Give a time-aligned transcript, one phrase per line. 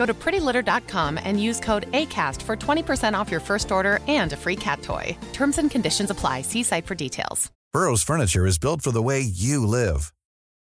[0.00, 4.36] Go to prettylitter.com and use code ACAST for 20% off your first order and a
[4.36, 5.14] free cat toy.
[5.34, 6.40] Terms and conditions apply.
[6.40, 7.50] See site for details.
[7.74, 10.14] Burrow's furniture is built for the way you live.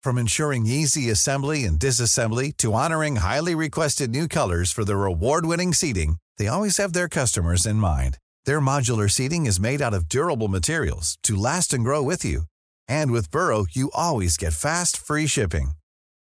[0.03, 5.73] From ensuring easy assembly and disassembly to honoring highly requested new colors for their award-winning
[5.73, 8.17] seating, they always have their customers in mind.
[8.45, 12.43] Their modular seating is made out of durable materials to last and grow with you.
[12.87, 15.71] And with Burrow, you always get fast, free shipping.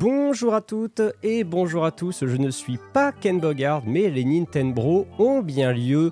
[0.00, 4.24] Bonjour à toutes et bonjour à tous, je ne suis pas Ken Bogard, mais les
[4.24, 6.10] Nintendo ont bien lieu.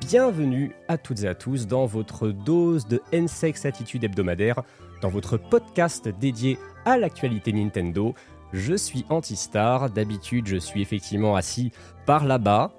[0.00, 4.62] Bienvenue à toutes et à tous dans votre dose de N-Sex Attitude hebdomadaire,
[5.02, 6.56] dans votre podcast dédié
[6.86, 8.14] à l'actualité Nintendo.
[8.54, 11.72] Je suis Antistar, d'habitude je suis effectivement assis
[12.06, 12.72] par là-bas.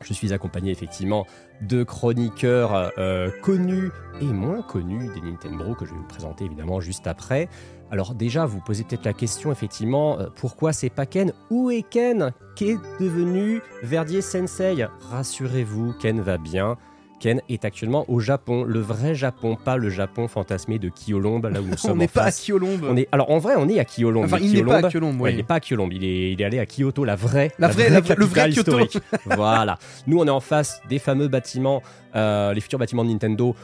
[0.00, 1.26] Je suis accompagné effectivement
[1.60, 3.90] de chroniqueurs euh, connus
[4.22, 7.50] et moins connus des Nintendo que je vais vous présenter évidemment juste après.
[7.90, 11.82] Alors déjà, vous posez peut-être la question effectivement, euh, pourquoi c'est pas Ken Où est
[11.88, 12.32] Ken?
[12.54, 14.86] Qu'est devenu Verdier Sensei?
[15.10, 16.76] Rassurez-vous, Ken va bien.
[17.20, 21.60] Ken est actuellement au Japon, le vrai Japon, pas le Japon fantasmé de Kyolombe, là
[21.60, 22.30] où nous sommes on n'est pas à.
[22.30, 22.84] Kyolombe.
[22.88, 24.26] On est, alors en vrai, on est à Kyolombe.
[24.26, 25.34] Enfin, il n'est pas à Kyolombe- Kyolombe, Ouais, oui.
[25.34, 27.66] il n'est pas à Kyolombe, il est, il est allé à Kyoto, la vraie, La
[27.68, 28.78] vraie- la le vrai capitale Kyoto.
[28.78, 28.98] historique.
[29.26, 29.78] voilà.
[30.06, 31.82] Nous, on est en face des fameux bâtiments,
[32.14, 33.56] euh, les futurs bâtiments de Nintendo,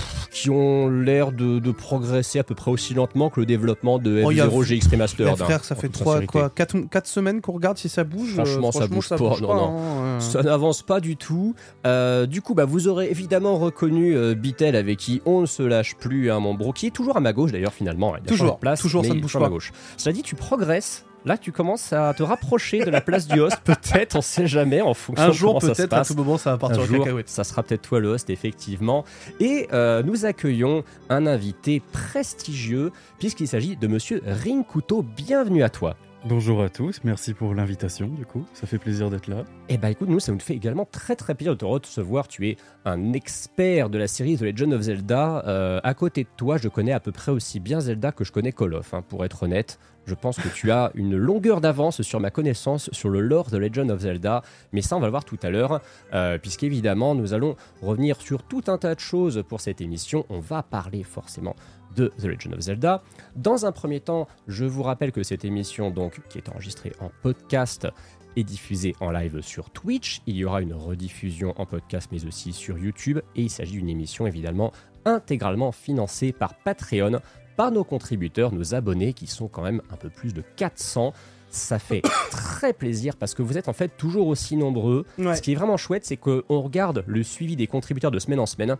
[0.00, 3.98] pff, qui ont l'air de, de progresser à peu près aussi lentement que le développement
[3.98, 5.28] de Oh, il y a- F0 GX Eh, Remastered.
[5.28, 6.32] hein, frère, ça fait toute 3, sincérité.
[6.32, 8.30] quoi, 4, semaines qu'on regarde si ça bouge.
[8.38, 9.78] euh, Franchement, ça bouge pas, non, non.
[9.78, 10.20] hein.
[10.20, 11.54] Ça n'avance pas du tout.
[11.86, 15.62] Euh, du coup, bah, vous aurez évidemment reconnu euh, Bitel avec qui on ne se
[15.62, 18.14] lâche plus, hein, mon bro, qui est toujours à ma gauche d'ailleurs finalement.
[18.16, 19.44] Il a Toujours, de place, toujours, mais ça ne bouge à pas.
[19.46, 19.72] ma gauche.
[19.96, 21.04] Cela dit, tu progresses.
[21.26, 24.80] Là, tu commences à te rapprocher de la place du host, peut-être, on sait jamais,
[24.80, 26.08] en fonction Un de jour, comment ça se peut-être, à passe.
[26.08, 27.28] tout moment, ça va partir Un en jour, cacahuète.
[27.28, 29.04] ça sera peut-être toi le host, effectivement.
[29.38, 35.02] Et euh, nous accueillons un invité prestigieux, puisqu'il s'agit de monsieur Rinkuto.
[35.02, 35.94] Bienvenue à toi.
[36.26, 39.44] Bonjour à tous, merci pour l'invitation du coup, ça fait plaisir d'être là.
[39.70, 42.28] Eh bah écoute, nous, ça nous fait également très très plaisir de te recevoir.
[42.28, 45.42] Tu es un expert de la série The Legend of Zelda.
[45.46, 48.32] Euh, à côté de toi, je connais à peu près aussi bien Zelda que je
[48.32, 49.78] connais Call of, hein, pour être honnête.
[50.06, 53.58] Je pense que tu as une longueur d'avance sur ma connaissance sur le lore de
[53.58, 55.80] Legend of Zelda, mais ça on va le voir tout à l'heure,
[56.14, 60.24] euh, puisqu'évidemment nous allons revenir sur tout un tas de choses pour cette émission.
[60.28, 61.54] On va parler forcément
[61.94, 63.02] de The Legend of Zelda.
[63.36, 67.10] Dans un premier temps, je vous rappelle que cette émission, donc, qui est enregistrée en
[67.22, 67.88] podcast,
[68.36, 70.22] est diffusée en live sur Twitch.
[70.26, 73.20] Il y aura une rediffusion en podcast, mais aussi sur YouTube.
[73.34, 74.72] Et il s'agit d'une émission évidemment
[75.04, 77.20] intégralement financée par Patreon,
[77.60, 81.12] par nos contributeurs, nos abonnés, qui sont quand même un peu plus de 400.
[81.50, 82.00] Ça fait
[82.30, 85.04] très plaisir parce que vous êtes en fait toujours aussi nombreux.
[85.18, 85.36] Ouais.
[85.36, 88.46] Ce qui est vraiment chouette, c'est qu'on regarde le suivi des contributeurs de semaine en
[88.46, 88.76] semaine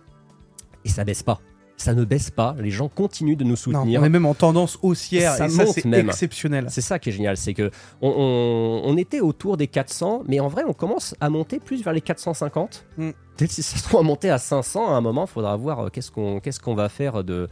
[0.86, 1.40] et ça baisse pas.
[1.76, 2.56] Ça ne baisse pas.
[2.58, 4.00] Les gens continuent de nous Non, soutenir.
[4.00, 6.08] on est même en tendance haussière Ça et ça, monte c'est même.
[6.08, 6.66] exceptionnel.
[6.70, 10.40] C'est ça qui est génial, c'est que on, on- on était autour des 400, mais
[10.40, 12.86] en vrai, on commence à monter plus vers les 450.
[12.96, 13.10] Mm.
[13.36, 15.80] Peut-être si ça se trouve à monter à 500 à un moment, il faudra voir
[15.80, 17.48] euh, qu'est-ce qu'on qu'est-ce qu'on va faire de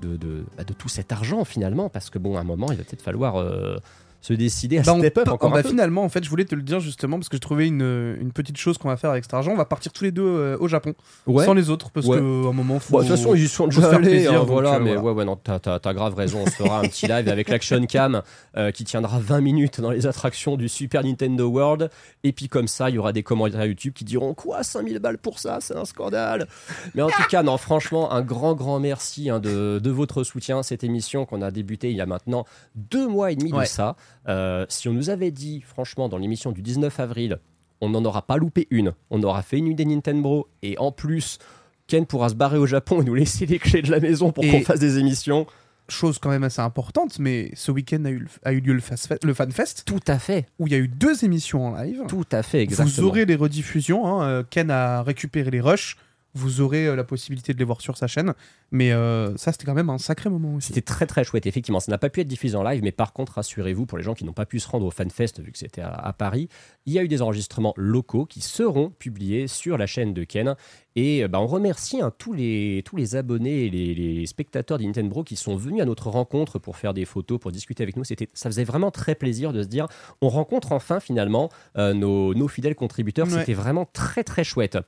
[0.00, 2.76] de, de, bah, de tout cet argent finalement, parce que bon, à un moment, il
[2.78, 3.76] va peut-être falloir euh,
[4.24, 5.68] se décider à Bah, on step up encore bah, un peu.
[5.68, 8.32] finalement, en fait, je voulais te le dire justement parce que je trouvais une, une
[8.32, 9.52] petite chose qu'on va faire avec cet argent.
[9.52, 10.94] On va partir tous les deux euh, au Japon,
[11.26, 11.44] Ouais.
[11.44, 12.16] sans les autres, parce Ouais.
[12.16, 12.92] qu'à un moment, faut.
[12.94, 15.36] Bon, de toute façon, ils sont déjà allés, hein, voilà, euh, mais ouais, ouais, non,
[15.36, 16.40] t'as, grave raison.
[16.42, 18.22] On se fera un petit live avec l'Action Cam
[18.56, 21.90] euh, qui tiendra 20 minutes dans les attractions du Super Nintendo World.
[22.22, 25.18] Et puis, comme ça, il y aura des commentaires YouTube qui diront Quoi, 5000 balles
[25.18, 26.48] pour ça C'est un scandale
[26.94, 30.62] Mais en tout cas, non, franchement, un grand, grand merci hein, de, de votre soutien.
[30.62, 33.96] Cette émission qu'on a débutée il y a maintenant deux mois et demi de ça.
[34.28, 37.38] Euh, si on nous avait dit, franchement, dans l'émission du 19 avril,
[37.80, 38.92] on n'en aura pas loupé une.
[39.10, 40.48] On aura fait une nuit des Nintendo.
[40.62, 41.38] Et en plus,
[41.86, 44.44] Ken pourra se barrer au Japon et nous laisser les clés de la maison pour
[44.44, 45.46] qu'on fasse des émissions.
[45.88, 48.80] Chose quand même assez importante, mais ce week-end a eu, le- a eu lieu le,
[49.22, 50.46] le FanFest, Tout à fait.
[50.58, 52.00] où il y a eu deux émissions en live.
[52.08, 52.88] Tout à fait, exactement.
[52.96, 54.06] Vous aurez les rediffusions.
[54.06, 55.98] hein, euh, Ken a récupéré les rushs.
[56.32, 58.32] Vous aurez euh, la possibilité de les voir sur sa chaîne.
[58.74, 60.66] Mais euh, ça, c'était quand même un sacré moment aussi.
[60.66, 61.78] C'était très très chouette, effectivement.
[61.78, 64.14] Ça n'a pas pu être diffusé en live, mais par contre, rassurez-vous, pour les gens
[64.14, 66.48] qui n'ont pas pu se rendre au FanFest, vu que c'était à, à Paris,
[66.84, 70.56] il y a eu des enregistrements locaux qui seront publiés sur la chaîne de Ken.
[70.96, 74.78] Et euh, bah, on remercie hein, tous, les, tous les abonnés et les, les spectateurs
[74.78, 77.96] de Nintendo qui sont venus à notre rencontre pour faire des photos, pour discuter avec
[77.96, 78.04] nous.
[78.04, 79.86] C'était, ça faisait vraiment très plaisir de se dire,
[80.20, 81.48] on rencontre enfin finalement
[81.78, 83.28] euh, nos, nos fidèles contributeurs.
[83.28, 83.38] Ouais.
[83.38, 84.78] C'était vraiment très très chouette.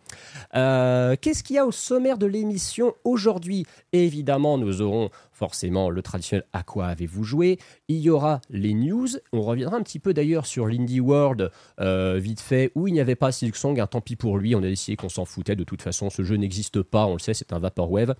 [0.55, 3.65] Euh, qu'est-ce qu'il y a au sommaire de l'émission aujourd'hui?
[3.93, 7.58] Évidemment, nous aurons forcément le traditionnel À quoi avez-vous joué
[7.88, 9.08] Il y aura les news.
[9.32, 11.50] On reviendra un petit peu d'ailleurs sur l'Indie World,
[11.81, 13.78] euh, vite fait, où il n'y avait pas Silksong.
[13.81, 15.56] Un tant pis pour lui, on a décidé qu'on s'en foutait.
[15.56, 18.14] De toute façon, ce jeu n'existe pas, on le sait, c'est un Vaporwave.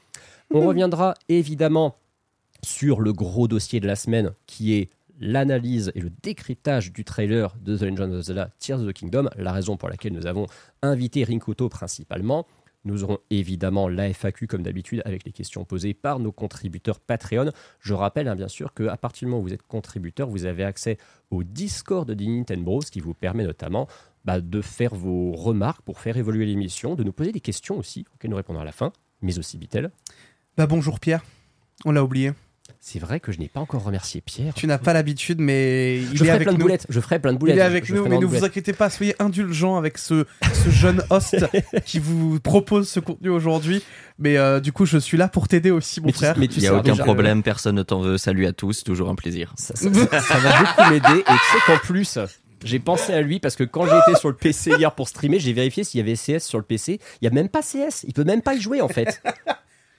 [0.53, 1.97] On reviendra évidemment
[2.63, 7.55] sur le gros dossier de la semaine qui est l'analyse et le décryptage du trailer
[7.63, 10.47] de The Legend of Zelda Tears of the Kingdom, la raison pour laquelle nous avons
[10.83, 12.47] invité Rinkoto principalement.
[12.87, 17.51] Nous aurons évidemment la FAQ comme d'habitude avec les questions posées par nos contributeurs Patreon.
[17.81, 20.63] Je rappelle hein, bien sûr qu'à partir du moment où vous êtes contributeur, vous avez
[20.63, 20.97] accès
[21.33, 23.89] au Discord de Nintendo, ce qui vous permet notamment
[24.25, 28.07] bah, de faire vos remarques pour faire évoluer l'émission, de nous poser des questions aussi
[28.15, 29.91] auxquelles nous répondrons à la fin, mais aussi Bitel.
[30.57, 31.25] Bah bonjour Pierre.
[31.85, 32.33] On l'a oublié.
[32.81, 34.55] C'est vrai que je n'ai pas encore remercié Pierre.
[34.55, 36.65] Tu n'as pas l'habitude, mais il je est ferai avec plein de nous.
[36.65, 36.87] boulettes.
[36.89, 37.57] Je ferai plein de boulettes.
[37.57, 40.71] Il est avec je nous, mais ne vous inquiétez pas, soyez indulgents avec ce, ce
[40.71, 41.37] jeune host
[41.85, 43.83] qui vous propose ce contenu aujourd'hui.
[44.19, 46.39] Mais euh, du coup, je suis là pour t'aider aussi, mon Mais tu- frère.
[46.39, 48.19] mais tu Il n'y a sais, aucun déjà, problème, personne ne t'en veut.
[48.19, 49.53] Salut à tous, toujours un plaisir.
[49.57, 51.21] Ça, ça- ça- ça va beaucoup m'aider.
[51.21, 52.19] Et tu sais qu'en plus,
[52.65, 55.39] j'ai pensé à lui parce que quand j'ai été sur le PC hier pour streamer,
[55.39, 57.01] j'ai vérifié s'il y avait CS sur le PC.
[57.21, 58.05] Il n'y a même pas CS.
[58.09, 59.23] Il peut même pas y jouer en fait.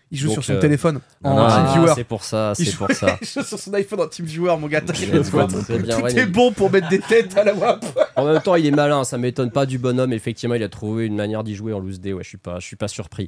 [0.09, 1.93] Il joue Donc, sur son euh, téléphone en Ah, TeamViewer.
[1.95, 3.17] c'est pour ça, c'est pour ça.
[3.21, 4.79] il joue sur son iPhone en TeamViewer, mon gars.
[4.81, 5.47] t'inquiète pas.
[5.47, 7.85] Tout est bon pour mettre des têtes à la WAP.
[8.15, 10.13] En même temps, il est malin, ça m'étonne pas du bonhomme.
[10.13, 12.13] Effectivement, il a trouvé une manière d'y jouer en loose day.
[12.13, 13.27] Ouais, je suis pas, je suis pas surpris.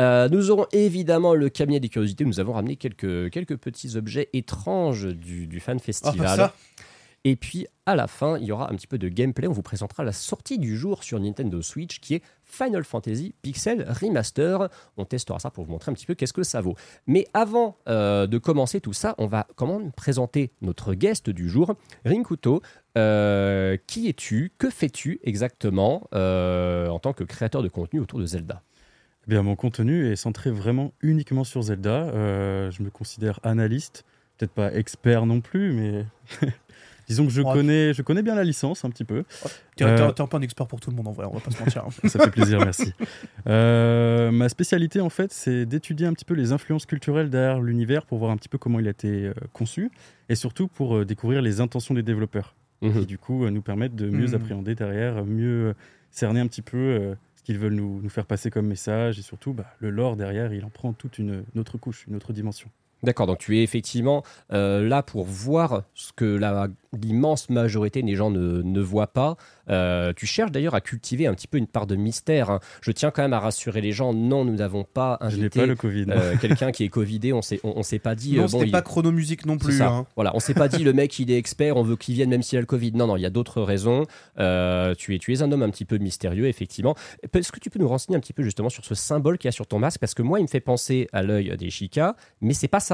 [0.00, 2.24] Euh, nous aurons évidemment le cabinet des curiosités.
[2.26, 6.36] Nous avons ramené quelques, quelques petits objets étranges du, du fan Ah, festival.
[6.36, 6.54] ça.
[7.24, 9.48] Et puis à la fin, il y aura un petit peu de gameplay.
[9.48, 13.86] On vous présentera la sortie du jour sur Nintendo Switch qui est Final Fantasy Pixel
[13.88, 14.68] Remaster.
[14.96, 16.74] On testera ça pour vous montrer un petit peu qu'est-ce que ça vaut.
[17.06, 21.48] Mais avant euh, de commencer tout ça, on va comment même présenter notre guest du
[21.48, 21.74] jour,
[22.04, 22.62] Rinkuto.
[22.96, 24.52] Euh, qui es-tu?
[24.58, 28.62] Que fais-tu exactement euh, en tant que créateur de contenu autour de Zelda?
[29.26, 31.90] Eh Bien, mon contenu est centré vraiment uniquement sur Zelda.
[31.90, 34.04] Euh, je me considère analyste,
[34.36, 36.06] peut-être pas expert non plus, mais
[37.08, 37.52] disons que je Ouais.
[37.52, 39.24] connais, je connais bien la licence un petit peu.
[39.76, 41.50] T'es Euh, un peu un expert pour tout le monde en vrai, on va pas
[41.50, 41.84] se mentir.
[41.86, 41.90] hein.
[42.08, 42.92] Ça fait plaisir, merci.
[43.46, 48.04] Euh, ma spécialité, en fait, c'est d'étudier un petit peu les influences culturelles derrière l'univers
[48.04, 49.90] pour voir un petit peu comment il a été euh, conçu
[50.28, 53.00] et surtout pour euh, découvrir les intentions des développeurs Mhm.
[53.00, 54.34] qui, du coup, euh, nous permettent de mieux Mhm.
[54.34, 55.74] appréhender derrière, mieux
[56.10, 59.22] cerner un petit peu euh, ce qu'ils veulent nous, nous faire passer comme message et
[59.22, 62.32] surtout, bah, le lore derrière, il en prend toute une, une autre couche, une autre
[62.32, 62.68] dimension.
[63.02, 64.22] D'accord, donc tu es effectivement
[64.52, 66.38] euh, là pour voir ce que
[67.00, 69.36] l'immense majorité des gens ne, ne voient pas.
[69.70, 72.50] Euh, tu cherches d'ailleurs à cultiver un petit peu une part de mystère.
[72.50, 72.60] hein.
[72.80, 74.14] Je tiens quand même à rassurer les gens.
[74.14, 76.06] Non, nous n'avons pas Je n'ai invité pas le Covid.
[76.08, 77.32] euh, quelqu'un qui est covidé.
[77.32, 78.32] On s'est, on, on s'est pas dit.
[78.36, 79.80] non, euh, bon, c'était il- pas chronomusique non plus.
[79.82, 80.06] hein.
[80.16, 82.42] Voilà, on s'est pas dit le mec il est expert, on veut qu'il vienne même
[82.42, 82.92] s'il a le Covid.
[82.92, 84.04] Non, non, il y a d'autres raisons.
[84.38, 86.94] Euh, tu, es, tu es un homme un petit peu mystérieux, effectivement.
[87.32, 89.50] Est-ce que tu peux nous renseigner un petit peu justement sur ce symbole qu'il y
[89.50, 90.00] a sur ton masque?
[90.00, 92.87] Parce que moi, il me fait penser à l'œil des Chica, mais c'est pas ça.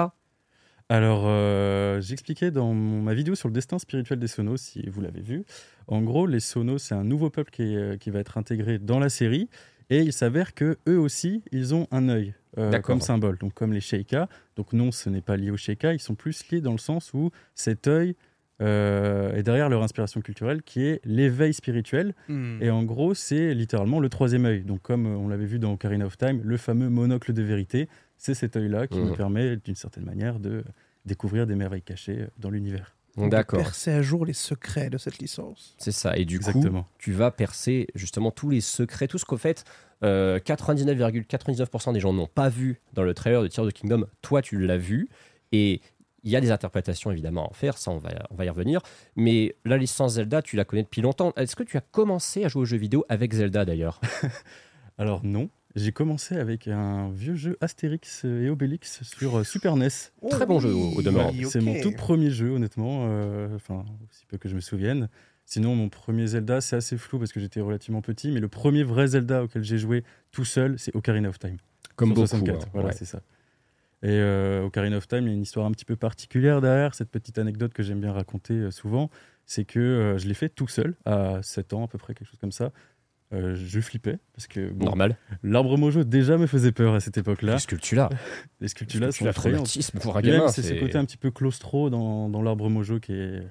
[0.90, 5.00] Alors, euh, j'expliquais dans mon- ma vidéo sur le destin spirituel des Sonos, si vous
[5.00, 5.44] l'avez vu.
[5.86, 8.78] En gros, les Sonos, c'est un nouveau peuple qui, est, euh, qui va être intégré
[8.78, 9.48] dans la série.
[9.90, 13.72] Et il s'avère que eux aussi, ils ont un œil euh, comme symbole, donc comme
[13.72, 14.28] les Sheikah.
[14.56, 17.12] Donc non, ce n'est pas lié aux Sheikah, ils sont plus liés dans le sens
[17.12, 18.14] où cet œil
[18.62, 22.14] euh, est derrière leur inspiration culturelle, qui est l'éveil spirituel.
[22.28, 22.62] Hmm.
[22.62, 24.62] Et en gros, c'est littéralement le troisième œil.
[24.62, 27.88] Donc, comme on l'avait vu dans Ocarina of Time, le fameux monocle de vérité,
[28.24, 29.08] c'est cet œil-là qui Mhm.
[29.08, 30.64] nous permet, d'une certaine manière, de
[31.04, 32.96] découvrir des merveilles cachées euh, dans l'univers.
[33.16, 33.60] D'accord.
[33.60, 35.76] percer à jour les secrets de cette licence.
[35.78, 36.16] C'est ça.
[36.16, 36.64] Et du coup,
[36.98, 39.62] tu vas percer justement tous les secrets, tout ce qu'au fait,
[40.02, 44.06] euh, 99,99% des gens n'ont pas vu dans le trailer de Tears of the Kingdom.
[44.22, 45.08] Toi, tu l'as vu.
[45.52, 45.80] Et
[46.24, 48.48] il y a des interprétations évidemment à en faire, ça on va, on va y
[48.48, 48.80] revenir.
[49.14, 51.32] Mais la licence Zelda, tu la connais depuis longtemps.
[51.36, 54.00] Est-ce que tu as commencé à jouer aux jeux vidéo avec Zelda d'ailleurs?
[54.98, 59.88] Alors non, j'ai commencé avec un vieux jeu Astérix et Obélix sur euh, Super NES.
[60.30, 61.30] Très bon jeu, au- au demeurant.
[61.32, 65.08] Oui, C'est mon tout premier jeu, honnêtement, euh, enfin, aussi peu que je me souvienne.
[65.46, 68.82] Sinon, mon premier Zelda, c'est assez flou parce que j'étais relativement petit, mais le premier
[68.82, 71.58] vrai Zelda auquel j'ai joué tout seul, c'est Ocarina of Time.
[71.96, 72.28] Comme Sur beaucoup.
[72.28, 72.94] 64, hein, voilà, ouais.
[72.96, 73.20] c'est ça.
[74.02, 76.94] Et euh, Ocarina of Time, il y a une histoire un petit peu particulière derrière.
[76.94, 79.10] Cette petite anecdote que j'aime bien raconter euh, souvent,
[79.46, 82.28] c'est que euh, je l'ai fait tout seul, à 7 ans à peu près, quelque
[82.28, 82.70] chose comme ça.
[83.34, 85.16] Euh, je flippais parce que bon, Normal.
[85.42, 87.54] l'arbre mojo déjà me faisait peur à cette époque-là.
[87.54, 88.10] Les sculptures là.
[88.60, 90.48] Les sculptures là sont traumatisme pour un gamin.
[90.48, 93.42] c'est ce côté un petit peu claustro dans, dans l'arbre mojo qui est.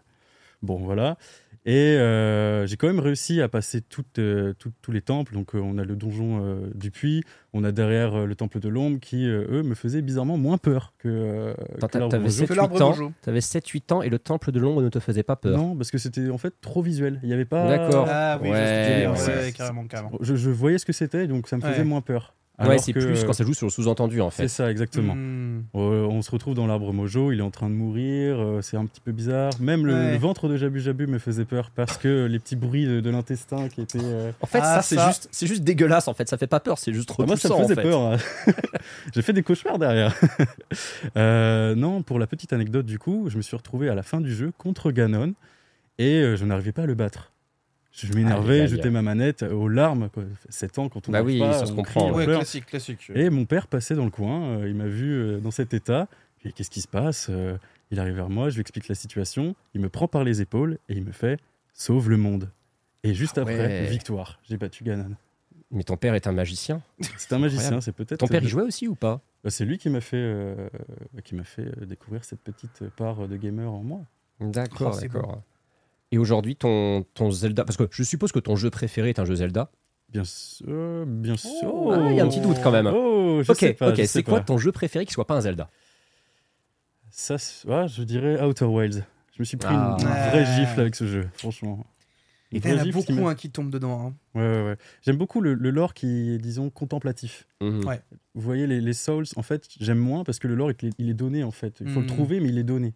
[0.61, 1.17] Bon, voilà.
[1.65, 5.34] Et euh, j'ai quand même réussi à passer toutes, euh, tous les temples.
[5.34, 8.60] Donc, euh, on a le donjon euh, du puits, on a derrière euh, le temple
[8.60, 12.24] de l'ombre qui, euh, eux, me faisaient bizarrement moins peur que, euh, que l'arbre t'avais
[12.25, 12.38] mojo.
[12.39, 13.13] 7 Que l'arbre 8 ans.
[13.39, 15.58] 7-8 ans et le temple de l'ombre ne te faisait pas peur.
[15.58, 17.20] Non, parce que c'était en fait trop visuel.
[17.24, 17.65] Il n'y avait pas.
[17.65, 18.08] D'accord.
[18.10, 20.12] Ah oui, Ouais, ouais, ouais, carrément, carrément.
[20.20, 21.84] Je, je voyais ce que c'était, donc ça me faisait Ouais.
[21.86, 22.36] moins peur.
[22.60, 24.48] Ouais, c'est plus euh, quand ça joue sur le sous-entendu en C'est fait.
[24.48, 25.15] ça, exactement.
[25.15, 25.63] Hmm.
[25.75, 28.77] Euh, on se retrouve dans l'arbre mojo, il est en train de mourir, euh, c'est
[28.77, 29.51] un petit peu bizarre.
[29.60, 30.12] Même le, Ouais.
[30.12, 33.10] le ventre de Jabu Jabu me faisait peur parce que les petits bruits de, de
[33.10, 34.00] l'intestin qui étaient.
[34.01, 35.07] euh, En fait, Ah, ça, c'est ça.
[35.07, 36.07] juste, c'est juste dégueulasse.
[36.07, 36.77] En fait, ça fait pas peur.
[36.77, 37.89] C'est juste ah, moi, ça me repoussant, en faisait fait.
[37.89, 38.01] peur.
[38.01, 38.17] hein.
[39.15, 40.15] J'ai fait des cauchemars derrière.
[41.17, 44.22] Euh, non, pour la petite anecdote, du coup, je me suis retrouvé à la fin
[44.22, 45.33] du jeu contre Ganon
[46.00, 47.31] et euh, je n'arrivais pas à le battre.
[47.93, 50.09] Je m'énervais, jetais ma manette aux larmes.
[50.09, 50.23] Quoi.
[50.50, 53.12] 7 ans, quand on Bah oui, pas, ça se comprend, crie, on Ouais, classique, classique.
[53.13, 56.07] Et mon père passait dans le coin, euh, il m'a vu euh, dans cet état.
[56.55, 57.55] Qu'est-ce qui se passe Euh,
[57.91, 59.55] Il arrive vers moi, je lui explique la situation.
[59.75, 61.39] Il me prend par les épaules et il me fait
[61.73, 62.50] Sauve le monde.
[63.03, 63.85] Et juste Ah après, ouais.
[63.85, 64.39] victoire.
[64.50, 65.12] J'ai battu Ganon.
[65.71, 66.81] Mais ton père est un magicien.
[67.17, 68.19] C'est un magicien, c'est peut-être.
[68.19, 69.21] Ton père y jouait aussi ou pas?
[69.43, 70.69] Bah, C'est lui qui m'a fait, euh,
[71.23, 74.01] qui m'a fait découvrir cette petite part de gamer en moi.
[74.39, 75.41] D'accord, Oh, d'accord.
[76.13, 79.25] Et aujourd'hui, ton, ton Zelda, parce que je suppose que ton jeu préféré est un
[79.25, 79.72] jeu Zelda.
[80.10, 81.74] Bien sûr, bien sûr.
[81.74, 82.86] Oh, ah, il y a un petit doute quand même.
[82.86, 83.89] Oh, je ok, sais pas.
[83.89, 84.01] ok.
[84.05, 85.72] C'est quoi ton jeu préféré qui soit pas un Zelda
[87.10, 87.36] Ça,
[87.67, 89.03] ouais, je dirais Outer Wilds.
[89.36, 89.98] Je me suis pris Ah.
[90.00, 90.46] une vraie Ouais.
[90.46, 91.84] gifle avec ce jeu, franchement.
[92.51, 94.00] Il y en vraie a qui beaucoup m'a- hein, qui tombent dedans.
[94.08, 94.13] hein.
[94.39, 94.75] Ouais, ouais, ouais.
[95.01, 97.48] J'aime beaucoup le, le lore qui est, disons, contemplatif.
[97.62, 97.84] Mhm.
[97.86, 98.00] Ouais.
[98.36, 100.93] Vous voyez, les, les Souls, en fait, j'aime moins parce que le lore, il, est-
[101.00, 101.77] il est donné, en fait.
[101.82, 102.05] Il faut Mhm.
[102.08, 102.93] le trouver, mais il est donné.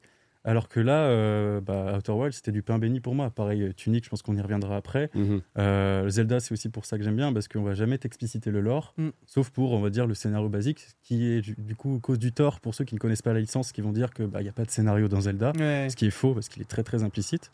[0.47, 3.29] Alors que là, euh, bah, Outer Wilds, c'était du pain béni pour moi.
[3.29, 5.09] Pareil, euh, Tunic, je pense qu'on y reviendra après.
[5.13, 5.41] Mhm.
[5.57, 8.61] Euh, Zelda, c'est aussi pour ça que j'aime bien, parce qu'on va jamais t'expliciter le
[8.61, 9.09] lore, Mm.
[9.25, 12.61] sauf pour, on va dire, le scénario basique, qui est du, coup cause du tort
[12.61, 14.63] pour ceux qui ne connaissent pas la licence, qui vont dire qu'il n'y a pas
[14.63, 15.87] de scénario dans Zelda, Ouais.
[15.91, 17.51] ce qui est faux, parce qu'il est très très implicite.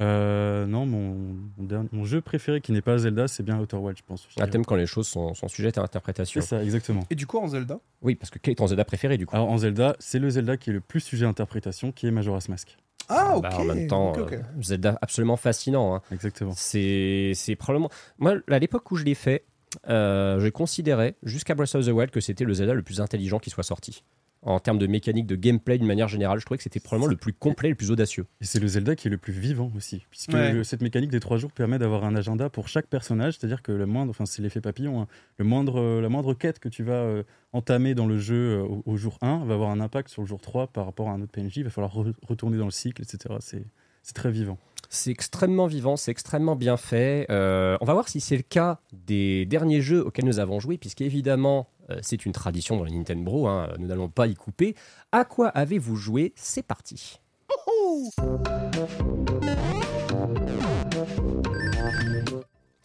[0.00, 1.14] Euh, non, mon,
[1.56, 4.26] mon, dernier- mon jeu préféré qui n'est pas Zelda, c'est bien Outer Wilds, je pense.
[4.40, 6.40] Un thème quand les choses sont, sont sujettes à interprétation.
[6.40, 7.02] C'est ça, exactement.
[7.10, 7.78] Et du coup, en Zelda?
[8.02, 10.30] Oui, parce que quel est ton Zelda préféré du coup Alors en Zelda, c'est le
[10.30, 12.76] Zelda qui est le plus sujet à interprétation, qui est Majora's Mask.
[13.08, 13.42] Ah, ok.
[13.42, 15.94] Bah, en même temps, euh, Zelda absolument fascinant.
[15.94, 16.02] hein.
[16.10, 16.52] Exactement.
[16.56, 17.90] C'est c'est probablement.
[18.18, 19.44] Moi, à l'époque où je l'ai fait,
[19.88, 23.38] euh, je considérais, jusqu'à Breath of the Wild, que c'était le Zelda le plus intelligent
[23.38, 24.02] qui soit sorti.
[24.46, 27.16] En termes de mécanique, de gameplay, d'une manière générale, je trouvais que c'était probablement le
[27.16, 28.26] plus complet, le plus audacieux.
[28.42, 30.52] Et c'est le Zelda qui est le plus vivant aussi, puisque Ouais.
[30.52, 33.72] le- cette mécanique des trois jours permet d'avoir un agenda pour chaque personnage, c'est-à-dire que
[33.72, 35.06] le moindre, enfin c'est l'effet papillon, hein,
[35.38, 37.22] le moindre, euh, la moindre quête que tu vas euh,
[37.52, 40.28] entamer dans le jeu euh, au, au jour 1 va avoir un impact sur le
[40.28, 42.70] jour 3 par rapport à un autre PNJ, il va falloir re- retourner dans le
[42.70, 43.34] cycle, etc.
[43.40, 44.58] C'est très vivant.
[44.90, 47.26] C'est extrêmement vivant, c'est extrêmement bien fait.
[47.30, 50.76] Euh, on va voir si c'est le cas des derniers jeux auxquels nous avons joué,
[50.76, 51.68] puisqu'évidemment,
[52.02, 54.74] c'est une tradition dans les Nintendo hein, nous n'allons pas y couper.
[55.12, 57.20] À quoi avez-vous joué C'est parti.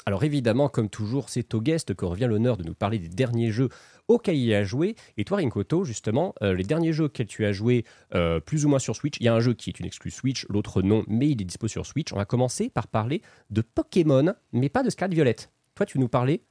[0.05, 3.51] Alors évidemment, comme toujours, c'est au guest que revient l'honneur de nous parler des derniers
[3.51, 3.69] jeux
[4.07, 4.95] auxquels il a joué.
[5.17, 8.69] Et toi, Rinkoto, justement, euh, les derniers jeux auxquels tu as joué, euh, plus ou
[8.69, 11.03] moins sur Switch, il y a un jeu qui est une exclus Switch, l'autre non,
[11.07, 12.11] mais il est dispo sur Switch.
[12.11, 15.35] On va commencer par parler de Pokémon, mais pas de Scarlet Violet.
[15.75, 16.41] Toi, tu nous parlais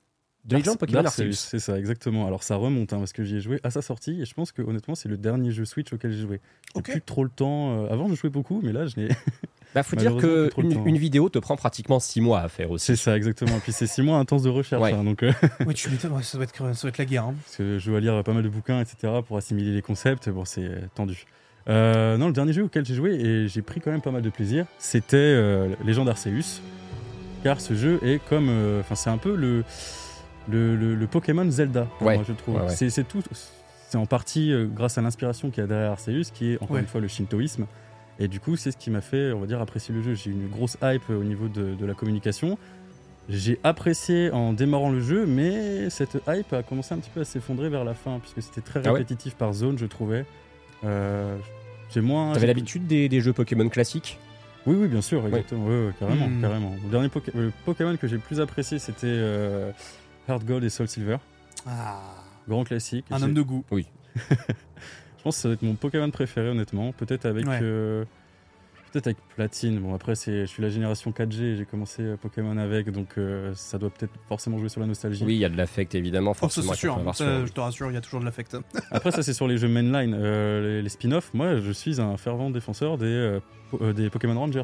[0.48, 1.48] de Legend Pokémon d'Arceus, Arceus.
[1.50, 2.26] C'est ça, exactement.
[2.26, 4.50] Alors ça remonte, hein, parce que j'y ai joué à sa sortie, et je pense
[4.52, 6.40] que honnêtement, c'est le dernier jeu Switch auquel j'ai joué.
[6.74, 6.90] J'ai Ok.
[6.90, 7.84] plus trop le temps.
[7.84, 9.08] euh, avant, je jouais beaucoup, mais là, je n'ai.
[9.74, 12.86] Bah, faut dire que une, vidéo te prend pratiquement 6 mois à faire aussi.
[12.86, 13.58] c'est ça, exactement.
[13.62, 14.94] Puis c'est six mois intenses de recherche, Ouais.
[14.94, 15.22] hein, donc.
[15.22, 15.30] euh,
[15.66, 17.24] Ouais, tu m'étonnes, ça, doit être, ça doit être la guerre.
[17.24, 17.34] hein.
[17.44, 19.12] Parce que je dois lire pas mal de bouquins, etc.
[19.26, 20.30] pour assimiler les concepts.
[20.30, 21.26] Bon, c'est euh, tendu.
[21.68, 24.22] Euh, non, le dernier jeu auquel j'ai joué et j'ai pris quand même pas mal
[24.22, 26.62] de plaisir, c'était euh, Legend Arceus.
[27.44, 28.48] Car ce jeu est comme.
[28.48, 29.64] euh, Enfin, c'est un peu le,
[30.50, 32.56] le, le- le Pokémon Zelda, pour Ouais, moi, je trouve.
[32.56, 32.68] ouais, ouais.
[32.90, 33.22] C'est tout.
[33.90, 36.72] C'est en partie euh, grâce à l'inspiration qu'il y a derrière Arceus, qui est encore
[36.76, 36.80] Ouais.
[36.80, 37.66] une fois le shintoïsme.
[38.18, 40.14] Et du coup, c'est ce qui m'a fait, on va dire, apprécier le jeu.
[40.14, 42.58] J'ai eu une grosse hype au niveau de, de la communication.
[43.28, 47.24] J'ai apprécié en démarrant le jeu, mais cette hype a commencé un petit peu à
[47.24, 50.24] s'effondrer vers la fin, puisque c'était très Ah ouais répétitif par zone, je trouvais.
[50.84, 51.36] Euh,
[51.90, 52.32] j'ai moins.
[52.32, 54.18] T'avais l'habitude des, des jeux Pokémon classiques?
[54.66, 55.66] Oui, oui, bien sûr, exactement.
[55.66, 56.40] Ouais, ouais, carrément, Hmm.
[56.40, 56.74] carrément.
[56.84, 59.70] Le dernier Poké- le Pokémon que j'ai le plus apprécié, c'était euh,
[60.28, 61.16] Heart Gold et Soul Silver.
[61.66, 62.00] Ah,
[62.48, 63.04] Grand classique.
[63.10, 63.64] un homme de goût.
[63.72, 66.92] Je pense que ça va être mon Pokémon préféré, honnêtement.
[66.92, 67.46] Peut-être avec.
[67.46, 67.58] Ouais.
[67.62, 68.04] euh,
[68.92, 69.80] Peut-être avec Platine.
[69.80, 73.52] Bon, après, c'est, je suis la génération 4G, j'ai commencé euh, Pokémon avec, donc euh,
[73.54, 75.24] ça doit peut-être forcément jouer sur la nostalgie.
[75.26, 76.72] Oui, il y a de l'affect évidemment, Oh, ça forcément.
[76.72, 77.12] c'est sûr, hein.
[77.12, 78.56] Ça, je te rassure, il y a toujours de l'affect.
[78.90, 80.16] Après, ça, c'est sur les jeux mainline.
[80.18, 84.08] Euh, les, les spin-offs, moi, je suis un fervent défenseur des, euh, po- euh, des
[84.08, 84.62] Pokémon Rangers.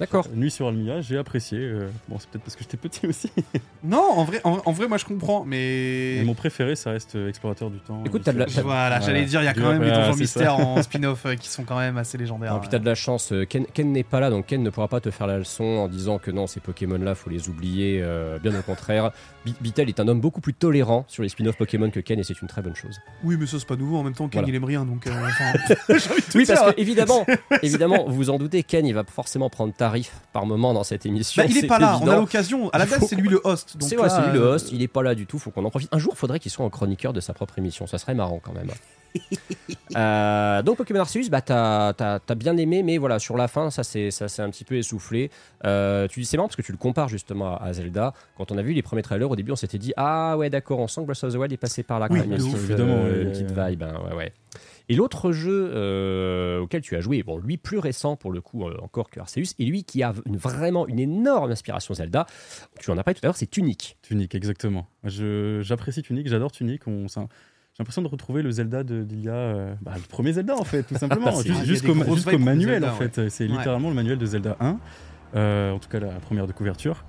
[0.00, 0.26] D'accord.
[0.34, 1.58] Nuit sur Almia, j'ai apprécié.
[1.58, 3.30] euh, bon, c'est peut-être parce que j'étais petit aussi.
[3.86, 6.16] Non, en vrai, en, en vrai, moi je comprends, mais.
[6.20, 8.02] Mais mon préféré, ça reste euh, Explorateur du Temps.
[8.06, 8.46] Écoute, et t'as de la-.
[8.46, 9.00] Voilà, Voilà.
[9.00, 11.34] j'allais dire, il y a quand Voilà, même des donjons c'est mystères en spin-off euh,
[11.36, 12.56] qui sont quand même assez légendaires.
[12.56, 14.70] Et puis t'as de la chance, euh, Ken, Ken n'est pas là, donc Ken ne
[14.70, 18.00] pourra pas te faire la leçon en disant que non, ces Pokémon-là, faut les oublier.
[18.02, 19.10] euh, bien au contraire,
[19.44, 22.24] Bi- Bitel est un homme beaucoup plus tolérant sur les spin-off Pokémon que Ken, et
[22.24, 22.98] c'est une très bonne chose.
[23.22, 23.98] Oui, mais ça c'est pas nouveau.
[23.98, 24.48] En même temps, Ken Voilà.
[24.48, 25.06] il aime rien, donc.
[25.06, 25.52] euh, enfin,
[25.98, 26.54] j'ai envie de te Oui, dire.
[26.56, 27.26] parce que évidemment,
[27.62, 31.04] évidemment, vous vous en doutez, Ken, il va forcément prendre tarif par moment dans cette
[31.06, 31.42] émission.
[31.42, 32.70] Bah, il est c'est pas là, on a l'occasion.
[32.70, 33.76] À la base, c'est lui le host.
[33.80, 35.92] C'est c'est lui le host, il est pas là du tout, faut qu'on en profite.
[35.92, 38.52] Un jour, faudrait qu'il soit en chroniqueur de sa propre émission, ça serait marrant quand
[38.52, 38.70] même.
[39.96, 43.70] Euh, donc Pokémon Arceus, bah t'as t'as- t'as bien aimé, mais voilà, sur la fin,
[43.70, 45.30] ça s'est un petit peu essoufflé.
[45.64, 48.12] Euh, tu dis c'est marrant parce que tu le compares justement à, à Zelda.
[48.36, 50.80] Quand on a vu les premiers trailers, au début, on s'était dit ah ouais d'accord,
[50.80, 52.30] on sent que Breath of the Wild est passé par là quand Oui, même.
[52.30, 53.70] De une ouf, petite, évidemment, euh, ouais, une petite ouais.
[53.70, 54.32] vibe, hein, ouais ouais.
[54.90, 58.68] Et l'autre jeu euh, auquel tu as joué, bon, lui plus récent pour le coup
[58.68, 62.26] euh, encore que Arceus, et lui qui a une, vraiment une énorme inspiration Zelda,
[62.80, 63.96] tu en as parlé tout à l'heure, c'est Tunic.
[64.02, 64.86] Tunic, exactement.
[65.04, 66.86] Je- J'apprécie Tunic, j'adore Tunic.
[66.86, 67.26] On, ça-
[67.72, 69.32] j'ai l'impression de retrouver le Zelda de- d'il y a.
[69.34, 71.40] euh, bah, le premier Zelda, en fait, tout simplement.
[71.42, 71.94] Des Jusqu'au
[72.38, 73.28] manuel, Zelda, en fait.
[73.30, 73.56] C'est Ouais.
[73.56, 74.78] littéralement le manuel de Zelda 1.
[75.34, 77.04] Euh, en tout cas, la première de couverture.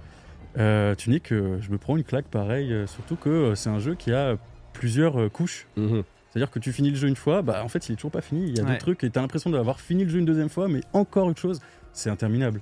[0.58, 3.80] Euh, Tunic, euh, je me prends une claque pareil, euh, surtout que euh, c'est un
[3.80, 4.38] jeu qui a
[4.74, 5.68] plusieurs euh, couches.
[5.76, 6.04] Mhm.
[6.36, 8.20] C'est-à-dire que tu finis le jeu une fois, bah en fait il est toujours pas
[8.20, 8.44] fini.
[8.50, 8.72] Il y a Ouais.
[8.72, 11.38] d'autres trucs et t'as l'impression d'avoir fini le jeu une deuxième fois, mais encore une
[11.38, 11.62] chose,
[11.94, 12.62] c'est interminable.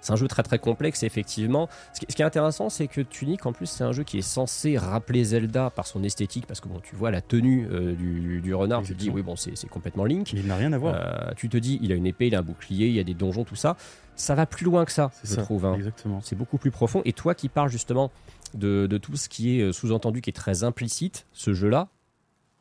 [0.00, 1.68] C'est un jeu très très complexe, effectivement.
[1.92, 4.18] Ce qui, ce qui est intéressant, c'est que Tunic, en plus, c'est un jeu qui
[4.18, 7.92] est censé rappeler Zelda par son esthétique, parce que bon, tu vois la tenue euh,
[7.94, 10.30] du, du renard, tu te dis, oui, bon, c'est c'est complètement Link.
[10.34, 10.94] Mais il n'a rien à voir.
[10.96, 13.04] Euh, tu te dis, il a une épée, il a un bouclier, il y a
[13.04, 13.76] des donjons, tout ça.
[14.16, 15.66] Ça va plus loin que ça, c'est je ça, trouve.
[15.66, 15.74] hein.
[15.76, 16.20] exactement.
[16.22, 17.02] C'est beaucoup plus profond.
[17.04, 18.10] Et toi qui parles justement
[18.54, 21.88] de, de tout ce qui est euh, sous-entendu, qui est très implicite, ce jeu-là,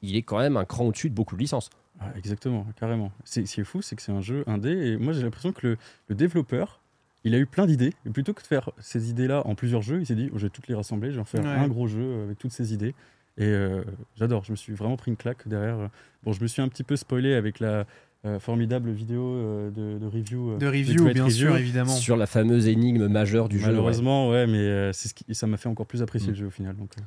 [0.02, 1.70] il est quand même un cran au-dessus de beaucoup de licences.
[2.00, 3.12] Ah, exactement, carrément.
[3.24, 5.52] C'est, ce qui est fou, c'est que c'est un jeu indé, et moi j'ai l'impression
[5.52, 6.80] que le, le développeur,
[7.24, 10.00] il a eu plein d'idées, et plutôt que de faire ces idées-là en plusieurs jeux,
[10.00, 11.50] il s'est dit, oh, je vais toutes les rassembler, je vais en faire Ouais.
[11.50, 12.96] un gros jeu avec toutes ces idées.
[13.38, 13.84] Et euh,
[14.18, 15.90] j'adore, je me suis vraiment pris une claque derrière.
[16.24, 17.86] Bon, je me suis un petit peu spoilé avec la
[18.26, 20.52] euh, formidable vidéo euh, de, de review.
[20.52, 21.30] euh, De review, bien Review.
[21.48, 21.92] sûr, évidemment.
[21.96, 23.68] Sur la fameuse énigme majeure du jeu.
[23.68, 26.32] Malheureusement, ouais, mais euh, c'est ce qui, ça m'a fait encore plus apprécier Mm.
[26.34, 26.76] le jeu au final.
[26.76, 27.02] Donc, euh.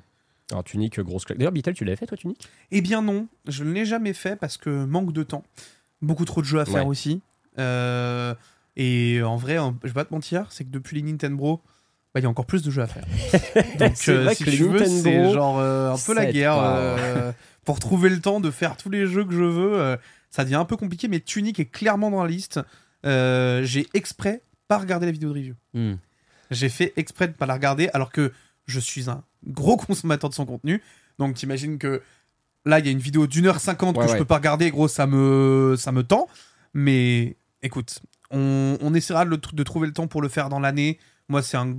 [0.50, 1.38] Alors, Tunic, grosse claque.
[1.38, 4.36] D'ailleurs, Bitel, tu l'avais fait, toi, Tunic Eh bien non, je ne l'ai jamais fait
[4.36, 5.42] parce que manque de temps.
[6.02, 6.90] Beaucoup trop de jeux à faire Ouais.
[6.90, 7.22] aussi.
[7.58, 8.34] Euh,
[8.76, 11.60] et en vrai, en- je vais pas te mentir, c'est que depuis les Nintendo,
[12.12, 13.04] bah, il y a encore plus de jeux à faire.
[13.78, 16.56] Donc euh, vrai si que tu les veux, c'est genre euh, un peu la guerre.
[16.58, 17.32] euh,
[17.64, 19.96] pour trouver le temps de faire tous les jeux que je veux,
[20.30, 22.60] ça devient un peu compliqué, mais Tunic est clairement dans la liste.
[23.04, 25.54] J'ai exprès pas regardé la vidéo de review.
[25.72, 25.94] Mm.
[26.50, 28.32] J'ai fait exprès de pas la regarder alors que
[28.66, 30.82] je suis un gros consommateur de son contenu.
[31.18, 32.02] Donc t'imagines que
[32.64, 34.88] là il y a une vidéo d'une heure cinquante que je peux pas regarder, gros
[34.88, 36.28] ça me ça me tend.
[36.72, 38.00] Mais écoute,
[38.30, 40.98] on, on essaiera de, trouver le temps pour le faire dans l'année.
[41.28, 41.74] Moi c'est un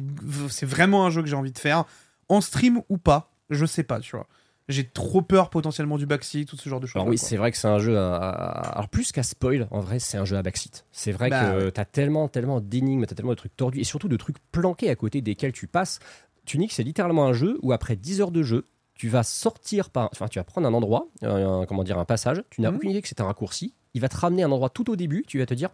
[0.49, 1.85] c'est vraiment un jeu que j'ai envie de faire
[2.29, 4.27] en stream ou pas, je sais pas, tu vois.
[4.67, 6.95] J'ai trop peur potentiellement du backseat, tout ce genre de choses.
[6.99, 7.99] Alors oui, c'est vrai que c'est un jeu.
[7.99, 10.87] à- à- Alors plus qu'à spoil, en vrai, c'est un jeu à backseat.
[10.91, 11.71] C'est vrai Bah que ouais.
[11.71, 14.95] t'as tellement, tellement d'énigmes, t'as tellement de trucs tordus et surtout de trucs planqués à
[14.95, 15.99] côté desquels tu passes.
[16.45, 20.09] Tunic, c'est littéralement un jeu où après 10 heures de jeu, tu vas sortir par,
[20.13, 22.43] enfin, tu vas prendre un endroit, un, un- comment dire, un passage.
[22.49, 22.77] Tu n'as Mhm.
[22.77, 23.73] aucune idée que c'est un raccourci.
[23.93, 25.23] Il va te ramener à un endroit tout au début.
[25.27, 25.69] Tu vas te dire.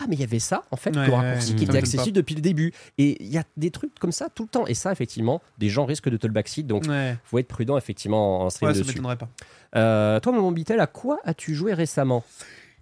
[0.00, 2.16] Ah mais il y avait ça en fait Ouais, ouais, raccourci ça qui était accessible
[2.16, 4.72] depuis le début et il y a des trucs comme ça tout le temps et
[4.74, 8.40] ça effectivement des gens risquent de te le backseat donc Ouais, faut être prudent effectivement
[8.40, 8.92] en stream ouais ça dessus.
[8.96, 9.28] m'étonnerait pas.
[9.76, 12.24] Euh, toi mon Bitel à quoi as-tu joué récemment?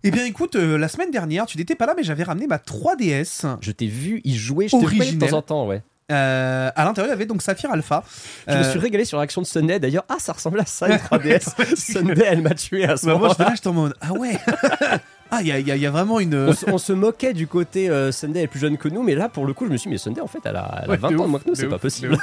[0.04, 2.56] Eh bien écoute, euh, la semaine dernière, tu n'étais pas là, mais j'avais ramené ma
[2.58, 3.44] 3DS.
[3.60, 5.82] Je t'ai vu y jouer, je voyais de temps en temps, ouais.
[6.10, 8.02] Euh, à l'intérieur, il y avait donc Saphir Alpha.
[8.48, 10.04] Je me Euh, suis régalé sur l'action de Sunday d'ailleurs.
[10.08, 11.76] Ah, ça ressemble à ça, une 3DS.
[11.76, 14.38] Sunday, elle m'a tué à ce Bah, moi, moment j'étais là, en mode Ah ouais
[15.32, 16.34] Ah, il y a, y y vraiment une.
[16.34, 19.04] on, se- on se moquait du côté euh, Sunday elle est plus jeune que nous,
[19.04, 20.80] mais là pour le coup, je me suis dit, mais Sunday en fait, elle a,
[20.82, 22.18] elle a Ouais, 20 de ans de moins que nous, c'est pas possible.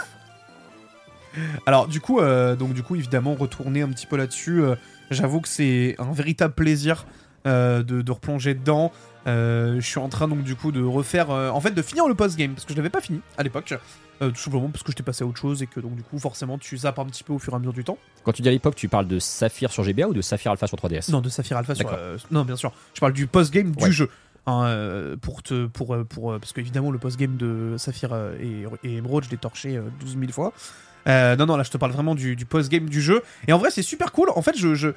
[1.66, 4.62] Alors, du coup, euh, donc, du coup, évidemment, retourner un petit peu là-dessus,
[5.12, 7.06] j'avoue que c'est un véritable plaisir
[7.46, 8.92] de, de replonger dedans.
[9.28, 12.08] Euh, je suis en train donc du coup de refaire, euh, en fait, de finir
[12.08, 13.74] le post-game parce que je l'avais pas fini à l'époque.
[14.22, 16.18] Euh, tout simplement parce que j'étais passé à autre chose et que donc du coup
[16.18, 18.00] forcément tu zappes un petit peu au fur et à mesure du temps.
[18.24, 20.66] Quand tu dis à l'époque, tu parles de Saphir sur GBA ou de Saphir Alpha
[20.66, 21.92] sur 3DS Non, de Saphir Alpha sur.
[21.94, 22.72] Euh, non, bien sûr.
[22.94, 24.10] Je parle du post-game du jeu.
[24.48, 29.26] Hein, euh, pour te, pour, pour, parce qu'évidemment, le post-game de Saphir et, et Emerald,
[29.26, 30.54] je l'ai torché euh, 12 000 fois.
[31.06, 33.22] Non, non, là, je te parle vraiment du, du post-game du jeu.
[33.48, 34.30] Et en vrai, c'est super cool.
[34.36, 34.74] En fait, je.
[34.74, 34.90] je...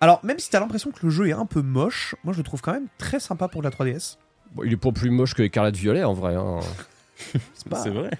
[0.00, 2.44] Alors, même si t'as l'impression que le jeu est un peu moche, moi, je le
[2.44, 4.16] trouve quand même très sympa pour de la 3DS.
[4.54, 6.34] Bon, Il est pas plus moche que Écarlate Violet en vrai.
[6.36, 6.60] hein.
[7.52, 8.10] C'est pas- vrai.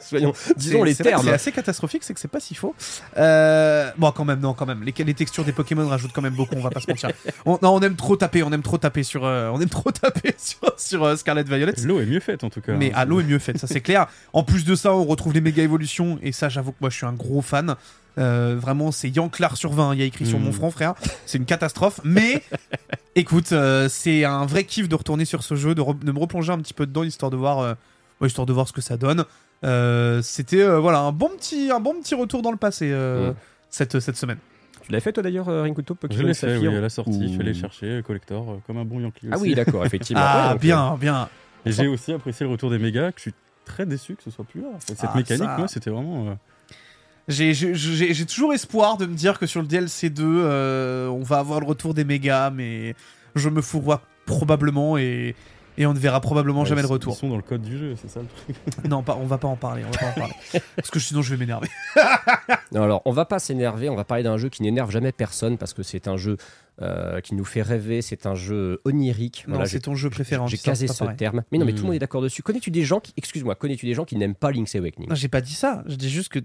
[0.00, 1.24] Soyons- disons les termes.
[1.24, 2.74] C'est assez catastrophique, c'est que c'est pas si faux.
[3.16, 4.82] Euh, Bon, quand même, non, quand même.
[4.82, 7.10] Les, les textures des Pokémon rajoutent quand même beaucoup, on va pas se mentir.
[7.46, 9.90] On, non, on aime trop taper, on aime trop taper sur, euh, on aime trop
[9.92, 11.72] taper sur, sur euh, Scarlet Violet.
[11.84, 12.72] L'eau est mieux faite en tout cas.
[12.74, 12.96] Mais hein.
[12.96, 14.08] ah, l'eau est mieux faite, ça c'est clair.
[14.34, 16.96] En plus de ça, on retrouve les méga évolutions, et ça, j'avoue que moi je
[16.96, 17.76] suis un gros fan.
[18.18, 20.42] Euh, vraiment, c'est Yanklar sur 20, il y a écrit sur Mm.
[20.44, 20.94] mon front, frère.
[21.26, 22.00] C'est une catastrophe.
[22.04, 22.42] Mais
[23.16, 26.18] écoute, euh, c'est un vrai kiff de retourner sur ce jeu, de, re- de me
[26.18, 27.74] replonger un petit peu dedans, histoire de voir, euh,
[28.20, 29.24] ouais, histoire de voir ce que ça donne.
[29.64, 33.30] Euh, C'était euh, voilà un bon petit, un bon petit retour dans le passé euh,
[33.30, 33.34] Mm.
[33.70, 34.38] cette, cette semaine.
[34.82, 37.22] Tu l'avais fait toi d'ailleurs, Rinkuto Je l'ai fait, oui, à la sortie.
[37.22, 39.28] Je suis allé chercher, collector, comme un bon Yankee.
[39.32, 39.44] Ah aussi.
[39.44, 40.22] oui, d'accord, effectivement.
[40.26, 41.28] Ah, Ouais, bien, bien.
[41.64, 44.30] Et j'ai aussi apprécié le retour des mégas, que je suis très déçu que ce
[44.30, 44.68] soit plus là.
[44.80, 45.56] Cette Ah, mécanique, ça.
[45.56, 46.36] moi, c'était vraiment.
[47.28, 51.60] J'ai- toujours espoir de me dire que sur le DLC 2, euh, on va avoir
[51.60, 52.94] le retour des mégas, mais
[53.34, 55.34] je me fourvoie probablement et,
[55.78, 57.14] et on ne verra probablement ouais, jamais le retour.
[57.14, 58.56] Ils sont dans le code du jeu, c'est ça le truc.
[58.88, 60.34] Non, pas, on va pas en parler, on va pas en parler.
[60.76, 61.68] Parce que sinon je vais m'énerver.
[62.72, 65.56] Non, alors, on va pas s'énerver, on va parler d'un jeu qui n'énerve jamais personne
[65.58, 66.36] parce que c'est un jeu
[66.82, 69.44] euh, qui nous fait rêver, c'est un jeu onirique.
[69.46, 71.16] Non, Voilà, c'est ton jeu préféré J'ai casé ce pareil.
[71.16, 71.42] terme.
[71.52, 71.86] Mais non, mais tout le Mm.
[71.86, 72.42] monde est d'accord dessus.
[72.42, 75.08] Connais-tu des gens qui, excuse-moi, connais-tu des gens qui n'aiment pas Link's Awakening?
[75.08, 76.40] Non, j'ai pas dit ça, je dis juste que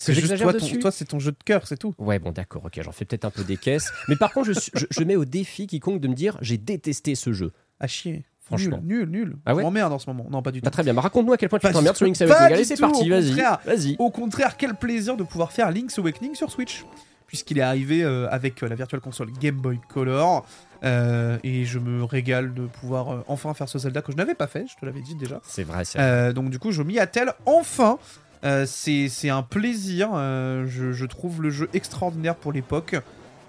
[0.00, 1.92] c'est juste toi, ton- toi c'est ton jeu de cœur, c'est tout.
[1.98, 3.92] Ouais, bon, d'accord, ok, j'en fais peut-être un peu des caisses.
[4.08, 7.14] Mais par contre, je, je- je mets au défi quiconque de me dire j'ai détesté
[7.14, 7.52] ce jeu.
[7.80, 8.24] À chier.
[8.40, 8.80] Franchement.
[8.82, 9.36] Nul, nul, nul.
[9.44, 10.26] Ah ouais je m'emmerde en ce moment.
[10.30, 10.64] Non, pas du tout.
[10.64, 10.94] Pas très bien.
[10.94, 12.06] Bah, raconte-nous à quel point tu t'emmerdes sur.
[12.06, 12.52] Link's Awakening.
[12.54, 13.32] Allez, c'est parti, vas-y.
[13.66, 13.96] Vas-y.
[13.98, 16.82] Au contraire, quel plaisir de pouvoir faire Link's Awakening sur Switch,
[17.26, 20.46] puisqu'il est arrivé euh, avec euh, la Virtual Console Game Boy Color.
[20.84, 24.34] euh, et je me régale de pouvoir euh, enfin faire ce Zelda que je n'avais
[24.34, 25.40] pas fait, je te l'avais dit déjà.
[25.44, 27.98] C'est vrai, c'est Euh, donc du coup, je m'y attelle enfin.
[28.44, 30.10] Euh, c'est un plaisir.
[30.14, 32.96] euh, je, trouve le jeu extraordinaire pour l'époque.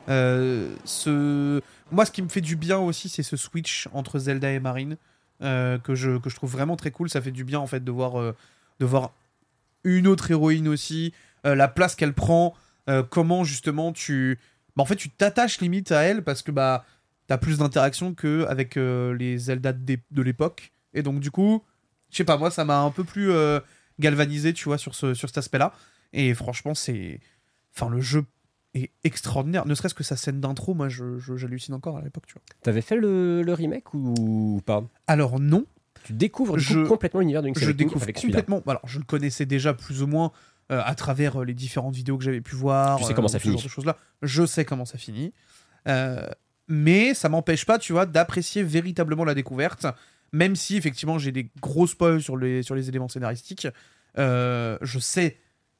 [0.09, 1.61] Euh, ce...
[1.91, 4.97] Moi, ce qui me fait du bien aussi, c'est ce switch entre Zelda et Marine
[5.41, 7.09] que, je, que je trouve vraiment très cool.
[7.09, 8.13] Ça fait du bien en fait de voir,
[8.79, 9.13] de voir
[9.83, 12.55] une autre héroïne aussi, la place qu'elle prend,
[13.09, 14.37] comment justement tu.
[14.75, 16.85] Bah, en fait, tu t'attaches limite à elle parce que bah
[17.29, 20.73] t'as plus d'interaction que avec euh, les Zelda de, de l'époque.
[20.93, 21.63] Et donc du coup,
[22.09, 23.31] je sais pas, moi ça m'a un peu plus
[23.99, 25.73] galvanisé, tu vois, sur, ce, sur cet aspect-là.
[26.13, 27.19] Et franchement, c'est.
[27.75, 28.25] Enfin, le jeu
[28.73, 29.65] est extraordinaire.
[29.65, 32.41] Ne serait-ce que sa scène d'intro, moi j'hallucine encore à l'époque, tu vois.
[32.63, 34.83] T'avais fait le, le remake ou pas?
[35.07, 35.65] Alors non,
[36.03, 38.61] Tu découvres du coup, Je- complètement l'univers de je découvre avec complètement.
[38.67, 40.31] Alors, je le connaissais déjà plus ou moins
[40.71, 42.99] euh, à travers euh, les différentes vidéos que j'avais pu voir.
[42.99, 43.69] Tu sais comment ça ce genre finit.
[43.69, 43.97] choses-là.
[44.21, 45.33] Je sais comment ça finit.
[45.87, 46.27] Euh,
[46.67, 49.87] mais ça m'empêche pas, tu vois, d'apprécier véritablement la découverte.
[50.31, 53.67] Même si, effectivement, j'ai des gros spoils sur les, sur les éléments scénaristiques.
[54.17, 55.37] Euh, je sais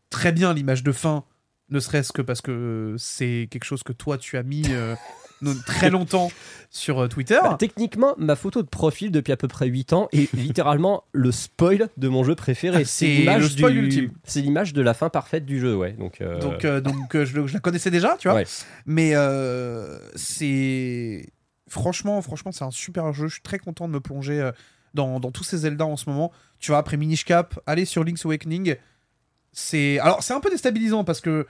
[0.10, 1.24] très bien l'image de fin,
[1.70, 4.96] ne serait-ce que parce que c'est quelque chose que toi, tu as mis euh,
[5.66, 6.32] très longtemps
[6.70, 7.38] sur euh, Twitter.
[7.42, 11.32] Bah, techniquement, ma photo de profil depuis à peu près 8 ans est littéralement le
[11.32, 12.82] spoil de mon jeu préféré.
[12.82, 14.12] Ah, c'est spoil du-.
[14.24, 15.94] C'est l'image de la fin parfaite du jeu, ouais.
[15.94, 18.38] Donc, euh, Donc, donc je, la connaissais déjà, tu vois.
[18.38, 18.46] Ouais.
[18.86, 19.14] Mais
[20.16, 21.30] c'est.
[21.70, 23.28] Franchement, franchement, c'est un super jeu.
[23.28, 24.52] Je suis très content de me plonger euh,
[24.94, 26.32] dans, dans tous ces Zelda en ce moment.
[26.60, 28.76] Tu vois, après Minish Cap, aller sur Link's Awakening,
[29.52, 30.00] c'est.
[30.00, 31.48] Alors, c'est un peu déstabilisant parce que.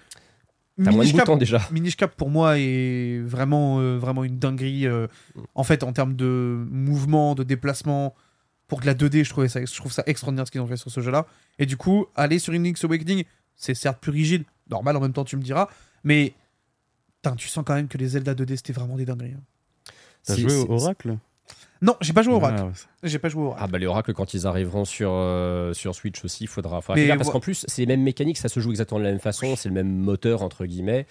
[0.77, 1.67] T'as moins de Minish Cap, boutons déjà.
[1.71, 4.87] Minish Cap pour moi est vraiment, euh, vraiment une dinguerie.
[4.87, 5.07] euh,
[5.55, 8.15] en fait, en termes de mouvement, de déplacement,
[8.67, 10.77] pour de la 2D, je, trouvais ça, je trouve ça extraordinaire ce qu'ils ont fait
[10.77, 11.25] sur ce jeu-là.
[11.57, 13.23] Et du coup, aller sur Link's Awakening,
[13.55, 15.67] c'est certes plus rigide, normal en même temps, tu me diras,
[16.03, 16.33] mais
[17.21, 19.33] putain, tu sens quand même que les Zelda 2D c'était vraiment des dingueries.
[19.33, 19.43] hein.
[20.35, 21.17] T'as joué au Oracle
[21.81, 22.57] Non, j'ai pas joué au Oracle.
[22.59, 22.71] Ah, ouais.
[23.03, 23.61] J'ai pas joué au Oracle.
[23.63, 26.95] Ah bah les oracles quand ils arriveront sur, euh, sur Switch aussi, il faudra, faudra
[26.99, 29.11] Mais faire, parce qu'en plus c'est les mêmes mécaniques, ça se joue exactement de la
[29.11, 31.05] même façon, c'est le même moteur entre guillemets.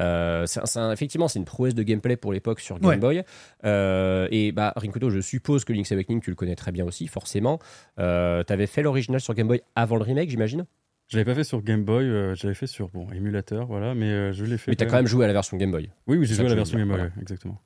[0.00, 2.96] Euh, c'est un- effectivement c'est une prouesse de gameplay pour l'époque sur Game Ouais.
[2.96, 3.22] Boy.
[3.64, 7.06] Euh, et bah Rinkuto, je suppose que Link's Awakening tu le connais très bien aussi,
[7.06, 7.58] forcément.
[8.00, 10.64] Euh, T'avais fait l'original sur Game Boy avant le remake, j'imagine?
[11.08, 13.94] Je l'avais pas fait sur Game Boy, euh, je l'avais fait sur bon émulateur, voilà,
[13.94, 14.70] mais euh, je l'ai fait.
[14.72, 15.90] Mais t'as quand même joué à la version Game Boy.
[16.06, 17.14] Oui, oui, j'ai joué à la version dire, Game Boy, voilà.
[17.14, 17.60] ouais, exactement.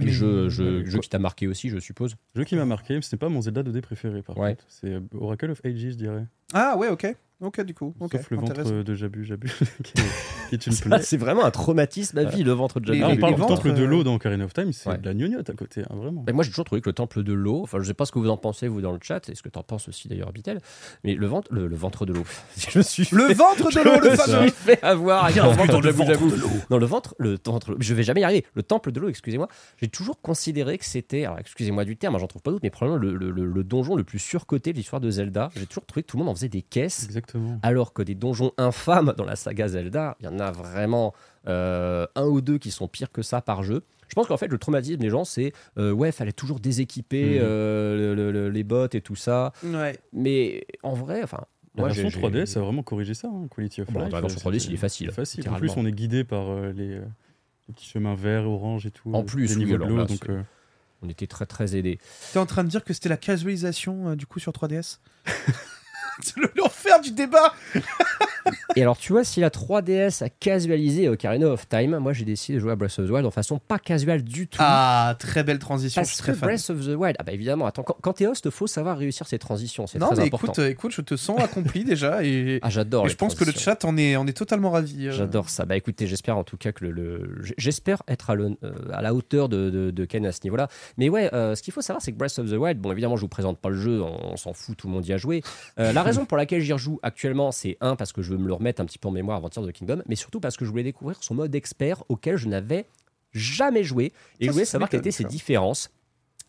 [0.00, 0.90] Et jeu, euh, jeu, quoi.
[0.90, 2.16] jeu qui t'a marqué aussi, je suppose.
[2.34, 4.50] Jeu qui m'a marqué, mais ce n'est pas mon Zelda 2D préféré par Ouais.
[4.56, 4.64] contre.
[4.68, 6.26] C'est euh, Oracle of Ages, je dirais.
[6.52, 7.06] Ah ouais, ok.
[7.42, 7.94] Ok, du coup.
[8.10, 9.48] Sauf le ventre de Jabu Jabu,
[9.84, 11.02] qui, est, qui est une plaie.
[11.02, 13.04] C'est vraiment un traumatisme à vie, le ventre de Jabu.
[13.04, 14.96] on parle du temple de euh, l'eau dans Ocarina of Time, c'est Ouais.
[14.96, 16.24] de la gnognotte à côté, hein, vraiment.
[16.26, 18.12] Mais moi, j'ai toujours trouvé que le temple de l'eau, enfin, je sais pas ce
[18.12, 20.32] que vous en pensez, vous, dans le chat, et ce que t'en penses aussi d'ailleurs,
[20.32, 20.60] Bitel,
[21.04, 22.24] mais le ventre, le, le ventre de l'eau.
[22.56, 25.42] je me suis Le ventre de l'eau, le je me fameux fait avoir avec le
[25.42, 26.32] ventre dans le de ventre Jabu.
[26.70, 27.78] Non, le ventre, le ventre, de l'eau.
[27.80, 28.46] je vais jamais y arriver.
[28.54, 29.48] Le temple de l'eau, excusez-moi.
[29.82, 32.70] J'ai toujours considéré que c'était, alors excusez-moi du terme, hein, j'en trouve pas d'autre, mais
[32.70, 35.50] probablement le, le- le- le donjon le plus surcoté de l'histoire de Zelda.
[35.54, 37.04] J'ai toujours trouvé que tout le monde en faisait des caisses.
[37.04, 37.25] Exactement.
[37.62, 41.14] Alors que des donjons infâmes dans la saga Zelda, il y en a vraiment
[41.48, 43.82] euh, un ou deux qui sont pires que ça par jeu.
[44.08, 47.40] Je pense qu'en fait, le traumatisme des gens, c'est euh, ouais, fallait toujours déséquiper Mhm.
[47.42, 49.52] euh, le- le- le- les bottes et tout ça.
[49.64, 49.98] Ouais.
[50.12, 51.44] Mais en vrai, enfin.
[51.76, 54.12] La version j'ai- 3DS a vraiment corrigé ça, hein, Quality of Bon, Life.
[54.12, 55.48] la version 3DS, c'était- il est facile, c'est facile.
[55.50, 59.10] En plus, on est guidé par euh, les, les petits chemins verts, orange et tout.
[59.12, 59.98] En plus, les oui, niveaux alors de l'eau.
[59.98, 60.40] là, donc, c'est- euh,
[61.02, 61.98] On était très très aidés.
[62.32, 65.32] T'es en train de dire que c'était la casualisation euh, du coup sur 3DS C'est
[65.48, 65.54] le-
[66.56, 67.52] l'enfer du débat
[68.76, 72.56] Et alors, tu vois, si la 3DS a casualisé Ocarina of Time, moi j'ai décidé
[72.56, 74.58] de jouer à Breath of the Wild en façon pas casual du tout.
[74.60, 76.48] Ah, très belle transition, je parce suis que très fan.
[76.48, 79.26] Breath of the Wild, ah bah évidemment, attends, quand, quand t'es host, faut savoir réussir
[79.26, 80.52] ses transitions, c'est Non, très mais important.
[80.52, 83.04] écoute, euh, écoute, je te sens accompli déjà et, ah, j'adore.
[83.04, 83.72] et les je pense que le transitions.
[83.72, 85.08] chat en est, en est totalement ravi.
[85.08, 85.12] euh.
[85.12, 85.64] J'adore ça.
[85.64, 89.02] Bah écoutez, j'espère en tout cas que le, le- j'espère être à, le- euh, à
[89.02, 90.68] la hauteur de, de, de Ken à ce niveau-là.
[90.98, 93.16] Mais ouais, euh, ce qu'il faut savoir, c'est que Breath of the Wild, bon évidemment,
[93.16, 95.16] je vous présente pas le jeu, on, on s'en fout, tout le monde y a
[95.18, 95.42] joué.
[95.80, 98.46] Euh, la raison pour laquelle j'y rejoue actuellement, c'est un parce que je veux me
[98.46, 100.56] le remettre un petit peu en mémoire avant Tears of the Kingdom, mais surtout parce
[100.56, 102.86] que je voulais découvrir son mode expert auquel je n'avais
[103.32, 105.90] jamais joué et je voulais savoir quelles étaient ses différences.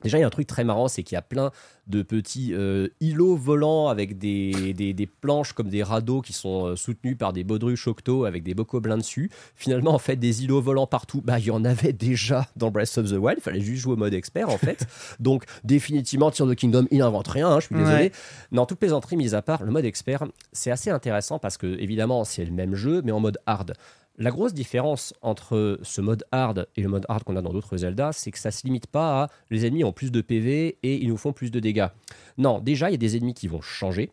[0.03, 1.51] Déjà, il y a un truc très marrant, c'est qu'il y a plein
[1.87, 6.67] de petits euh, îlots volants avec des, des, des planches comme des radeaux qui sont
[6.67, 9.31] euh, soutenus par des baudruches octo avec des bocoblins dessus.
[9.55, 12.97] Finalement, en fait, des îlots volants partout, bah, il y en avait déjà dans Breath
[12.97, 13.39] of the Wild.
[13.39, 14.85] Il fallait juste jouer au mode expert, en fait.
[15.19, 17.97] Donc, définitivement, Tears of the Kingdom, il n'invente rien, hein, je suis désolé.
[17.97, 18.11] Ouais.
[18.51, 22.23] Non, toute plaisanterie mise à part, le mode expert, c'est assez intéressant parce que, évidemment,
[22.23, 23.73] c'est le même jeu, mais en mode hard.
[24.19, 27.77] La grosse différence entre ce mode hard et le mode hard qu'on a dans d'autres
[27.77, 30.95] Zelda, c'est que ça se limite pas à les ennemis ont plus de PV et
[31.03, 31.87] ils nous font plus de dégâts.
[32.39, 34.11] Non, déjà, il y a des ennemis qui vont changer.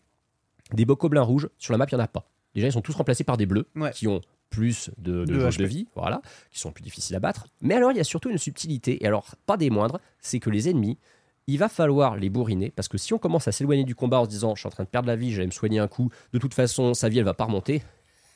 [0.75, 2.29] Des bocoblins rouges, sur la map, il n'y en a pas.
[2.55, 3.91] Déjà, ils sont tous remplacés par des bleus Ouais.
[3.93, 5.61] qui ont plus de, de, De jauge HP.
[5.63, 7.47] de vie, voilà, qui sont plus difficiles à battre.
[7.63, 10.51] Mais alors, il y a surtout une subtilité, et alors, pas des moindres, c'est que
[10.51, 10.99] les ennemis,
[11.47, 14.25] il va falloir les bourriner, parce que si on commence à s'éloigner du combat en
[14.25, 16.11] se disant, je suis en train de perdre la vie, j'allais me soigner un coup,
[16.33, 17.83] de toute façon, sa vie, elle va pas remonter,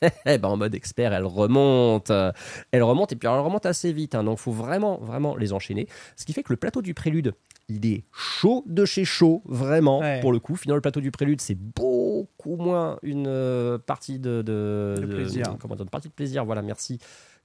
[0.25, 2.11] ben, en mode expert, elle remonte.
[2.71, 4.15] Elle remonte et puis elle remonte assez vite.
[4.15, 4.23] hein.
[4.23, 5.87] donc, il faut vraiment, vraiment les enchaîner.
[6.15, 7.33] Ce qui fait que le plateau du prélude,
[7.67, 10.19] il est chaud de chez chaud, vraiment, Ouais.
[10.21, 10.55] pour le coup.
[10.55, 15.55] Finalement, le plateau du prélude, c'est beaucoup moins une euh, partie de, de, De plaisir.
[15.59, 16.97] comment dire, une partie de plaisir, voilà, merci,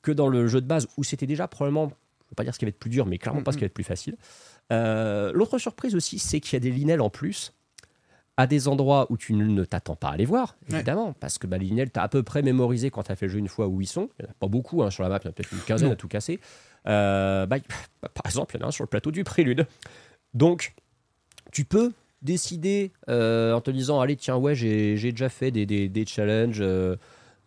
[0.02, 2.54] que dans le jeu de base où c'était déjà probablement, je ne veux pas dire
[2.54, 4.16] ce qui va être plus dur, mais clairement pas ce qui va être plus facile.
[4.72, 7.52] Euh, L'autre surprise aussi, c'est qu'il y a des linelles en plus
[8.36, 10.76] à des endroits où tu ne t'attends pas à les voir, Ouais.
[10.76, 13.26] évidemment, parce que bah, linelles, tu as à peu près mémorisé quand tu as fait
[13.26, 14.08] le jeu une fois où ils sont.
[14.18, 15.52] Il n'y en a pas beaucoup hein, sur la map, il y en a peut-être
[15.52, 16.40] une quinzaine à tout casser.
[16.88, 17.58] Euh, bah,
[18.02, 19.66] bah, par exemple, il y en a un sur le plateau du prélude.
[20.34, 20.74] Donc,
[21.52, 21.92] tu peux
[22.22, 26.06] décider euh, en te disant allez tiens ouais j'ai j'ai déjà fait des, des, des
[26.06, 26.96] challenges euh,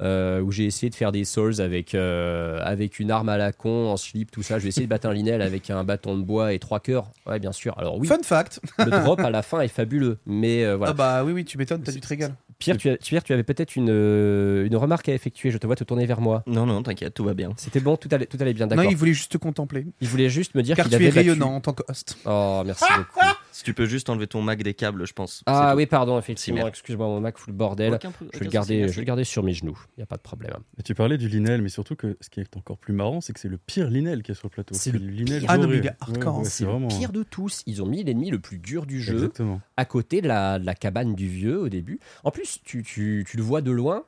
[0.01, 3.51] euh, où j'ai essayé de faire des souls avec, euh, avec une arme à la
[3.51, 4.60] con en slip tout ça.
[4.60, 7.12] Je vais essayer de battre un linel avec un bâton de bois et trois cœurs.
[7.25, 7.77] Ouais bien sûr.
[7.77, 8.07] Alors oui.
[8.07, 8.60] Fun fact.
[8.79, 10.91] le drop à la fin est fabuleux mais euh, voilà.
[10.91, 12.33] Ah bah oui, oui, tu m'étonnes, t'as du te régal.
[12.60, 15.67] Pierre tu, as- Pierre, tu avais peut-être une, euh, une remarque à effectuer je te
[15.67, 17.52] vois te tourner vers moi Non, non, t'inquiète, tout va bien.
[17.58, 19.86] c'était bon tout allait, tout allait bien Non, d'accord il voulait juste te contempler.
[20.02, 21.84] il voulait juste me dire Car qu'il tu avait es battu- rayonnant en tant que
[21.88, 22.17] host.
[22.26, 23.20] oh merci beaucoup
[23.52, 25.43] Si tu peux juste enlever ton Mac des câbles, je pense.
[25.46, 26.70] ah oui pardon effectivement merde.
[26.70, 28.00] excuse-moi mon Mac fout le bordel
[28.34, 30.17] Je vais, le garder, je vais le garder sur mes genoux, il n'y a pas
[30.17, 30.54] de problème.
[30.80, 33.34] Et tu parlais du Linel, mais surtout que ce qui est encore plus marrant, c'est
[33.34, 34.74] que c'est le pire Linel qui est sur le plateau.
[34.76, 36.43] C'est le Linel Ah non, mais il est hardcore, Ouais, hein.
[36.43, 37.62] ouais, C'est le pire de tous.
[37.67, 39.62] Ils ont mis l'ennemi le plus dur du jeu Exactement.
[39.76, 42.00] à côté de la, de la cabane du vieux au début.
[42.24, 44.03] En plus, tu, tu, tu le vois de loin.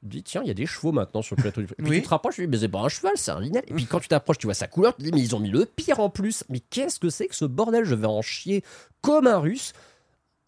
[0.00, 1.66] Tu te dis, tiens, il y a des chevaux maintenant sur le plateau du.
[1.78, 1.96] Et puis Oui.
[1.98, 3.64] tu te rapproches, tu dis, mais c'est pas un cheval, c'est un linel.
[3.66, 5.40] Et puis quand tu t'approches, tu vois sa couleur, tu te dis, mais ils ont
[5.40, 6.44] mis le pire en plus.
[6.48, 7.84] Mais qu'est-ce que c'est que ce bordel?
[7.84, 8.62] Je vais en chier
[9.00, 9.72] comme un russe.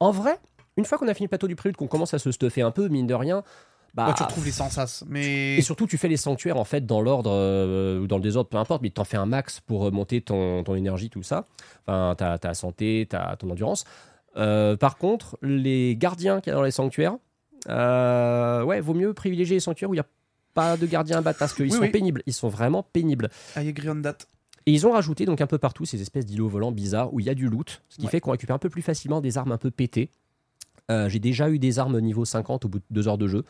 [0.01, 0.39] En vrai,
[0.77, 2.71] une fois qu'on a fini le plateau du prélude, qu'on commence à se stuffer un
[2.71, 3.43] peu, mine de rien.
[3.95, 5.03] Bah, tu retrouves les sensas.
[5.09, 5.57] Mais.
[5.57, 8.49] Et surtout, tu fais les sanctuaires en fait dans l'ordre euh, ou dans le désordre,
[8.51, 11.47] peu importe, mais t'en fais un max pour monter ton, ton énergie, tout ça.
[11.87, 13.85] Enfin, ta, ta santé, ta, ton endurance.
[14.37, 17.17] Euh, par contre, les gardiens qu'il y a dans les sanctuaires,
[17.69, 20.07] euh, ouais, vaut mieux privilégier les sanctuaires où il n'y a
[20.55, 21.91] pas de gardiens à battre parce qu'ils Oui, sont oui.
[21.91, 22.23] pénibles.
[22.27, 23.31] Ils sont vraiment pénibles.
[23.57, 24.19] I agree on that.
[24.67, 27.27] Et ils ont rajouté donc un peu partout ces espèces d'îlots volants bizarres où il
[27.27, 28.11] y a du loot, ce qui Ouais.
[28.11, 30.11] fait qu'on récupère un peu plus facilement des armes un peu pétées.
[30.91, 33.45] Euh, J'ai déjà eu des armes niveau 50 au bout de deux heures de jeu.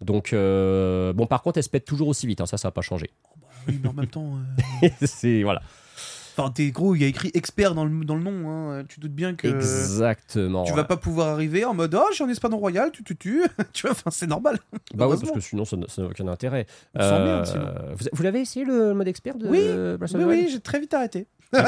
[0.00, 2.72] Donc, euh, bon, par contre, elles se pètent toujours aussi vite, hein, ça, ça va
[2.72, 3.10] pas changé.
[3.68, 4.32] Oui, mais en même temps.
[5.06, 5.62] c'est voilà.
[6.36, 8.50] Enfin, t'es gros, il y a écrit expert dans le, dans le nom.
[8.50, 8.84] hein.
[8.88, 9.46] Tu doutes bien que.
[9.46, 10.64] Exactement.
[10.64, 13.42] Tu vas pas pouvoir arriver en mode oh j'ai un espadon royal tu tu tu
[13.72, 14.58] tu vois enfin c'est normal
[14.94, 16.66] Bah ouais, parce que sinon ça n'a aucun intérêt.
[16.94, 17.66] Bien, sinon.
[17.96, 19.60] vous vous l'avez essayé le mode expert de Oui,
[19.98, 21.26] Breath of oui the oui j'ai très vite arrêté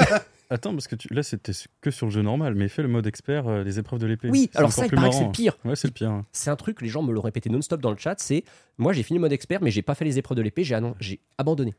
[0.49, 1.13] Attends, parce que tu...
[1.13, 1.51] là, c'était
[1.81, 4.29] que sur le jeu normal, mais fais le mode expert euh, des épreuves de l'épée.
[4.31, 5.59] Oui, C'est alors ça, il paraît que c'est le pire.
[5.65, 6.11] Ouais, c'est le pire.
[6.11, 6.25] hein.
[6.31, 8.45] C'est un truc, les gens me l'ont répété non-stop dans le chat, c'est
[8.79, 10.77] moi j'ai fini le mode expert mais j'ai pas fait les épreuves de l'épée, j'ai
[10.77, 11.75] annon- j'ai abandonné.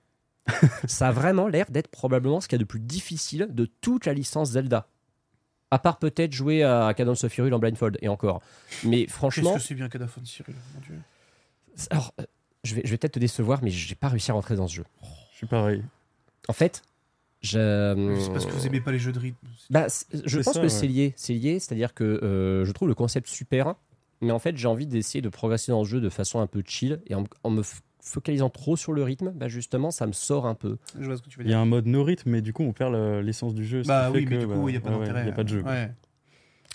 [0.88, 4.06] ça a vraiment l'air d'être probablement ce qu'il y a de plus difficile de toute
[4.06, 4.88] la licence Zelda.
[5.70, 8.42] À part peut-être jouer à Cadence of Hyrule en blindfold, et encore.
[8.86, 10.96] Mais qu'est-ce franchement, que c'est bien Kadafon Cyril mon dieu
[11.92, 12.24] alors, euh,
[12.64, 14.76] je vais, je vais peut-être te décevoir, mais j'ai pas réussi à rentrer dans ce
[14.76, 14.86] jeu.
[15.32, 15.84] Je suis pareil.
[16.48, 16.82] En fait,
[17.42, 18.16] je...
[18.20, 19.38] c'est parce que vous aimez pas les jeux de rythme
[19.70, 20.70] Bah, c'est- je pense ça, que ouais.
[20.70, 21.14] c'est lié.
[21.18, 23.76] C'est lié, c'est-à-dire que euh, je trouve le concept super,
[24.22, 26.64] mais en fait, j'ai envie d'essayer de progresser dans le jeu de façon un peu
[26.66, 27.62] chill et en, en me
[28.08, 30.78] focalisant trop sur le rythme, bah justement, ça me sort un peu.
[31.00, 32.42] je vois ce que tu veux Il y dire a un mode no rythme, mais
[32.42, 33.82] du coup, on perd le- l'essence du jeu.
[33.86, 35.32] bah oui mais que, du coup bah, il y a pas ouais, d'intérêt Il n'y
[35.32, 35.62] a pas de jeu.
[35.64, 35.92] ouais.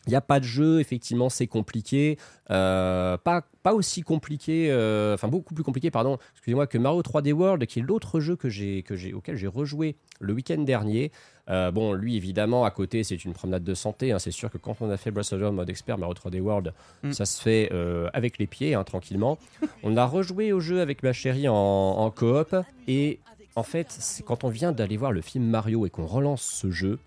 [0.07, 2.19] Il n'y a pas de jeu, effectivement, c'est compliqué.
[2.51, 7.33] Euh, pas, pas aussi compliqué, euh, enfin beaucoup plus compliqué, pardon, excusez-moi, que Mario 3D
[7.33, 11.13] World, qui est l'autre jeu que j'ai, que j'ai, auquel j'ai rejoué le week-end dernier.
[11.51, 14.11] Euh, bon, lui, évidemment, à côté, c'est une promenade de santé.
[14.13, 14.19] hein.
[14.19, 16.15] C'est sûr que quand on a fait Breath of the Wild en mode expert, Mario
[16.15, 16.73] 3D World,
[17.05, 17.13] Mm.
[17.13, 17.71] ça se fait
[18.13, 19.39] avec les pieds, hein, tranquillement.
[19.85, 22.57] on a rejoué au jeu avec ma chérie en, en coop.
[22.89, 23.21] Et
[23.55, 26.71] en fait, c'est quand on vient d'aller voir le film Mario et qu'on relance ce
[26.71, 26.99] jeu,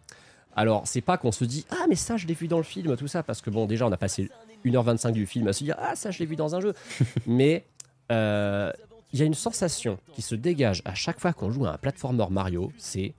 [0.56, 2.96] alors, c'est pas qu'on se dit Ah, mais ça, je l'ai vu dans le film,
[2.96, 4.30] tout ça, parce que bon, déjà, on a passé
[4.65, 6.74] 1h25 du film à se dire Ah, ça, je l'ai vu dans un jeu.
[7.28, 7.65] mais
[8.12, 8.72] euh,
[9.13, 11.78] il y a une sensation qui se dégage à chaque fois qu'on joue à un
[11.78, 13.13] platformer Mario, c'est.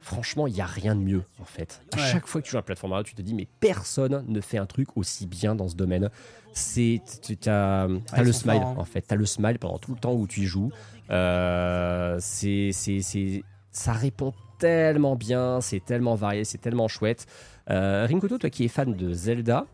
[0.00, 1.80] Franchement, il n'y a rien de mieux, en fait.
[1.94, 2.02] À Ouais.
[2.12, 4.40] chaque fois que tu joues à un platformer Mario, tu te dis Mais personne ne
[4.42, 6.10] fait un truc aussi bien dans ce domaine.
[6.52, 7.00] C'est.
[7.22, 8.74] Tu as, le smile, forts, hein.
[8.78, 9.02] en fait.
[9.08, 10.70] Tu as le smile pendant tout le temps où tu y joues.
[11.10, 17.26] Euh, c'est, c'est, c'est, ça répond tellement bien, c'est tellement varié, c'est tellement chouette.
[17.70, 19.66] Euh, Rinkoto, toi qui es fan de Zelda,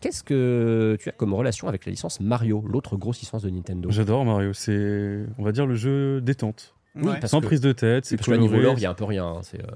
[0.00, 3.90] qu'est-ce que tu as comme relation avec la licence Mario, l'autre grosse licence de Nintendo?
[3.90, 4.52] J'adore Mario.
[4.52, 6.74] C'est, on va dire, le jeu détente.
[6.96, 7.20] Oui, Ouais.
[7.20, 8.66] parce Sans que, prise de tête, c'est parce que là, niveau coloré.
[8.70, 9.24] lore, il y a un peu rien.
[9.26, 9.66] hein, c'est, euh,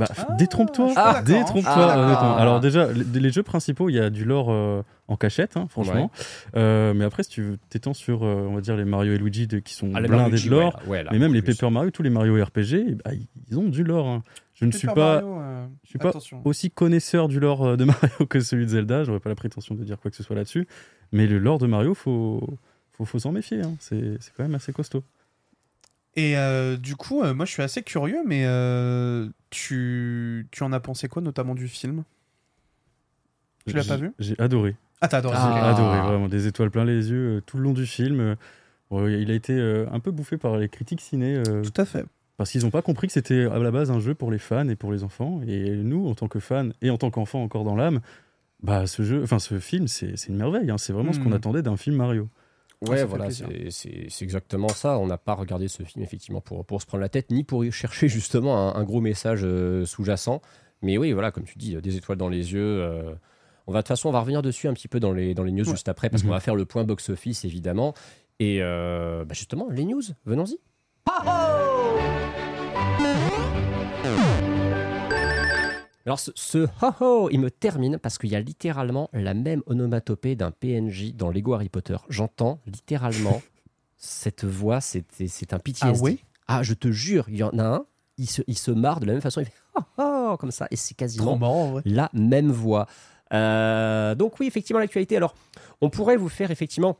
[0.00, 1.72] Bah, Ah, détrompe-toi, détrompe-toi.
[1.76, 2.36] Ah.
[2.40, 5.66] Alors déjà, les, les jeux principaux, il y a du lore euh, en cachette, hein,
[5.68, 6.10] franchement.
[6.56, 9.46] Euh, mais après, si tu t'étends sur, euh, on va dire, les Mario et Luigi
[9.46, 11.34] de- qui sont ah, la blindés Luigi, de lore, ouais, là, ouais, là, mais même
[11.34, 11.54] les plus.
[11.56, 13.10] Paper Mario, tous les Mario RPG, bah,
[13.50, 14.08] ils ont du lore.
[14.08, 14.22] hein.
[14.54, 16.42] Je ne suis pas Mario, euh, je suis pas attention.
[16.44, 19.04] aussi connaisseur du lore de Mario que celui de Zelda.
[19.04, 20.66] J'aurais pas la prétention de dire quoi que ce soit là-dessus.
[21.12, 22.46] Mais le lore de Mario, faut
[22.92, 23.62] faut, faut s'en méfier.
[23.62, 23.72] hein.
[23.80, 25.02] C'est c'est quand même assez costaud.
[26.20, 30.72] Et euh, du coup, euh, moi je suis assez curieux, mais euh, tu, tu en
[30.72, 32.04] as pensé quoi, notamment du film?
[33.66, 34.12] Tu l'as pas J'ai- vu?
[34.18, 34.76] J'ai adoré.
[35.00, 35.70] Ah, t'as adoré J'ai Ah.
[35.70, 36.28] adoré, vraiment.
[36.28, 38.20] Des étoiles plein les yeux euh, tout le long du film.
[38.20, 38.34] Euh,
[38.90, 41.86] bon, il a été euh, un peu bouffé par les critiques ciné euh, Tout à
[41.86, 42.04] fait.
[42.36, 44.68] parce qu'ils n'ont pas compris que c'était à la base un jeu pour les fans
[44.68, 45.40] et pour les enfants.
[45.46, 48.00] Et nous, en tant que fans et en tant qu'enfants encore dans l'âme,
[48.62, 50.70] bah ce jeu, enfin ce film, c'est une merveille.
[50.70, 50.76] hein.
[50.76, 51.34] C'est vraiment ce qu'on Mm.
[51.34, 52.28] attendait d'un film Mario.
[52.88, 54.98] Ouais, voilà, c'est, exactement ça.
[54.98, 57.64] On n'a pas regardé ce film, effectivement, pour, pour se prendre la tête, ni pour
[57.64, 60.40] y chercher justement un, un gros message euh, sous-jacent.
[60.82, 62.80] Mais oui, voilà, comme tu dis, euh, des étoiles dans les yeux.
[62.80, 63.12] euh,
[63.66, 65.44] on va, de toute façon, on va revenir dessus un petit peu dans les, dans
[65.44, 65.70] les news Ouais.
[65.72, 66.28] juste après, parce Mhm.
[66.30, 67.92] qu'on va faire le point box-office, évidemment.
[68.38, 70.58] Et euh, bah, justement, les news, venons-y.
[76.06, 80.34] Alors ce, ce ho-ho, il me termine parce qu'il y a littéralement la même onomatopée
[80.34, 81.96] d'un PNJ dans Lego Harry Potter.
[82.08, 83.42] J'entends littéralement
[83.96, 85.04] cette voix, c'est
[85.52, 85.80] un PTSD.
[85.82, 87.84] Ah ouais Ah, je te jure, il y en a un,
[88.16, 89.52] il se, il se marre de la même façon, il fait
[89.98, 92.86] ho-ho comme ça, et c'est quasiment marrant, la même voix.
[93.32, 95.16] Euh, donc oui, effectivement, l'actualité.
[95.16, 95.34] Alors,
[95.80, 96.96] on pourrait vous faire effectivement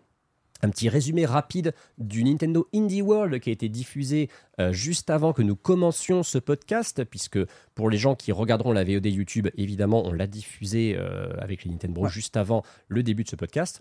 [0.63, 4.29] un petit résumé rapide du Nintendo Indie World qui a été diffusé
[4.61, 7.39] euh, juste avant que nous commencions ce podcast, puisque
[7.75, 11.71] pour les gens qui regarderont la VOD YouTube, évidemment, on l'a diffusé euh, avec les
[11.71, 12.11] Nintendo Ouais.
[12.11, 13.81] juste avant le début de ce podcast.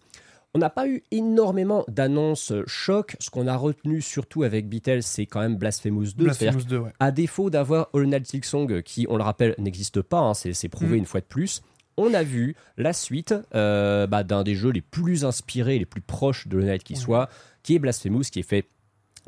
[0.56, 3.16] On n'a pas eu énormément d'annonces choc.
[3.20, 6.26] Ce qu'on a retenu surtout avec Beatles, c'est quand même Blasphemous 2.
[6.34, 6.92] C'est-à-dire Blasphemous 2, ouais.
[7.00, 10.68] à défaut d'avoir Hollow Knight Silksong, qui, on le rappelle, n'existe pas, hein, c'est c'est
[10.70, 11.00] prouvé Mm.
[11.00, 11.62] une fois de plus,
[12.00, 16.02] on a vu la suite euh, bah, d'un des jeux les plus inspirés, les plus
[16.02, 17.30] proches de Hollow Knight qui soit,
[17.64, 18.68] qui est Blasphemous, qui est fait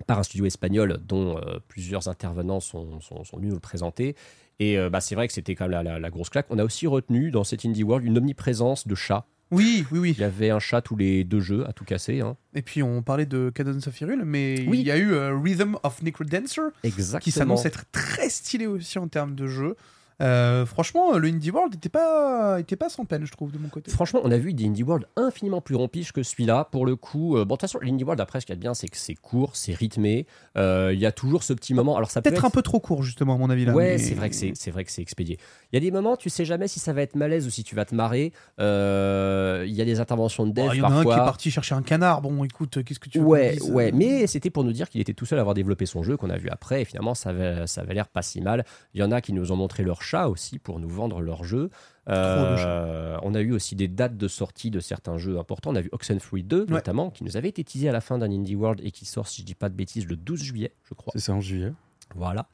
[0.07, 4.15] par un studio espagnol dont euh, plusieurs intervenants sont, sont, sont venus nous le présenter.
[4.59, 6.47] Et euh, bah, c'est vrai que c'était quand même la, la- la grosse claque.
[6.49, 9.25] On a aussi retenu dans cet Indie World une omniprésence de chats.
[9.51, 10.13] Oui, oui, oui.
[10.17, 12.21] Il y avait un chat tous les deux jeux à tout casser.
[12.21, 12.37] hein.
[12.53, 14.79] Et puis on parlait de Cadence of Hyrule, mais Oui.
[14.79, 17.19] il y a eu euh, Rhythm of Necrodancer Exactement.
[17.19, 19.75] qui s'annonce être très stylé aussi en termes de jeu.
[20.21, 23.69] Euh, franchement, le Indie World était pas, était pas sans peine, je trouve, de mon
[23.69, 23.89] côté.
[23.91, 26.67] Franchement, on a vu des Indie World infiniment plus rompiches que celui-là.
[26.71, 28.57] Pour le coup, euh, bon, de toute façon, l'Indie World, après, ce qu'il y a
[28.57, 30.27] de bien, c'est que c'est court, c'est rythmé.
[30.57, 31.97] Euh, Il y a toujours ce petit moment.
[31.97, 33.65] Alors, ça peut Peut-être être un peu trop court, justement, à mon avis.
[33.65, 35.37] Là, Ouais, mais- c'est vrai que c'est c'est vrai que c'est expédié.
[35.71, 37.63] Il y a des moments, tu sais jamais si ça va être malaise ou si
[37.63, 38.31] tu vas te marrer.
[38.59, 41.15] Il y a des interventions de dev Oh, Il y en a un qui est
[41.15, 42.21] parti chercher un canard.
[42.21, 45.13] Bon, écoute, qu'est-ce que tu veux Ouais, ouais, mais c'était pour nous dire qu'il était
[45.13, 46.81] tout seul à avoir développé son jeu qu'on a vu après.
[46.81, 48.65] Et finalement, ça avait, ça avait l'air pas si mal.
[48.93, 51.69] Il y en a qui nous ont montré leur aussi pour nous vendre leur jeu.
[52.09, 55.71] Euh, on a eu aussi des dates de sortie de certains jeux importants.
[55.71, 58.31] On a vu Oxenfree 2 notamment, qui nous avait été teasé à la fin d'un
[58.31, 60.93] Indie World et qui sort, si je dis pas de bêtises, le 12 juillet, je
[60.93, 61.11] crois.
[61.15, 61.71] C'est ça en juillet.
[62.15, 62.47] Voilà.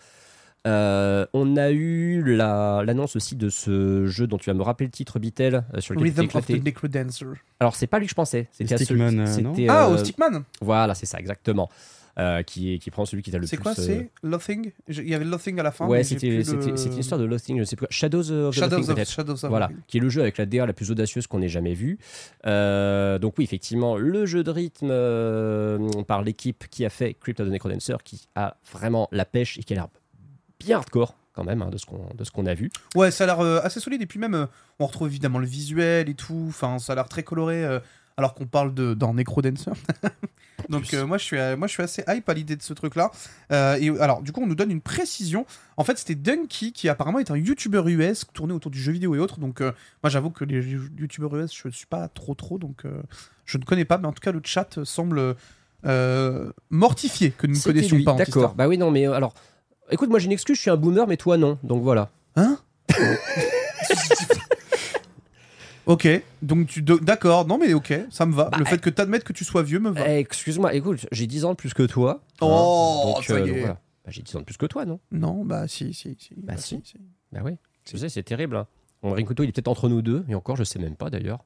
[0.65, 4.87] Euh, on a eu la- l'annonce aussi de ce jeu dont tu vas me rappeler
[4.87, 6.59] le titre, Bitel, euh, sur lequel Rhythm of the éclaté.
[6.59, 7.25] Necrodancer.
[7.61, 8.49] Alors, c'est pas lui que je pensais.
[8.51, 11.69] C'était Stickman, euh, Ah, au Stickman Voilà, c'est ça, exactement.
[12.19, 13.49] Euh, qui, prend celui qui t'a le plus.
[13.49, 14.71] C'est quoi euh, C'est Lothing?
[14.87, 15.85] Il y avait Lothing à la fin.
[15.85, 17.91] Ouais, c'était une histoire de Lothing, je sais plus quoi.
[17.91, 19.07] Shadows of the Shadows Lothing, of.
[19.07, 21.49] Shadows of Voilà, qui est le jeu avec la DA la plus audacieuse qu'on ait
[21.49, 21.99] jamais vue.
[22.45, 24.87] Euh, donc oui, effectivement, le jeu de rythme
[26.05, 29.63] par l'équipe qui a fait Crypt of the Necrodancer, qui a vraiment la pêche et
[29.63, 29.87] qui a l'air
[30.59, 32.71] bien hardcore quand même hein, de ce qu'on de ce qu'on a vu.
[32.95, 34.01] Ouais, ça a l'air euh, assez solide.
[34.01, 34.45] Et puis même, euh,
[34.79, 36.45] on retrouve évidemment le visuel et tout.
[36.49, 37.63] Enfin, ça a l'air très coloré.
[37.63, 37.79] euh,
[38.17, 39.71] alors qu'on parle de- d'un Necrodancer.
[40.69, 42.73] Donc euh, moi, je suis, euh, moi je suis assez hype à l'idée de ce
[42.73, 43.11] truc-là.
[43.51, 45.45] Euh, et alors du coup, on nous donne une précision.
[45.77, 49.15] En fait, c'était Dunky qui apparemment est un YouTuber US tourné autour du jeu vidéo
[49.15, 49.39] et autres.
[49.39, 49.71] Donc euh,
[50.03, 50.59] moi, j'avoue que les
[50.99, 52.57] YouTubers US, je ne suis pas trop trop.
[52.57, 53.01] Donc euh,
[53.45, 53.99] je ne connais pas.
[53.99, 55.35] Mais en tout cas, le chat semble
[55.85, 58.13] euh, mortifié que nous ne connaissions lui, pas.
[58.13, 58.55] D'accord.
[58.55, 59.35] Bah oui, non, mais alors,
[59.91, 61.59] écoute, moi j'ai une excuse, je suis un boomer, mais toi non.
[61.63, 62.09] Donc voilà.
[62.35, 62.57] Hein
[65.87, 66.07] Ok,
[66.41, 68.49] donc tu d'accord, non mais ok, ça me va.
[68.49, 70.07] Bah, le fait que t'admettes que tu sois vieux me va.
[70.09, 72.21] Eh, Excuse-moi, écoute, j'ai 10 ans de plus que toi.
[72.41, 73.47] Oh, Hein, donc, euh, est.
[73.47, 73.73] donc voilà.
[74.03, 74.99] Bah, j'ai 10 ans de plus que toi, non?
[75.11, 76.33] Non, bah si, si, si.
[76.37, 76.83] Bah, si.
[77.31, 77.53] Bah oui.
[77.85, 78.57] Tu sais, c'est terrible.
[78.57, 78.67] Hein.
[79.01, 81.45] Rinkuto, il est peut-être entre nous deux, et encore, je sais même pas d'ailleurs.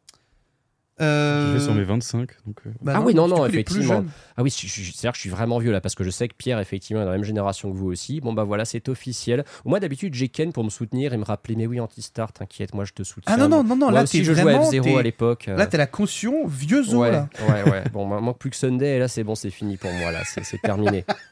[1.00, 2.30] Euh, Je vais sur mes 25.
[2.46, 4.04] Donc, euh, bah ah oui, non, non, effectivement.
[4.38, 6.60] Ah oui, c'est-à-dire que je suis vraiment vieux là, parce que je sais que Pierre,
[6.60, 8.22] effectivement, est dans la même génération que vous aussi.
[8.22, 9.44] Bon, bah voilà, c'est officiel.
[9.66, 12.86] Moi, d'habitude, j'ai Ken pour me soutenir et me rappeler, mais oui, Antistar, t'inquiète, moi,
[12.86, 13.34] je te soutiens.
[13.34, 14.70] Ah non, non, non, non, Moi là aussi, t'es je jouais à vraiment.
[14.70, 15.48] F0 t'es- à l'époque.
[15.48, 17.30] euh, Là t'es la caution vieux zo ouais, là.
[17.50, 17.84] ouais, ouais.
[17.94, 20.22] Bon, moi, manque plus que Sunday, et là, c'est bon, c'est fini pour moi, là,
[20.26, 21.06] c'est terminé.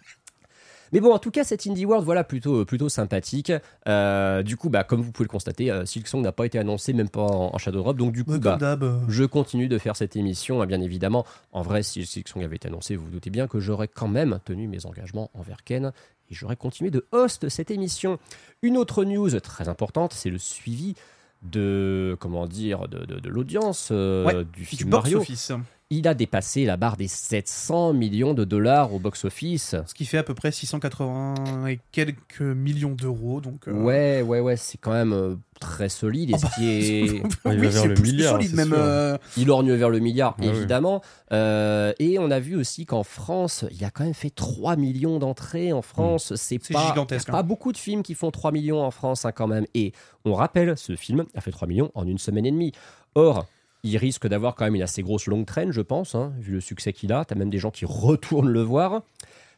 [0.91, 3.51] Mais bon, en tout cas, cette Indie World, voilà, plutôt, plutôt sympathique.
[3.87, 6.93] Euh, du coup, bah, comme vous pouvez le constater, euh, Silksong n'a pas été annoncé,
[6.93, 7.97] même pas en, en Shadow Drop.
[7.97, 8.99] Donc, du coup, bah, euh.
[9.07, 11.25] je continue de faire cette émission, hein, bien évidemment.
[11.51, 14.39] En vrai, si Silksong avait été annoncé, vous vous doutez bien que j'aurais quand même
[14.45, 15.91] tenu mes engagements envers Ken
[16.31, 18.19] et j'aurais continué de host cette émission.
[18.61, 20.95] Une autre news très importante, c'est le suivi
[21.41, 25.19] de comment dire de, de- de l'audience euh, Ouais, du film Mario.
[25.19, 25.51] office.
[25.91, 29.75] Il a dépassé la barre des 700 millions de dollars au box-office.
[29.87, 33.41] Ce qui fait à peu près 680 et quelques millions d'euros.
[33.41, 36.29] Donc, euh, Ouais, ouais, ouais, c'est quand même euh, très solide.
[36.29, 37.23] Et Oh ce bah, qui est...
[37.45, 38.67] il vers c'est le plus que milliard, solide c'est même.
[38.67, 38.77] sûr.
[38.77, 40.49] euh, Il orgne vers le milliard, Ah ouais.
[40.49, 41.01] évidemment.
[41.33, 45.17] Euh, et on a vu aussi qu'en France, il a quand même fait 3 millions
[45.17, 46.35] d'entrées en France.
[46.35, 47.43] C'est C'est pas, gigantesque, a pas hein.
[47.43, 49.65] beaucoup de films qui font 3 millions en France hein, quand même.
[49.73, 52.73] Et on rappelle, ce film a fait 3 millions en une semaine et demie.
[53.15, 53.47] Or,
[53.83, 56.59] il risque d'avoir quand même une assez grosse longue traîne, je pense, hein, vu le
[56.61, 57.23] succès qu'il a.
[57.25, 59.03] Tu as même des gens qui retournent le voir.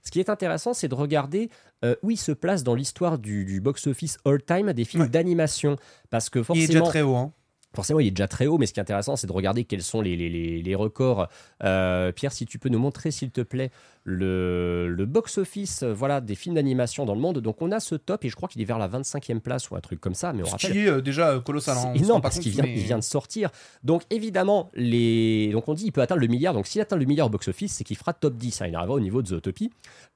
[0.04, 1.50] Ce qui est intéressant, c'est de regarder
[1.86, 5.10] euh, où il se place dans l'histoire du, du box-office all-time des films Ouais.
[5.10, 5.76] d'animation.
[6.10, 7.16] Parce que Il est forcément, déjà très haut.
[7.16, 7.32] Hein.
[7.74, 9.82] Forcément, il est déjà très haut, mais ce qui est intéressant, c'est de regarder quels
[9.82, 11.28] sont les, les- les- records.
[11.64, 13.72] Euh, Pierre, si tu peux nous montrer, s'il te plaît,
[14.04, 17.40] le, le box-office euh, voilà, des films d'animation dans le monde.
[17.40, 19.76] Donc, on a ce top, et je crois qu'il est vers la 25e place ou
[19.76, 20.72] un truc comme ça, mais on Ce rappelle.
[20.72, 21.78] qui est euh, déjà colossal.
[21.78, 23.50] hein, on C'est se rend énorme pas parce qu'il vient, mais- il vient de sortir.
[23.84, 25.50] Donc évidemment, les...
[25.54, 26.54] donc on dit il peut atteindre le milliard.
[26.54, 28.62] Donc s'il atteint le milliard au box-office, c'est qu'il fera top 10.
[28.62, 29.68] hein, il arrivera au niveau de The Utopia.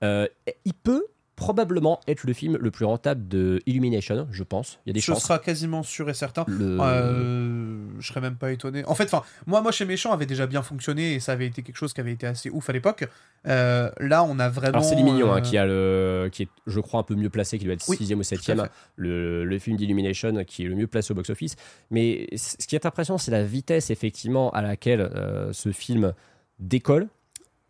[0.04, 0.28] Euh,
[0.66, 1.06] il peut
[1.36, 4.80] probablement être le film le plus rentable de Illumination, je pense.
[4.86, 5.24] Il y a des Ce chances.
[5.24, 6.46] sera quasiment sûr et certain.
[6.48, 8.84] Le- Euh, je serais même pas étonné.
[8.86, 11.62] En fait, enfin, moi, moi chez Méchant avait déjà bien fonctionné et ça avait été
[11.62, 13.08] quelque chose qui avait été assez ouf à l'époque.
[13.48, 14.78] Euh, là, on a vraiment.
[14.80, 17.16] Alors c'est Les Mignons hein, euh, qui a le qui est je crois un peu
[17.16, 18.72] mieux placé qui doit être Oui, 6 ou 7 tout à fait.
[18.96, 21.56] le, le film d'Illumination qui est le mieux placé au box office
[21.92, 26.14] mais ce qui est impressionnant c'est la vitesse effectivement à laquelle euh, ce film
[26.60, 27.08] décolle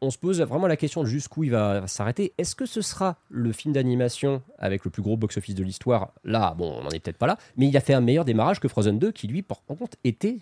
[0.02, 3.18] on se pose vraiment la question de jusqu'où il va, s'arrêter est-ce que ce sera
[3.30, 6.12] le film d'animation avec le plus gros box office de l'histoire?
[6.24, 8.60] Là bon on n'en est peut-être pas là mais il a fait un meilleur démarrage
[8.60, 10.39] que Frozen 2 qui lui par contre était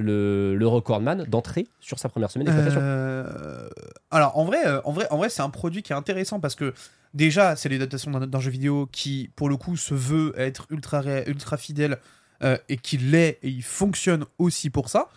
[0.00, 3.68] le, recordman d'entrée sur sa première semaine d'exploitation Euh,
[4.10, 6.54] alors en vrai, euh, en vrai, en vrai, c'est un produit qui est intéressant parce
[6.54, 6.74] que
[7.14, 11.56] déjà, c'est l'adaptation d'un jeu vidéo qui, pour le coup, se veut être ultra ultra
[11.56, 11.98] fidèle
[12.42, 15.08] euh, et qui l'est et il fonctionne aussi pour ça.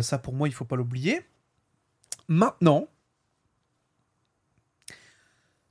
[0.00, 1.20] Ça, pour moi, il faut pas l'oublier.
[2.26, 2.88] Maintenant,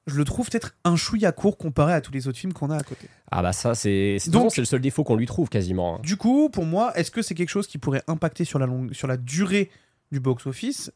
[0.08, 2.78] je le trouve peut-être un chouïa court comparé à tous les autres films qu'on a
[2.78, 3.08] à côté.
[3.32, 5.96] Ah bah ça, c'est Donc- c'est le seul défaut qu'on lui trouve quasiment.
[5.98, 6.00] hein.
[6.04, 8.94] Du coup, pour moi, est-ce que c'est quelque chose qui pourrait impacter sur la, longue,
[8.94, 9.70] sur la durée
[10.12, 10.92] du box-office?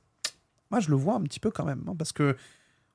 [0.72, 1.84] Moi, je le vois un petit peu quand même.
[1.88, 2.36] hein, parce que,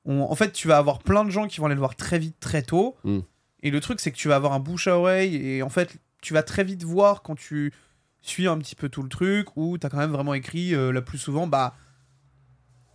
[0.05, 2.19] on- en fait, tu vas avoir plein de gens qui vont aller le voir très
[2.19, 2.95] vite, très tôt.
[3.03, 3.19] Mm.
[3.63, 5.35] Et le truc, c'est que tu vas avoir un bouche à oreille.
[5.35, 7.73] Et en fait, tu vas très vite voir quand tu
[8.21, 10.91] suis un petit peu tout le truc, où tu as quand même vraiment écrit euh,
[10.93, 11.75] la plus souvent, bah,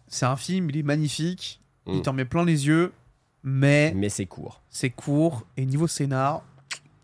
[0.06, 2.02] c'est un film, il est magnifique, il Mm.
[2.02, 2.92] t'en met plein les yeux,
[3.48, 4.62] mais Mais c'est court.
[4.70, 5.44] c'est court.
[5.56, 6.42] Et niveau scénar,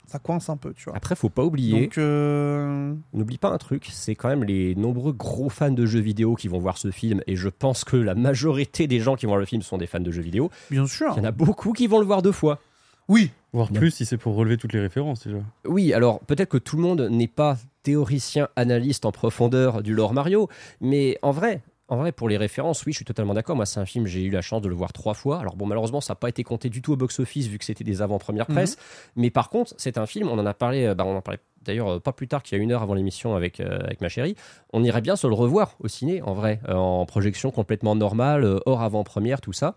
[0.07, 0.97] ça coince un peu, tu vois.
[0.97, 5.13] Après, faut pas oublier, Donc, euh, n'oublie pas un truc, c'est quand même les nombreux
[5.13, 8.15] gros fans de jeux vidéo qui vont voir ce film, et je pense que la
[8.15, 10.51] majorité des gens qui vont voir le film sont des fans de jeux vidéo.
[10.71, 11.13] bien sûr.
[11.17, 12.61] Il y en a beaucoup qui vont le voir deux fois.
[13.09, 15.39] Oui, Voire plus si c'est pour relever toutes les références déjà.
[15.65, 20.13] Oui, alors peut-être que tout le monde n'est pas théoricien, analyste en profondeur du lore
[20.13, 20.49] Mario,
[20.81, 23.57] mais en vrai, en vrai, pour les références, oui, je suis totalement d'accord.
[23.57, 25.39] Moi, c'est un film, j'ai eu la chance de le voir trois fois.
[25.41, 27.85] Alors bon, malheureusement, ça n'a pas été compté du tout au box-office vu que c'était
[27.85, 28.55] des avant-premières Mhm.
[28.55, 28.77] presse.
[29.17, 31.41] Mais par contre, c'est un film, on en a parlé, euh, bah, on en parlait
[31.63, 34.01] d'ailleurs euh, pas plus tard qu'il y a une heure avant l'émission avec, euh, avec
[34.01, 34.35] ma chérie.
[34.73, 38.45] On irait bien se le revoir au ciné, en vrai, euh, en projection complètement normale,
[38.45, 39.77] euh, hors avant-première, tout ça.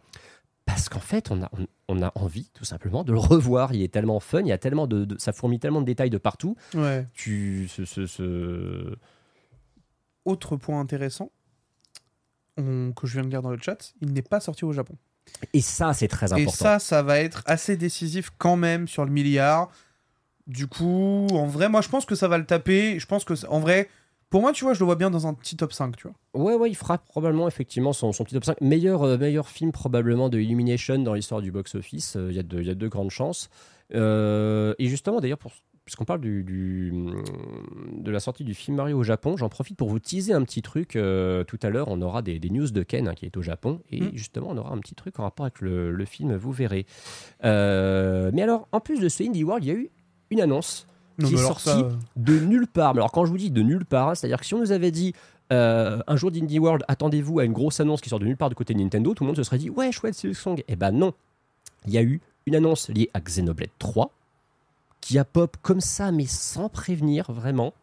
[0.65, 3.73] Parce qu'en fait, on a, on, on a envie, tout simplement, de le revoir.
[3.73, 6.09] Il est tellement fun, il y a tellement de, de- ça fourmille tellement de détails
[6.09, 6.55] de partout.
[6.73, 7.05] ouais.
[7.13, 8.95] Tu, ce, ce- ce-
[10.25, 11.31] Autre point intéressant
[12.57, 14.95] on- que je viens de lire dans le chat, il n'est pas sorti au Japon.
[15.53, 16.51] Et ça, c'est très Et important.
[16.51, 19.69] ça, ça va être assez décisif quand même sur le milliard.
[20.47, 22.99] Du coup, en vrai, moi, je pense que ça va le taper.
[22.99, 23.89] Je pense que, en vrai,
[24.29, 26.15] pour moi, tu vois, je le vois bien dans un petit top 5, tu vois.
[26.41, 28.61] Ouais, ouais, il fera probablement effectivement son, son petit top 5.
[28.61, 32.15] Meilleur, euh, meilleur film probablement de Illumination dans l'histoire du box-office.
[32.15, 33.49] Euh, Il y, y a de grandes chances.
[33.93, 35.51] Euh, et justement, d'ailleurs, pour-
[35.87, 36.91] puisqu'on parle du, du-
[37.93, 40.61] de la sortie du film Mario au Japon, j'en profite pour vous teaser un petit
[40.61, 40.95] truc.
[40.97, 43.41] Euh, tout à l'heure, on aura des, des news de Ken hein, qui est au
[43.41, 43.79] Japon.
[43.89, 44.11] Et Mm.
[44.13, 46.85] justement, on aura un petit truc en rapport avec le, le film, vous verrez.
[47.45, 49.89] Euh, mais alors, en plus de ce Indie World, il y a eu
[50.29, 50.87] une annonce
[51.19, 52.93] Non, qui est alors sorti ça, euh, de nulle part.
[52.93, 54.71] Mais alors quand je vous dis de nulle part, hein, c'est-à-dire que si on nous
[54.73, 55.13] avait dit
[55.53, 58.49] euh, un jour d'Indie World, attendez-vous à une grosse annonce qui sort de nulle part
[58.49, 60.61] du côté de Nintendo, tout le monde se serait dit ouais chouette c'est le song.
[60.67, 61.13] Eh ben non,
[61.85, 64.11] il y a eu une annonce liée à Xenoblade 3
[65.01, 67.73] qui a pop comme ça mais sans prévenir vraiment.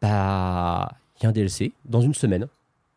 [0.00, 2.46] Bah il y a un DLC dans une semaine.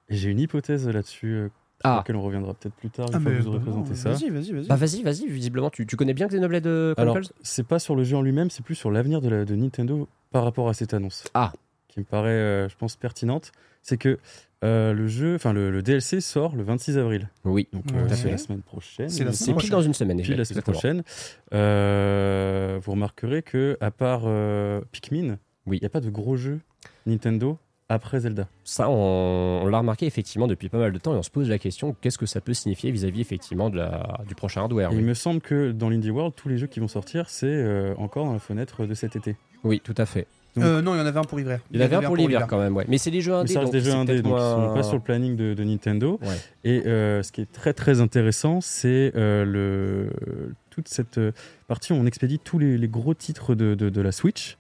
[0.10, 1.48] J'ai une hypothèse là-dessus, euh,
[1.82, 1.96] sur Ah.
[1.98, 3.86] laquelle on reviendra peut-être plus tard, une ah, fois mais, que vous aurez bah non,
[3.94, 4.12] ça.
[4.12, 4.68] Vas-y, vas-y, vas-y.
[4.68, 7.96] Bah vas-y vas-y visiblement tu, tu connais bien Xenoblade euh, Alors, Chronicles c'est pas sur
[7.96, 10.74] le jeu en lui-même, c'est plus sur l'avenir de, la- de Nintendo par rapport à
[10.74, 11.26] cette annonce.
[11.34, 11.52] Ah.
[11.90, 13.52] Qui me paraît, euh, je pense, pertinente.
[13.84, 14.18] C'est que
[14.64, 17.30] euh, le jeu, enfin le, le DLC sort le 26 avril.
[17.44, 17.68] Oui.
[17.74, 18.00] Donc Ouais.
[18.00, 19.10] euh, c'est la semaine prochaine.
[19.10, 20.22] C'est pile dans une semaine.
[20.22, 20.74] Puis la semaine exactement.
[20.74, 21.04] prochaine.
[21.54, 25.78] Euh, vous remarquerez que à part euh, Pikmin, Oui.
[25.78, 26.60] il n'y a pas de gros jeux
[27.06, 27.58] Nintendo
[27.90, 28.48] après Zelda.
[28.64, 31.50] Ça, on, on l'a remarqué effectivement depuis pas mal de temps et on se pose
[31.50, 34.98] la question qu'est-ce que ça peut signifier vis-à-vis effectivement de la, du prochain hardware oui.
[35.00, 37.94] il me semble que dans l'Indie World, tous les jeux qui vont sortir, c'est euh,
[37.98, 39.36] encore dans la fenêtre de cet été.
[39.64, 40.28] Oui, tout à fait.
[40.58, 41.60] Euh, non, il y en avait un pour l'hiver.
[41.72, 42.86] Il y en avait un pour l'hiver quand même, ouais.
[42.88, 43.54] Mais c'est des jeux Mais indés.
[43.54, 45.64] ça reste donc des jeux indés, donc ils sont pas sur le planning de, de
[45.64, 46.20] Nintendo.
[46.22, 46.28] Ouais.
[46.64, 50.10] Et euh, ce qui est très très intéressant, c'est euh, le
[50.70, 51.20] toute cette
[51.68, 54.58] partie où on expédie tous les, les gros titres de, de- de la Switch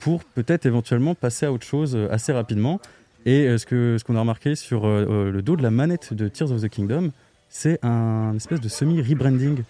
[0.00, 2.80] pour peut-être éventuellement passer à autre chose assez rapidement.
[3.26, 6.28] Et euh, ce que ce qu'on a remarqué sur le dos de la manette de
[6.28, 7.10] Tears of the Kingdom,
[7.48, 9.62] c'est un espèce de semi-rebranding.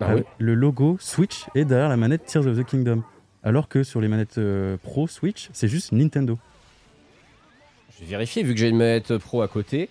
[0.00, 0.22] Ah Euh, oui.
[0.38, 3.02] Le logo Switch est derrière la manette Tears of the Kingdom.
[3.42, 6.38] Alors que sur les manettes euh, Pro Switch, c'est juste Nintendo.
[7.94, 9.88] Je vais vérifier vu que j'ai une manette pro à côté.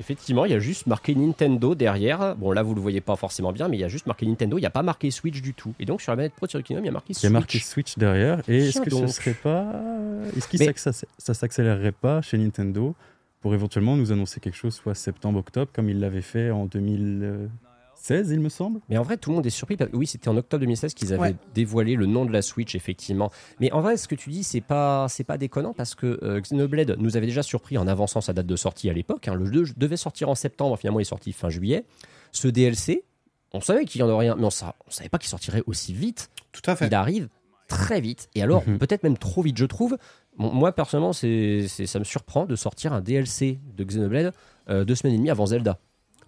[0.00, 2.34] Effectivement, il y a juste marqué Nintendo derrière.
[2.36, 4.56] Bon, là, vous le voyez pas forcément bien, mais il y a juste marqué Nintendo.
[4.58, 5.74] Il n'y a pas marqué Switch du tout.
[5.78, 7.28] Et donc, sur la manette Pro de Kingdom, il y a marqué Il y Switch.
[7.28, 8.40] a marqué Switch derrière.
[8.48, 9.08] Et est-ce que donc.
[9.08, 9.66] ce serait pas.
[10.36, 12.94] Est-ce Mais- s'acc- ça, ça s'accélérerait pas chez Nintendo
[13.40, 16.66] pour éventuellement nous annoncer quelque chose, soit septembre-octobre, comme il l'avait fait en
[18.08, 19.76] 2016, il me semble Mais en vrai, tout le monde est surpris.
[19.76, 21.34] parce- Oui, c'était en octobre 2016 qu'ils avaient Ouais.
[21.54, 23.30] dévoilé le nom de la Switch, effectivement.
[23.60, 26.40] Mais en vrai, ce que tu dis, c'est pas, c'est pas déconnant parce que euh,
[26.40, 29.28] Xenoblade nous avait déjà surpris en avançant sa date de sortie à l'époque.
[29.28, 29.34] hein.
[29.34, 31.84] Le jeu devait sortir en septembre, finalement, il est sorti fin juillet.
[32.32, 33.04] Ce DLC,
[33.52, 35.62] on savait qu'il y en aurait un, mais on, sa- on savait pas qu'il sortirait
[35.66, 36.30] aussi vite.
[36.52, 36.86] Tout à fait.
[36.88, 37.28] Il arrive
[37.68, 38.28] très vite.
[38.34, 38.78] Et alors, Mhm.
[38.78, 39.96] peut-être même trop vite, je trouve.
[40.38, 44.32] Bon, moi, personnellement, c'est- ça me surprend de sortir un DLC de Xenoblade
[44.70, 45.78] euh, deux semaines et demie avant Zelda.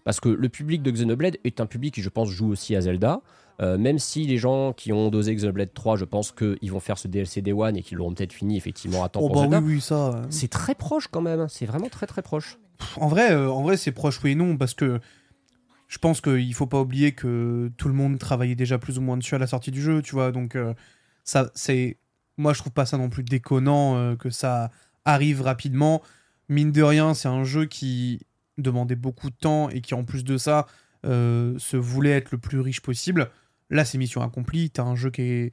[0.04, 2.80] Parce que le public de Xenoblade est un public qui, je pense, joue aussi à
[2.82, 3.20] Zelda.
[3.62, 6.98] Euh, même si les gens qui ont dosé Xenoblade 3, je pense qu'ils vont faire
[6.98, 9.42] ce DLC Day One et qu'ils l'auront peut-être fini effectivement à temps Oh pour bah
[9.42, 9.60] Zelda.
[9.60, 10.08] oui, oui, ça.
[10.08, 10.26] euh.
[10.28, 11.46] C'est très proche quand même.
[11.48, 12.58] C'est vraiment très très proche.
[12.78, 14.98] Pff, En vrai, euh, en vrai, c'est proche oui et non parce que
[15.86, 19.16] je pense qu'il faut pas oublier que tout le monde travaillait déjà plus ou moins
[19.16, 20.32] dessus à la sortie du jeu, tu vois.
[20.32, 20.74] Donc euh,
[21.22, 21.96] ça, c'est,
[22.36, 24.70] moi, je trouve pas ça non plus déconnant que ça
[25.04, 26.02] arrive rapidement.
[26.48, 28.20] Mine de rien, c'est un jeu qui
[28.58, 30.66] demandait beaucoup de temps et qui, en plus de ça,
[31.06, 33.30] euh, se voulait être le plus riche possible.
[33.70, 34.70] Là, c'est mission accomplie.
[34.70, 35.52] T'as un jeu qui est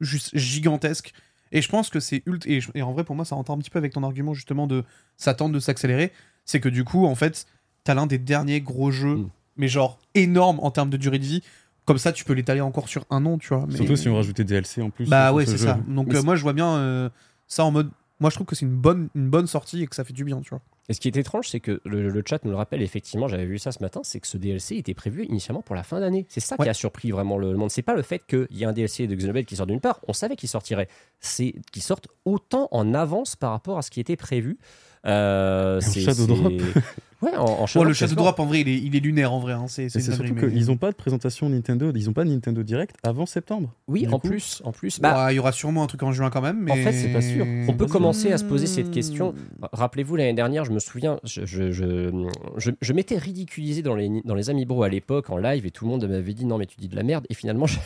[0.00, 1.12] juste gigantesque.
[1.52, 2.50] Et je pense que c'est ultra.
[2.50, 4.34] Et, je- et en vrai, pour moi, ça rentre un petit peu avec ton argument
[4.34, 4.84] justement de
[5.16, 6.12] ça tente de s'accélérer.
[6.44, 7.46] C'est que du coup, en fait,
[7.84, 9.30] t'as l'un des derniers gros jeux, Mm.
[9.56, 11.42] mais genre énorme en termes de durée de vie.
[11.86, 13.66] Comme ça, tu peux l'étaler encore sur un an, tu vois.
[13.68, 13.76] Mais...
[13.76, 15.08] Surtout si on rajoutait DLC en plus.
[15.08, 15.80] Bah ouais, ce c'est ça.
[15.88, 17.08] Donc euh, moi, je vois bien euh,
[17.48, 17.90] ça en mode.
[18.20, 20.24] Moi, je trouve que c'est une bonne, une bonne sortie et que ça fait du
[20.24, 20.60] bien, tu vois.
[20.90, 23.46] Et ce qui est étrange, c'est que le, le chat nous le rappelle, effectivement, j'avais
[23.46, 26.26] vu ça ce matin, c'est que ce DLC était prévu initialement pour la fin d'année.
[26.28, 26.66] C'est ça Ouais.
[26.66, 27.70] qui a surpris vraiment le, le monde.
[27.70, 30.00] C'est pas le fait qu'il y ait un DLC de Xenoblade qui sort d'une part,
[30.08, 30.88] on savait qu'il sortirait.
[31.20, 34.58] C'est qu'il sorte autant en avance par rapport à ce qui était prévu.
[35.06, 36.52] Euh, c'est- Shadow Drop.
[37.22, 38.14] Ouais, en, en Ouais, Shadow le Drop, Shadow.
[38.14, 39.52] Drop, en vrai, il est, il est lunaire, en vrai.
[39.52, 39.66] hein.
[39.68, 42.96] C'est surtout mais- qu'ils n'ont pas de présentation Nintendo, ils n'ont pas de Nintendo Direct
[43.02, 43.74] avant septembre.
[43.88, 45.00] Oui, en coup- plus, en plus.
[45.00, 46.60] Bah, Ouais, il y aura sûrement un truc en juin quand même.
[46.60, 46.72] Mais...
[46.72, 47.44] En fait, c'est pas sûr.
[47.68, 47.90] On peut Vas-y.
[47.90, 49.34] commencer à se poser cette question.
[49.72, 52.10] Rappelez-vous, l'année dernière, je me souviens, je, je, je,
[52.56, 55.84] je- je m'étais ridiculisé dans les, dans les Amiibo à l'époque, en live, et tout
[55.84, 57.26] le monde m'avait dit non, mais tu dis de la merde.
[57.28, 57.78] Et finalement, je-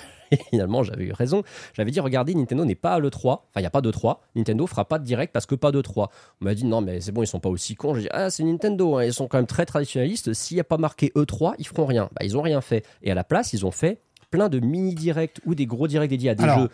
[0.50, 1.42] finalement j'avais eu raison.
[1.74, 3.26] J'avais dit, regardez, Nintendo n'est pas à l'E3.
[3.26, 4.18] Enfin, il n'y a pas d'E3.
[4.36, 6.08] Nintendo fera pas de direct parce que pas d'E3.
[6.40, 7.94] On m'a dit, non, mais c'est bon, ils sont pas aussi cons.
[7.94, 10.32] J'ai dit, ah, c'est Nintendo, hein, ils sont quand même très traditionnalistes.
[10.34, 12.08] S'il n'y a pas marqué E3, ils feront rien.
[12.12, 12.84] Bah, ils ont rien fait.
[13.02, 14.00] Et à la place, ils ont fait
[14.30, 16.58] plein de mini-directs ou des gros directs dédiés à des Alors.
[16.60, 16.68] jeux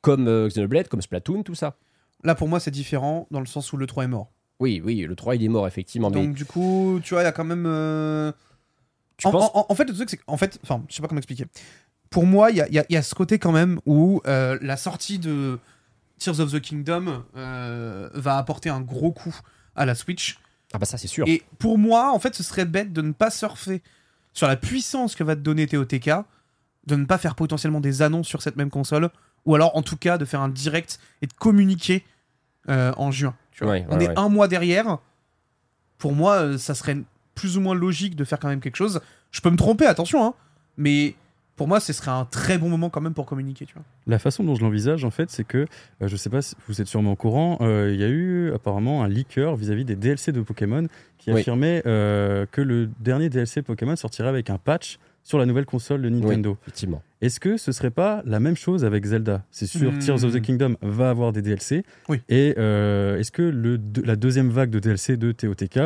[0.00, 1.76] comme euh, Xenoblade, comme Splatoon, tout ça.
[2.24, 4.30] Là, pour moi, c'est différent dans le sens où le 3 est mort.
[4.60, 7.24] Oui, oui, le 3 il est mort effectivement, mais Donc, du coup, tu vois, il
[7.24, 7.64] y a quand même.
[7.66, 8.32] euh,
[9.16, 11.08] tu en, penses en- en fait, le truc, c'est qu'en fait, enfin, je sais pas
[11.08, 11.44] comment expliquer.
[12.10, 13.80] Pour moi, il y a, il y a- il y a ce côté quand même
[13.86, 15.58] où euh, la sortie de
[16.18, 19.34] Tears of the Kingdom va apporter un gros coup
[19.76, 20.38] à la Switch.
[20.74, 21.26] Ah bah ça c'est sûr.
[21.28, 23.80] Et pour moi, en fait, ce serait bête de ne pas surfer
[24.32, 26.10] sur la puissance que va te donner TOTK,
[26.86, 29.08] de ne pas faire potentiellement des annonces sur cette même console,
[29.46, 32.04] ou alors en tout cas de faire un direct et de communiquer
[32.68, 33.36] euh, en juin.
[33.52, 33.74] tu vois.
[33.74, 34.18] Ouais, On ouais, est ouais.
[34.18, 34.98] un mois derrière.
[35.98, 36.98] Pour moi, euh, ça serait
[37.36, 39.00] plus ou moins logique de faire quand même quelque chose.
[39.30, 40.34] Je peux me tromper, attention, hein,
[40.76, 41.14] mais
[41.56, 43.64] pour moi, ce serait un très bon moment quand même pour communiquer.
[43.66, 43.84] Tu vois.
[44.06, 45.58] La façon dont je l'envisage, en fait, c'est que,
[46.02, 48.52] euh, je sais pas si vous êtes sûrement au courant, euh, il y a eu
[48.52, 50.86] apparemment un leaker vis-à-vis des DLC de Pokémon
[51.18, 51.40] qui Oui.
[51.40, 56.02] affirmait euh, que le dernier DLC Pokémon sortirait avec un patch sur la nouvelle console
[56.02, 56.58] de Nintendo.
[56.62, 57.02] Effectivement.
[57.22, 59.42] Est-ce que ce serait pas la même chose avec Zelda?
[59.50, 59.98] C'est sûr, Hmm.
[59.98, 61.82] Tears of the Kingdom va avoir des DLC.
[62.10, 62.20] Oui.
[62.28, 65.78] Et euh, est-ce que le, la deuxième vague de DLC de TOTK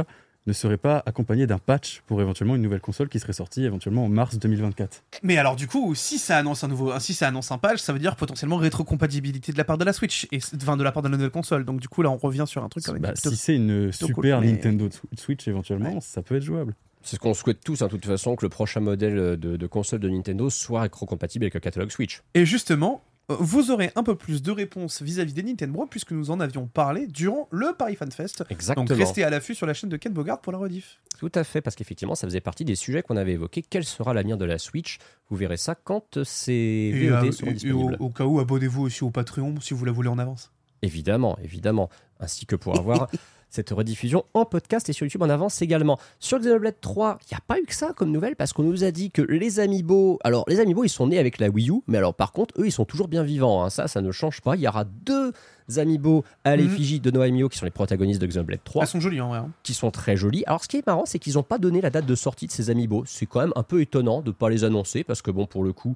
[0.48, 4.04] ne serait pas accompagnée d'un patch pour éventuellement une nouvelle console qui serait sortie éventuellement
[4.06, 7.52] en mars 2024 Mais alors du coup, si ça annonce un nouveau, si ça annonce
[7.52, 10.76] un patch, ça veut dire potentiellement rétrocompatibilité de la part de la Switch et enfin
[10.76, 11.64] de la part de la nouvelle console.
[11.64, 13.02] Donc du coup là, on revient sur un truc quand même.
[13.02, 16.00] Bah, plutôt- Si c'est une super cool, mais- Nintendo Switch éventuellement, Ouais.
[16.00, 16.74] ça peut être jouable.
[17.02, 19.66] C'est ce qu'on souhaite tous, hein, de toute façon, que le prochain modèle de, de
[19.66, 22.22] console de Nintendo soit rétro-compatible avec le catalogue Switch.
[22.34, 26.30] Et justement, euh, vous aurez un peu plus de réponses vis-à-vis des Nintendo puisque nous
[26.30, 28.44] en avions parlé durant le Paris Fan Fest.
[28.50, 28.84] Exactement.
[28.86, 30.98] Donc restez à l'affût sur la chaîne de Ken Bogard pour la rediff.
[31.18, 33.62] Tout à fait, parce qu'effectivement, ça faisait partie des sujets qu'on avait évoqués.
[33.68, 34.98] Quel sera l'avenir de la Switch?
[35.28, 38.82] Vous verrez ça quand ces VOD euh, seront et- et au, au cas où, abonnez-vous
[38.82, 40.52] aussi au Patreon si vous la voulez en avance.
[40.82, 41.90] Évidemment, évidemment.
[42.20, 43.08] Ainsi que pour avoir
[43.50, 45.98] cette rediffusion en podcast et sur YouTube en avance également.
[46.20, 48.84] Sur Xenoblade 3, il n'y a pas eu que ça comme nouvelle parce qu'on nous
[48.84, 50.18] a dit que les Amiibo.
[50.24, 52.66] Alors, les Amiibo, ils sont nés avec la Wii U, mais alors par contre, eux,
[52.66, 53.64] ils sont toujours bien vivants.
[53.64, 53.70] hein.
[53.70, 54.54] Ça, ça ne change pas.
[54.56, 55.32] Il y aura deux
[55.76, 58.88] Amiibo à l'effigie de Noah et Mio qui sont les protagonistes de Xenoblade 3 Elles
[58.88, 59.38] sont jolies en vrai.
[59.38, 59.50] hein.
[59.62, 60.42] qui sont très jolis.
[60.46, 62.52] Alors, ce qui est marrant, c'est qu'ils n'ont pas donné la date de sortie de
[62.52, 63.04] ces Amiibo.
[63.06, 65.64] C'est quand même un peu étonnant de ne pas les annoncer parce que, bon, pour
[65.64, 65.94] le coup,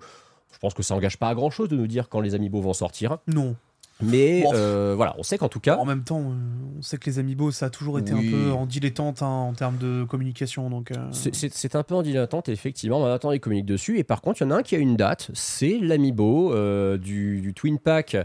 [0.52, 2.60] je pense que ça engage pas à grand chose de nous dire quand les Amiibo
[2.60, 3.16] vont sortir.
[3.26, 3.56] Non.
[4.02, 4.50] Mais Bon.
[4.54, 5.76] euh, voilà, on sait qu'en tout cas.
[5.78, 6.34] En même temps, euh,
[6.78, 8.28] on sait que les Amiibo, ça a toujours été Oui.
[8.28, 10.68] un peu en dilettante hein, en termes de communication.
[10.70, 12.98] Donc, euh, C'est- un peu en dilettante, effectivement.
[12.98, 13.98] On attend, ils communiquent dessus.
[13.98, 15.30] Et par contre, il y en a un qui a une date.
[15.32, 18.16] C'est l'Amiibo euh, du, du Twin Pack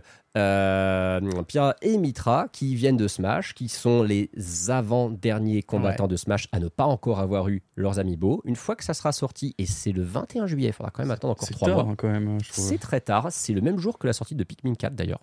[1.47, 4.29] Pyra et Mitra qui viennent de Smash, qui sont les
[4.69, 8.41] avant-derniers combattants de Smash à ne pas encore avoir eu leurs Amiibo.
[8.45, 11.11] Une fois que ça sera sorti, et c'est le 21 juillet, il faudra quand même
[11.11, 11.95] attendre encore C'est 3 tard mois.
[12.03, 12.37] hein.
[12.43, 13.27] C'est très tard.
[13.31, 15.21] C'est le même jour que la sortie de Pikmin 4 d'ailleurs.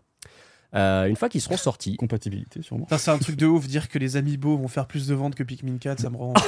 [0.74, 2.86] Euh, une fois qu'ils seront sortis, Compatibilité sûrement.
[2.98, 5.42] C'est un truc de ouf dire que les Amiibo vont faire plus de ventes que
[5.44, 6.32] Pikmin 4, ça me rend.
[6.34, 6.42] quand.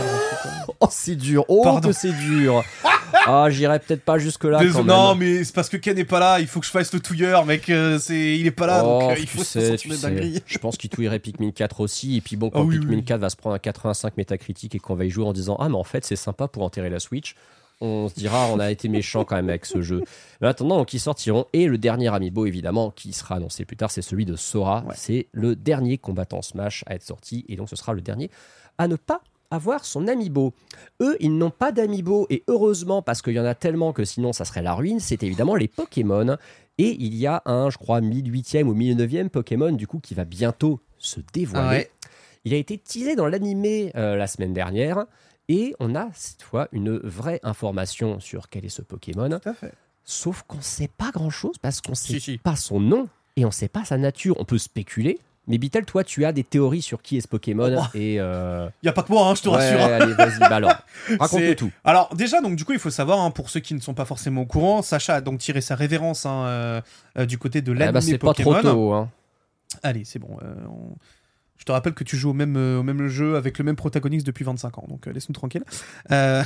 [0.81, 1.45] Oh, c'est dur.
[1.49, 1.89] Oh, Pardon.
[1.89, 2.62] que c'est dur.
[3.27, 4.61] ah, j'irai peut-être pas jusque-là.
[4.72, 6.93] Quand non, mais c'est parce que Ken n'est pas là, il faut que je fasse
[6.93, 7.70] le touilleur, mec.
[7.70, 8.37] euh, c'est...
[8.37, 9.89] Il est pas là, Oh, donc euh, il tu faut se sais, sais.
[10.09, 10.43] dinguerie.
[10.47, 12.16] Je pense qu'il touillerait Pikmin 4 aussi.
[12.16, 13.05] Et puis bon, quand Ah oui, Pikmin oui.
[13.05, 15.68] 4 va se prendre un 85 métacritique et qu'on va y jouer en disant Ah,
[15.68, 17.37] mais en fait, c'est sympa pour enterrer la Switch,
[17.81, 20.03] on se dira On a été méchant quand même avec ce jeu.
[20.41, 21.47] Mais en attendant, donc, ils sortiront.
[21.53, 24.85] Et le dernier Amiibo, évidemment, qui sera annoncé plus tard, c'est celui de Sora.
[24.87, 24.95] Ouais.
[24.97, 27.45] C'est le dernier combattant Smash à être sorti.
[27.49, 28.31] Et donc, ce sera le dernier
[28.79, 29.20] à ne pas
[29.51, 30.53] avoir son Amiibo.
[31.01, 32.27] Eux, ils n'ont pas d'Amiibo.
[32.31, 35.01] Et heureusement, parce qu'il y en a tellement que sinon, ça serait la ruine.
[35.01, 36.37] C'est évidemment les Pokémon.
[36.79, 40.24] Et il y a un, je crois, 1008e ou 1009e Pokémon, du coup, qui va
[40.24, 41.66] bientôt se dévoiler.
[41.66, 41.91] Ah ouais.
[42.45, 45.07] Il a été teasé dans l'animé euh, la semaine dernière.
[45.49, 49.28] Et on a cette fois une vraie information sur quel est ce Pokémon.
[49.40, 49.72] Tout à fait.
[50.05, 52.38] Sauf qu'on ne sait pas grand-chose parce qu'on ne sait Si, si.
[52.38, 54.36] pas son nom et on ne sait pas sa nature.
[54.40, 55.18] On peut spéculer.
[55.49, 57.84] Mais Bitel, toi, tu as des théories sur qui est ce Pokémon Oh.
[57.97, 59.80] et euh, Il y a pas que moi, hein, je te ouais, rassure.
[59.80, 60.72] allez, vas-y, bah alors,
[61.20, 61.70] raconte-nous C'est- tout.
[61.84, 64.05] Alors déjà, donc du coup, il faut savoir, hein, pour ceux qui ne sont pas
[64.05, 66.80] forcément au courant, Sacha a donc tiré sa révérence hein, euh,
[67.18, 68.55] euh, du côté de Ah l'anime bah, c'est pas Pokémon.
[68.55, 68.92] trop tôt.
[68.94, 69.09] Hein.
[69.84, 70.36] Allez, c'est bon.
[70.42, 70.97] euh, on-
[71.59, 73.76] Je te rappelle que tu joues au même, euh, au même jeu avec le même
[73.76, 75.64] protagoniste depuis 25 ans, donc euh, laisse-nous tranquille.
[76.11, 76.42] Euh,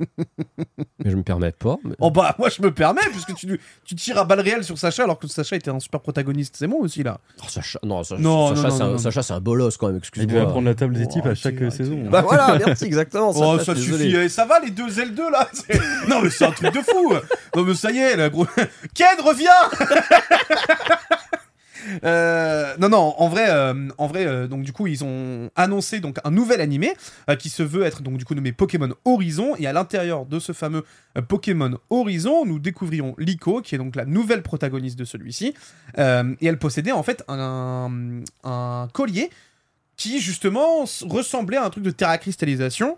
[1.04, 1.76] Mais je me permets pas.
[1.82, 4.78] mais- Oh bah moi je me permets puisque tu, tu tires à balles réelles sur
[4.78, 6.54] Sacha alors que Sacha était un super protagoniste.
[6.56, 7.18] C'est moi aussi là.
[7.42, 9.96] Oh, Sacha, non, Sacha, Non, Sacha, non, c'est non, un- c'est un bolos quand même,
[9.96, 10.32] Il excuse-moi.
[10.32, 12.04] devait apprendre la table des Oh, types à chaque euh, saison.
[12.08, 13.32] Bah voilà, merci, exactement.
[13.34, 14.14] Oh Sacha, ça suffit.
[14.14, 15.48] Eh, ça va les deux L2 là
[16.08, 17.14] Non mais c'est un truc de fou.
[17.56, 18.46] Non mais ça y est la gros.
[18.94, 19.50] Ken reviens.
[22.04, 26.00] Euh, non non en vrai euh, en vrai euh, donc du coup ils ont annoncé
[26.00, 26.92] donc un nouvel animé
[27.38, 30.52] qui se veut être donc du coup nommé Pokémon Horizon et à l'intérieur de ce
[30.52, 30.84] fameux
[31.28, 35.54] Pokémon Horizon nous découvrirons Liko qui est donc la nouvelle protagoniste de celui-ci
[35.96, 39.30] et elle possédait en fait un, un collier
[39.96, 42.96] qui justement ressemblait à un truc de terracristallisation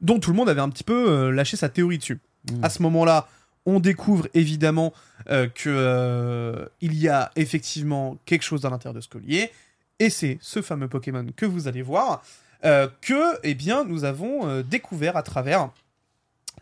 [0.00, 2.18] dont tout le monde avait un petit peu lâché sa théorie dessus.
[2.50, 2.64] Mm.
[2.64, 3.28] À ce moment-là,
[3.66, 4.92] on découvre évidemment
[5.30, 9.50] euh, euh, y a effectivement quelque chose à l'intérieur de ce collier,
[9.98, 12.24] et c'est ce fameux Pokémon que vous allez voir
[12.64, 15.70] euh, que eh bien nous avons euh, découvert à travers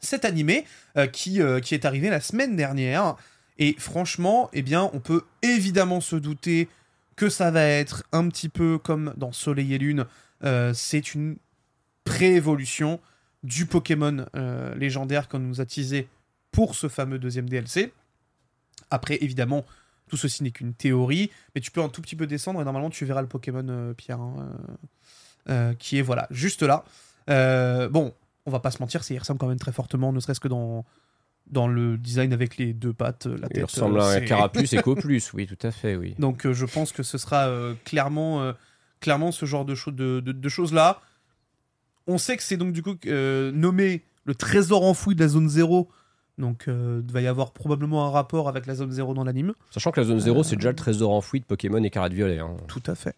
[0.01, 0.65] cet animé
[1.13, 3.17] qui, qui est arrivé la semaine dernière.
[3.59, 6.71] Et franchement, eh bien, on peut évidemment se douter
[7.17, 10.07] que ça va être un petit peu comme dans Soleil et Lune.
[10.73, 11.37] C'est une
[12.05, 12.99] pré-évolution
[13.43, 14.25] du Pokémon
[14.75, 16.09] légendaire qu'on nous a teasé
[16.53, 17.93] pour ce fameux deuxième DLC.
[18.91, 19.65] Après, évidemment,
[20.09, 22.91] tout ceci n'est qu'une théorie, mais tu peux un tout petit peu descendre et normalement
[22.91, 24.51] tu verras le Pokémon euh, Pierre, hein,
[25.49, 26.85] euh, euh, qui est voilà, juste là.
[27.89, 28.13] Bon,
[28.47, 30.49] on va pas se mentir, c'est il ressemble quand même très fortement, ne serait-ce que
[30.49, 30.85] dans
[31.47, 33.57] dans le design avec les deux pattes, la tête.
[33.57, 36.15] Il ressemble à un carapuce et plus, oui, tout à fait, oui.
[36.19, 38.53] donc euh, je pense que ce sera euh, clairement, euh,
[39.01, 41.01] clairement ce genre de, cho- de, de- de choses-là.
[42.07, 45.89] On sait que c'est donc du coup nommé le trésor enfoui de la zone 0.
[46.41, 49.53] Donc euh, il va y avoir probablement un rapport avec la zone 0 dans l'anime.
[49.71, 52.39] Sachant que la zone 0, c'est déjà le trésor enfoui de Pokémon Écarlate Violet.
[52.39, 52.57] Hein.
[52.67, 53.15] Tout à fait.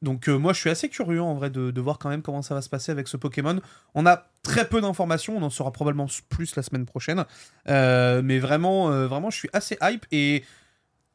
[0.00, 2.42] Donc euh, moi je suis assez curieux en vrai de, de voir quand même comment
[2.42, 3.60] ça va se passer avec ce Pokémon.
[3.94, 7.24] On a très peu d'informations, on en saura probablement plus la semaine prochaine.
[7.68, 10.44] Euh, mais vraiment, euh, vraiment je suis assez hype et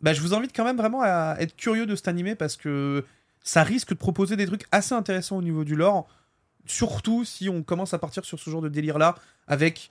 [0.02, 3.06] bah, je vous invite quand même vraiment à être curieux de cet animé parce que
[3.42, 6.08] ça risque de proposer des trucs assez intéressants au niveau du lore.
[6.66, 9.16] Surtout si on commence à partir sur ce genre de délire là
[9.48, 9.90] avec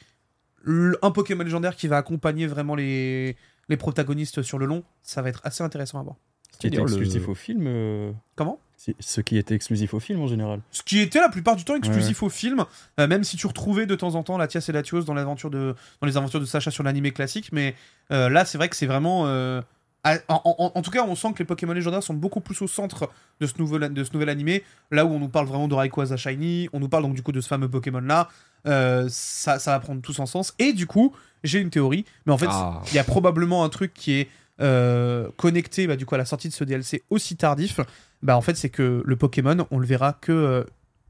[0.67, 3.37] un Pokémon légendaire qui va accompagner vraiment les,
[3.69, 4.83] les protagonistes sur le long.
[5.03, 6.17] Ça va être assez intéressant à voir.
[6.53, 7.65] Ce qui était le- exclusif au film.
[7.67, 8.59] euh, Comment?
[8.99, 10.61] Ce qui était exclusif au film en général.
[10.73, 12.65] Ce qui était la plupart du temps exclusif au film,
[12.99, 15.77] euh, même si tu retrouvais de temps en temps Latias et Latios dans, l'aventure de,
[16.01, 17.77] dans les aventures de Sacha sur l'animé classique, mais
[18.11, 19.27] euh, là c'est vrai que c'est vraiment...
[19.29, 19.63] euh,
[20.05, 22.67] en, en- en tout cas, on sent que les Pokémon légendaires sont beaucoup plus au
[22.67, 23.09] centre
[23.41, 26.17] de ce nouvel, de ce nouvel animé, là où on nous parle vraiment de Rayquaza
[26.17, 28.29] Shiny, on nous parle donc du coup de ce fameux Pokémon-là,
[28.67, 32.33] euh, ça, ça va prendre tout son sens, et du coup, j'ai une théorie, mais
[32.33, 32.81] en fait, Ah.
[32.89, 34.29] il y a probablement un truc qui est
[34.61, 37.81] euh, connecté bah, du coup à la sortie de ce DLC aussi tardif.
[38.23, 40.65] Bah en fait c'est que le Pokémon on le verra que euh,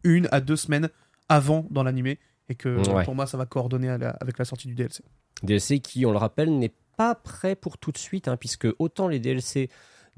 [0.04, 0.88] une à deux semaines
[1.28, 3.04] avant dans l'animé et que Ouais.
[3.04, 5.02] pour moi ça va coordonner la- avec la sortie du DLC.
[5.42, 9.08] DLC qui, on le rappelle, n'est pas prêt pour tout de suite, hein, puisque autant
[9.08, 9.68] les DLC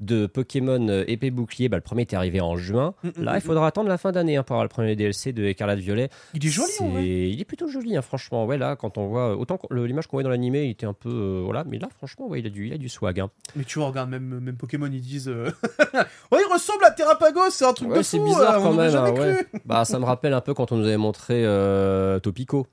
[0.01, 2.93] de Pokémon euh, épée bouclier, bah, le premier est arrivé en juin.
[3.03, 4.95] Mm, mm, Là, mm, il faudra attendre la fin d'année hein, pour avoir le premier
[4.95, 6.09] DLC de Écarlate Violet.
[6.33, 7.05] Il est joli en C'est- vrai.
[7.29, 8.45] Il est plutôt joli, hein, franchement.
[8.45, 9.37] Ouais, là, quand on voit.
[9.37, 11.09] Autant l'image qu'on voit dans l'animé, il était un peu.
[11.09, 13.19] euh, voilà, mais là, franchement, ouais, il, a du, il a du swag.
[13.21, 13.29] hein.
[13.55, 15.49] Mais tu vois regarde même même Pokémon ils disent euh,
[16.31, 18.73] ouais il ressemble à Terrapagos c'est un truc Ouais, de c'est fou, bizarre euh, quand
[19.17, 19.37] même.
[19.65, 21.43] Bah, ça me rappelle un peu quand on nous avait montré
[22.21, 22.67] Topico.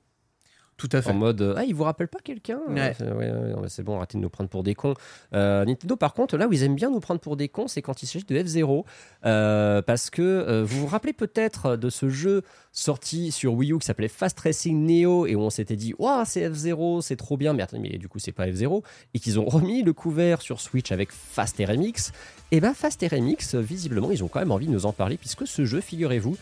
[0.77, 1.11] Tout à fait.
[1.11, 2.93] En mode, euh, ah, il vous rappelle pas quelqu'un Ouais.
[2.97, 3.31] C'est- ouais,
[3.67, 4.95] c'est bon, arrêtez de nous prendre pour des cons.
[5.33, 7.81] Euh, Nintendo, par contre, là où ils aiment bien nous prendre pour des cons, c'est
[7.81, 8.83] quand il s'agit de F0.
[9.25, 13.77] Euh, parce que euh, vous vous rappelez peut-être de ce jeu sorti sur Wii U
[13.79, 17.37] qui s'appelait Fast Racing Neo et où on s'était dit, waouh, c'est F0, c'est trop
[17.37, 18.83] bien, mais, mais du coup, c'est pas F0.
[19.13, 22.11] Et qu'ils ont remis le couvert sur Switch avec Fast RMX.
[22.51, 25.17] Et ben, Fast RMX, euh, visiblement, ils ont quand même envie de nous en parler,
[25.17, 26.35] puisque ce jeu, figurez-vous,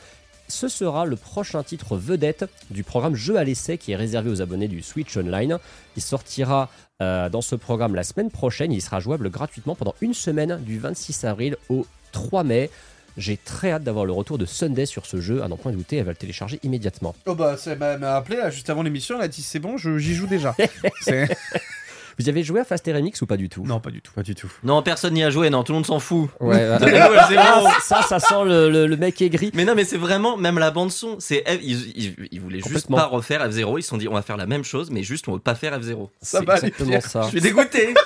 [0.51, 4.41] ce sera le prochain titre vedette du programme Jeu à l'essai qui est réservé aux
[4.41, 5.57] abonnés du Switch Online.
[5.95, 6.69] Il sortira
[7.01, 8.71] euh, dans ce programme la semaine prochaine.
[8.71, 12.69] Il sera jouable gratuitement pendant une semaine du 26 avril au 3 mai.
[13.17, 15.41] J'ai très hâte d'avoir le retour de Sunday sur ce jeu.
[15.41, 17.15] À n'en point douter, elle va le télécharger immédiatement.
[17.25, 20.13] Oh bah ça m'a appelé là juste avant l'émission elle a dit c'est bon j'y
[20.13, 20.55] joue déjà.
[22.21, 23.63] Vous y avez joué à Fast Remix ou pas du tout?
[23.65, 24.11] Non, pas du tout.
[24.13, 24.51] Pas du tout.
[24.63, 26.29] Non, personne n'y a joué, non, tout le monde s'en fout.
[26.39, 27.81] Ouais, bah, Donnez-nous F0.
[27.81, 29.49] ça, ça sent le, le- le mec aigri.
[29.55, 32.87] Mais non, mais c'est vraiment, même la bande-son, c'est F- ils, ils, ils voulaient juste
[32.89, 35.27] pas refaire F0, ils se sont dit on va faire la même chose, mais juste
[35.27, 36.09] on veut pas faire F0.
[36.21, 37.21] Ça va aller, exactement ça.
[37.23, 37.93] Je suis dégoûté.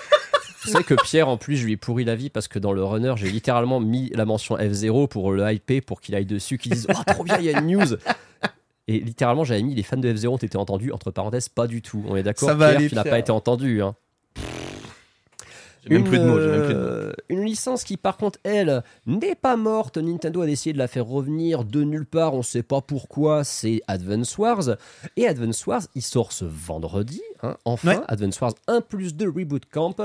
[0.63, 2.73] Tu sais que Pierre, en plus, je lui ai pourri la vie parce que dans
[2.73, 6.57] le runner, j'ai littéralement mis la mention F0 pour le hyper, pour qu'il aille dessus,
[6.57, 7.97] qu'il dise Oh, trop bien, il y a une news
[8.87, 11.83] Et littéralement, j'avais mis les fans de F0 ont été entendus, entre parenthèses, pas du
[11.83, 12.03] tout.
[12.07, 13.83] On est d'accord, Ça va Pierre, aller, tu n'as pas été entendu.
[13.83, 13.95] Hein.
[15.83, 16.85] J'ai même plus de mots, j'ai même plus de mots.
[16.87, 19.97] euh, une licence qui, par contre, elle, n'est pas morte.
[19.99, 22.33] Nintendo a décidé de la faire revenir de nulle part.
[22.33, 23.43] On sait pas pourquoi.
[23.43, 24.77] C'est Advance Wars.
[25.15, 27.21] Et Advance Wars, il sort ce vendredi.
[27.43, 28.03] hein, enfin, Ouais.
[28.07, 29.95] Advance Wars 1 plus 2 Reboot Camp.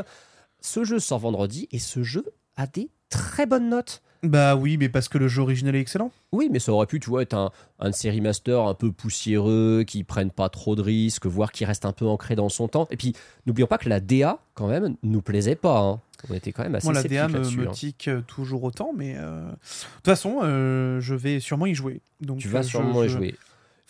[0.61, 2.27] Ce jeu sort vendredi et ce jeu
[2.57, 4.03] a des très bonnes notes.
[4.23, 6.13] Bah oui, mais parce que le jeu original est excellent.
[6.33, 8.93] Oui, mais ça aurait pu, tu vois, être un, un de ces remasters un peu
[8.93, 12.69] poussiéreux, qui prennent pas trop de risques, voire qui reste un peu ancré dans son
[12.69, 12.87] temps.
[12.91, 13.15] Et puis,
[13.47, 15.79] n'oublions pas que la DA, quand même, nous plaisait pas.
[15.81, 16.01] hein.
[16.29, 17.71] On était quand même assez Moi, la DA me, là-dessus, me hein.
[17.71, 19.51] tique euh, toujours autant, mais euh, de
[19.97, 22.03] toute façon, euh, je vais sûrement y jouer.
[22.21, 23.35] Donc, Tu vas je- sûrement y jouer.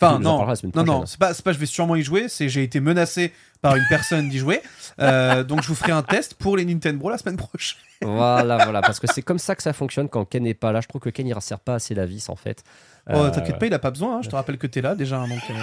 [0.01, 0.45] Enfin, Tu nous en non,
[0.75, 3.75] non, non, c'est pas, pas je vais sûrement y jouer, c'est j'ai été menacé par
[3.75, 4.61] une personne d'y jouer.
[4.99, 7.77] Euh, donc, je vous ferai un test pour les Nintendo la semaine prochaine.
[8.03, 10.81] Voilà, voilà, parce que c'est comme ça que ça fonctionne quand Ken n'est pas là.
[10.81, 12.63] Je trouve que Ken il resserre pas assez la vis en fait.
[13.09, 14.17] Oh, Euh, t'inquiète pas, il a pas besoin.
[14.17, 15.17] hein, Je te rappelle que t'es là déjà.
[15.19, 15.53] hein, Donc, euh,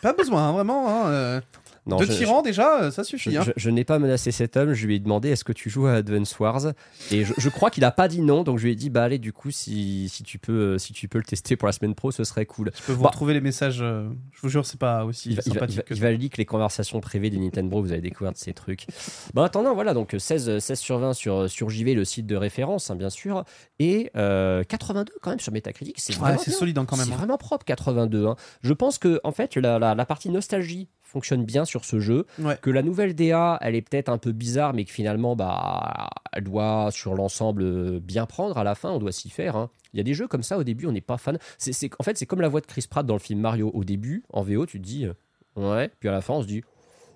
[0.00, 0.88] pas besoin, hein, vraiment.
[0.88, 1.40] hein, euh,
[1.86, 3.36] non, Deux je- tyrans déjà, euh, ça Je, suffit.
[3.36, 3.42] hein.
[3.46, 5.86] je- je n'ai pas menacé cet homme, je lui ai demandé est-ce que tu joues
[5.86, 6.72] à Advance Wars?
[7.10, 9.02] Et je, je crois qu'il a pas dit non donc je lui ai dit bah
[9.04, 11.72] allez du coup si, si tu peux euh, si tu peux le tester pour la
[11.72, 12.70] semaine pro ce serait cool.
[12.74, 13.08] Je peux vous Bah.
[13.10, 13.80] retrouver les messages.
[13.82, 15.94] euh, je vous jure, c'est pas aussi Il va, il va- sympathique il va- que
[15.94, 18.86] il va les conversations privées des Nintendo, vous allez découvrir de ces trucs.
[19.34, 22.36] Bon, en attendant, voilà, donc 16, 16 sur 20 sur, sur JV, le site de
[22.36, 23.44] référence, hein, bien sûr,
[23.78, 27.06] et euh, 82 quand même sur Metacritic, c'est Ouais, solide hein, quand même.
[27.06, 28.26] C'est vraiment propre 82.
[28.26, 28.36] hein.
[28.62, 32.26] Je pense que en fait la, la- la partie nostalgie fonctionne bien sur ce jeu,
[32.40, 32.58] Ouais.
[32.60, 36.44] que la nouvelle DA elle est peut-être un peu bizarre, mais que finalement bah elle
[36.44, 39.56] doit sur l'ensemble euh, bien prendre à la fin, on doit s'y faire.
[39.56, 39.70] hein.
[39.94, 41.38] Il y a des jeux comme ça au début on n'est pas fan.
[41.56, 43.84] C'est- en fait c'est comme la voix de Chris Pratt dans le film Mario au
[43.84, 45.12] début en VO tu te dis euh,
[45.56, 46.62] ouais, puis à la fin on se dit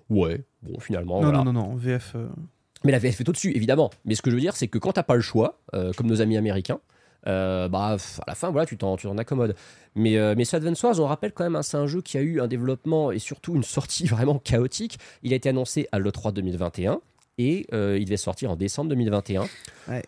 [0.09, 1.43] ouais bon finalement Non, voilà.
[1.43, 2.13] non, non, non, VF.
[2.15, 2.27] euh,
[2.85, 3.89] Mais la VF est au-dessus, évidemment.
[4.05, 6.07] Mais ce que je veux dire, c'est que quand t'as pas le choix, euh, comme
[6.07, 6.79] nos amis américains,
[7.27, 9.55] euh, bah, à la fin, voilà, tu t'en, tu t'en accommodes.
[9.95, 12.17] Mais, euh, mais ce Advance Wars, on rappelle quand même, hein, c'est un jeu qui
[12.17, 14.97] a eu un développement et surtout une sortie vraiment chaotique.
[15.23, 17.01] Il a été annoncé à l'E3 2021
[17.37, 19.47] et euh, il devait sortir en décembre 2021.
[19.87, 20.03] Ouais.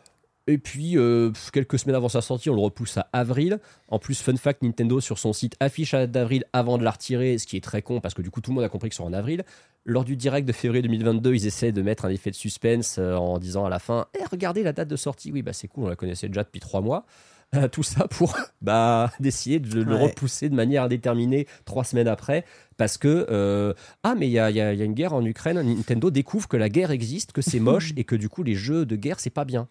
[0.47, 3.59] Et puis, euh, quelques semaines avant sa sortie, on le repousse à avril.
[3.89, 6.91] En plus, fun fact, Nintendo sur son site affiche la date d'avril avant de la
[6.91, 8.89] retirer, ce qui est très con parce que du coup, tout le monde a compris
[8.89, 9.43] que c'est en avril.
[9.85, 13.15] Lors du direct de février 2022, ils essaient de mettre un effet de suspense euh,
[13.15, 15.31] en disant à la fin Eh, regardez la date de sortie.
[15.31, 17.05] Oui, bah c'est cool, on la connaissait déjà depuis trois mois.
[17.56, 20.04] Euh, tout ça pour bah, décider de le Ouais.
[20.04, 22.45] repousser de manière indéterminée trois semaines après.
[22.78, 23.74] Parce que, euh,
[24.04, 25.62] ah, mais il y a, y a- y a une guerre en Ukraine.
[25.62, 28.86] Nintendo découvre que la guerre existe, que c'est moche et que du coup, les jeux
[28.86, 29.68] de guerre, c'est pas bien.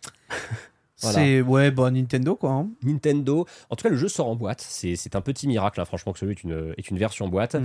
[1.00, 1.18] Voilà.
[1.20, 2.50] C'est ouais, bah Nintendo quoi.
[2.52, 2.68] hein.
[2.82, 3.46] Nintendo.
[3.70, 4.60] En tout cas, le jeu sort en boîte.
[4.60, 7.54] C'est un petit miracle, hein, franchement, que celui est une, est une version boîte.
[7.54, 7.64] Mm.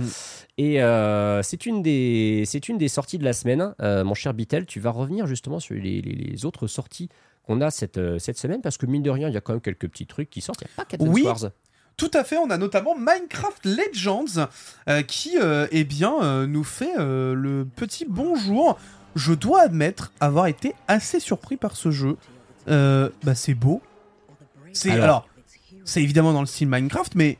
[0.56, 3.74] Et euh, c'est une, des- c'est une des sorties de la semaine.
[3.82, 7.10] Euh, mon cher Bitel, tu vas revenir justement sur les, les- les autres sorties
[7.46, 9.52] qu'on a cette, euh, cette semaine, parce que mine de rien, il y a quand
[9.52, 10.60] même quelques petits trucs qui sortent.
[10.62, 11.22] Il n'y a pas qu'Advance Oui.
[11.22, 11.50] Wars.
[11.96, 14.48] Tout à fait, on a notamment Minecraft Legends
[14.88, 18.78] euh, qui, euh, eh bien, euh, nous fait le petit bonjour.
[19.14, 22.18] Je dois admettre avoir été assez surpris par ce jeu.
[22.66, 23.80] Bah, c'est beau.
[24.74, 25.04] C'est Alors.
[25.04, 25.28] alors,
[25.84, 27.38] c'est évidemment dans le style Minecraft, mais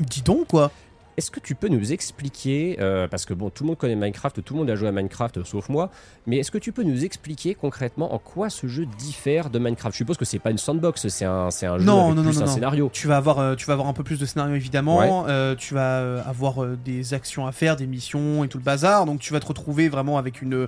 [0.00, 0.72] dis donc quoi.
[1.16, 4.42] Est-ce que tu peux nous expliquer, euh, parce que bon, tout le monde connaît Minecraft,
[4.42, 5.90] tout le monde a joué à Minecraft euh, sauf moi,
[6.26, 9.92] mais est-ce que tu peux nous expliquer concrètement en quoi ce jeu diffère de Minecraft?
[9.94, 12.22] Je suppose que c'est pas une sandbox, c'est un, c'est un jeu Non, avec non,
[12.22, 12.52] non, plus non, un non.
[12.54, 12.90] scénario.
[12.92, 15.26] Tu vas avoir, euh, tu vas avoir un peu plus de scénario évidemment.
[15.28, 19.06] Euh, tu vas avoir des actions à faire, des missions et tout le bazar.
[19.06, 20.66] Donc tu vas te retrouver vraiment avec une,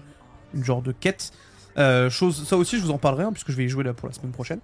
[0.55, 1.33] une genre de quête.
[2.09, 4.09] Chose, ça aussi, je vous en parlerai hein, puisque je vais y jouer là pour
[4.09, 4.61] la semaine prochaine.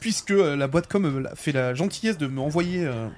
[0.00, 3.08] Puisque la boîte com fait la gentillesse de m'envoyer euh,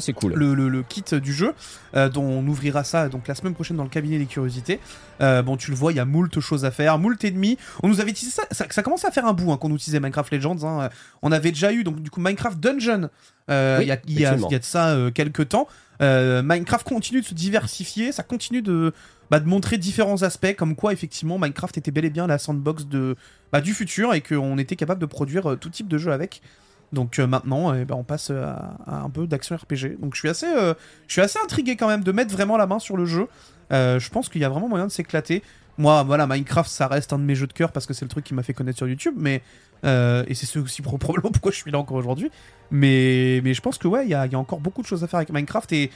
[0.00, 0.34] Ça, c'est cool.
[0.34, 1.54] le, le- le kit du jeu,
[1.94, 4.80] euh, dont on ouvrira ça donc la semaine prochaine dans le cabinet des curiosités.
[5.20, 7.56] Euh, bon, tu le vois, il y a moult choses à faire, moult ennemis.
[7.82, 9.78] On nous avait teasé ça, ça, ça commence à faire un bout hein, qu'on nous
[9.78, 10.58] teasait Minecraft Legends.
[10.64, 10.88] hein.
[11.22, 13.08] On avait déjà eu donc du coup Minecraft Dungeon.
[13.50, 13.92] euh, Oui, Il y,
[14.26, 15.68] a, y y de ça euh, quelques temps.
[16.02, 18.92] Euh, Minecraft continue de se diversifier, ça continue de,
[19.30, 22.84] bah, de montrer différents aspects, comme quoi effectivement Minecraft était bel et bien la sandbox
[22.86, 23.16] de,
[23.50, 26.42] bah, du futur et qu'on était capable de produire euh, tout type de jeu avec.
[26.92, 29.98] Donc euh, maintenant, eh ben, on passe à, à un peu d'action RPG.
[30.00, 30.74] Donc je suis assez, euh,
[31.08, 33.28] je suis assez intrigué quand même de mettre vraiment la main sur le jeu.
[33.72, 35.42] Euh, je pense qu'il y a vraiment moyen de s'éclater.
[35.78, 38.08] Moi, voilà, Minecraft, ça reste un de mes jeux de cœur parce que c'est le
[38.08, 39.42] truc qui m'a fait connaître sur YouTube, mais
[39.84, 42.30] euh, et c'est ce aussi pro- probablement pourquoi je suis là encore aujourd'hui.
[42.70, 45.30] Mais, je pense que ouais, il y a, encore beaucoup de choses à faire avec
[45.30, 45.90] Minecraft et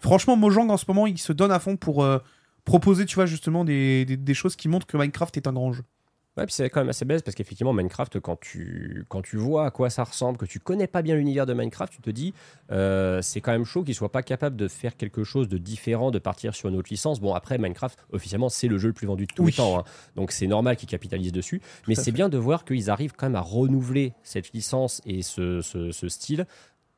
[0.00, 2.18] franchement, Mojang en ce moment, il se donne à fond pour euh,
[2.64, 5.82] proposer, tu vois, justement des choses qui montrent que Minecraft est un grand jeu.
[6.36, 9.66] Ouais, puis c'est quand même assez bête parce qu'effectivement, Minecraft, quand tu, quand tu vois
[9.66, 12.34] à quoi ça ressemble, que tu connais pas bien l'univers de Minecraft, tu te dis,
[12.70, 16.10] euh, c'est quand même chaud qu'ils soient pas capables de faire quelque chose de différent,
[16.10, 17.20] de partir sur une autre licence.
[17.20, 19.50] Bon, après, Minecraft, officiellement, c'est le jeu le plus vendu de tous Oui.
[19.52, 19.78] les temps.
[19.78, 19.84] hein.
[20.14, 21.62] Donc c'est normal qu'ils capitalisent dessus.
[21.88, 25.62] Mais c'est bien de voir qu'ils arrivent quand même à renouveler cette licence et ce,
[25.62, 26.46] ce, ce style.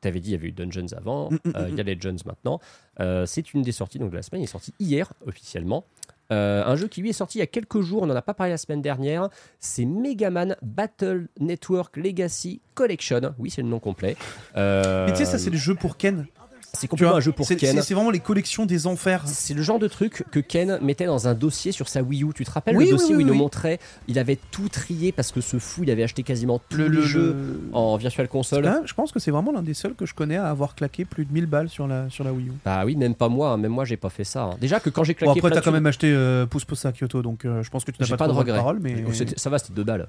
[0.01, 1.83] Tu avais dit, il y avait eu Dungeons avant, Mm, mm, euh, il y a
[1.83, 2.59] Legends maintenant.
[3.01, 4.41] Euh, c'est une des sorties donc, de la semaine.
[4.41, 5.85] Il est sorti hier, officiellement.
[6.31, 8.21] Euh, un jeu qui lui est sorti il y a quelques jours, on n'en a
[8.21, 13.33] pas parlé la semaine dernière, c'est Mega Man Battle Network Legacy Collection.
[13.39, 14.15] Oui, c'est le nom complet.
[14.55, 16.27] Euh, Mais tu sais, ça, c'est le jeu pour Ken.
[16.73, 17.81] C'est complètement un jeu pour Ken.
[17.81, 19.23] C'est vraiment les collections des enfers.
[19.27, 22.27] C'est le genre de truc que Ken mettait dans un dossier sur sa Wii U.
[22.33, 25.11] Tu te rappelles Oui, le dossier oui, où il nous montrait Il avait tout trié
[25.11, 28.27] parce que ce fou, il avait acheté quasiment tous Le, les le- jeux en Virtual
[28.27, 28.67] Console.
[28.67, 31.05] Hein, je pense que c'est vraiment l'un des seuls que je connais à avoir claqué
[31.05, 32.51] plus de 1000 balles sur la, sur la Wii U.
[32.63, 33.51] Bah oui, même pas moi.
[33.51, 33.57] hein.
[33.57, 34.43] Même moi, j'ai pas fait ça.
[34.43, 34.57] hein.
[34.61, 36.91] Déjà que quand j'ai Bon, claqué après, t'as quand même acheté euh, Pouce Pouce à
[36.91, 38.57] Kyoto, donc euh, je pense que tu n'as pas, pas de regret.
[38.57, 40.07] parole, mais Oh, Ça va, c'était deux balles.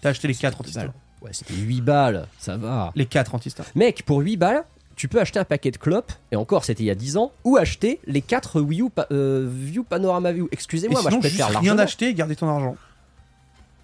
[0.00, 0.84] t'as acheté les 4 C'était anti-stars.
[0.86, 0.92] balles.
[1.22, 2.26] Ouais, c'était 8 balles.
[2.38, 2.90] Ça va.
[2.96, 3.66] Les 4 anti-stars.
[3.76, 4.64] Mec, pour 8 balles,
[4.96, 7.32] tu peux acheter un paquet de clopes, et encore c'était il y a 10 ans,
[7.44, 10.48] ou acheter les 4 Wii U pa- euh, View Panorama View.
[10.52, 11.82] Excusez-moi, moi, je juste préfère rien largement.
[11.82, 12.76] acheter et garder ton argent.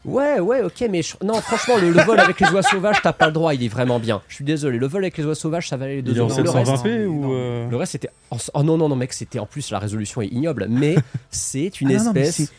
[0.04, 3.12] Ouais, ouais, ok, mais je- non, franchement, le, le vol avec les oies sauvages, t'as
[3.12, 4.22] pas le droit, il est vraiment bien.
[4.28, 6.20] Je suis désolé, le vol avec les oies sauvages, ça valait les 2 Il est
[6.20, 6.42] en euros.
[6.42, 7.20] Le reste, 720p non, ou.
[7.22, 7.28] non.
[7.34, 8.10] euh, le reste, c'était.
[8.30, 10.94] Oh non, non, non, mec, c'était en plus, la résolution est ignoble, mais
[11.30, 12.36] c'est une Ah non, non, espèce.
[12.36, 12.52] c'est-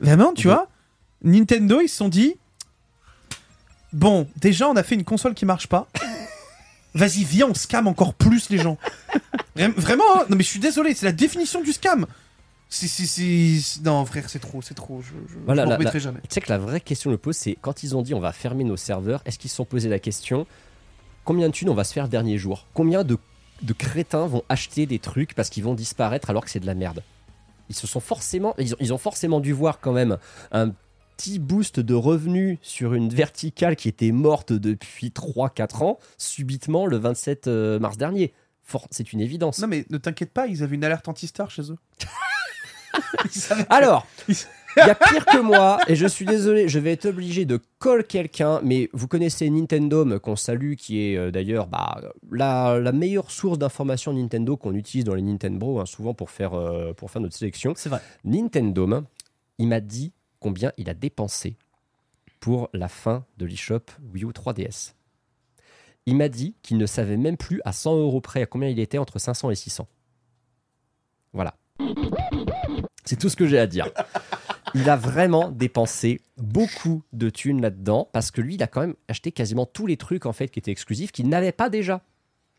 [0.00, 0.68] Vraiment, tu de- vois,
[1.22, 2.36] Nintendo, ils se sont dit
[3.92, 5.86] Bon, déjà, on a fait une console qui marche pas.
[6.96, 8.78] Vas-y, viens, on scam encore plus les gens.
[9.56, 10.24] Vra- Vraiment, hein.
[10.28, 12.06] non, mais je suis désolé, c'est la définition du scam.
[12.68, 15.00] C'est, c'est, c'est- Non, frère, c'est trop, c'est trop.
[15.02, 16.20] Je, je, Voilà, je m'en remettrai jamais.
[16.22, 18.32] Tu sais que la vraie question le pose, c'est quand ils ont dit on va
[18.32, 20.46] fermer nos serveurs, est-ce qu'ils se sont posé la question
[21.24, 22.66] combien de thunes on va se faire le dernier jour?
[22.74, 23.18] Combien de,
[23.62, 26.74] de crétins vont acheter des trucs parce qu'ils vont disparaître alors que c'est de la
[26.74, 27.02] merde?
[27.68, 30.18] Ils se sont forcément, ils ont, ils ont forcément dû voir quand même
[30.52, 30.72] un
[31.16, 36.98] petit boost de revenus sur une verticale qui était morte depuis 3-4 ans, subitement le
[36.98, 38.32] 27 euh, mars dernier.
[38.90, 39.60] C'est une évidence.
[39.60, 41.78] Non, mais ne t'inquiète pas, ils avaient une alerte anti-star chez eux.
[43.70, 44.34] Alors, il
[44.76, 48.04] y a pire que moi, et je suis désolé, je vais être obligé de call
[48.04, 52.00] quelqu'un, mais vous connaissez Nintendo, qu'on salue, qui est euh, d'ailleurs bah,
[52.30, 56.54] la, la meilleure source d'information Nintendo qu'on utilise dans les Nintendo, hein, souvent pour faire,
[56.54, 57.72] euh, pour faire notre sélection.
[57.76, 58.00] C'est vrai.
[58.24, 58.88] Nintendo,
[59.58, 61.56] il m'a dit combien il a dépensé
[62.40, 63.80] pour la fin de l'eShop
[64.12, 64.94] Wii U 3DS.
[66.06, 68.78] Il m'a dit qu'il ne savait même plus à 100 euros près à combien il
[68.78, 69.88] était entre 500 et 600.
[71.32, 71.56] Voilà.
[73.04, 73.88] C'est tout ce que j'ai à dire.
[74.74, 78.94] Il a vraiment dépensé beaucoup de thunes là-dedans parce que lui, il a quand même
[79.08, 82.02] acheté quasiment tous les trucs en fait qui étaient exclusifs qu'il n'avait pas déjà.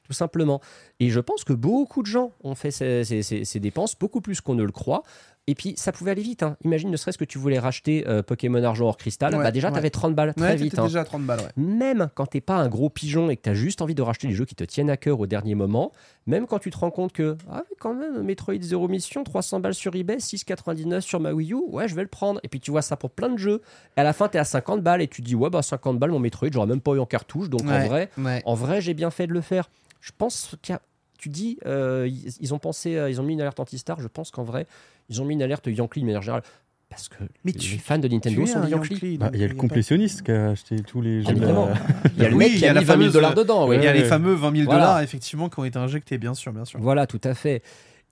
[0.04, 0.62] Tout simplement.
[1.00, 4.64] Et je pense que beaucoup de gens ont fait ces, dépenses, beaucoup plus qu'on ne
[4.64, 5.04] le croit.
[5.50, 6.44] Et puis, ça pouvait aller vite.
[6.44, 6.58] hein.
[6.66, 9.34] Imagine, ne serait-ce que tu voulais racheter euh, Pokémon Argent hors cristal.
[9.34, 9.74] Ouais, bah déjà, ouais.
[9.74, 10.78] tu avais 30 balles très Ouais, vite.
[10.78, 10.84] hein.
[10.88, 11.52] déjà à 30 balles, ouais.
[11.64, 14.28] Même quand t'es pas un gros pigeon et que tu as juste envie de racheter
[14.28, 15.94] les jeux qui te tiennent à cœur au dernier moment,
[16.26, 19.62] même quand tu te rends compte que, ah oui, quand même, Metroid Zero Mission, 300
[19.62, 22.42] balles sur eBay, 6,99 sur ma Wii U, ouais, je vais le prendre.
[22.44, 23.62] Et puis tu vois ça pour plein de jeux.
[23.96, 25.62] Et à la fin, tu es à 50 balles et tu te dis, ouais, bah
[25.62, 27.50] 50 balles, mon Metroid, j'aurais même pas eu en cartouche.
[27.50, 28.10] Donc en vrai,
[28.44, 29.70] en vrai, j'ai bien fait de le faire.
[30.02, 30.82] Je pense qu'il y a.
[31.20, 34.00] Tu dis, euh, ils, ils ont pensé, euh, ils ont mis une alerte anti-star.
[34.00, 34.68] Je pense qu'en vrai,
[35.10, 36.44] ils ont mis une alerte Yankee de manière générale.
[36.90, 39.18] Parce que Mais les tu- fans de Nintendo sont des Yankees.
[39.18, 41.32] Bah, Il y a le complétionniste qui a acheté tous les jeux.
[41.32, 41.68] Évidemment.
[41.68, 41.72] de-
[42.16, 43.72] Il y a le mec il qui y a mis 20 000 fameuse- dollars dedans.
[43.74, 44.80] Il y a les fameux 20 000 Voilà.
[44.80, 46.80] dollars, effectivement, qui ont été injectés, bien sûr, bien sûr.
[46.80, 47.62] Voilà, tout à fait.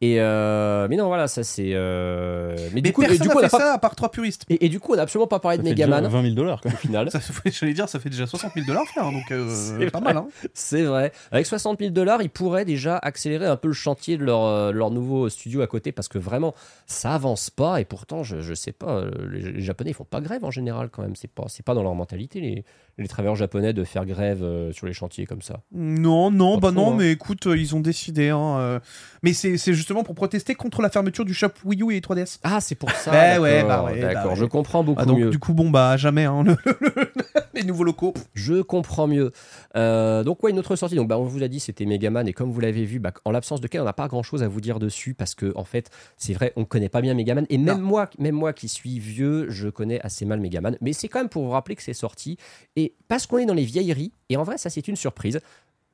[0.05, 1.71] Et euh, mais non, voilà, ça c'est.
[1.73, 3.73] euh, Mais, Mais du coup, et personne du n'a coup, on fait a pas- ça
[3.73, 4.45] à part trois puristes.
[4.49, 6.61] et, et du coup, on n'a absolument pas parlé Ça de Megaman 20 000 dollars.
[6.65, 7.09] au final.
[7.15, 9.47] Ça, j'allais dire, ça fait déjà 60 000 dollars faire, donc euh,
[9.79, 10.13] C'est pas vrai.
[10.13, 10.17] mal.
[10.23, 10.27] Hein.
[10.53, 11.11] C'est vrai.
[11.31, 14.71] Avec 60 000 dollars, ils pourraient déjà accélérer un peu le chantier de leur, euh,
[14.71, 16.53] leur nouveau studio à côté parce que vraiment,
[16.87, 17.79] ça avance pas.
[17.81, 20.89] Et pourtant, je, je sais pas, les, les Japonais ils font pas grève en général
[20.89, 21.15] quand même.
[21.15, 22.65] C'est pas, c'est pas dans leur mentalité les,
[22.97, 25.61] les travailleurs japonais de faire grève euh, sur les chantiers comme ça.
[25.73, 26.95] Non, non, Pas bah trop, non, hein.
[26.99, 28.29] mais écoute, euh, ils ont décidé.
[28.29, 28.79] Hein, euh,
[29.23, 32.39] Mais c'est c'est justement pour protester contre la fermeture du shop Wii U et 3DS.
[32.43, 33.11] Ah, c'est pour ça.
[33.15, 34.31] Bah d'accord, ouais, bah ouais, bah d'accord.
[34.31, 34.37] ouais.
[34.37, 35.29] Je comprends beaucoup Ah, donc mieux.
[35.29, 37.11] du coup, bon, bah jamais, hein, le- le-
[37.53, 38.13] les nouveaux locaux.
[38.33, 39.31] Je comprends mieux.
[39.75, 40.95] Euh, donc ouais, une autre sortie.
[40.95, 43.31] Donc bah, on vous a dit c'était Megaman et comme vous l'avez vu, bah, en
[43.31, 45.63] l'absence de quel on n'a pas grand chose à vous dire dessus parce que en
[45.63, 47.83] fait c'est vrai on connaît pas bien Megaman et même Non.
[47.83, 50.77] moi, même moi qui suis vieux, je connais assez mal Megaman.
[50.81, 52.37] Mais c'est quand même pour vous rappeler que c'est sorti
[52.75, 55.39] et parce qu'on est dans les vieilleries et en vrai ça c'est une surprise.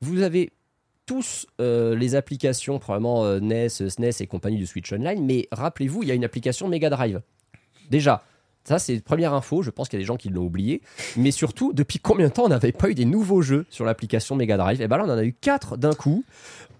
[0.00, 0.50] Vous avez
[1.06, 6.02] tous euh, les applications probablement euh, NES, SNES et compagnie du Switch Online, mais rappelez-vous
[6.02, 7.20] il y a une application Mega Drive.
[7.90, 8.22] Déjà.
[8.64, 9.62] Ça, c'est première info.
[9.62, 10.82] Je pense qu'il y a des gens qui l'ont oublié.
[11.16, 14.36] Mais surtout, depuis combien de temps on n'avait pas eu des nouveaux jeux sur l'application
[14.36, 14.80] Mega Drive?
[14.80, 16.24] Et ben là, on en a eu quatre d'un coup,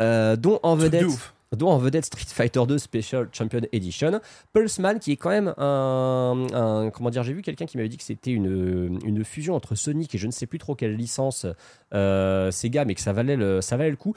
[0.00, 1.34] euh, dont en vedette ouf.
[1.57, 4.20] Dont en vedette Street Fighter 2 Special Champion Edition.
[4.53, 6.46] Pulseman, qui est quand même un.
[6.53, 9.74] un- comment dire J'ai vu quelqu'un qui m'avait dit que c'était une, une fusion entre
[9.74, 11.46] Sonic et je ne sais plus trop quelle licence
[11.94, 14.14] euh, Sega, mais que ça valait le, ça valait le coup.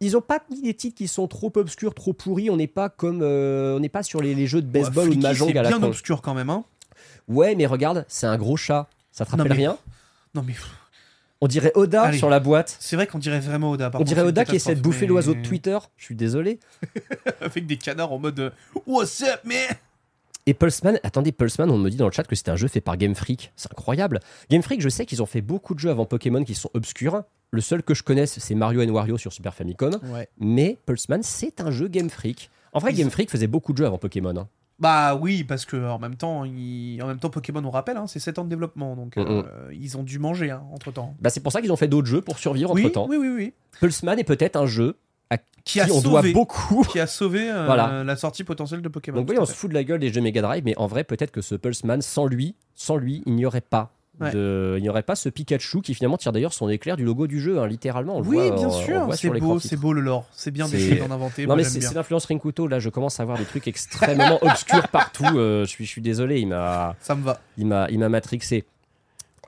[0.00, 2.50] Ils ont pas mis des titres qui sont trop obscurs, trop pourris.
[2.50, 5.14] On n'est pas comme, euh, on n'est pas sur les, les jeux de baseball ou
[5.14, 5.86] de mahjong c'est à la bien con.
[5.86, 6.64] obscur quand même, hein.
[7.28, 8.88] Ouais, mais regarde, c'est un gros chat.
[9.12, 9.78] Ça te Non, rappelle mais- rien?
[10.34, 10.52] Non, mais
[11.44, 12.16] On dirait Oda Allez.
[12.16, 12.74] sur la boîte.
[12.80, 13.90] c'est vrai qu'on dirait vraiment Oda.
[13.90, 15.76] par On contre, dirait Oda qui essaie de bouffer mais- l'oiseau de Twitter.
[15.98, 16.58] Je suis désolé.
[17.42, 18.50] Avec des canards en mode euh,
[18.86, 19.76] What's up, man?
[20.46, 22.80] Et Pulseman, attendez, Pulseman, on me dit dans le chat que c'était un jeu fait
[22.80, 23.52] par Game Freak.
[23.56, 24.20] C'est incroyable.
[24.50, 27.24] Game Freak, je sais qu'ils ont fait beaucoup de jeux avant Pokémon qui sont obscurs.
[27.50, 29.98] Le seul que je connaisse, c'est Mario Wario sur Super Famicom.
[30.12, 30.28] Ouais.
[30.38, 32.50] Mais Pulseman, c'est un jeu Game Freak.
[32.72, 34.34] En vrai, Game Freak faisait beaucoup de jeux avant Pokémon.
[34.36, 34.48] hein.
[34.84, 38.18] Bah oui, parce que en même temps, en même temps Pokémon, on rappelle, hein, c'est
[38.20, 41.14] 7 ans de développement, donc Mm, euh, ils ont dû manger entre temps.
[41.22, 43.06] Bah, c'est pour ça qu'ils ont fait d'autres jeux pour survivre Oui, entre temps.
[43.08, 43.54] oui, oui, oui.
[43.80, 44.98] Pulseman est peut-être un jeu
[45.30, 46.82] à qui, Qui a on sauvé, doit beaucoup.
[46.84, 48.04] qui a sauvé euh, Voilà.
[48.04, 49.20] la sortie potentielle de Pokémon.
[49.20, 51.02] Donc oui, on se fout de la gueule des jeux Mega Drive, mais en vrai,
[51.02, 53.90] peut-être que ce Pulseman, sans lui, sans lui, il n'y aurait pas.
[54.20, 54.30] Ouais.
[54.30, 57.26] De, il n'y aurait pas ce Pikachu qui finalement tire d'ailleurs son éclair du logo
[57.26, 58.16] du jeu, hein, littéralement.
[58.18, 60.68] On le Oui, voit, bien on- sûr, c'est beau, c'est beau le lore, c'est bien
[60.68, 61.42] d'essayer d'en inventer.
[61.42, 64.86] Non moi, mais c'est l'influence Rinkuto, là je commence à voir des trucs extrêmement obscurs
[64.88, 67.40] partout, euh, je, suis, je suis désolé, il m'a Ça me va.
[67.58, 68.64] il m'a matrixé.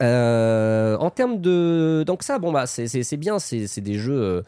[0.03, 4.43] Euh, en termes de donc ça bon bah c'est- bien c'est c'est des jeux euh,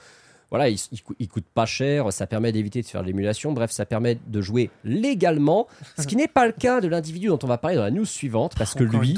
[0.51, 4.19] voilà ils coûtent pas cher ça permet d'éviter de faire de l'émulation bref ça permet
[4.27, 5.67] de jouer légalement
[5.99, 8.05] ce qui n'est pas le cas de l'individu dont on va parler dans la news
[8.05, 9.15] suivante parce que lui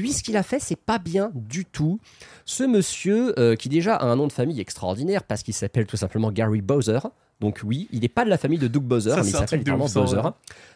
[0.00, 2.00] lui, ce qu'il a fait, c'est pas bien du tout.
[2.44, 5.96] Ce monsieur, euh, qui déjà a un nom de famille extraordinaire parce qu'il s'appelle tout
[5.96, 7.00] simplement Gary Bowser.
[7.40, 9.60] Donc oui, il n'est pas de la famille de Doug Bowser, Ça, mais il s'appelle
[9.72, 10.16] ouf, Bowser.
[10.16, 10.30] ouais.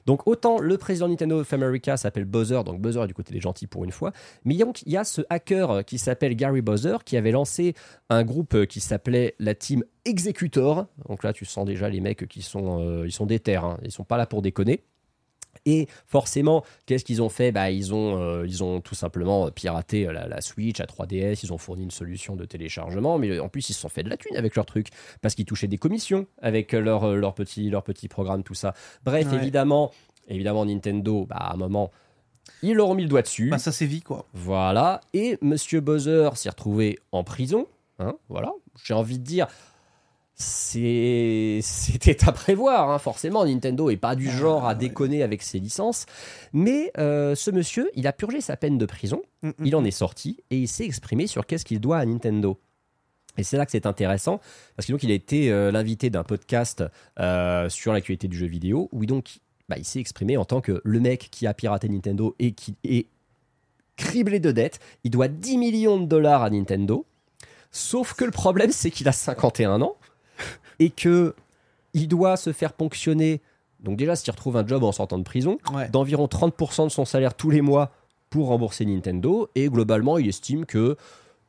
[0.06, 3.40] Donc autant le président Nintendo of America s'appelle Bowser, donc Bowser est du côté des
[3.40, 4.12] gentils pour une fois.
[4.44, 7.74] Mais donc il y a ce hacker qui s'appelle Gary Bowser qui avait lancé
[8.08, 10.86] un groupe qui s'appelait la Team Executor.
[11.08, 13.78] Donc là, tu sens déjà les mecs qui sont, euh, ils sont déter, hein.
[13.82, 14.82] ils sont pas là pour déconner.
[15.66, 17.52] Et forcément, qu'est-ce qu'ils ont fait?
[17.52, 21.52] Bah, ils, ont, euh, ils ont tout simplement piraté la, la Switch, la 3DS, ils
[21.52, 24.16] ont fourni une solution de téléchargement, mais en plus ils se sont fait de la
[24.16, 24.88] thune avec leur truc,
[25.22, 28.74] parce qu'ils touchaient des commissions avec leur, euh, leur, petit, leur petit programme, tout ça.
[29.04, 29.36] Bref, Ouais.
[29.38, 29.90] évidemment,
[30.28, 31.90] évidemment, Nintendo, bah, à un moment,
[32.62, 33.48] ils leur ont mis le doigt dessus.
[33.48, 34.26] Bah ça sévit quoi.
[34.34, 35.00] Voilà.
[35.14, 37.66] Et Monsieur Bowser s'est retrouvé en prison.
[37.98, 38.52] Hein, voilà.
[38.84, 39.46] J'ai envie de dire,
[40.36, 42.90] c'était à prévoir.
[42.90, 42.98] hein.
[42.98, 46.06] Forcément, Nintendo est pas du Ah, genre à déconner avec ses licences.
[46.52, 49.22] Mais euh, ce monsieur, il a purgé sa peine de prison.
[49.42, 49.52] Mm, mm.
[49.64, 52.58] Il en est sorti et il s'est exprimé sur qu'est-ce qu'il doit à Nintendo.
[53.36, 54.40] Et c'est là que c'est intéressant,
[54.76, 56.84] parce que donc il a été euh, l'invité d'un podcast
[57.18, 60.80] euh, sur l'actualité du jeu vidéo, où donc bah, il s'est exprimé en tant que
[60.84, 63.08] le mec qui a piraté Nintendo et qui est
[63.96, 64.78] criblé de dettes.
[65.02, 67.06] Il doit 10 millions de dollars à Nintendo.
[67.72, 69.96] Sauf que le problème, c'est qu'il a 51 ans
[70.78, 71.34] et que
[71.92, 73.40] il doit se faire ponctionner.
[73.80, 75.88] Donc déjà, s'il retrouve un job en sortant de prison, Ouais.
[75.90, 77.92] d'environ 30% de son salaire tous les mois
[78.30, 79.48] pour rembourser Nintendo.
[79.54, 80.96] Et globalement, il estime que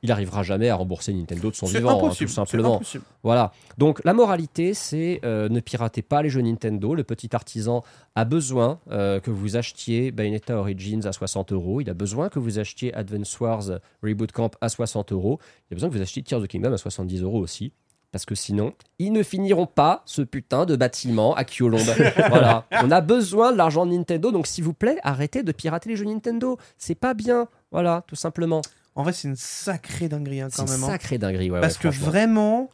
[0.03, 2.79] il arrivera jamais à rembourser Nintendo de son vivant, hein, tout simplement.
[3.23, 3.51] Voilà.
[3.79, 6.93] Donc la moralité, c'est euh, ne piratez pas les jeux Nintendo.
[6.93, 11.81] Le petit artisan a besoin euh, que vous achetiez Bayonetta Origins à 60 euros.
[11.81, 13.63] Il a besoin que vous achetiez Advance Wars
[14.03, 15.39] Reboot Camp à 60 euros.
[15.71, 17.71] Il a besoin que vous achetiez Tears of the Kingdom à 70 euros aussi.
[18.15, 21.81] Parce que sinon, ils ne finiront pas ce putain de bâtiment à Kyolombe.
[22.29, 22.63] voilà.
[22.81, 24.31] On a besoin de l'argent de Nintendo.
[24.31, 26.57] Donc s'il vous plaît, arrêtez de pirater les jeux Nintendo.
[26.77, 27.49] C'est pas bien.
[27.73, 28.61] Voilà, tout simplement.
[28.95, 30.83] En vrai, c'est une sacrée dinguerie hein, C'est quand une même.
[30.85, 30.87] hein.
[30.93, 31.51] sacrée dinguerie.
[31.51, 32.69] ouais, Parce ouais, que vraiment,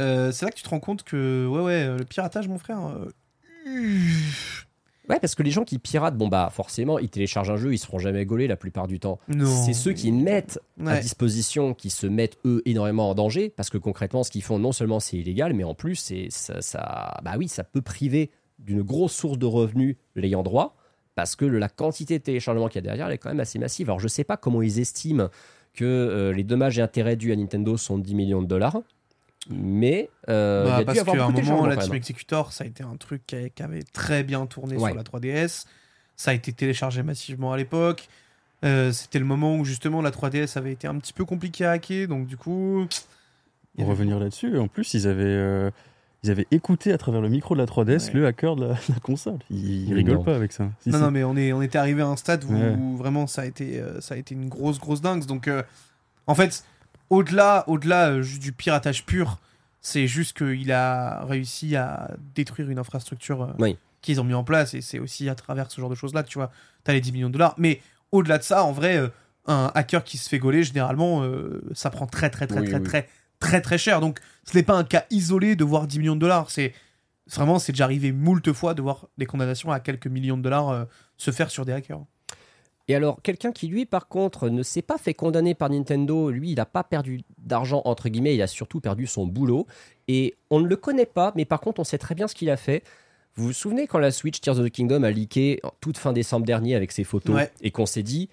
[0.00, 2.58] euh, c'est là que tu te rends compte que ouais ouais, euh, le piratage, mon
[2.58, 2.80] frère.
[2.84, 3.08] euh,
[5.08, 7.78] Ouais, parce que les gens qui piratent, bon bah forcément, ils téléchargent un jeu, ils
[7.78, 9.18] se feront jamais gauler la plupart du temps.
[9.64, 13.78] C'est ceux qui mettent à disposition, qui se mettent eux énormément en danger, parce que
[13.78, 17.34] concrètement, ce qu'ils font, non seulement c'est illégal, mais en plus, c'est ça, ça- bah
[17.38, 20.76] oui, ça peut priver d'une grosse source de revenus l'ayant droit,
[21.14, 23.58] parce que la quantité de téléchargement qu'il y a derrière, elle est quand même assez
[23.58, 23.88] massive.
[23.88, 25.28] Alors je sais pas comment ils estiment
[25.72, 28.78] que euh, les dommages et intérêts dus à Nintendo sont de 10 millions de dollars,
[29.50, 31.94] mais euh, Bah, y a parce dû avoir qu'à un moment, la quand Team.
[31.94, 34.90] Executor, ça a été un truc qui, a- qui avait très bien tourné Ouais.
[34.90, 35.66] sur la 3DS.
[36.16, 38.08] Ça a été téléchargé massivement à l'époque.
[38.64, 41.72] Euh, C'était le moment où justement la 3DS avait été un petit peu compliqué à
[41.72, 42.86] hacker, donc du coup.
[43.76, 45.70] Pour avait- revenir là-dessus, en plus, ils avaient, euh,
[46.22, 48.14] ils avaient écouté à travers le micro de la 3DS Ouais.
[48.14, 49.38] le hacker de la, de la console.
[49.50, 50.24] Ils, rigolent non.
[50.24, 50.70] pas avec ça.
[50.80, 51.04] Si, non, si.
[51.04, 52.70] non, mais on, est, on était arrivé à un stade où, Ouais.
[52.74, 55.26] où vraiment ça a, été, euh, ça a été une grosse, grosse dingue.
[55.26, 55.62] Donc, euh,
[56.26, 56.64] en fait,
[57.10, 59.38] au-delà au-delà euh, juste du piratage pur,
[59.80, 63.76] c'est juste qu'il a réussi à détruire une infrastructure euh, Oui.
[64.02, 64.74] qu'ils ont mis en place.
[64.74, 66.50] Et c'est aussi à travers ce genre de choses-là que tu vois,
[66.84, 67.54] tu as les 10 millions de dollars.
[67.58, 67.80] Mais
[68.12, 69.08] au-delà de ça, en vrai, euh,
[69.46, 72.78] un hacker qui se fait gauler, généralement, euh, ça prend très, très, très, Oui, très,
[72.78, 72.82] oui.
[72.84, 73.08] très,
[73.38, 74.00] très très cher.
[74.00, 76.50] Donc ce n'est pas un cas isolé de voir 10 millions de dollars.
[76.50, 76.74] C'est
[77.32, 80.68] vraiment, c'est déjà arrivé moult fois de voir des condamnations à quelques millions de dollars
[80.70, 80.84] euh,
[81.16, 82.00] se faire sur des hackers.
[82.88, 86.50] Et alors, quelqu'un qui, lui, par contre, ne s'est pas fait condamner par Nintendo, lui,
[86.52, 89.66] il n'a pas perdu d'argent, entre guillemets, il a surtout perdu son boulot.
[90.06, 92.48] Et on ne le connaît pas, mais par contre, on sait très bien ce qu'il
[92.48, 92.84] a fait.
[93.34, 96.46] Vous vous souvenez quand la Switch Tears of the Kingdom a leaké toute fin décembre
[96.46, 97.50] dernier avec ses photos Ouais.
[97.60, 98.28] et qu'on s'est dit,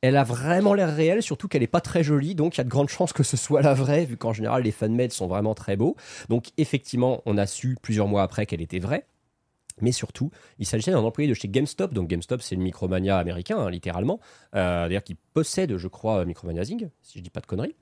[0.00, 2.64] elle a vraiment l'air réelle, surtout qu'elle n'est pas très jolie, donc il y a
[2.64, 5.54] de grandes chances que ce soit la vraie, vu qu'en général les fanmades sont vraiment
[5.54, 5.96] très beaux.
[6.28, 9.04] Donc effectivement, on a su plusieurs mois après qu'elle était vraie.
[9.80, 11.92] Mais surtout, il s'agissait d'un employé de chez GameStop.
[11.92, 14.20] Donc GameStop, c'est le Micromania américain, hein, littéralement.
[14.54, 17.74] Euh, D'ailleurs, qui possède, je crois, Micromania Zing, si je dis pas de conneries.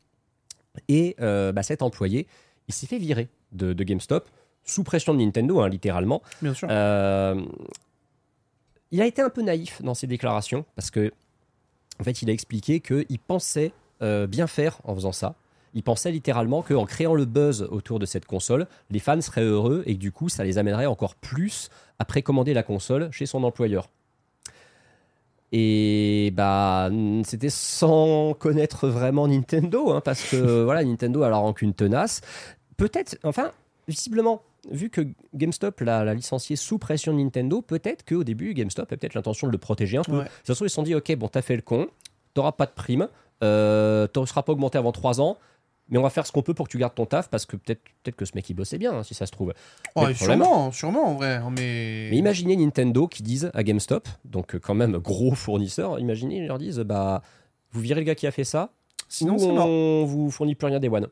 [0.89, 2.27] Et euh, bah, cet employé,
[2.69, 4.29] il s'est fait virer de, de GameStop
[4.65, 6.23] sous pression de Nintendo, hein, littéralement.
[6.43, 6.69] Bien sûr.
[6.71, 7.41] Euh,
[8.91, 11.13] il a été un peu naïf dans ses déclarations parce que,
[12.01, 13.73] en fait, il a expliqué qu'il pensait
[14.03, 15.35] euh, bien faire en faisant ça.
[15.75, 19.83] Il pensait littéralement qu'en créant le buzz autour de cette console, les fans seraient heureux
[19.87, 21.69] et que du coup, ça les amènerait encore plus
[21.99, 23.89] à précommander la console chez son employeur.
[25.53, 26.91] Et bah,
[27.25, 32.23] c'était sans connaître vraiment Nintendo, hein, parce que voilà, Nintendo a la rancune tenace.
[32.77, 33.53] Peut-être, enfin,
[33.87, 38.97] visiblement, vu que GameStop l'a licencié sous pression de Nintendo, peut-être qu'au début, GameStop a
[38.97, 40.19] peut-être l'intention de le protéger un peu.
[40.19, 40.25] Ouais.
[40.43, 41.87] Ça se trouve, ils se sont dit, ok, bon, t'as fait le con,
[42.35, 43.09] t'auras pas de prime,
[43.43, 45.39] euh, tu seras pas augmenté avant 3 ans,
[45.89, 47.57] mais on va faire ce qu'on peut pour que tu gardes ton taf, parce que
[47.57, 49.53] peut-être peut que ce mec, il bossait bien, hein, si ça se trouve.
[49.95, 51.35] Oh, et sûrement, sûrement en vrai.
[51.37, 55.99] hein, Mais, Mais imaginez Nintendo qui disent à GameStop, donc euh, quand même gros fournisseur,
[55.99, 57.23] imaginez, ils leur disent, bah,
[57.73, 58.71] vous virez le gars qui a fait ça,
[59.09, 59.67] sinon ou c'est mort.
[59.69, 61.09] on vous fournit plus rien des One.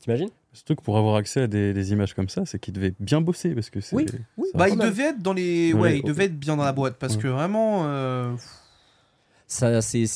[0.00, 0.30] T'imagines?
[0.52, 3.20] Surtout que pour avoir accès à des, des images comme ça, c'est qu'il devait bien
[3.20, 3.94] bosser parce que c'est.
[3.96, 4.04] Oui,
[4.36, 5.72] oui, Bah, il devait être dans les.
[5.72, 7.22] Ouais, Ouais, il devait être bien dans la boîte parce Ouais.
[7.22, 7.84] que vraiment.
[7.86, 8.32] euh,
[9.46, 10.06] Ça, c'est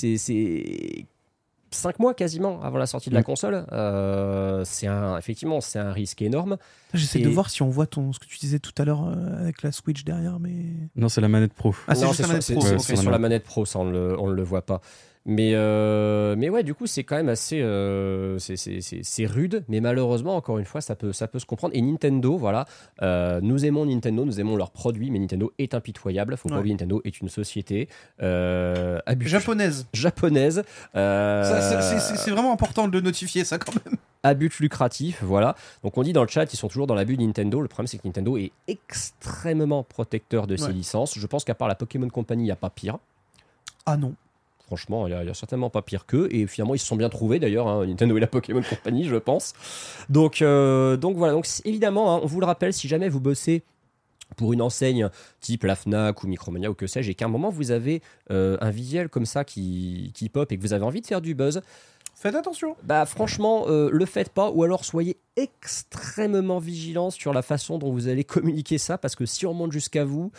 [1.77, 3.25] 5 mois quasiment avant la sortie de la Mm.
[3.25, 3.67] console.
[3.73, 6.57] Euh, c'est un, effectivement, c'est un risque énorme.
[6.95, 9.05] J'essaie Et- de voir si on voit ton, ce que tu disais tout à l'heure
[9.07, 10.55] euh, avec la Switch derrière, mais.
[10.97, 11.75] Non, c'est la manette pro.
[11.89, 12.63] Ah, c'est Non, juste la sur- manette c'est- pro.
[12.63, 12.81] c'est- Ouais, ok.
[12.81, 14.81] c'est sur sur la la manette pro, ça on le, on le voit pas.
[15.29, 17.61] Mais, euh, mais ouais, du coup, c'est quand même assez.
[17.61, 21.75] euh, c'est- rude, mais malheureusement, encore une fois, ça peut, ça peut se comprendre.
[21.75, 22.65] Et Nintendo, voilà,
[23.03, 26.37] euh, nous aimons Nintendo, nous aimons leurs produits, mais Nintendo est impitoyable.
[26.37, 26.61] Faut pas Ouais.
[26.61, 27.89] oublier, Nintendo est une société
[28.23, 29.87] euh, Japonaise.
[29.93, 30.63] japonaise.
[30.95, 33.97] c'est- vraiment important de le notifier, ça quand même.
[34.23, 35.55] à but lucratif, voilà.
[35.83, 37.61] Donc on dit dans le chat, ils sont toujours dans l'abus de Nintendo.
[37.61, 40.73] Le problème, c'est que Nintendo est extrêmement protecteur de ses Ouais.
[40.73, 41.19] licences.
[41.19, 42.99] Je pense qu'à part la Pokémon Company, il n'y a pas pire.
[43.87, 44.15] Ah non.
[44.67, 46.29] Franchement, il n'y a, a certainement pas pire qu'eux.
[46.33, 49.17] Et finalement, ils se sont bien trouvés d'ailleurs, hein, Nintendo et la Pokémon Company, je
[49.17, 49.55] pense.
[50.09, 51.33] Donc, euh, donc voilà.
[51.35, 53.63] Donc, évidemment, hein, on vous le rappelle, si jamais vous bossez
[54.37, 55.09] pour une enseigne
[55.41, 58.03] type la Fnac ou Micromania ou que sais-je, et qu'à un moment vous avez
[58.33, 61.21] euh, un visuel comme ça qui, qui pop et que vous avez envie de faire
[61.21, 61.63] du buzz,
[62.17, 62.77] Faites attention.
[62.83, 67.93] bah franchement, euh, le faites pas, ou alors soyez extrêmement vigilants sur la façon dont
[67.93, 70.33] vous allez communiquer ça, parce que si on monte jusqu'à vous,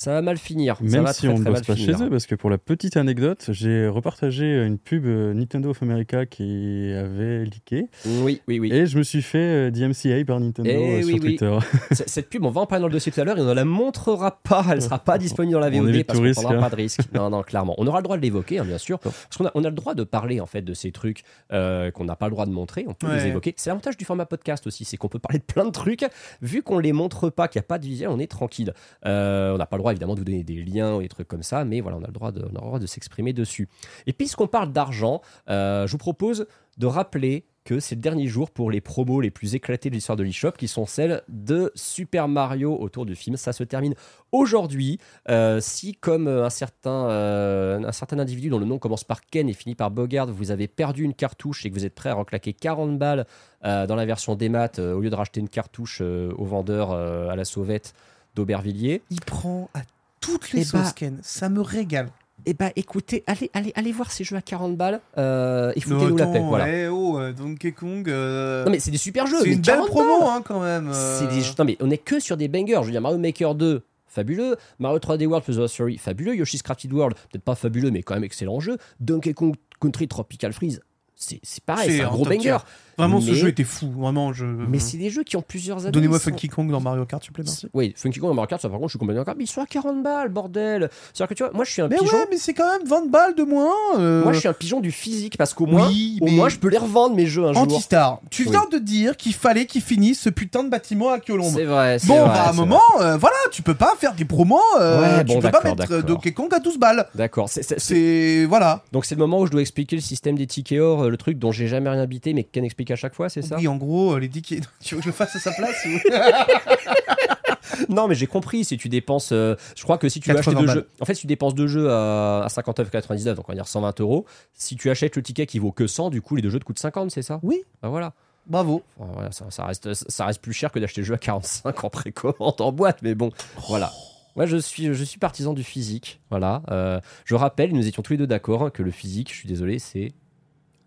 [0.00, 0.76] ça va mal finir.
[0.76, 1.98] ça Même va si très, on ne bosse pas finir.
[1.98, 5.82] chez eux, parce que pour la petite anecdote, j'ai repartagé une pub euh, Nintendo of
[5.82, 7.88] America qui avait leaké.
[8.22, 8.72] Oui, oui, oui.
[8.72, 9.38] Et je me suis fait
[9.68, 11.20] euh, DMCA par Nintendo Eh euh, oui, sur oui.
[11.20, 11.58] Twitter.
[11.90, 13.44] C- Cette pub, on va en parler dans le dossier tout à l'heure et on
[13.46, 14.64] ne la montrera pas.
[14.70, 16.62] Elle sera pas disponible dans la VOD parce qu'on risque, prendra hein.
[16.62, 17.00] pas de risque.
[17.12, 17.74] Non, non, clairement.
[17.78, 19.00] On aura le droit de l'évoquer, hein, bien sûr.
[19.00, 21.90] Parce qu'on a, on a le droit de parler en fait de ces trucs euh,
[21.90, 22.84] qu'on n'a pas le droit de montrer.
[22.86, 23.52] On peut les évoquer.
[23.56, 26.04] C'est l'avantage du format podcast aussi, c'est qu'on peut parler de plein de trucs.
[26.40, 28.72] Vu qu'on les montre pas, qu'il n'y a pas de visuel, on est tranquille.
[29.04, 31.28] Euh, on n'a pas le droit évidemment de vous donner des liens ou des trucs
[31.28, 33.68] comme ça, mais voilà, on a le droit de, s'exprimer dessus.
[34.06, 36.46] Et puisqu'on parle d'argent, euh, je vous propose
[36.78, 40.16] de rappeler que c'est le dernier jour pour les promos les plus éclatées de l'histoire
[40.16, 43.36] de l'eShop, qui sont celles de Super Mario autour du film.
[43.36, 43.94] Ça se termine
[44.32, 44.98] aujourd'hui.
[45.28, 49.50] Euh, si, comme euh, un certain, un certain individu dont le nom commence par Ken
[49.50, 52.14] et finit par Bogard, vous avez perdu une cartouche et que vous êtes prêt à
[52.14, 53.26] reclaquer 40 balles
[53.62, 57.44] dans la version des maths, au lieu de racheter une cartouche au vendeur à la
[57.44, 57.92] sauvette
[58.38, 59.80] d'Aubervilliers, Il prend à
[60.20, 61.18] toutes les Eh bah, sauces, Ken.
[61.22, 62.08] Ça me régale.
[62.46, 66.16] eh ben écoutez, allez, allez, allez voir ces jeux à 40 balles euh, et foutez-nous
[66.16, 66.40] la paix.
[66.40, 66.68] Voilà.
[66.72, 68.08] eh oh, euh, Donkey Kong.
[68.08, 69.40] euh, Non mais c'est des super jeux.
[69.42, 70.90] c'est une belle 40 promo, hein, quand même.
[70.94, 71.18] euh.
[71.18, 72.78] C'est des Non mais on est que sur des bangers.
[72.80, 74.56] Je veux dire Mario Maker 2, fabuleux.
[74.78, 76.34] Mario 3D World plus The Story, fabuleux.
[76.36, 78.78] Yoshi's Crafted World, peut-être pas fabuleux, mais quand même excellent jeu.
[79.00, 80.80] Donkey Kong Country Tropical Freeze,
[81.16, 82.38] c'est c'est pareil, C'est c'est un un gros banger.
[82.38, 82.56] tier.
[82.98, 83.90] Vraiment, ce jeu était fou.
[83.96, 84.44] Vraiment, je.
[84.44, 85.92] Mais c'est des jeux qui ont plusieurs années.
[85.92, 87.68] Donnez-moi sont- Funky Kong dans Mario Kart, s'il vous plaît, merci.
[87.72, 89.34] Oui, Funky Kong et Mario Kart, ça par contre, je suis complètement d'accord.
[89.38, 90.90] Mais ils sont à 40 balles, bordel.
[91.14, 92.16] C'est-à-dire que tu vois, moi je suis un Mais pigeon.
[92.16, 93.72] ouais, mais c'est quand même 20 balles de moins.
[93.98, 96.58] euh, Moi je suis un pigeon du physique parce qu'au moins, Oui, au moins je
[96.58, 97.62] peux les revendre mes jeux un jour.
[97.62, 98.50] Antistar, tu Oui.
[98.50, 101.52] viens de dire qu'il fallait qu'il finisse ce putain de bâtiment à Colombe.
[101.54, 104.14] C'est vrai, c'est Bon, vrai, bah, à un moment, euh, voilà, tu peux pas faire
[104.14, 106.02] des promos, euh, Ouais, tu bon, peux pas mettre euh.
[106.02, 107.06] Donkey Kong à 12 balles.
[107.14, 108.44] D'accord, c'est-.
[108.48, 108.82] Voilà.
[108.92, 111.38] Donc c'est le moment où je dois expliquer le système des tickets or, le truc
[111.38, 113.76] dont j'ai jamais rien habité, mais Ken explique à chaque fois, c'est ça Oui, en
[113.76, 114.60] gros, euh, les 10 qui...
[114.80, 115.98] Tu veux que je le fasse à sa place ou...
[117.88, 118.64] Non, mais j'ai compris.
[118.64, 120.76] Si tu dépenses, euh, je crois que si tu veux acheter 80 deux balles.
[120.76, 123.68] jeux, en fait, si tu dépenses deux jeux à, à 59,99, donc on va dire
[123.68, 124.26] 120 euros.
[124.54, 126.64] Si tu achètes le ticket qui vaut que 100, du coup, les deux jeux te
[126.64, 127.40] coûtent 50, c'est ça?
[127.42, 127.62] Oui.
[127.82, 128.14] Bah voilà.
[128.46, 128.82] Bravo.
[128.98, 131.84] Enfin, voilà, ça, ça reste, ça reste plus cher que d'acheter le jeu à 45
[131.84, 133.30] en précommande en boîte, mais bon,
[133.68, 133.92] voilà.
[134.36, 136.20] Moi, je suis, je suis partisan du physique.
[136.30, 136.62] Voilà.
[136.70, 139.48] Euh, je rappelle, nous étions tous les deux d'accord hein, que le physique, je suis
[139.48, 140.12] désolé, c'est.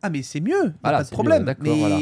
[0.02, 1.44] Ah, mais c'est mieux, y a Voilà, pas de problème.
[1.46, 2.00] mieux, mais voilà.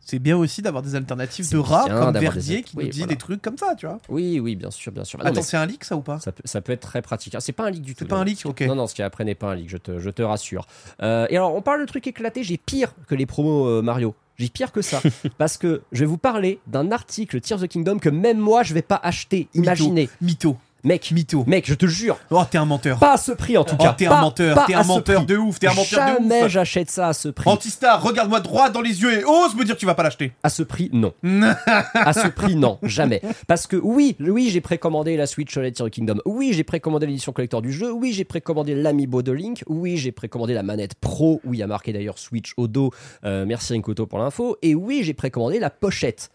[0.00, 2.90] c'est bien aussi d'avoir des alternatives de rap bien comme des Verdier qui oui, nous
[2.90, 3.12] dit voilà.
[3.14, 3.98] des trucs comme ça, tu vois.
[4.08, 5.18] Oui, oui, bien sûr, bien sûr.
[5.22, 6.20] Ah Attends, c'est un leak ça ou pas?
[6.20, 7.34] ça, peut, ça peut être très pratique.
[7.40, 8.00] C'est pas un leak du tout.
[8.04, 8.60] C'est pas un leak, ok.
[8.62, 10.66] Non, non, ce qui est après n'est pas un leak, je te, je te rassure.
[11.02, 14.14] Euh, et alors, on parle de trucs éclatés, j'ai pire que les promos euh, Mario.
[14.36, 15.00] J'ai pire que ça.
[15.38, 18.62] parce que je vais vous parler d'un article Tears of the Kingdom que même moi,
[18.62, 19.48] je vais pas acheter.
[19.54, 20.10] Imaginez.
[20.20, 20.56] Mytho.
[20.84, 21.44] Mec, Mytho.
[21.46, 22.98] mec, je te jure, Oh, t'es un menteur.
[22.98, 23.94] pas à ce prix en tout Oh, cas.
[23.94, 26.48] t'es un Pas- menteur, t'es un menteur de ouf, t'es un menteur de Jamais ouf.
[26.50, 27.48] j'achète ça à ce prix.
[27.48, 30.32] Antistar, regarde-moi droit dans les yeux et ose me dire que tu vas pas l'acheter.
[30.42, 31.14] À ce prix, non.
[31.94, 33.22] à ce prix, non, jamais.
[33.46, 36.18] Parce que oui, oui, j'ai précommandé la Switch OLED the Kingdom.
[36.26, 37.90] Oui, j'ai précommandé l'édition collector du jeu.
[37.90, 39.64] Oui, j'ai précommandé l'Amiibo de Link.
[39.68, 42.90] Oui, j'ai précommandé la manette Pro, où il y a marqué d'ailleurs Switch au dos.
[43.24, 44.56] Euh, merci Rinkoto pour l'info.
[44.62, 46.30] Et oui, j'ai précommandé la pochette.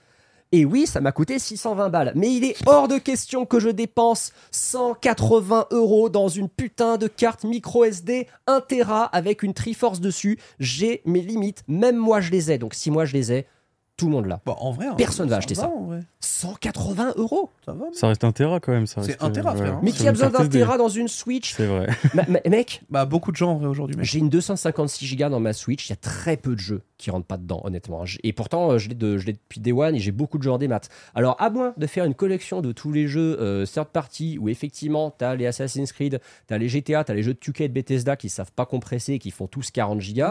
[0.51, 2.11] Et oui, ça m'a coûté 620 balles.
[2.15, 7.07] Mais il est hors de question que je dépense 180 euros dans une putain de
[7.07, 10.39] carte micro SD 1 Tera avec une Triforce dessus.
[10.59, 11.63] J'ai mes limites.
[11.67, 12.57] Même moi, je les ai.
[12.57, 13.47] Donc si moi, je les ai,
[13.99, 14.39] tout le monde l'a.
[14.45, 15.69] Bon, en vrai, hein, Personne va acheter ça.
[15.69, 15.99] en vrai.
[16.21, 17.85] 180 euros Ça va.
[17.91, 18.87] Ça reste un Tera quand même.
[18.87, 19.79] ça C'est reste, un Tera, euh, frère, hein.
[19.83, 20.59] Mais sur qui a une besoin carte d'un SD.
[20.59, 21.87] Tera dans une Switch C'est vrai.
[22.13, 24.05] Ma- ma- Mec, Bah, beaucoup de gens en vrai aujourd'hui, mec.
[24.05, 25.87] j'ai une 256 Go dans ma Switch.
[25.87, 28.03] Il y a très peu de jeux qui rentrent pas dedans, honnêtement.
[28.23, 30.43] Et pourtant, euh, je l'ai de- je l'ai depuis Day One et j'ai beaucoup de
[30.43, 30.81] jeux en démat.
[31.15, 34.49] Alors, à moins de faire une collection de tous les jeux euh, third party où
[34.49, 37.73] effectivement, t'as les Assassin's Creed, t'as les GTA, t'as les jeux de 2K et de
[37.73, 40.23] Bethesda qui savent pas compresser et qui font tous 40 Go.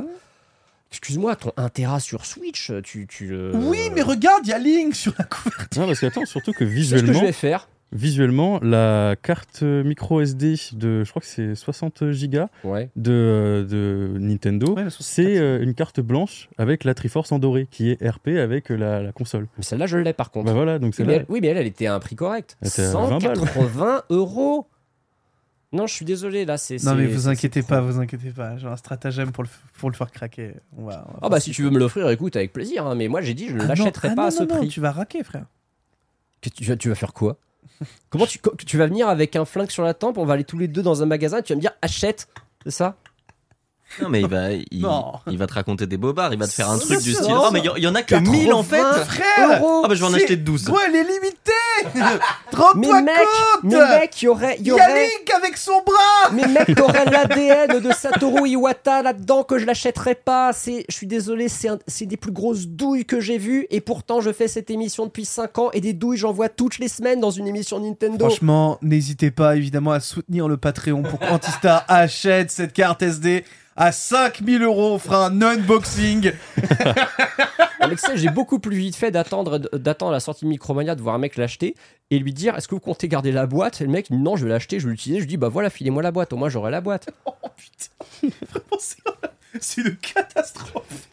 [0.91, 3.07] Excuse-moi, ton 1 Tera sur Switch, tu.
[3.07, 5.81] tu euh, Oui, mais regarde, il y a Link sur la couverture.
[5.83, 6.75] Non, parce que attends, surtout que C'est ce que je
[7.05, 7.69] visuellement, vais faire.
[7.93, 12.89] visuellement, la carte micro SD de, je crois que c'est 60 Go Ouais.
[12.97, 15.03] de, de Nintendo, Ouais, la 64.
[15.03, 18.77] c'est euh, une carte blanche avec la Triforce en doré qui est RP avec euh,
[18.77, 19.47] la, la console.
[19.59, 20.47] Mais celle-là, je l'ai par contre.
[20.47, 22.17] Bah voilà, donc Oui c'est mais, elle, oui, mais elle, elle était à un prix
[22.17, 22.57] correct.
[22.63, 23.37] Elle était à 20 balles.
[23.37, 24.67] 180 euros.
[25.71, 26.83] Non, je suis désolé, là, c'est.
[26.85, 28.57] Non, mais vous inquiétez pas, vous inquiétez pas.
[28.57, 30.55] J'ai un stratagème pour le, pour le faire craquer.
[30.79, 32.87] On va, on va Ah bah si tu veux me l'offrir, écoute, avec plaisir.
[32.87, 34.49] hein, mais moi, j'ai dit, je ne Ah l'achèterai ah pas non, à ce non,
[34.55, 34.69] non, prix.
[34.69, 35.45] Tu vas raquer, frère.
[36.41, 37.37] Que tu, vas- tu vas faire quoi?
[38.09, 40.57] Comment tu, tu vas venir avec un flingue sur la tempe On va aller tous
[40.59, 41.39] les deux dans un magasin.
[41.39, 42.29] et Tu vas me dire achète,
[42.65, 42.97] c'est ça?
[44.03, 45.13] Non, mais il va, il, Non.
[45.27, 47.35] il va te raconter des bobards, il va te faire un truc du style.
[47.37, 49.61] Oh, mais il y en- il y, en a que 1000 en fait 80 Frère
[49.61, 49.83] euros.
[49.85, 50.65] Ah, bah je vais en acheter 12.
[50.65, 51.53] Gros, elle est limitée
[51.95, 52.03] Mais
[52.57, 53.15] Rends-toi mec,
[53.63, 57.05] compte mais mec, il y aurait, y aurait, Link avec son bras mais mec, t'aurais
[57.11, 60.53] l'ADN de Satoru Iwata là-dedans que je l'achèterais pas.
[60.53, 64.21] C'est, je suis désolé, c'est, un- des plus grosses douilles que j'ai vues et pourtant
[64.21, 67.21] je fais cette émission depuis 5 ans et des douilles j'en vois toutes les semaines
[67.21, 68.19] dans une émission Nintendo.
[68.29, 73.45] Franchement, n'hésitez pas évidemment à soutenir le Patreon pour qu'Antistar achète cette carte SD
[73.79, 74.93] à 5000 euros.
[74.95, 76.33] On fera un unboxing.
[77.81, 81.19] Alexia, j'ai beaucoup plus vite fait d'attendre, d'attendre la sortie de Micromania, de voir un
[81.19, 81.75] mec l'acheter
[82.11, 83.81] et lui dire est-ce que vous comptez garder la boîte?
[83.81, 85.21] Et le mec, non, je vais l'acheter, je vais l'utiliser.
[85.21, 87.09] Je lui dis bah voilà, filez-moi la boîte, au moins j'aurai la boîte.
[87.27, 89.03] Oh putain, vraiment, c'est-
[89.61, 91.09] c'est une catastrophe.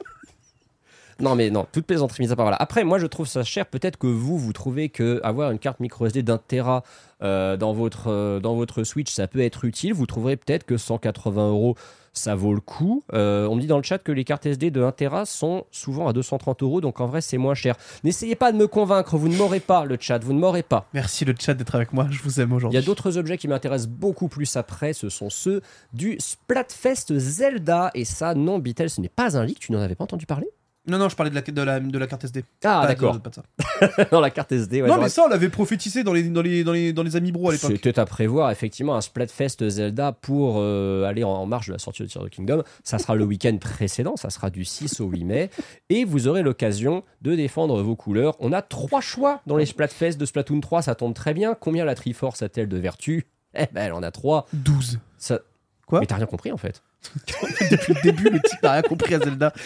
[1.19, 2.45] Non mais non, toute plaisanterie mise à part.
[2.45, 2.57] Voilà.
[2.59, 3.65] Après, moi je trouve ça cher.
[3.67, 6.83] Peut-être que vous, vous trouvez que avoir une carte micro SD d'un Tera
[7.23, 9.93] euh, dans votre euh, dans votre Switch, ça peut être utile.
[9.93, 11.75] Vous trouverez peut-être que 180 euros,
[12.17, 13.03] ça vaut le coup.
[13.13, 15.65] Euh, on me dit dans le chat que les cartes SD de 1 Tera sont
[15.71, 17.75] souvent à 230 euros, donc en vrai c'est moins cher.
[18.03, 20.87] N'essayez pas de me convaincre, vous ne m'aurez pas le chat, vous ne m'aurez pas.
[20.93, 22.79] Merci le chat d'être avec moi, je vous aime Il aujourd'hui.
[22.79, 25.61] y a d'autres objets qui m'intéressent beaucoup plus après, ce sont ceux
[25.93, 27.91] du Splatfest Zelda.
[27.93, 30.47] Et ça, non, Beatles, ce n'est pas un leak, tu n'en avais pas entendu parler?
[30.87, 32.43] Non, non, je parlais de la, de la, de la carte SD.
[32.63, 33.19] Ah, Pas de- d'accord.
[33.19, 34.05] pas de ça.
[34.11, 36.41] Dans la carte SD, ouais, non, j'aurais- mais ça, on l'avait prophétisé dans les, dans
[36.41, 37.55] les, dans les, dans les à l'époque.
[37.55, 41.79] C'était à prévoir, effectivement, un Splatfest Zelda pour euh, aller en, en marche de la
[41.79, 42.63] sortie de Tears of the Kingdom.
[42.83, 45.49] Ça sera le week-end précédent, ça sera du 6 au 8 mai.
[45.89, 48.35] Et vous aurez l'occasion de défendre vos couleurs.
[48.39, 51.55] On a trois choix dans les Splatfest de Splatoon 3, ça tombe très bien.
[51.59, 53.25] Combien la Triforce a-t-elle de vertu
[53.55, 54.45] Eh ben, elle en a trois.
[54.53, 54.99] 12.
[55.17, 55.39] Ça...
[55.87, 55.99] Quoi?
[55.99, 56.81] Mais t'as rien compris en fait.
[57.71, 59.53] Depuis le début, le type n'a rien compris à Zelda.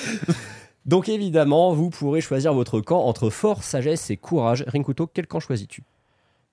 [0.86, 4.64] Donc évidemment, vous pourrez choisir votre camp entre force, sagesse et courage.
[4.68, 5.84] Rinkuto, quel camp choisis-tu?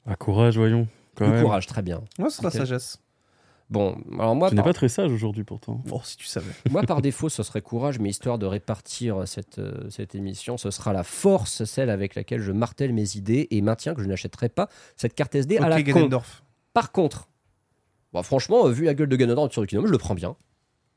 [0.06, 0.86] Ah, courage, voyons.
[1.14, 1.42] Quand Le même.
[1.44, 2.02] courage, très bien.
[2.18, 2.98] Moi, ce sera sagesse.
[3.68, 5.80] Bon, alors moi, Tu n'es par- pas très sage aujourd'hui pourtant.
[5.86, 6.52] Bon, si tu savais.
[6.70, 10.70] Moi, par défaut, ce serait courage, mais histoire de répartir cette, euh, cette émission, ce
[10.70, 14.50] sera la force, celle avec laquelle je martèle mes idées et maintiens que je n'achèterai
[14.50, 15.92] pas cette carte SD à la Ok, con.
[15.94, 16.44] Ganondorf.
[16.74, 17.26] Par contre,
[18.12, 20.36] bon, franchement, euh, vu la gueule de Ganondorf sur Kingdom, je le prends bien.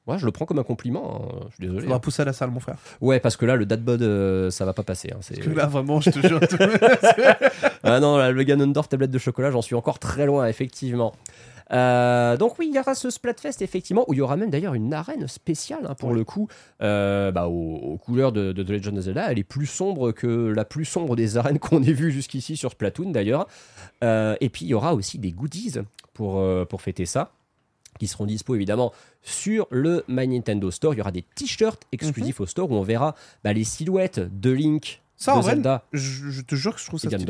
[0.09, 1.21] Ouais, je le prends comme un compliment.
[1.31, 1.81] hein, Je suis désolé.
[1.83, 2.75] Faudra pousser à la salle, mon frère.
[3.01, 5.09] Ouais, parce que là, le Dadbod, euh, ça va pas passer.
[5.13, 6.39] hein, c'est- Parce que là, vraiment, je te jure.
[7.83, 11.13] ah non, là, le Ganondorf tablette de chocolat, j'en suis encore très loin, effectivement.
[11.71, 14.73] Euh, donc oui, il y aura ce Splatfest, effectivement, où il y aura même d'ailleurs
[14.73, 16.47] une arène spéciale, hein, pour le coup,
[16.81, 19.31] euh, bah, aux, aux couleurs de, de The Legend of Zelda.
[19.31, 22.71] Elle est plus sombre que la plus sombre des arènes qu'on ait vues jusqu'ici sur
[22.71, 23.47] Splatoon, d'ailleurs.
[24.03, 25.75] Euh, et puis, il y aura aussi des goodies
[26.15, 27.33] pour, euh, pour fêter ça
[27.97, 30.93] qui seront dispo évidemment sur le My Nintendo Store.
[30.93, 34.51] Il y aura des t-shirts exclusifs au store où on verra bah, les silhouettes de
[34.51, 37.25] Link, Ça, de en vrai, Zelda je, je te jure que je trouve ça stylé.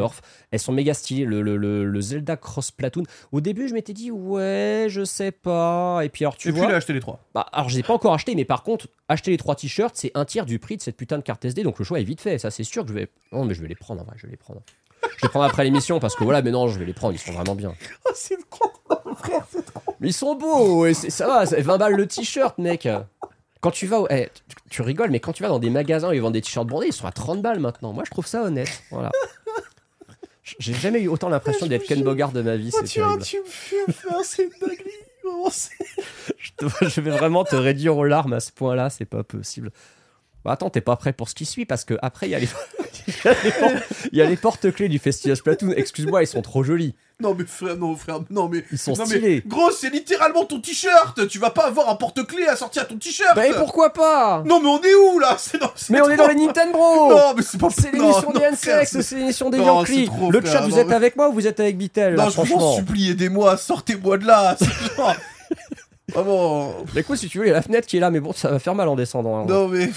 [0.52, 1.26] Elles sont méga stylées.
[1.26, 3.04] Le, le- le- le Zelda Cross Platoon.
[3.32, 6.02] Au début, je m'étais dit, ouais, je sais pas.
[6.04, 6.70] Et puis, alors, tu Et puis, vois.
[6.70, 7.20] il a acheté les trois.
[7.34, 9.96] bah, alors, je les ai pas encore acheté, mais par contre, acheter les trois t-shirts,
[9.96, 11.64] c'est un tiers du prix de cette putain de carte SD.
[11.64, 12.38] Donc, le choix est vite fait.
[12.38, 13.08] Ça, c'est sûr que je vais.
[13.32, 14.62] Non, mais je vais les prendre, en vrai, je vais les prendre.
[15.18, 17.20] Je les prends après l'émission parce que voilà, mais non, je vais les prendre, ils
[17.20, 17.74] sont vraiment bien.
[18.06, 18.72] Oh, c'est trop,
[19.16, 19.82] frère, c'est trop.
[20.00, 22.88] Mais ils sont beaux, et c'est- ça va, c'est 20 balles le t-shirt, mec.
[23.62, 26.10] Quand tu vas, au- eh, tu, tu rigoles, mais quand tu vas dans des magasins
[26.10, 27.92] où ils vendent des t-shirts bondés, ils sont à 30 balles maintenant.
[27.94, 28.84] Moi, je trouve ça honnête.
[28.92, 29.12] Voilà.
[30.60, 33.22] J'ai jamais eu autant l'impression d'être Ken Bogard de ma vie, Oh, c'est tu, terrible.
[33.24, 33.94] tu me fumes,
[34.24, 35.52] c'est une dinguerie.
[35.52, 35.76] C'est-
[36.40, 39.72] Je, te- je vais vraiment te réduire aux larmes à ce point-là, c'est pas possible.
[40.46, 42.40] Bah attends, t'es pas prêt pour ce qui suit parce que après il y a
[42.40, 42.48] les,
[44.12, 45.72] il y a les porte-clés du festival Splatoon.
[45.76, 46.96] Excuse-moi, ils sont trop jolis.
[47.22, 48.64] Non, mais frère, non, frère, non, mais.
[48.72, 49.44] Ils sont non, stylés.
[49.44, 51.28] mais gros, c'est littéralement ton t-shirt.
[51.28, 53.36] Tu vas pas avoir un porte-clés assorti à ton t-shirt.
[53.36, 54.42] Bah et pourquoi pas?
[54.46, 55.36] Non, mais on est où là?
[55.60, 56.78] Non, Mais on est dans les Nintendo
[57.10, 60.10] Non, mais c'est pas C'est l'émission des N-Sex, c'est- l'émission des Yankees.
[60.30, 62.40] Le chat, vous êtes mais- avec moi ou vous êtes avec Bitel là, Non, je
[62.54, 64.56] vous supplie, aidez-moi, sortez-moi de là.
[66.14, 66.74] Vraiment.
[66.96, 68.34] Mais écoute, si tu veux, il y a la fenêtre qui est là, mais bon,
[68.34, 69.42] ça va faire mal en descendant.
[69.42, 69.46] hein.
[69.48, 69.90] Non, mais.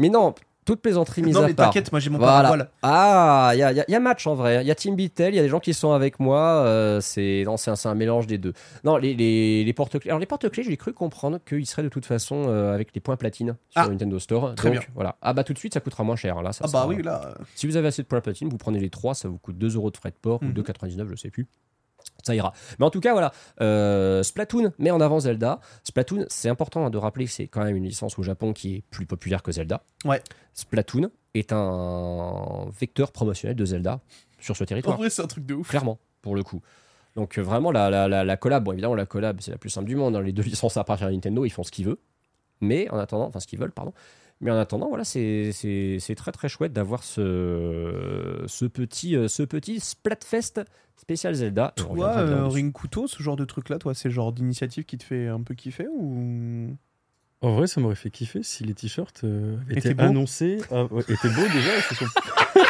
[0.00, 1.66] Mais non, toute plaisanterie mise Non, à mais part.
[1.68, 2.32] t'inquiète, moi j'ai mon Voilà.
[2.42, 2.70] paravoile.
[2.82, 4.62] Ah, il y a, y a- y a match en vrai.
[4.62, 6.40] Il y a Team Bitel, il y a des gens qui sont avec moi.
[6.64, 8.52] euh, c'est non, c'est un, mélange des deux.
[8.84, 10.10] Non, les, les, les porte-clés.
[10.10, 13.16] Alors les porte-clés, j'ai cru comprendre qu'ils seraient de toute façon euh, avec les points
[13.16, 14.54] platine sur Ah, Nintendo Store.
[14.54, 14.88] très Donc bien.
[14.94, 15.16] voilà.
[15.22, 16.38] Ah bah tout de suite, ça coûtera moins cher.
[16.38, 17.34] hein, Là, ça Ah bah sera- oui, là.
[17.54, 19.74] Si vous avez assez de points platine, vous prenez les trois, ça vous coûte 2
[19.76, 20.50] euros de frais de port Mhm.
[20.50, 21.46] ou 2,99, je sais plus.
[22.30, 22.52] Ça ira.
[22.78, 23.32] Mais en tout cas, voilà.
[23.60, 25.60] Euh, Splatoon met en avant Zelda.
[25.84, 28.76] Splatoon, c'est important hein, de rappeler que c'est quand même une licence au Japon qui
[28.76, 29.82] est plus populaire que Zelda.
[30.04, 30.22] Ouais.
[30.54, 34.00] Splatoon est un vecteur promotionnel de Zelda
[34.38, 34.96] sur ce En territoire.
[34.96, 35.68] vrai, c'est un truc de ouf.
[35.68, 36.60] Clairement, pour le coup.
[37.16, 39.70] Donc euh, vraiment, la, la, la, la collab, bon évidemment, la collab, c'est la plus
[39.70, 40.14] simple du monde.
[40.16, 40.22] hein.
[40.22, 41.98] Les deux licences appartiennent à Nintendo, ils font ce qu'ils veulent.
[42.60, 43.92] Mais en attendant, enfin ce qu'ils veulent, pardon.
[44.40, 49.80] Mais en attendant, voilà, c'est très très chouette d'avoir ce, ce, petit, euh, ce petit
[49.80, 50.62] Splatfest
[50.96, 51.72] spécial Zelda.
[51.76, 52.48] Toi, euh.
[52.48, 55.42] Ring Couteau, ce genre de truc-là, toi, c'est le genre d'initiative qui te fait un
[55.42, 56.76] peu kiffer ou?
[57.42, 60.58] En vrai, ça m'aurait fait kiffer si les t-shirts euh, avaient Étaient annoncés.
[60.70, 62.04] Ah, ouais, étaient beaux déjà, et sont-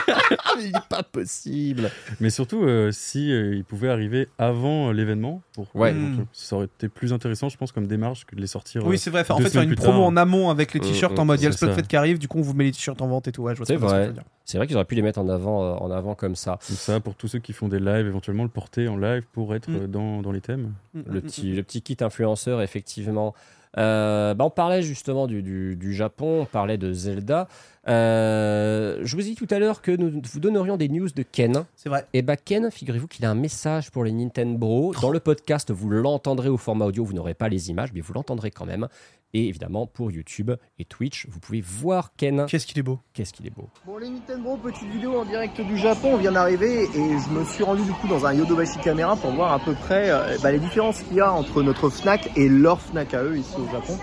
[0.09, 1.91] Ah, mais il est pas possible
[2.21, 5.43] mais surtout euh, si euh, ils pouvaient arriver avant euh, l'événement.
[5.55, 5.67] Pour...
[5.75, 5.93] Ouais.
[5.93, 8.87] donc, euh, ça aurait été plus intéressant, je pense, comme démarche que de les sortir.
[8.87, 9.29] Oui, euh, c'est vrai.
[9.31, 10.03] En fait, faire une promo tard.
[10.03, 11.67] en amont avec les Mm, t-shirts mm, en mode il y a le c'est ça.
[11.73, 13.43] Splatfest qui arrive, du coup, on vous met les t-shirts en vente et tout.
[13.43, 14.13] Ouais, je vois C'est vrai.
[14.45, 16.59] C'est vrai qu'ils auraient pu les mettre en avant, euh, en avant comme ça.
[16.67, 19.55] Comme ça, pour tous ceux qui font des lives, éventuellement le porter en live pour
[19.55, 19.77] être Mm.
[19.77, 20.75] euh, dans, dans les thèmes.
[20.95, 23.35] Mm, le mm, petit, le petit kit influenceur, effectivement.
[23.79, 27.47] Euh, bah, on parlait justement du, du- du Japon, on parlait de Zelda.
[27.89, 31.23] Euh, je vous ai dit tout à l'heure que nous vous donnerions des news de
[31.23, 31.65] Ken.
[31.77, 32.07] C'est vrai.
[32.13, 34.93] Et bah Ken, figurez-vous qu'il a un message pour les Nintendo.
[35.01, 38.13] Dans le podcast, vous l'entendrez au format audio, vous n'aurez pas les images, mais vous
[38.13, 38.89] l'entendrez quand même.
[39.33, 42.47] Et évidemment, pour YouTube et Twitch, vous pouvez voir Ken.
[42.49, 42.99] Qu'est-ce qu'il est beau.
[43.13, 43.69] Qu'est-ce qu'il est beau.
[43.87, 47.45] Bon les Nintendo, petite vidéo en direct du Japon, on vient d'arriver et je me
[47.45, 50.51] suis rendu du coup dans un Yodobashi Camera pour voir à peu près euh, bah,
[50.51, 53.71] les différences qu'il y a entre notre Fnac et leur Fnac à eux ici au
[53.71, 53.97] Japon.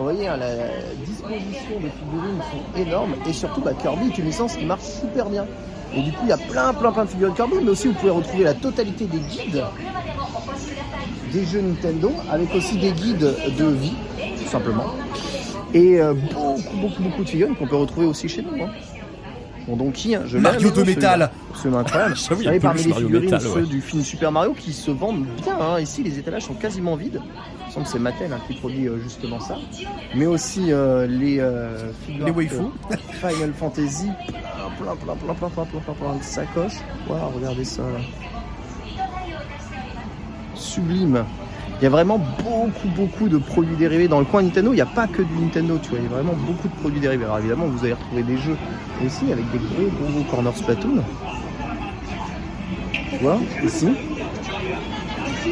[0.00, 0.54] Vous voyez, hein, la
[1.04, 5.28] disposition des figurines sont énormes et surtout bah, Kirby est une licence qui marche super
[5.28, 5.44] bien.
[5.94, 7.92] Et du coup il y a plein plein plein de figurines Kirby, mais aussi vous
[7.92, 9.62] pouvez retrouver la totalité des guides
[11.34, 13.92] des jeux Nintendo avec aussi des guides de vie,
[14.42, 14.86] tout simplement.
[15.74, 18.64] Et euh, beaucoup, beaucoup, beaucoup de figurines qu'on peut retrouver aussi chez nous.
[18.64, 18.70] Hein.
[19.68, 21.30] Bon, Donkey, hein, je Mario de métal.
[21.50, 22.14] Absolument incroyable.
[22.30, 25.26] Y Vous savez, parmi les Mario figurines, ceux du film Super Mario qui se vendent
[25.44, 25.58] bien.
[25.60, 25.78] hein.
[25.78, 27.20] Ici, les étalages sont quasiment vides.
[27.70, 29.56] Il me semble que c'est Mattel hein, qui produit euh, justement ça.
[30.16, 32.66] Mais aussi euh, les euh, Les euh,
[33.12, 34.10] Final Fantasy.
[34.76, 36.80] Plein, plein, plein, plein, plein, plein, plein, plein de sacoches.
[37.08, 38.00] Waouh, regardez ça là.
[40.56, 41.24] Sublime.
[41.80, 44.08] Il y a vraiment beaucoup, beaucoup de produits dérivés.
[44.08, 45.98] Dans le coin Nintendo, il n'y a pas que du Nintendo, tu vois.
[46.00, 47.24] Il y a vraiment beaucoup de produits dérivés.
[47.24, 48.56] Alors évidemment, vous allez retrouver des jeux
[49.06, 51.04] aussi avec des gros, gros, gros corners Splatoon.
[52.92, 53.90] Tu vois, ici.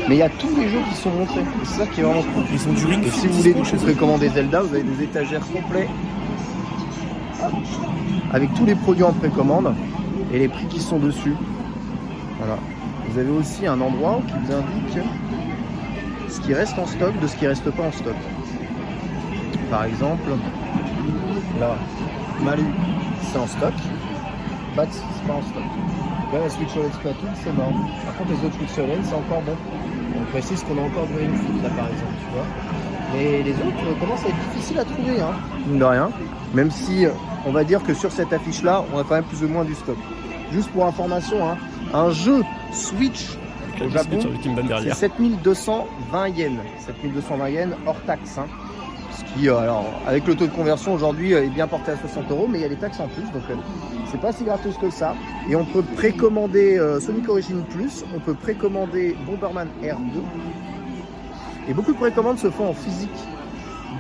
[0.08, 1.44] Mais il y a tous les jeux qui sont montrés.
[1.64, 2.44] C'est ça qui est vraiment cool.
[2.52, 5.88] Ils ont du ring si vous voulez précommander Zelda, vous avez des étagères complets
[7.42, 7.52] Hop.
[8.32, 9.74] avec tous les produits en précommande
[10.32, 11.34] et les prix qui sont dessus.
[12.38, 12.58] Voilà.
[13.08, 15.04] Vous avez aussi un endroit qui vous indique
[16.28, 18.14] ce qui reste en stock de ce qui reste pas en stock.
[19.70, 20.30] Par exemple,
[21.58, 21.76] là,
[22.42, 22.64] Malu,
[23.22, 23.72] c'est en stock.
[24.76, 25.62] Bat, c'est pas en stock.
[26.32, 27.72] Là, la Switch OLED Splatoon, c'est mort.
[28.04, 29.56] Par contre, les autres Switch OLED, c'est encore bon.
[30.20, 32.46] On précise qu'on a encore Fit, là, par exemple, tu vois.
[33.14, 35.32] Mais les autres euh, commencent à être difficiles à trouver, hein,
[35.66, 36.10] mine de rien.
[36.54, 37.06] Même si,
[37.46, 39.74] on va dire que sur cette affiche-là, on a quand même plus ou moins du
[39.74, 39.96] stock.
[40.52, 41.56] Juste pour information, hein,
[41.94, 42.42] un jeu
[42.72, 43.26] Switch
[43.84, 44.94] au Japon, c'est derrière.
[44.96, 46.58] 7220 yens.
[46.86, 48.38] 7220 yens hors taxe.
[48.38, 48.46] hein.
[49.34, 52.30] Qui, euh, alors, avec le taux de conversion aujourd'hui, euh, est bien porté à 60
[52.30, 53.54] euros, mais il y a les taxes en plus, donc euh,
[54.10, 55.14] c'est pas si gratos que ça.
[55.48, 60.22] Et on peut précommander Sonic Origin Plus, on peut précommander Bomberman R2.
[61.68, 63.10] Et beaucoup de précommandes se font en physique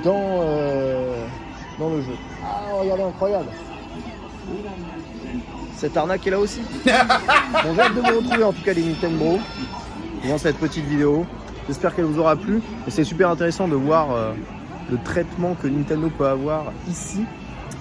[0.02, 1.26] dans, euh,
[1.78, 2.14] dans le jeu.
[2.42, 3.48] Ah, regardez, incroyable.
[5.76, 6.60] Cette arnaque est là aussi.
[6.84, 9.38] bon, j'ai hâte de vous retrouver en tout cas les Nintendo
[10.26, 11.26] dans cette petite vidéo.
[11.66, 12.62] J'espère qu'elle vous aura plu.
[12.86, 14.32] Et c'est super intéressant de voir euh,
[14.90, 17.24] le traitement que Nintendo peut avoir ici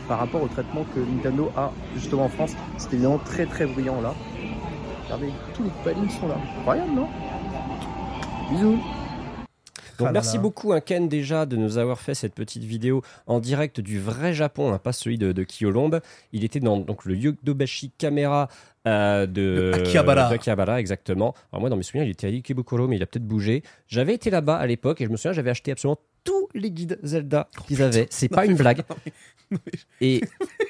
[0.07, 2.53] par rapport au traitement que Nintendo a justement en France.
[2.77, 4.13] C'est évidemment très très brillant là.
[5.05, 6.35] Regardez, tous les palines sont là.
[6.59, 7.07] Incroyable, non?
[8.51, 8.79] Bisous
[9.99, 13.39] Donc Ah merci beaucoup hein, Ken déjà de nous avoir fait cette petite vidéo en
[13.39, 16.01] direct du vrai Japon, hein, pas celui de, de Kyolombe.
[16.33, 18.47] Il était dans donc, le Yodobashi Camera
[18.85, 20.29] euh, de, De Akihabara.
[20.29, 21.33] de Akihabara, exactement.
[21.51, 23.63] Alors moi dans mes souvenirs il était à Ikebukuro mais il a peut-être bougé.
[23.87, 26.99] J'avais été là-bas à l'époque et je me souviens j'avais acheté absolument tous les guides
[27.03, 28.07] Zelda qu'ils avaient.
[28.09, 28.83] C'est pas une blague.
[30.01, 30.19] Et,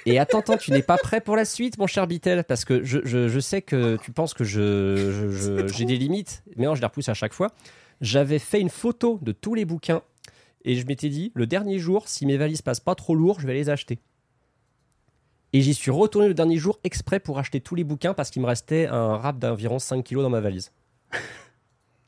[0.06, 2.84] et attends, attends, tu n'es pas prêt pour la suite, mon cher Bitel, parce que
[2.84, 6.66] je, je- je sais que tu penses que je, je- je- j'ai des limites, mais
[6.68, 7.52] non, je les repousse à chaque fois.
[8.02, 10.04] J'avais fait une photo de tous les bouquins
[10.64, 13.48] et je m'étais dit, le dernier jour, si mes valises passent pas trop lourd, je
[13.48, 13.98] vais les acheter.
[15.54, 18.44] Et j'y suis retourné le dernier jour exprès pour acheter tous les bouquins parce qu'il
[18.44, 20.72] me restait un rap d'environ 5 kilos dans ma valise.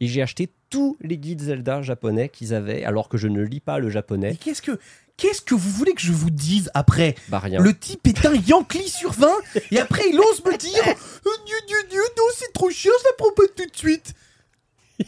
[0.01, 3.59] Et j'ai acheté tous les guides Zelda japonais qu'ils avaient, alors que je ne lis
[3.59, 4.35] pas le Mais japonais.
[4.35, 4.79] qu'est-ce que.
[5.17, 7.13] Qu'est-ce que vous voulez que je vous dise après?
[7.27, 7.59] Bah rien.
[7.59, 9.27] Le type est un Yankee sur 20
[9.71, 10.81] et après il ose me dire
[11.25, 12.69] Oh, Dieu, Dieu, Dieu, non, c'est trop
[13.03, 14.13] ça prend pas tout de suite.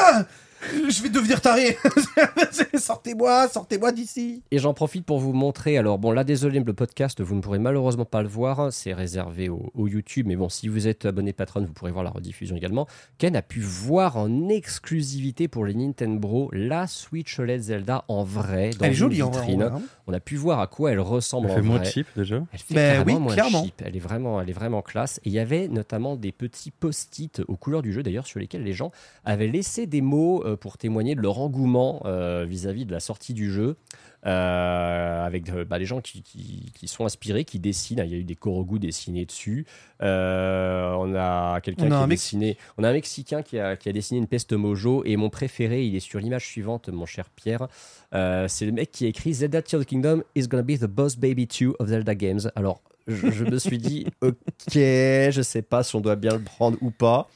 [0.00, 0.24] Ah
[0.88, 1.76] je vais devenir taré.
[2.78, 4.42] sortez-moi, sortez-moi d'ici.
[4.50, 5.78] Et j'en profite pour vous montrer.
[5.78, 8.60] Alors, bon, là, désolé, le podcast, vous ne pourrez malheureusement pas le voir.
[8.60, 10.26] hein, C'est réservé au, au YouTube.
[10.28, 12.86] Mais bon, si vous êtes abonné patron, vous pourrez voir la rediffusion également.
[13.18, 18.22] Ken a pu voir en exclusivité pour les Nintendo Bro la Switch OLED Zelda en
[18.24, 18.70] vrai.
[18.78, 19.62] Dans Elle est jolie en vitrine.
[19.64, 19.72] vrai.
[19.72, 19.82] hein.
[20.06, 21.90] On a pu voir à quoi elle ressemble Elle en fait moins vrai.
[21.90, 22.42] cheap déjà.
[22.52, 23.64] Elle fait Ben carrément oui, moins clairement.
[23.64, 23.82] cheap.
[23.84, 25.18] Elle est vraiment, elle est vraiment classe.
[25.24, 28.62] Et il y avait notamment des petits post-it aux couleurs du jeu, d'ailleurs, sur lesquels
[28.62, 28.92] les gens
[29.24, 33.34] avaient laissé des mots euh, pour témoigner de leur engouement euh, vis-à-vis de la sortie
[33.34, 33.76] du jeu.
[34.24, 38.02] Euh, avec euh, bah, les gens qui, qui- qui sont inspirés, qui dessinent.
[38.04, 39.66] Il y a eu des Korogu dessinés dessus.
[40.02, 42.56] Euh, on a quelqu'un qui a dessiné.
[42.76, 45.02] On a un Mexicain qui a, qui a dessiné une peste mojo.
[45.04, 47.68] Et mon préféré, il est sur l'image suivante, mon cher Pierre.
[48.14, 50.76] Euh, c'est le mec qui a écrit Zelda Tears of the Kingdom is gonna be
[50.78, 52.50] the boss baby 2 of Zelda Games.
[52.56, 54.34] Alors, je, je me suis dit, ok,
[54.74, 57.28] je sais pas si on doit bien le prendre ou pas.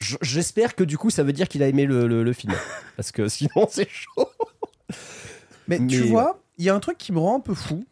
[0.00, 2.52] Je- J'espère que du coup, ça veut dire qu'il a aimé le, le- le film.
[2.96, 4.28] Parce que sinon, c'est chaud.
[5.68, 7.84] Mais, tu vois, il y a un truc qui me rend un peu fou.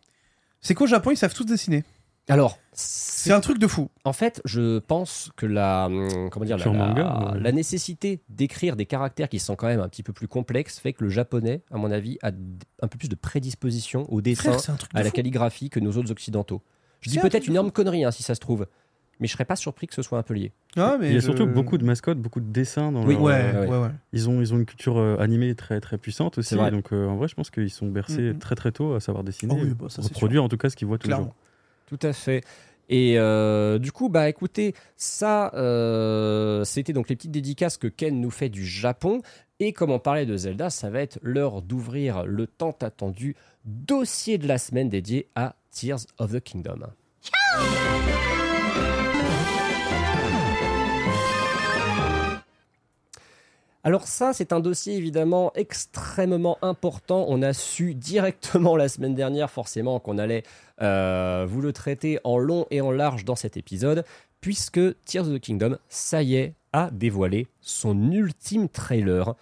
[0.61, 1.85] C'est qu'au Japon, ils savent tous dessiner.
[2.29, 3.91] Alors, C'est un truc de fou.
[4.05, 7.41] En fait, je pense que la, hum, comment dire, la, Sur la- manga, ouais.
[7.41, 10.93] la nécessité d'écrire des caractères qui sont quand même un petit peu plus complexes fait
[10.93, 12.29] que le japonais, à mon avis, a
[12.81, 15.17] un peu plus de prédisposition au dessin, Frère, de à la fou.
[15.17, 16.63] calligraphie que nos autres occidentaux.
[17.01, 18.67] Je dis peut-être une énorme connerie hein, si ça se trouve,
[19.21, 20.53] mais je serais pas surpris que ce soit un peu lié.
[20.77, 23.15] Ah, mais Il y a je- surtout beaucoup de mascottes, beaucoup de dessins dans Oui,
[23.15, 23.79] leur, Ouais, euh, ouais, ouais.
[23.83, 23.91] ouais.
[24.13, 26.55] Ils ont, ils ont une culture euh, animée très très puissante aussi.
[26.57, 26.71] Vrai.
[26.71, 28.39] Donc euh, en vrai, je pense qu'ils sont bercés Mhm.
[28.39, 30.77] très très tôt à savoir dessiner, Oh oui, bah, ça, reproduire en tout cas ce
[30.77, 31.35] qu'ils voient tous les Clairement.
[31.89, 31.99] jours.
[31.99, 32.43] Tout à fait.
[32.89, 38.21] Et euh, du coup, bah écoutez, ça, euh, c'était donc les petites dédicaces que Ken
[38.21, 39.23] nous fait du Japon.
[39.61, 44.37] Et comme on parlait de Zelda, ça va être l'heure d'ouvrir le tant attendu dossier
[44.37, 46.81] de la semaine dédié à Tears of the Kingdom.
[53.85, 57.25] Alors ça, c'est un dossier évidemment extrêmement important.
[57.29, 60.45] On a su directement la semaine dernière forcément qu'on allait
[60.81, 64.05] euh, vous le traiter en long et en large dans cet épisode,
[64.41, 69.35] puisque Tears of the Kingdom, ça y est, a dévoilé son ultime trailer.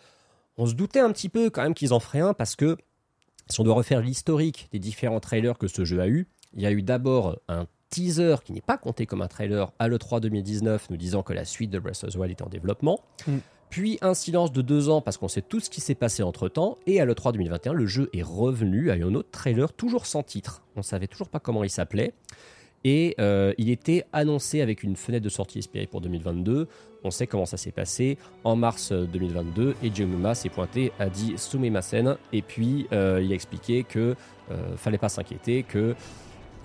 [0.56, 2.78] On se doutait un petit peu quand même qu'ils en feraient un, parce que
[3.48, 6.66] si on doit refaire l'historique des différents trailers que ce jeu a eu, il y
[6.66, 10.88] a eu d'abord un teaser qui n'est pas compté comme un trailer à l'E3 2019,
[10.90, 13.00] nous disant que la suite de Breath of the Wild est en développement.
[13.26, 13.38] Mm.
[13.70, 16.48] Puis un silence de deux ans parce qu'on sait tout ce qui s'est passé entre
[16.48, 16.76] temps.
[16.86, 20.62] Et à l'E3 2021, le jeu est revenu à un autre trailer, toujours sans titre.
[20.76, 22.12] On savait toujours pas comment il s'appelait.
[22.82, 26.66] Et euh, il était annoncé avec une fenêtre de sortie espérée pour 2022.
[27.05, 28.18] On sait comment ça s'est passé.
[28.44, 33.30] En mars euh, 2022, Eiji Onuma s'est pointé, a dit Sumimasen, et puis euh, il
[33.32, 34.16] a expliqué que
[34.51, 35.94] euh, fallait pas s'inquiéter, que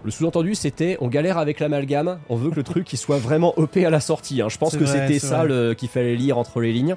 [0.06, 3.53] le sous-entendu c'était on galère avec l'amalgame, on veut que le truc il soit vraiment
[3.57, 4.41] OP à la sortie.
[4.41, 4.49] hein.
[4.49, 5.45] Je pense que c'était ça
[5.76, 6.95] qu'il fallait lire entre les lignes.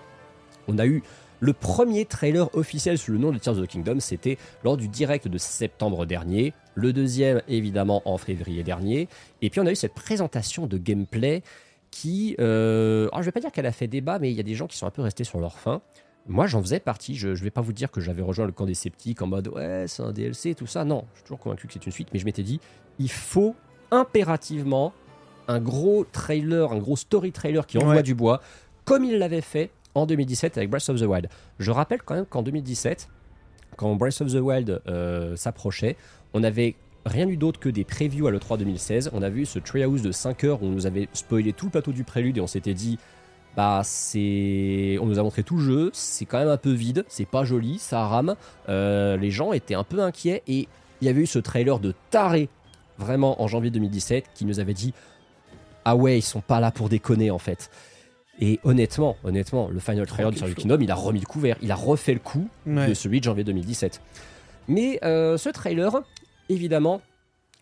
[0.69, 1.03] On a eu
[1.41, 4.89] le premier trailer officiel sous le nom de Tears of the Kingdom, c'était lors du
[4.89, 6.53] direct de septembre dernier.
[6.75, 9.09] Le deuxième, évidemment, en février dernier.
[9.41, 11.43] Et puis on a eu cette présentation de gameplay
[11.91, 14.43] qui, euh, alors je vais pas dire qu'elle a fait débat, mais il y a
[14.43, 15.81] des gens qui sont un peu restés sur leur faim.
[16.29, 17.17] Moi, j'en faisais partie.
[17.17, 19.49] Je, je vais pas vous dire que j'avais rejoint le camp des sceptiques en mode
[19.49, 20.85] ouais, c'est un DLC, tout ça.
[20.85, 22.61] Non, je suis toujours convaincu que c'est une suite, mais je m'étais dit,
[22.99, 23.55] il faut
[23.91, 24.93] impérativement
[25.49, 28.03] un gros trailer, un gros story trailer qui envoie Ouais.
[28.03, 28.41] du bois,
[28.85, 31.29] comme il l'avait fait en 2017 avec Breath of the Wild.
[31.59, 33.09] Je rappelle quand même qu'en 2017,
[33.77, 35.97] quand Breath of the Wild euh, s'approchait,
[36.35, 36.75] on avait
[37.07, 39.11] rien eu d'autre que des previews à l'E3 2016.
[39.15, 41.71] On a vu ce Treehouse de 5 heures où on nous avait spoilé tout le
[41.71, 42.99] plateau du prélude et on s'était dit
[43.59, 45.91] bah c'est on nous a montré tout le jeu.
[45.93, 47.05] C'est quand même un peu vide.
[47.09, 48.37] C'est pas joli ça rame.
[48.69, 50.69] Euh, les gens étaient un peu inquiets et
[51.01, 52.49] il y avait eu ce trailer de taré
[52.99, 54.95] vraiment en janvier 2017 qui nous avait dit
[55.85, 57.69] ah ouais ils sont pas là pour déconner en fait.
[58.41, 61.57] Et honnêtement honnêtement le final trailer of the Kingdom il a remis le couvert.
[61.61, 62.87] Il a refait le coup Ouais.
[62.87, 64.01] de celui de janvier 2017
[64.69, 66.01] mais euh, ce trailer
[66.49, 67.01] évidemment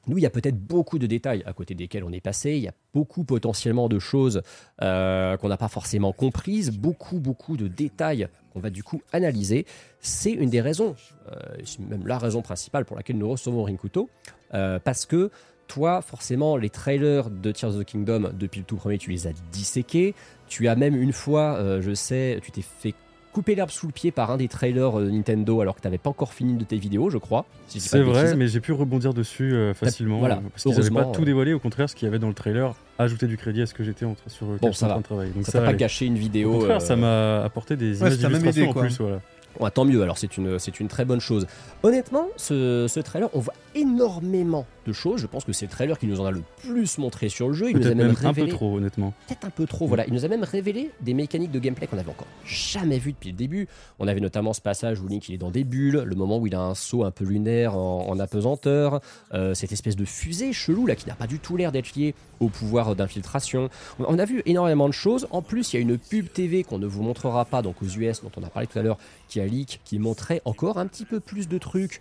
[0.09, 2.53] nous, il y a peut-être beaucoup de détails à côté desquels on est passé.
[2.53, 4.43] Il y a beaucoup potentiellement de choses
[4.83, 9.67] euh, qu'on n'a pas forcément comprises, beaucoup, beaucoup de détails qu'on va du coup analyser.
[10.01, 10.95] C'est une des raisons,
[11.31, 11.35] euh,
[11.65, 14.09] c'est même la raison principale pour laquelle nous recevons Rinkuto,
[14.55, 15.31] euh, parce que
[15.67, 19.27] toi, forcément, les trailers de Tears of the Kingdom, depuis le tout premier, tu les
[19.27, 20.15] as disséqués.
[20.47, 22.95] Tu as même une fois, je sais, tu t'es fait
[23.37, 25.99] couper l'herbe sous le pied par un des trailers euh, Nintendo alors que tu n'avais
[25.99, 27.45] pas encore fini de tes vidéos, je crois.
[27.67, 28.37] si C'est vrai, bêtises.
[28.39, 30.21] mais j'ai pu rebondir dessus euh, facilement.
[30.21, 31.27] voilà, euh, parce qu'ils n'avaient pas tout euh.
[31.27, 33.75] dévoilé, au contraire, ce qu'il y avait dans le trailer ajoutait du crédit à ce
[33.75, 35.31] que j'étais en train sur lequel Bon, ça en train de travailler.
[35.33, 36.55] Donc ça ça t'a pas gâché une vidéo.
[36.55, 38.99] Au contraire, euh, ça m'a apporté des Ouais, images d'illustration en plus.
[39.01, 39.21] Voilà.
[39.61, 41.47] Ouais, tant mieux, alors c'est une, c'est une très bonne chose.
[41.83, 45.21] Honnêtement, ce, ce trailer, on voit énormément de choses.
[45.21, 47.55] Je pense que c'est le trailer qui nous en a le plus montré sur le
[47.55, 47.71] jeu.
[47.71, 49.13] Il nous a même, un peu trop, honnêtement.
[49.29, 50.07] peut-être un peu trop, voilà.
[50.07, 53.31] Il nous a même révélé des mécaniques de gameplay qu'on avait encore jamais vues depuis
[53.31, 53.69] le début.
[53.99, 56.47] On avait notamment ce passage où Link il est dans des bulles, le moment où
[56.47, 59.01] il a un saut un peu lunaire en, en apesanteur,
[59.35, 62.15] euh, cette espèce de fusée chelou là qui n'a pas du tout l'air d'être liée
[62.41, 63.69] au pouvoir d'infiltration.
[63.99, 65.27] On, on a vu énormément de choses.
[65.31, 67.87] En plus, il y a une pub TV qu'on ne vous montrera pas, donc aux
[67.87, 69.47] US, dont on a parlé tout à l'heure, qui a
[69.85, 72.01] qui montrait encore un petit peu plus de trucs.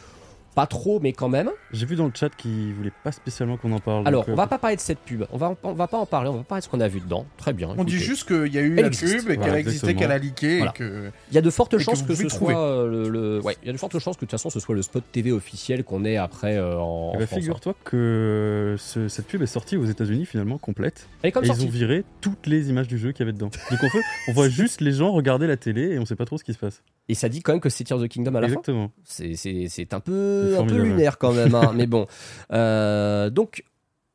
[0.56, 1.50] Pas trop, mais quand même.
[1.72, 4.08] J'ai vu dans le chat qu'ils voulaient pas spécialement qu'on en parle.
[4.08, 5.26] Alors, donc, euh, on va pas parler de cette pub.
[5.32, 6.30] On va, on va pas en parler.
[6.30, 7.26] On va parler de ce qu'on a vu dedans.
[7.38, 7.70] Très bien.
[7.78, 9.18] On dit juste qu'il y a eu Elle la existe.
[9.20, 10.00] pub et Voilà, qu'elle existait, exactement.
[10.00, 10.72] qu'elle a leaké Voilà.
[10.72, 11.12] et que.
[11.30, 12.54] Il y a de fortes que chances que, ce trouver.
[12.54, 14.50] soit euh, le, le- ouais, il y a de fortes chances que de toute façon
[14.50, 17.40] ce soit le spot TV officiel qu'on ait après euh, en, en France.
[17.40, 21.08] Figure-toi que ce- cette pub est sortie aux États-Unis finalement complète.
[21.22, 21.64] Elle est comme et sortie.
[21.64, 23.50] ils ont viré toutes les images du jeu qu'il y avait dedans.
[23.72, 26.26] Donc en fait, on voit juste les gens regarder la télé et on sait pas
[26.26, 26.82] trop ce qui se passe.
[27.08, 28.54] Et ça dit quand même que c'est Tears of the Kingdom à la fin.
[28.54, 28.92] Exactement.
[29.04, 32.08] C'est- C'est c'est un peu, Un peu lunaire quand même, hein, mais bon.
[32.52, 33.64] Euh, donc,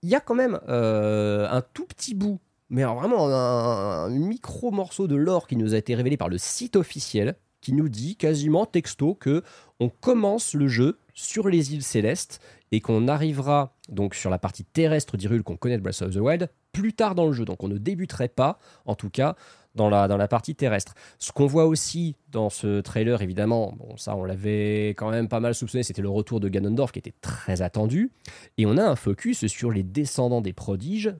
[0.02, 4.70] il y a quand même euh, un tout petit bout, mais vraiment un, un micro
[4.70, 8.16] morceau de lore qui nous a été révélé par le site officiel, qui nous dit
[8.16, 9.42] quasiment texto que
[9.80, 12.40] on commence le jeu sur les îles célestes
[12.72, 16.18] et qu'on arrivera donc sur la partie terrestre d'Hyrule qu'on connaît de Breath of the
[16.18, 17.44] Wild plus tard dans le jeu.
[17.44, 19.36] Donc on ne débuterait pas, en tout cas,
[19.74, 20.94] dans la, dans la partie terrestre.
[21.18, 25.40] Ce qu'on voit aussi dans ce trailer, évidemment, bon, ça on l'avait quand même pas
[25.40, 28.10] mal soupçonné, c'était le retour de Ganondorf qui était très attendu.
[28.58, 31.14] Et on a un focus sur les descendants des prodiges.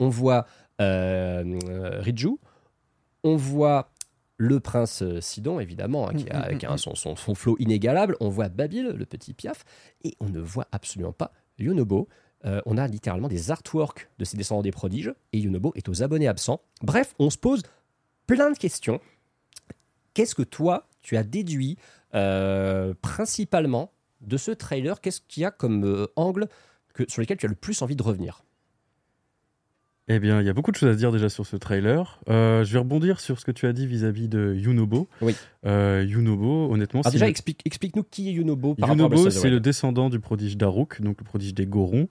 [0.00, 0.46] On voit
[0.80, 2.36] euh, euh, Riju,
[3.22, 3.90] on voit
[4.36, 7.14] le prince euh, Sidon, évidemment, hein, qui a, Mm, mm, avec mm, un- son, son,
[7.16, 8.16] son flow inégalable.
[8.20, 9.64] On voit Babil, le petit piaf,
[10.02, 12.08] et on ne voit absolument pas Yonobo.
[12.44, 16.02] Euh, on a littéralement des artworks de ces descendants des prodiges, et Yonobo est aux
[16.02, 16.60] abonnés absents.
[16.82, 17.62] Bref, on se pose
[18.26, 19.00] plein de questions.
[20.14, 21.76] Qu'est-ce que toi, tu as déduit
[22.14, 23.90] euh, principalement
[24.20, 25.00] de ce trailer?
[25.00, 26.48] Qu'est-ce qu'il y a comme euh, angle
[26.94, 28.42] que, sur lequel tu as le plus envie de revenir?
[30.06, 32.20] Eh bien, il y a beaucoup de choses à se dire déjà sur ce trailer.
[32.28, 35.08] Euh, je vais rebondir sur ce que tu as dit vis-à-vis de Yunobo.
[35.22, 35.34] Oui.
[35.64, 39.60] Euh, Yunobo, honnêtement, Ah, Déjà, le- explique, explique-nous qui est Yunobo par Yunobo, c'est le
[39.60, 42.08] descendant du prodige Daruk, donc le prodige des Gorons.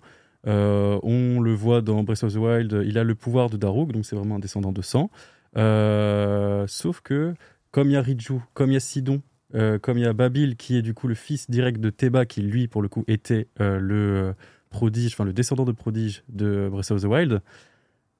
[0.48, 3.92] Euh, on le voit dans Breath of the Wild, il a le pouvoir de Daruk,
[3.92, 5.12] donc c'est vraiment un descendant de sang.
[5.58, 7.34] Euh, sauf que,
[7.72, 9.22] comme il y a Riju, comme il y a Sidon,
[9.56, 12.26] euh, comme il y a Babil, qui est du coup le fils direct de Teba,
[12.26, 14.36] qui lui, pour le coup, était euh, le
[14.70, 17.42] prodige, enfin le descendant de prodige de Breath of the Wild,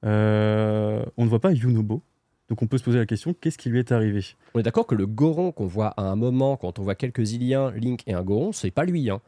[0.02, 2.02] on ne voit pas Yunobo.
[2.48, 4.22] Donc on peut se poser la question, qu'est-ce qui lui est arrivé?
[4.54, 7.32] On est d'accord que le Goron qu'on voit à un moment, quand on voit quelques
[7.32, 9.08] Iliens, Link et un Goron, c'est pas lui.
[9.08, 9.20] Hein.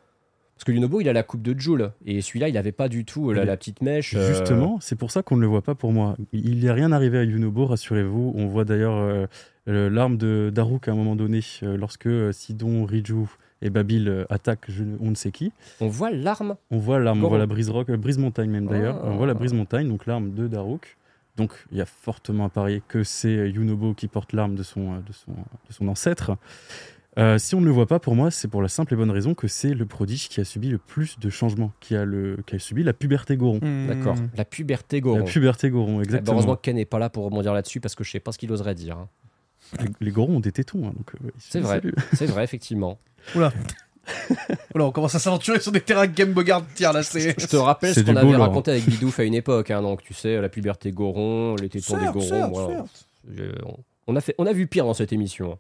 [0.57, 1.93] Parce que Yunobo, il a la coupe de Joule.
[2.07, 4.15] Et celui-là, il avait pas du tout euh, la, petite mèche.
[4.17, 6.17] euh, Justement, c'est pour ça qu'on ne le voit pas pour moi.
[6.33, 8.33] Il n'y a rien arrivé à Yunobo, rassurez-vous.
[8.35, 8.97] On voit d'ailleurs
[9.69, 13.27] euh, l'arme de Daruk à un moment donné, euh, lorsque Sidon, Riju
[13.61, 15.53] et Babil attaquent je, on ne sait qui.
[15.81, 16.57] On voit l'arme.
[16.71, 19.01] On voit l'arme, on voit la brise rock, brise montagne même d'ailleurs.
[19.03, 19.09] Ah.
[19.09, 20.97] On voit la brise montagne, donc l'arme de Daruk.
[21.37, 24.97] Donc il y a fortement à parier que c'est Yunobo qui porte l'arme de son,
[25.01, 26.33] de, son, de son ancêtre.
[27.19, 29.11] Euh, si on ne le voit pas, pour moi, c'est pour la simple et bonne
[29.11, 32.37] raison que c'est le prodige qui a subi le plus de changements, qui a, le,
[32.47, 33.59] qui a subi la puberté Goron.
[33.63, 33.87] Hmm.
[33.89, 34.17] D'accord.
[34.37, 35.19] La puberté Goron.
[35.21, 36.33] La puberté Goron, Eh ben, exactement.
[36.35, 38.39] heureusement que Ken n'est pas là pour rebondir là-dessus parce que je sais pas ce
[38.39, 38.99] qu'il oserait dire.
[38.99, 39.09] hein.
[39.81, 41.81] Les, les Gorons ont des tétons, hein, donc euh, C'est vrai.
[42.13, 42.99] C'est vrai, effectivement.
[43.35, 43.51] Oula.
[44.75, 46.65] Oula, on commence à s'aventurer sur des terrains Game Bogard.
[46.75, 47.41] Tiens, là, c'est.
[47.41, 49.71] Je te rappelle ce qu'on avait beau, raconté avec Bidouf à une époque.
[49.71, 52.21] hein, donc, tu sais, la puberté Goron, les tétons des Gorons.
[52.21, 52.75] certes, voilà.
[52.77, 53.07] certes.
[53.35, 53.79] Je- on-
[54.09, 55.59] On a, fait, on a vu pire dans cette émission.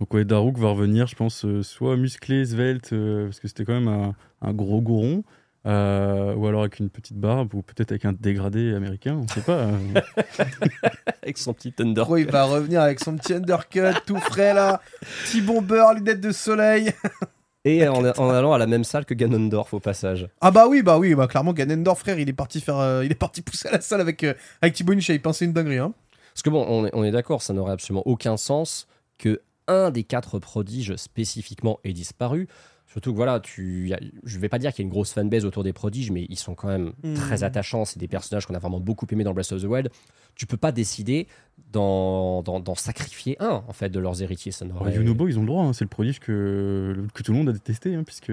[0.00, 3.64] Donc ouais, Daruk va revenir, je pense, euh, soit musclé, svelte, euh, parce que c'était
[3.64, 5.22] quand même un, un gros Goron,
[5.64, 9.42] euh, ou alors avec une petite barbe, ou peut-être avec un dégradé américain, on sait
[9.42, 9.62] pas.
[9.64, 9.78] hein.
[11.22, 12.02] Avec son petit thunder.
[12.02, 14.80] Gros, il va revenir avec son petit undercut tout frais là.
[15.24, 16.92] Petit bombeur, lunettes de soleil.
[17.64, 20.28] Et en, en allant à la même salle que Ganondorf au passage.
[20.40, 23.12] Ah bah oui, bah oui, bah clairement Ganondorf frère, il est parti faire, euh, il
[23.12, 25.78] est parti pousser à la salle avec euh, avec Thibaut InShape, hein, c'est une dinguerie.
[25.78, 25.92] Hein.
[26.34, 28.88] Parce que bon, on est, on est d'accord, ça n'aurait absolument aucun sens
[29.18, 32.48] que un des quatre prodiges spécifiquement ait disparu.
[32.86, 35.12] Surtout que voilà, tu, y a- je vais pas dire qu'il y a une grosse
[35.12, 37.14] fanbase autour des prodiges, mais ils sont quand même Mhm.
[37.14, 37.84] très attachants.
[37.86, 39.88] C'est des personnages qu'on a vraiment beaucoup aimés dans Breath of the Wild.
[40.34, 41.26] Tu peux pas décider
[41.72, 42.42] d'en,
[42.74, 44.52] sacrifier un en fait de leurs héritiers.
[44.52, 47.38] Ça n'aurait- Yunobo, ils ont le droit, hein, c'est le prodige que, que tout le
[47.38, 48.32] monde a détesté, hein, puisque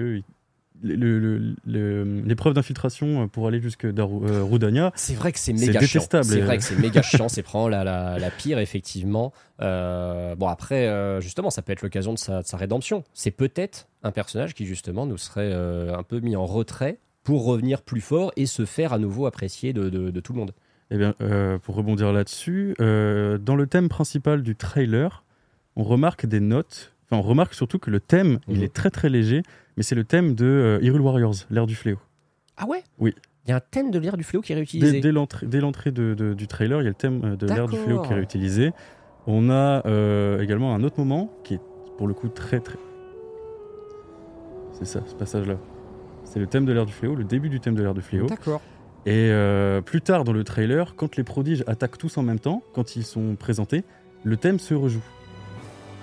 [0.82, 6.02] l'épreuve d'infiltration pour aller jusque euh, Rudania, C'est vrai que c'est méga chiant.
[6.22, 7.28] C'est vrai que c'est méga chiant.
[7.28, 9.32] C'est vraiment la, la, la pire, effectivement.
[9.60, 13.04] Euh, bon, après, euh, justement, ça peut être l'occasion de sa, de sa rédemption.
[13.12, 17.44] C'est peut-être un personnage qui, justement, nous serait euh, un peu mis en retrait pour
[17.44, 20.52] revenir plus fort et se faire à nouveau apprécier de, de- de tout le monde.
[20.90, 25.22] Eh bien, euh, pour rebondir là-dessus, euh, dans le thème principal du trailer,
[25.76, 26.92] on remarque des notes.
[27.06, 28.62] Enfin, on remarque surtout que le thème, il Mhm.
[28.64, 29.42] est très très léger,
[29.80, 31.96] mais c'est le thème de euh, Hyrule Warriors, l'ère du fléau.
[32.58, 32.82] Ah ouais?
[32.98, 33.14] Oui.
[33.46, 35.00] Il y a un thème de l'ère du fléau qui est réutilisé.
[35.00, 37.46] dès l'entrée, dès l'entrée de- de- du trailer, il y a le thème euh, de
[37.46, 38.72] l'ère du fléau qui est réutilisé.
[39.26, 41.60] On a euh, également un autre moment qui est
[41.96, 42.76] pour le coup très très.
[44.72, 45.54] C'est ça, ce passage-là.
[46.24, 48.26] C'est le thème de l'ère du fléau, le début du thème de l'ère du fléau.
[48.26, 48.60] D'accord.
[49.06, 52.62] Et euh, plus tard dans le trailer, quand les prodiges attaquent tous en même temps,
[52.74, 53.84] quand ils sont présentés,
[54.24, 55.02] le thème se rejoue.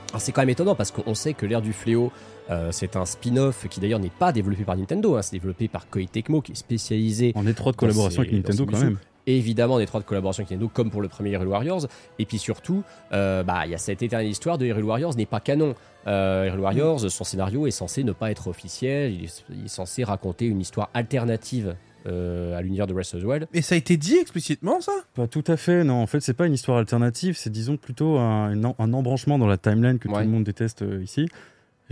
[0.09, 2.11] Alors, c'est quand même étonnant parce qu'on sait que l'ère du fléau,
[2.49, 5.15] euh, c'est un spin-off qui d'ailleurs n'est pas développé par Nintendo.
[5.17, 5.21] hein.
[5.21, 8.97] c'est développé par Koei Tecmo qui est spécialisé En étroite collaboration avec Nintendo quand même.
[9.25, 11.87] évidemment en étroite collaboration avec Nintendo comme pour le premier Hyrule Warriors
[12.19, 15.25] et puis surtout euh, bah, il y a cette éternelle histoire de Hyrule Warriors n'est
[15.25, 15.75] pas canon
[16.07, 19.67] euh, Hyrule Warriors son scénario est censé ne pas être officiel il est, il est
[19.67, 21.75] censé raconter une histoire alternative
[22.05, 24.93] euh, à l'univers de Breath of the Wild Et ça a été dit explicitement ça?
[25.13, 25.95] Pas tout à fait, non.
[25.95, 29.99] En fait, c'est pas une histoire alternative, c'est disons plutôt un, embranchement dans la timeline
[29.99, 30.13] que Ouais.
[30.13, 31.27] tout le monde déteste euh, ici.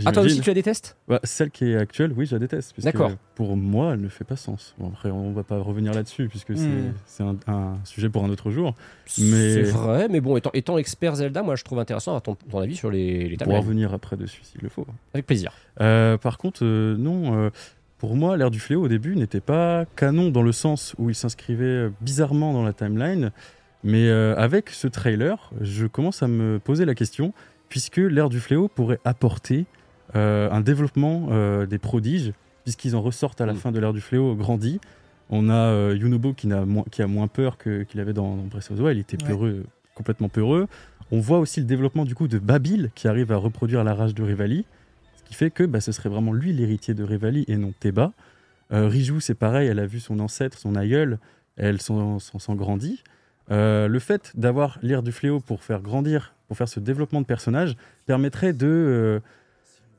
[0.04, 2.72] Ah toi aussi tu la détestes Bah, Celle qui est actuelle, oui, je la déteste.
[2.74, 3.12] parce que D'accord.
[3.34, 4.74] Pour moi, elle ne fait pas sens.
[4.78, 6.92] Bon, après, on va pas revenir là-dessus, puisque c'est- Hmm.
[7.06, 8.74] c'est un, un sujet pour un autre jour.
[9.18, 12.58] Mais- c'est vrai mais bon étant, étant expert Zelda moi je trouve intéressant ton, ton
[12.58, 13.60] avis sur les, les On timelines.
[13.60, 14.86] revenir après dessus s'il le faut.
[15.14, 17.36] avec plaisir Euh, par contre, euh, non.
[17.38, 17.50] euh,
[17.98, 21.14] pour moi, l'ère du fléau au début n'était pas canon dans le sens où il
[21.14, 23.30] s'inscrivait bizarrement dans la timeline.
[23.84, 27.32] Mais avec ce trailer, je commence à me poser la question,
[27.68, 29.64] puisque l'ère du fléau pourrait apporter
[30.14, 32.32] un développement euh, des prodiges,
[32.64, 33.56] puisqu'ils en ressortent à la Mm.
[33.56, 34.80] fin de l'ère du fléau grandi.
[35.30, 38.36] On a euh, Yunobo qui, n'a moins, qui a moins peur que- qu'il avait dans,
[38.36, 39.28] dans Breath of the Wild, il était Ouais.
[39.28, 39.64] peureux,
[39.94, 40.68] complètement peureux.
[41.10, 44.14] On voit aussi le développement du coup de Babil qui arrive à reproduire la rage
[44.14, 44.64] de Rivali,
[45.16, 48.12] ce qui fait que bah, ce serait vraiment lui l'héritier de Rivali et non Teba.
[48.72, 51.18] Euh, Riju, c'est pareil, elle a vu son ancêtre, son aïeul,
[51.56, 53.02] elle s'en s'en- s'en grandit.
[53.52, 57.26] Euh, le fait d'avoir l'ère du fléau pour faire grandir, pour faire ce développement de
[57.26, 57.76] personnage,
[58.06, 59.20] permettrait de, euh,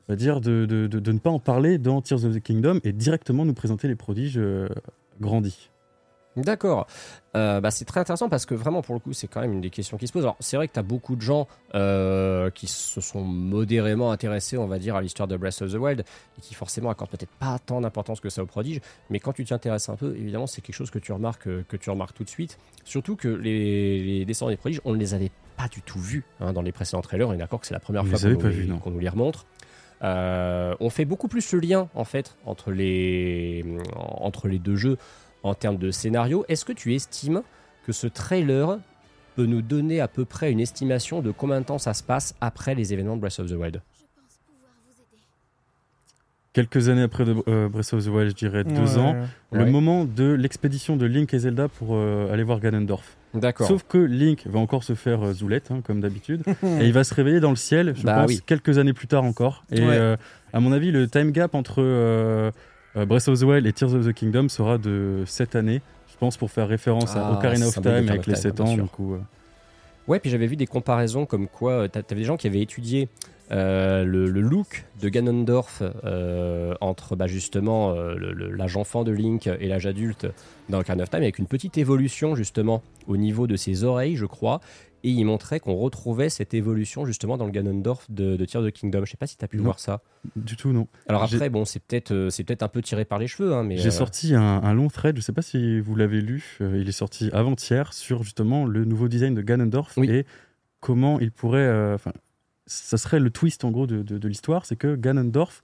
[0.08, 2.40] on va dire de, de- de- de ne pas en parler dans Tears of the
[2.42, 4.68] Kingdom et directement nous présenter les prodiges euh,
[5.20, 5.70] grandis.
[6.36, 6.86] D'accord.
[7.34, 9.60] Euh, bah, c'est très intéressant parce que vraiment, pour le coup, c'est quand même une
[9.60, 10.22] des questions qui se posent.
[10.22, 14.56] Alors, c'est vrai que tu as beaucoup de gens euh, qui se sont modérément intéressés,
[14.56, 16.04] on va dire, à l'histoire de Breath of the Wild
[16.38, 18.80] et qui forcément accordent peut-être pas tant d'importance que ça au prodige.
[19.10, 21.76] Mais quand tu t'y intéresses un peu, évidemment, c'est quelque chose que tu remarques, que
[21.76, 22.56] tu remarques tout de suite.
[22.84, 26.24] Surtout que les, les descendants des prodiges, on ne les avait pas du tout vus
[26.38, 27.28] hein, dans les précédents trailers.
[27.28, 29.44] On est d'accord que c'est la première Vous fois qu'on nous, nous les remontre.
[30.02, 33.64] Euh, on fait beaucoup plus le lien en fait entre les,
[33.96, 34.96] entre les deux jeux
[35.42, 36.44] en termes de scénario.
[36.48, 37.42] Est-ce que tu estimes
[37.84, 38.78] que ce trailer
[39.34, 42.34] peut nous donner à peu près une estimation de combien de temps ça se passe
[42.40, 43.82] après les événements de Breath of the Wild?
[46.52, 49.00] Quelques années après de, euh, Breath of the Wild, je dirais deux Ouais.
[49.00, 49.16] ans,
[49.52, 49.70] le Ouais.
[49.70, 53.16] moment de l'expédition de Link et Zelda pour euh, aller voir Ganondorf.
[53.34, 53.66] D'accord.
[53.68, 57.04] Sauf que Link va encore se faire euh, zoulette, hein, comme d'habitude, et il va
[57.04, 58.40] se réveiller dans le ciel, je Bah pense, oui.
[58.46, 59.64] quelques années plus tard encore.
[59.70, 59.86] Et Ouais.
[59.98, 60.16] euh,
[60.52, 62.50] à mon avis, le time gap entre euh,
[62.94, 66.36] Breath of the Wild et Tears of the Kingdom sera de 7 années, je pense,
[66.36, 68.74] pour faire référence à Ah, Ocarina of Time avec les Time, 7 bien ans.
[68.74, 69.16] Du coup,
[70.08, 72.62] Ouais, puis j'avais vu des comparaisons comme quoi euh, t'a- t'avais des gens qui avaient
[72.62, 73.08] étudié
[73.50, 79.86] euh, le, look de Ganondorf euh, entre bah, justement l'âge enfant de Link et l'âge
[79.86, 80.26] adulte
[80.68, 84.26] dans Ocarina of Time avec une petite évolution justement au niveau de ses oreilles, je
[84.26, 84.60] crois.
[85.04, 88.68] Et il montrait qu'on retrouvait cette évolution justement dans le Ganondorf de, de Tears of
[88.68, 89.04] the Kingdom.
[89.04, 89.64] Je sais pas si tu as pu Non.
[89.64, 90.00] voir ça.
[90.34, 90.88] du tout, non.
[91.08, 93.62] Alors après, bon, c'est peut-être euh, c'est peut-être un peu tiré par les cheveux, hein,
[93.62, 96.56] mais J'ai euh, sorti un, un long thread, je sais pas si vous l'avez lu,
[96.60, 100.10] euh, il est sorti avant-hier sur justement le nouveau design de Ganondorf Oui.
[100.10, 100.26] et
[100.80, 101.60] comment il pourrait.
[101.60, 101.96] euh,
[102.66, 105.62] ça serait le twist en gros de, de- de l'histoire, c'est que Ganondorf,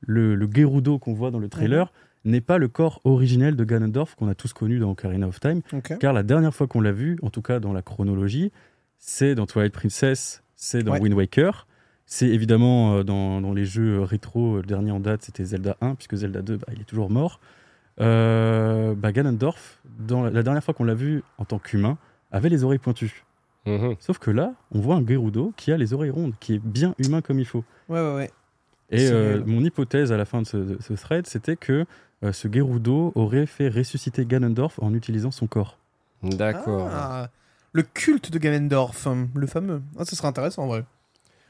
[0.00, 1.92] le, le Gerudo qu'on voit dans le trailer,
[2.24, 5.60] n'est pas le corps originel de Ganondorf qu'on a tous connu dans Ocarina of Time,
[6.00, 8.50] car la dernière fois qu'on l'a vu, en tout cas dans la chronologie,
[8.98, 11.00] c'est dans Twilight Princess, c'est dans Ouais.
[11.00, 11.66] Wind Waker.
[12.06, 15.76] C'est évidemment euh, dans, dans les jeux rétro, euh, le dernier en date c'était Zelda
[15.80, 17.40] 1, puisque Zelda 2, bah, il est toujours mort.
[18.00, 21.96] Euh, bah, Ganondorf, dans la, la dernière fois qu'on l'a vu en tant qu'humain,
[22.32, 23.24] avait les oreilles pointues.
[23.66, 23.94] mhm.
[24.00, 26.94] Sauf que là, on voit un Gerudo qui a les oreilles rondes, qui est bien
[26.98, 27.64] humain comme il faut.
[27.88, 28.30] Ouais, ouais, ouais.
[28.90, 31.84] Et euh, mon hypothèse à la fin de ce, de ce thread, c'était que euh,
[32.32, 35.78] ce Gerudo aurait fait ressusciter Ganondorf en utilisant son corps.
[36.22, 36.88] D'accord.
[36.92, 37.28] Ah,
[37.72, 39.82] le culte de Ganondorf, hum, le fameux.
[39.98, 40.84] Ah, ça serait intéressant en vrai.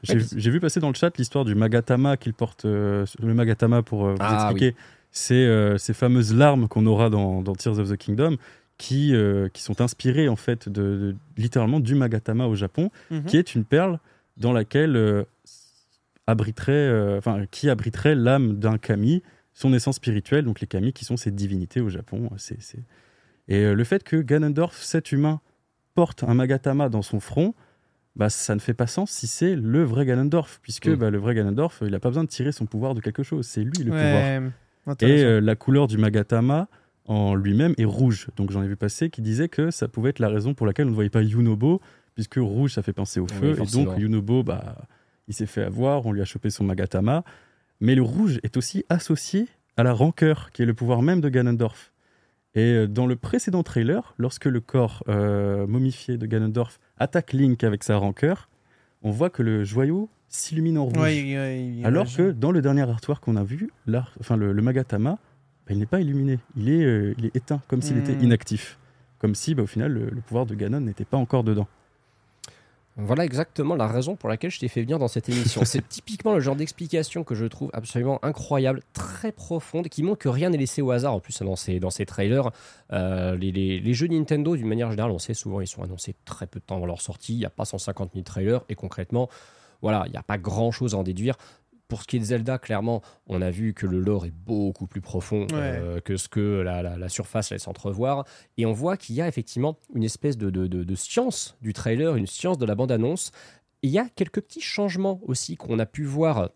[0.03, 2.65] J'ai Ouais, vu passer dans le chat l'histoire du Magatama qu'il porte.
[2.65, 4.75] euh, le Magatama, pour euh, vous Ah, expliquer,
[5.11, 8.35] c'est euh, ces fameuses larmes qu'on aura dans, dans Tears of the Kingdom
[8.77, 13.23] qui, euh, qui sont inspirées en fait de, de- littéralement du Magatama au Japon, Mhm.
[13.25, 13.99] qui est une perle
[14.37, 15.23] dans laquelle euh,
[16.27, 19.23] abriterait, euh, enfin, qui abriterait l'âme d'un kami,
[19.55, 20.45] son essence spirituelle.
[20.45, 22.29] Donc les kami qui sont ces divinités au Japon.
[22.37, 22.83] C'est, c'est-
[23.47, 25.41] Et euh, le fait que Ganondorf, cet humain,
[25.95, 27.55] porte un Magatama dans son front,
[28.15, 30.95] bah, ça ne fait pas sens si c'est le vrai Ganondorf, puisque Mm.
[30.95, 33.45] bah, le vrai Ganondorf, il n'a pas besoin de tirer son pouvoir de quelque chose,
[33.47, 34.23] c'est lui le pouvoir.
[34.23, 34.41] Ouais,
[34.87, 35.25] Et intéressant.
[35.25, 36.67] euh, la couleur du Magatama
[37.07, 38.27] en lui-même est rouge.
[38.35, 40.87] Donc j'en ai vu passer qui disait que ça pouvait être la raison pour laquelle
[40.87, 41.81] on ne voyait pas Yunobo,
[42.15, 43.55] puisque rouge ça fait penser au Oui, feu.
[43.61, 44.87] et donc Yunobo, bah,
[45.27, 47.23] il s'est fait avoir, on lui a chopé son Magatama.
[47.85, 49.47] Mais le rouge est aussi associé
[49.77, 51.91] à la rancœur, qui est le pouvoir même de Ganondorf.
[52.55, 57.63] Et euh, dans le précédent trailer, lorsque le corps euh, momifié de Ganondorf attaque Link
[57.63, 58.49] avec sa rancœur,
[59.03, 60.97] on voit que le joyau s'illumine en rouge.
[60.97, 63.69] Ouais, Alors que dans le dernier artwork qu'on a vu,
[64.19, 65.19] enfin, le, le Magatama, bah,
[65.73, 66.39] il n'est pas illuminé.
[66.57, 67.99] Il est, euh, il est éteint, comme s'il Hmm.
[67.99, 68.79] était inactif.
[69.19, 71.67] Comme si, bah, au final, le, le pouvoir de Ganon n'était pas encore dedans.
[72.97, 75.65] Voilà exactement la raison pour laquelle je t'ai fait venir dans cette émission.
[75.65, 80.29] C'est typiquement le genre d'explication que je trouve absolument incroyable, très profonde, qui montre que
[80.29, 81.13] rien n'est laissé au hasard.
[81.13, 82.51] En plus, dans ces, dans ces trailers,
[82.93, 86.15] euh, les, les- les jeux Nintendo, d'une manière générale, on sait souvent, ils sont annoncés
[86.23, 87.33] très peu de temps avant leur sortie.
[87.33, 88.61] Il n'y a pas 150 000 trailers.
[88.69, 89.29] Et concrètement,
[89.81, 91.35] voilà, il n'y a pas grand-chose à en déduire.
[91.87, 94.87] Pour ce qui est de Zelda, clairement, on a vu que le lore est beaucoup
[94.87, 98.25] plus profond euh, que ce que la, la- la surface laisse entrevoir.
[98.57, 101.73] Et on voit qu'il y a effectivement une espèce de, de- de- de science du
[101.73, 103.31] trailer, une science de la bande-annonce.
[103.83, 106.49] Il y a quelques petits changements aussi qu'on a pu voir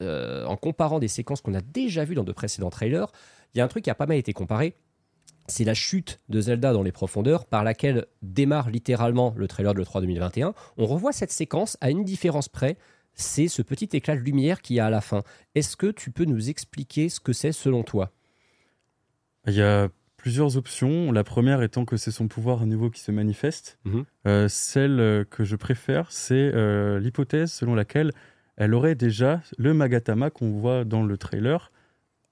[0.00, 3.12] euh, en comparant des séquences qu'on a déjà vues dans de précédents trailers.
[3.54, 4.74] Il y a un truc qui a pas mal été comparé.
[5.46, 9.78] C'est la chute de Zelda dans les profondeurs par laquelle démarre littéralement le trailer de
[9.80, 10.54] l'E3 2021.
[10.78, 12.76] On revoit cette séquence à une différence près.
[13.14, 15.22] C'est ce petit éclat de lumière qu'il y a à la fin.
[15.54, 18.12] Est-ce que tu peux nous expliquer ce que c'est selon toi?
[19.46, 21.12] Il y a plusieurs options.
[21.12, 23.78] La première étant que c'est son pouvoir à nouveau qui se manifeste.
[23.84, 24.04] Mhm.
[24.26, 28.12] Euh, celle euh, que je préfère, c'est euh, l'hypothèse selon laquelle
[28.56, 31.70] elle aurait déjà le Magatama qu'on voit dans le trailer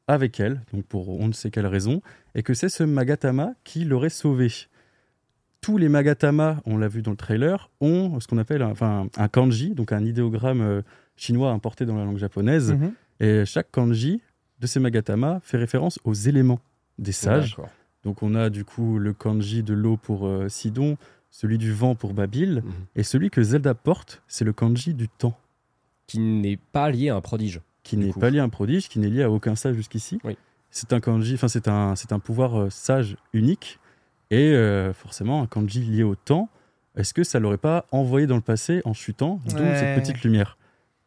[0.08, 2.00] avec elle, donc pour on ne sait quelle raison,
[2.34, 4.48] et que c'est ce Magatama qui l'aurait sauvé.
[5.62, 9.06] Tous les Magatama, on l'a vu dans le trailer, ont ce qu'on appelle un, enfin,
[9.16, 10.82] un kanji, donc un idéogramme euh,
[11.16, 12.72] chinois importé dans la langue japonaise.
[12.72, 12.92] Mhm.
[13.20, 14.20] Et chaque kanji
[14.60, 16.58] de ces Magatama fait référence aux éléments
[16.98, 17.56] des sages.
[18.02, 20.96] Donc on a du coup le kanji de l'eau pour euh, Sidon,
[21.30, 22.72] celui du vent pour Babil, Mhm.
[22.96, 25.38] et celui que Zelda porte, c'est le kanji du temps,
[26.08, 27.60] Qui n'est pas lié à un prodige.
[27.84, 30.18] qui n'est pas lié à un prodige, qui n'est lié à aucun sage jusqu'ici.
[30.24, 30.36] Oui.
[30.70, 33.78] C'est un kanji, enfin c'est un, c'est un pouvoir euh, sage unique,
[34.32, 36.48] et euh, forcément un kanji lié au temps.
[36.96, 39.78] Est-ce que ça l'aurait pas envoyé dans le passé en chutant, d'où Ouais.
[39.78, 40.58] cette petite lumière,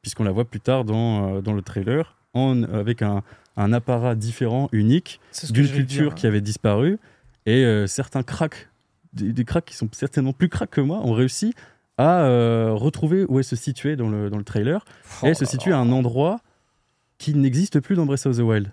[0.01, 3.21] puisqu'on la voit plus tard dans, euh, dans le trailer, en, avec un,
[3.57, 5.19] un apparat différent, unique,
[5.51, 6.15] d'une culture dire.
[6.15, 6.97] qui avait disparu
[7.45, 8.69] et euh, certains cracks,
[9.13, 11.53] des, des cracks qui sont certainement plus cracks que moi, ont réussi
[11.97, 14.83] à euh, retrouver où elle se situait dans le, dans le trailer.
[15.21, 16.39] Oh et elle se situe à un endroit
[17.17, 18.71] qui n'existe plus dans Breath of the Wild.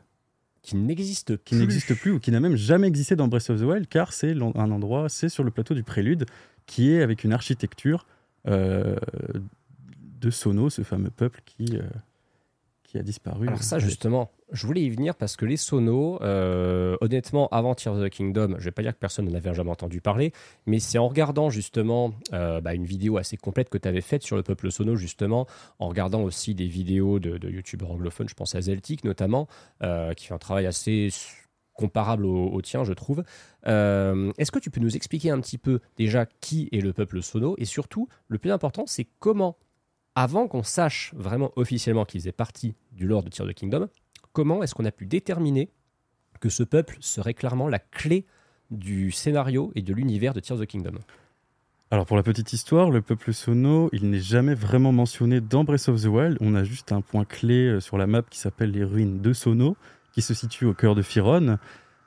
[0.62, 3.64] Qui n'existe Qui n'existe plus ou qui n'a même jamais existé dans Breath of the
[3.64, 6.24] Wild, car c'est un endroit, c'est sur le plateau du Prélude,
[6.66, 8.06] qui est avec une architecture
[8.46, 8.96] euh,
[10.20, 11.82] de Sono, ce fameux peuple qui, euh,
[12.84, 13.48] qui a disparu.
[13.48, 17.94] Alors ça justement, je voulais y venir parce que les sonos, euh, honnêtement, avant Tears
[17.94, 20.32] of the Kingdom, je vais pas dire que personne n'en avait jamais entendu parler,
[20.66, 24.22] mais c'est en regardant justement euh, bah, une vidéo assez complète que tu avais faite
[24.22, 25.46] sur le peuple sono justement,
[25.78, 29.48] en regardant aussi des vidéos de, de youtubeurs anglophones, je pense à Zeltic notamment,
[29.82, 31.08] euh, qui fait un travail assez
[31.72, 33.24] comparable au, tien, je trouve.
[33.64, 37.54] Est-ce que tu peux nous expliquer un petit peu déjà qui est le peuple sono
[37.56, 39.56] et surtout, le plus important, c'est comment,
[40.14, 43.88] avant qu'on sache vraiment officiellement qu'ils aient partie du lore de Tears of the Kingdom,
[44.32, 45.70] comment est-ce qu'on a pu déterminer
[46.40, 48.26] que ce peuple serait clairement la clé
[48.70, 50.98] du scénario et de l'univers de Tears of the Kingdom?
[51.90, 55.90] Alors pour la petite histoire, le peuple Sono, il n'est jamais vraiment mentionné dans Breath
[55.90, 56.38] of the Wild.
[56.40, 59.34] On a juste un point clé euh, sur la map qui s'appelle les ruines de
[59.34, 59.76] Sono,
[60.12, 61.58] qui se situe au cœur de Firon.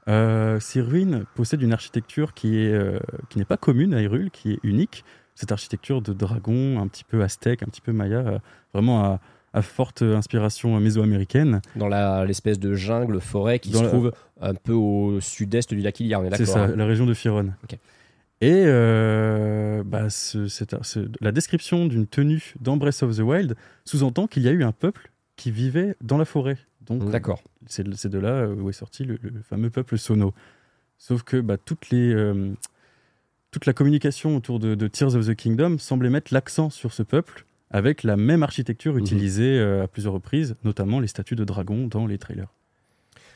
[0.07, 2.99] Euh, ces ruines possèdent une architecture euh,
[3.29, 5.05] qui n'est pas commune à Hyrule, qui est unique.
[5.35, 8.41] Cette architecture de dragon, un petit peu aztèque, un petit peu maya,
[8.73, 9.19] vraiment à,
[9.55, 11.61] à forte inspiration mésoaméricaine.
[11.75, 11.87] Dans
[12.25, 14.11] l'espèce de jungle, forêt qui Dans se la- trouve
[14.41, 17.05] un peu au sud-est du lac Iliar, on est C'est d'accord ça, hein la région
[17.05, 17.51] de Firon.
[18.41, 23.55] Et euh, bah, ce- cette- ce- la description d'une tenue dans Breath of the Wild
[23.85, 26.57] sous-entend qu'il y a eu un peuple qui vivait dans la forêt.
[26.81, 27.41] Donc, D'accord.
[27.65, 30.33] c'est de c'est de là où est sorti le, le fameux peuple Sono.
[30.97, 32.53] Sauf que bah, toutes les, euh,
[33.51, 37.03] toute la communication autour de, de Tears of the Kingdom semblait mettre l'accent sur ce
[37.03, 41.87] peuple avec la même architecture utilisée euh, à plusieurs reprises, notamment les statues de dragons
[41.87, 42.53] dans les trailers.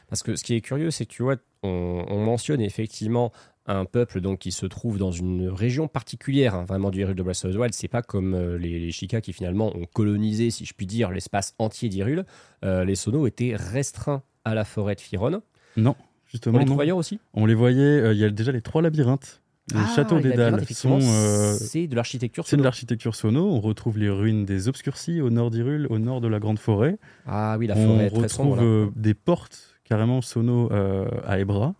[0.07, 3.31] Parce que ce qui est curieux, c'est que tu vois, on, on mentionne effectivement
[3.67, 7.21] un peuple donc qui se trouve dans une région particulière, hein, vraiment du Hyrule de
[7.21, 7.73] Breath of the Wild.
[7.73, 11.11] C'est pas comme euh, les, les Chica qui finalement ont colonisé, si je puis dire,
[11.11, 12.25] l'espace entier d'Hyrule.
[12.65, 15.41] Euh, les Sonos étaient restreints à la forêt de Firon.
[15.77, 16.57] Non, On justement.
[16.57, 16.97] les non.
[16.97, 17.19] aussi?
[17.35, 19.41] On les voyait, euh, il y a déjà les trois labyrinthes.
[19.73, 20.99] Les Ah, châteaux des Dalles sont.
[21.01, 23.47] euh, c'est de l'architecture c'est de l'architecture sono.
[23.49, 26.97] On retrouve les ruines des Obscurcis au nord d'Hyrule, au nord de la Grande Forêt.
[27.27, 28.55] Ah oui, la on forêt est très retrouve sombre.
[28.57, 28.63] là.
[28.63, 31.75] euh, des portes carrément sono euh, à Ebra.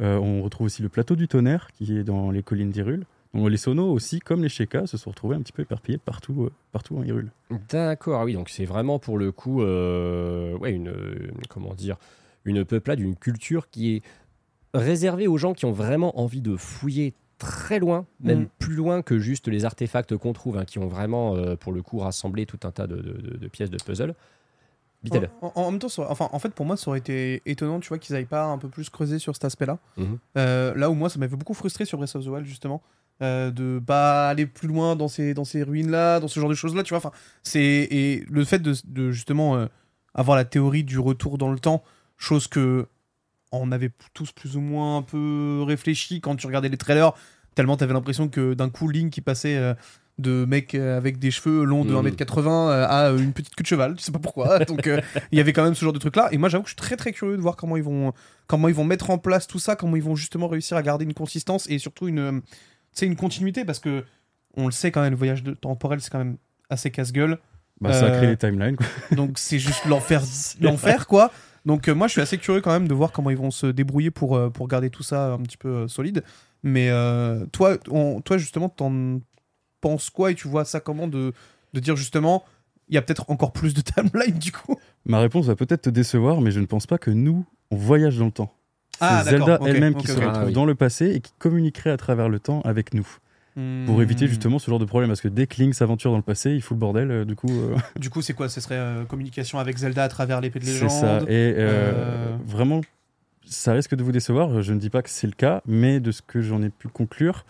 [0.00, 3.04] Euh, on retrouve aussi le plateau du tonnerre qui est dans les collines d'Hyrule.
[3.34, 6.44] Donc, les sonos aussi, comme les Shekas, se sont retrouvés un petit peu éparpillés partout,
[6.44, 7.30] euh, partout en Hyrule.
[7.70, 11.96] D'accord, ah oui, donc c'est vraiment pour le coup, euh, ouais, une, une- comment dire,
[12.44, 14.02] une peuplade, une culture qui est
[14.74, 18.48] réservée aux gens qui ont vraiment envie de fouiller très loin, même Mhm.
[18.58, 21.82] plus loin que juste les artefacts qu'on trouve, hein, qui ont vraiment, euh, pour le
[21.82, 24.14] coup, rassemblé tout un tas de, de- de- de pièces de puzzle.
[25.10, 27.80] En, en- en même temps, ça enfin, en fait, pour moi, ça aurait été étonnant,
[27.80, 29.78] tu vois, qu'ils aillent pas un peu plus creuser sur cet aspect-là.
[29.96, 30.18] Mhm.
[30.38, 32.80] Euh, là où moi, ça m'avait beaucoup frustré sur Breath of the Wild, justement,
[33.20, 36.54] euh, de pas aller plus loin dans ces, dans ces ruines-là, dans ce genre de
[36.54, 36.98] choses-là, tu vois.
[36.98, 37.10] Enfin,
[37.42, 39.66] c'est et le fait de, de, justement euh,
[40.14, 41.82] avoir la théorie du retour dans le temps,
[42.16, 42.86] chose que
[43.52, 47.12] on avait tous plus ou moins un peu réfléchi quand tu regardais les trailers,
[47.54, 49.74] tellement t'avais l'impression que d'un coup Link qui passait euh,
[50.18, 52.06] de mec euh, avec des cheveux longs de Mhm.
[52.08, 54.58] 1m80 euh, à une petite queue de cheval, tu sais pas pourquoi.
[54.64, 55.00] Donc euh,
[55.32, 56.74] il y avait quand même ce genre de truc là et moi j'avoue que je
[56.74, 58.12] suis très très curieux de voir comment ils vont
[58.46, 61.04] comment ils vont mettre en place tout ça, comment ils vont justement réussir à garder
[61.04, 62.42] une consistance et surtout une
[62.92, 64.04] sais, une continuité parce que
[64.56, 66.36] on le sait quand même le voyage de- temporel c'est quand même
[66.68, 67.38] assez casse-gueule.
[67.80, 68.76] Bah, Ça a Euh, créé les timelines.
[68.76, 68.86] quoi.
[69.16, 70.22] donc c'est juste l'enfer,
[70.60, 71.32] l'enfer quoi.
[71.64, 73.66] Donc euh, moi je suis assez curieux quand même de voir comment ils vont se
[73.66, 76.24] débrouiller pour, euh, pour garder tout ça un petit peu euh, solide.
[76.64, 79.20] Mais euh, toi, on- toi justement, t'en
[79.80, 81.32] penses quoi et tu vois ça comment de,
[81.72, 82.44] de dire justement,
[82.88, 84.76] il y a peut-être encore plus de timeline du coup?
[85.06, 88.18] Ma réponse va peut-être te décevoir, mais je ne pense pas que nous, on voyage
[88.18, 88.52] dans le temps.
[88.98, 90.52] C'est Ah, d'accord, Zelda elle-même qui se retrouve Ah oui.
[90.52, 93.06] dans le passé et qui communiquerait à travers le temps avec nous.
[93.54, 94.02] Pour Hmm.
[94.02, 95.10] éviter justement ce genre de problème.
[95.10, 97.10] Parce que dès que Link s'aventure dans le passé, il fout le bordel.
[97.10, 98.48] euh, du coup, euh, Du coup, c'est quoi?
[98.48, 100.90] Ce serait euh, communication avec Zelda à travers l'épée de c'est légende?
[100.90, 101.18] ça.
[101.28, 102.80] Et euh, euh, vraiment,
[103.44, 104.62] ça risque de vous décevoir.
[104.62, 106.88] Je ne dis pas que c'est le cas, mais de ce que j'en ai pu
[106.88, 107.44] conclure,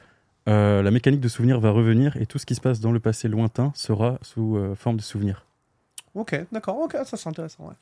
[0.48, 2.98] euh, la mécanique de souvenir va revenir et tout ce qui se passe dans le
[2.98, 5.46] passé lointain sera sous euh, forme de souvenir.
[6.16, 7.68] Ok, d'accord, ok, ça c'est intéressant.
[7.68, 7.74] Ouais.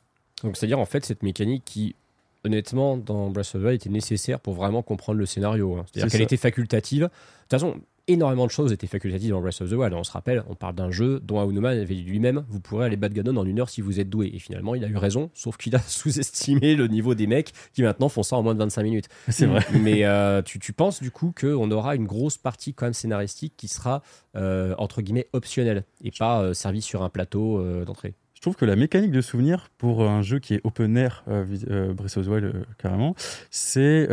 [0.43, 1.95] Donc c'est-à-dire en fait cette mécanique qui
[2.43, 5.75] honnêtement dans Breath of the Wild était nécessaire pour vraiment comprendre le scénario.
[5.75, 5.85] hein.
[5.87, 7.01] C'est-à-dire C'est qu'elle était facultative.
[7.01, 7.75] De toute façon,
[8.11, 9.93] énormément de choses étaient facultatives dans Breath of the Wild.
[9.93, 12.97] On se rappelle, on parle d'un jeu dont Aonuma avait dit lui-même, vous pourrez aller
[12.97, 14.31] battre Ganon en une heure si vous êtes doué.
[14.33, 17.83] Et finalement, il a eu raison, sauf qu'il a sous-estimé le niveau des mecs qui
[17.83, 19.07] maintenant font ça en moins de 25 minutes.
[19.29, 19.65] C'est vrai.
[19.81, 23.53] Mais euh, tu, tu penses du coup qu'on aura une grosse partie quand même scénaristique
[23.57, 24.01] qui sera
[24.35, 28.13] euh, entre guillemets optionnelle et pas euh, servie sur un plateau d'entrée?
[28.33, 31.45] Je trouve que la mécanique de souvenir pour un jeu qui est open air, euh,
[31.69, 33.13] euh, Breath of the Wild euh, carrément,
[33.51, 34.07] c'est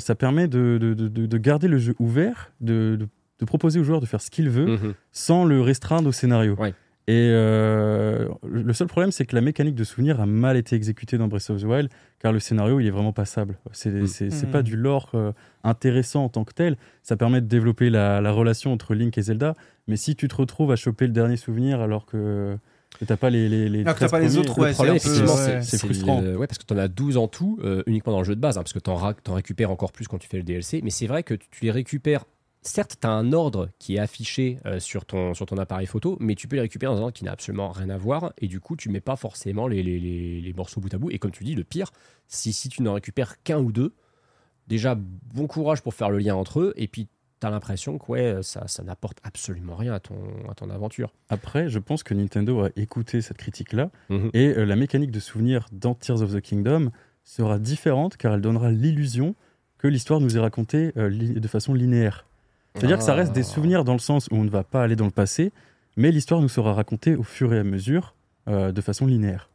[0.00, 3.08] ça permet de, de- de- de garder le jeu ouvert, de,
[3.40, 4.94] de- proposer au joueur de faire ce qu'il veut Mhm.
[5.12, 6.54] sans le restreindre au scénario.
[6.58, 6.74] Ouais.
[7.06, 11.18] Et euh, le seul problème, c'est que la mécanique de souvenir a mal été exécutée
[11.18, 13.58] dans Breath of the Wild, car le scénario, il est vraiment passable.
[13.72, 14.06] C'est Mm.
[14.06, 14.50] c'est- c'est Mm.
[14.50, 15.32] pas du lore euh,
[15.64, 16.76] intéressant en tant que tel.
[17.02, 19.54] Ça permet de développer la, la relation entre Link et Zelda.
[19.86, 22.56] Mais si tu te retrouves à choper le dernier souvenir alors que,
[22.98, 26.22] que t'as pas les, les, les que 13 pas les autres, le ouais, c'est frustrant.
[26.22, 28.34] le- ouais, parce que tu en as 12 en tout, euh, uniquement dans le jeu
[28.36, 30.80] de base, hein, parce que tu en, récupères encore plus quand tu fais le DLC.
[30.82, 32.24] Mais c'est vrai que tu les récupères.
[32.66, 36.16] Certes, tu as un ordre qui est affiché euh, sur, ton, sur ton appareil photo,
[36.18, 38.32] mais tu peux les récupérer dans un ordre qui n'a absolument rien à voir.
[38.38, 41.10] Et du coup, tu mets pas forcément les, les- les- les morceaux bout à bout.
[41.10, 41.90] Et comme tu dis, le pire,
[42.26, 43.92] si, si tu n'en récupères qu'un ou deux,
[44.66, 46.72] déjà, bon courage pour faire le lien entre eux.
[46.76, 47.06] Et puis,
[47.40, 50.16] tu as l'impression que ouais, ça, ça n'apporte absolument rien à ton,
[50.50, 51.12] à ton aventure.
[51.28, 54.30] Après, je pense que Nintendo a écouté cette critique-là Mhm.
[54.32, 56.90] et euh, la mécanique de souvenir dans Tears of the Kingdom
[57.24, 59.34] sera différente car elle donnera l'illusion
[59.76, 62.24] que l'histoire nous est racontée euh, de façon linéaire.
[62.74, 63.44] C'est-à-dire que ça reste des Ah.
[63.44, 65.52] souvenirs dans le sens où on ne va pas aller dans le passé,
[65.96, 68.14] mais l'histoire nous sera racontée au fur et à mesure
[68.48, 69.48] euh, de façon linéaire.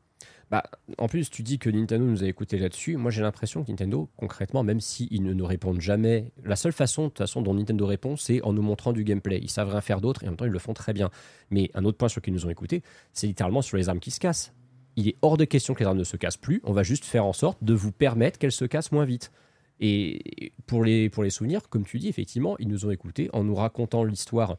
[0.49, 0.63] Bah,
[0.97, 2.97] en plus, tu dis que Nintendo nous a écouté là-dessus.
[2.97, 7.03] Moi, j'ai l'impression que Nintendo, concrètement, même s'ils ne nous répondent jamais, la seule façon,
[7.03, 9.39] de toute façon, dont Nintendo répond, c'est en nous montrant du gameplay.
[9.43, 11.11] Ils savent rien faire d'autre et en même temps, ils le font très bien.
[11.51, 12.81] Mais un autre point sur ils nous ont écouté,
[13.13, 14.53] c'est littéralement sur les armes qui se cassent.
[14.95, 16.61] Il est hors de question que les armes ne se cassent plus.
[16.63, 19.31] On va juste faire en sorte de vous permettre qu'elles se cassent moins vite.
[19.80, 23.43] Et pour les, pour les souvenirs, comme tu dis, effectivement, ils nous ont écoutés en
[23.43, 24.57] nous racontant l'histoire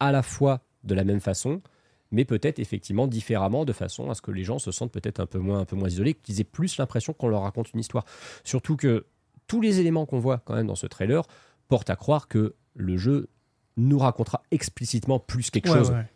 [0.00, 1.62] à la fois de la même façon,
[2.10, 5.26] mais peut-être effectivement différemment, de façon à ce que les gens se sentent peut-être un
[5.26, 8.04] peu moins, un peu moins isolés, qu'ils aient plus l'impression qu'on leur raconte une histoire.
[8.44, 9.06] Surtout que
[9.46, 11.22] tous les éléments qu'on voit quand même dans ce trailer
[11.68, 13.28] portent à croire que le jeu
[13.76, 16.06] nous racontera explicitement plus quelque Ouais, chose ouais.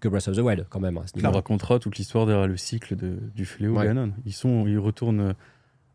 [0.00, 1.00] que Breath of the Wild, quand même.
[1.06, 3.84] ce Il racontera toute l'histoire derrière le cycle de- du fléau Ouais.
[3.86, 4.12] Ganon.
[4.24, 5.34] Ils, sont, ils retournent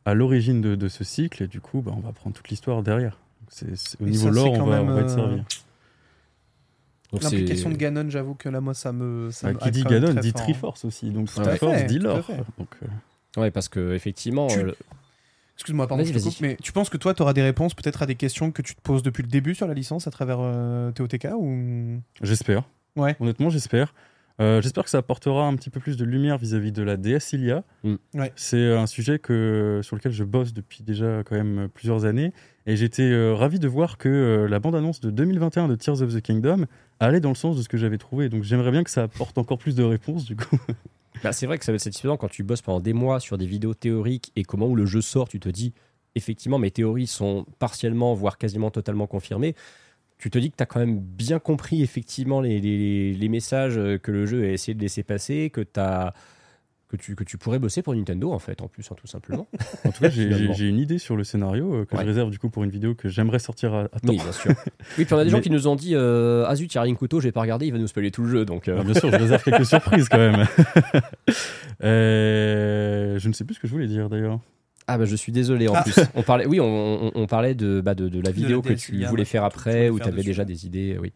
[0.09, 2.83] à l'origine de, de ce cycle et du coup, bah, on va prendre toute l'histoire
[2.83, 3.17] derrière.
[3.99, 5.41] Au Et niveau ça, lore, on va, on va être euh, servi.
[7.21, 9.31] L'implication de Ganon, j'avoue que là, moi, ça me.
[9.31, 10.43] Ça Bah, me qui dit Ganon dit fort, hein.
[10.43, 11.09] Triforce aussi.
[11.09, 12.27] Donc Tout Triforce fait, dit lore.
[12.57, 14.75] Donc, euh, Ouais, parce que effectivement, Tu- le-
[15.55, 16.31] Excuse-moi, pardon, Vas-y, je te vas-y.
[16.33, 18.61] coupe, mais tu penses que toi, tu auras des réponses peut-être à des questions que
[18.61, 21.99] tu te poses depuis le début sur la licence à travers euh, TOTK ou...
[22.21, 22.63] J'espère.
[22.95, 23.17] Ouais.
[23.19, 23.93] Honnêtement, j'espère.
[24.39, 27.33] Euh, j'espère que ça apportera un petit peu plus de lumière vis-à-vis de la DS
[27.33, 27.63] Ilia.
[27.83, 27.95] Mm.
[28.13, 28.31] Ouais.
[28.35, 32.31] C'est un sujet que, sur lequel je bosse depuis déjà quand même plusieurs années.
[32.65, 36.13] Et j'étais euh, ravi de voir que euh, la bande-annonce de 2021 de Tears of
[36.13, 36.65] the Kingdom
[36.99, 38.29] allait dans le sens de ce que j'avais trouvé.
[38.29, 40.57] Donc j'aimerais bien que ça apporte encore plus de réponses du coup.
[41.23, 43.37] Bah, c'est vrai que ça va être satisfaisant quand tu bosses pendant des mois sur
[43.37, 45.73] des vidéos théoriques et qu'au moment où le jeu sort, tu te dis
[46.15, 49.53] effectivement mes théories sont partiellement, voire quasiment totalement confirmées.
[50.19, 53.77] Tu te dis que tu as quand même bien compris effectivement les, les- les messages
[53.77, 56.13] euh, que le jeu a essayé de laisser passer, que, t'as-
[56.89, 59.47] que, tu, que tu pourrais bosser pour Nintendo en fait, en plus, hein, tout simplement.
[59.85, 62.01] En tout cas, j'ai- une idée sur le scénario euh, que Ouais.
[62.01, 64.09] je réserve du coup pour une vidéo que j'aimerais sortir à, à temps.
[64.09, 64.51] Oui, bien sûr.
[64.97, 66.75] Oui, puis on a des gens Mais- qui nous ont dit euh, Ah zut, il
[66.75, 68.43] y a Ring Couteau, j'ai pas regardé, il va nous spoiler tout le jeu.
[68.43, 70.45] Donc, euh, Alors, bien sûr, je réserve quelques surprises quand même.
[71.81, 74.39] Je ne sais plus ce que je voulais dire d'ailleurs.
[74.91, 75.83] Ah bah je suis désolé en Ah.
[75.83, 75.93] plus.
[76.15, 76.65] On parlait, oui, on,
[77.07, 79.99] on- on parlait de, bah, de, de la vidéo que tu voulais faire après, où
[79.99, 81.13] tu avais déjà des idées, oui.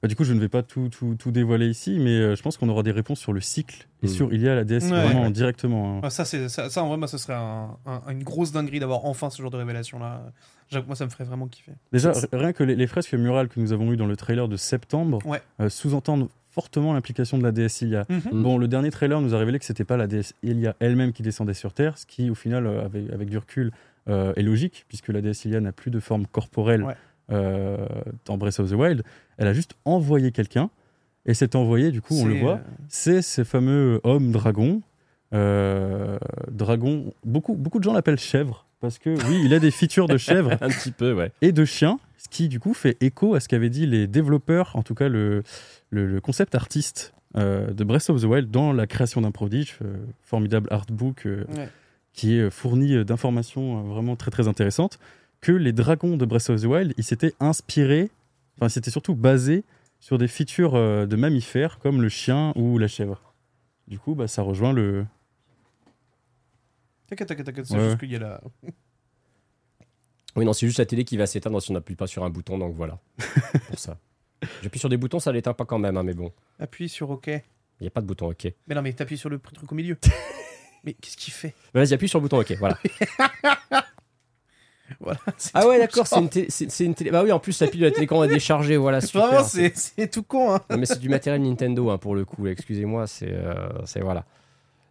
[0.00, 2.42] Bah, du coup, je ne vais pas tout, tout, tout dévoiler ici, mais euh, je
[2.42, 4.08] pense qu'on aura des réponses sur le cycle et Mm.
[4.10, 4.88] sur il y a la DS Ouais.
[4.90, 5.30] vraiment Ouais.
[5.32, 5.96] directement.
[5.96, 6.00] hein.
[6.04, 8.78] Ah, ça, c'est, ça, ça, en vrai, moi, ce serait un- un- une grosse dinguerie
[8.78, 10.22] d'avoir enfin ce genre de révélation-là.
[10.86, 11.72] Moi, ça me ferait vraiment kiffer.
[11.92, 14.56] Déjà, rien que les, les fresques murales que nous avons eues dans le trailer de
[14.56, 15.42] septembre Ouais.
[15.60, 18.04] euh, sous-entendent fortement l'implication de la DS Ilia.
[18.08, 18.22] Mhm.
[18.32, 18.42] Mm.
[18.42, 21.22] Bon, le dernier trailer nous a révélé que c'était pas la DS Ilia elle-même qui
[21.22, 23.70] descendait sur Terre, ce qui, au final, euh, avec, avec du recul,
[24.08, 26.94] euh, est logique, puisque la DS Ilia n'a plus de forme corporelle Ouais.
[27.30, 27.76] euh,
[28.24, 29.02] dans Breath of the Wild.
[29.36, 30.70] Elle a juste envoyé quelqu'un,
[31.26, 34.80] et cet envoyé, du coup, on le voit, c'est ce fameux homme dragon.
[35.34, 36.18] Euh,
[36.50, 40.16] dragon, beaucoup, beaucoup de gens l'appellent chèvre, parce que oui, il a des features de
[40.16, 41.30] chèvre Un petit peu, ouais.
[41.42, 44.76] et de chien, ce qui du coup fait écho à ce qu'avaient dit les développeurs,
[44.76, 45.42] en tout cas le,
[45.90, 49.78] le, le concept artiste euh, de Breath of the Wild dans la création d'un prodige,
[49.82, 51.68] euh, formidable artbook euh, Ouais.
[52.12, 54.98] qui est fourni euh, d'informations euh, vraiment très très intéressantes,
[55.40, 58.10] que les dragons de Breath of the Wild, ils s'étaient inspirés,
[58.58, 59.62] enfin c'était surtout basé
[60.00, 63.34] sur des features euh, de mammifères comme le chien ou la chèvre.
[63.86, 65.06] Du coup, bah, ça rejoint le,
[67.08, 67.84] T'inquiète, t'inquiète, t'inquiète, c'est Ouais.
[67.84, 68.40] juste qu'il y a la.
[70.36, 72.30] Oui, non, c'est juste la télé qui va s'éteindre si on n'appuie pas sur un
[72.30, 72.98] bouton, donc voilà.
[73.68, 73.98] Pour ça.
[74.62, 76.32] J'appuie sur des boutons, ça l'éteint pas quand même, hein, mais bon.
[76.60, 77.26] Appuie sur OK.
[77.26, 77.40] Il
[77.82, 78.46] n'y a pas de bouton OK.
[78.66, 79.96] Mais non, mais t'appuies sur le truc au milieu.
[80.84, 81.54] mais qu'est-ce qu'il fait?
[81.74, 82.78] Bah, Vas-y, appuie sur le bouton OK, voilà.
[85.52, 87.10] Ah ouais, d'accord, c'est une, télé- c'est- c'est une télé.
[87.10, 89.00] Bah oui, en plus, la pile de la télécommande est déchargée, voilà.
[89.02, 90.60] Super, Vraiment, c'est c'est tout con, hein.
[90.70, 92.46] Non, mais c'est du matériel Nintendo hein, pour le coup.
[92.46, 94.24] Excusez-moi, c'est euh, c'est- voilà.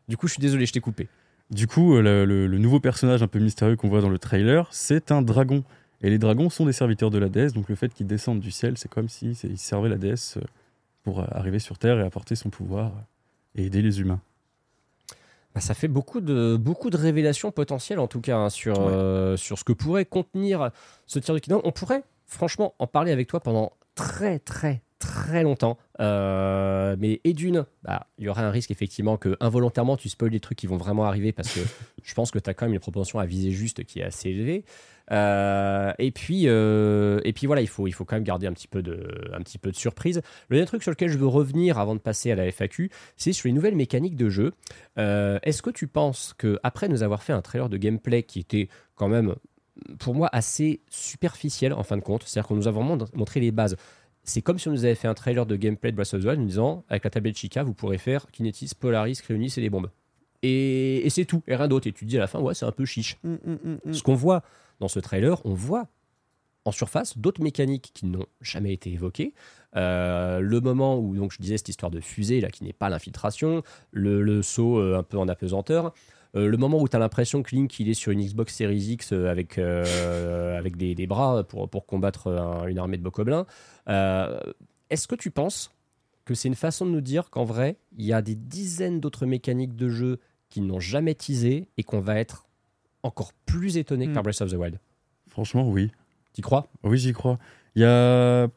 [0.08, 1.08] Du coup, je suis désolé, je t'ai coupé.
[1.49, 4.19] Du coup, euh, le, le- le nouveau personnage un peu mystérieux qu'on voit dans le
[4.19, 5.64] trailer, c'est un dragon.
[6.02, 8.52] Et les dragons sont des serviteurs de la déesse, donc le fait qu'ils descendent du
[8.52, 10.41] ciel, c'est comme si c'est- ils servaient la déesse euh,
[11.03, 12.91] pour euh, arriver sur Terre et apporter son pouvoir
[13.56, 14.19] et aider les humains.
[15.56, 19.38] Bah, ça fait beaucoup de, beaucoup de révélations potentielles, en tout cas, hein, sur, euh,
[19.38, 20.69] sur ce que pourrait contenir
[21.07, 21.61] ce tir de Kingdom.
[21.64, 25.78] On pourrait, franchement, en parler avec toi pendant très, très, très longtemps.
[25.99, 30.32] Euh, mais et d'une, bah, il y aurait un risque, effectivement, que involontairement, tu spoiles
[30.32, 31.60] des trucs qui vont vraiment arriver parce que
[32.03, 34.30] je pense que tu as quand même une propension à viser juste qui est assez
[34.30, 34.64] élevée.
[35.11, 38.53] Euh, et puis, euh, et puis voilà, il faut, il faut quand même garder un
[38.53, 40.22] petit peu de, un petit peu de surprise.
[40.49, 43.34] Le dernier truc sur lequel je veux revenir avant de passer à la FAQ, c'est
[43.34, 44.53] sur les nouvelles mécaniques de jeu.
[44.98, 48.68] Est-ce que tu penses que après nous avoir fait un trailer de gameplay qui était
[48.95, 49.36] quand même,
[49.99, 53.52] pour moi, assez superficiel en fin de compte, c'est-à-dire qu'on nous a vraiment montré les
[53.52, 53.76] bases.
[54.24, 56.26] C'est comme si on nous avait fait un trailer de gameplay de Breath of the
[56.26, 59.62] Wild en nous disant avec la tablette Chica, vous pourrez faire Kinetis, Polaris, Cryonis et
[59.62, 59.90] des bombes.
[60.44, 61.88] Et, et c'est tout, et rien d'autre.
[61.88, 63.18] Et tu te dis à la fin, ouais, c'est un peu chiche.
[63.24, 63.94] Mm, mm, mm, mm.
[63.94, 64.44] Ce qu'on voit
[64.80, 65.88] dans ce trailer, on voit
[66.66, 69.34] en surface d'autres mécaniques qui n'ont jamais été évoquées.
[69.76, 72.90] Euh, le moment où donc je disais cette histoire de fusée là qui n'est pas
[72.90, 75.94] l'infiltration, le, le saut euh, un peu en apesanteur,
[76.38, 78.78] euh, le moment où tu as l'impression que Link il est sur une Xbox Series
[78.94, 83.04] X euh, avec, euh, avec des, des bras pour, pour combattre un- une armée de
[83.04, 83.46] bokoblins.
[83.90, 84.40] Euh,
[84.90, 85.72] Est-ce que tu penses
[86.26, 89.26] que c'est une façon de nous dire qu'en vrai, il y a des dizaines d'autres
[89.26, 90.20] mécaniques de jeu
[90.50, 92.46] qui n'ont jamais teasé et qu'on va être
[93.04, 94.80] encore plus étonné que par Breath of the Wild?
[95.30, 95.92] Franchement, oui.
[96.34, 96.68] Tu crois?
[96.84, 97.38] Oui, j'y crois.
[97.76, 98.48] Il y a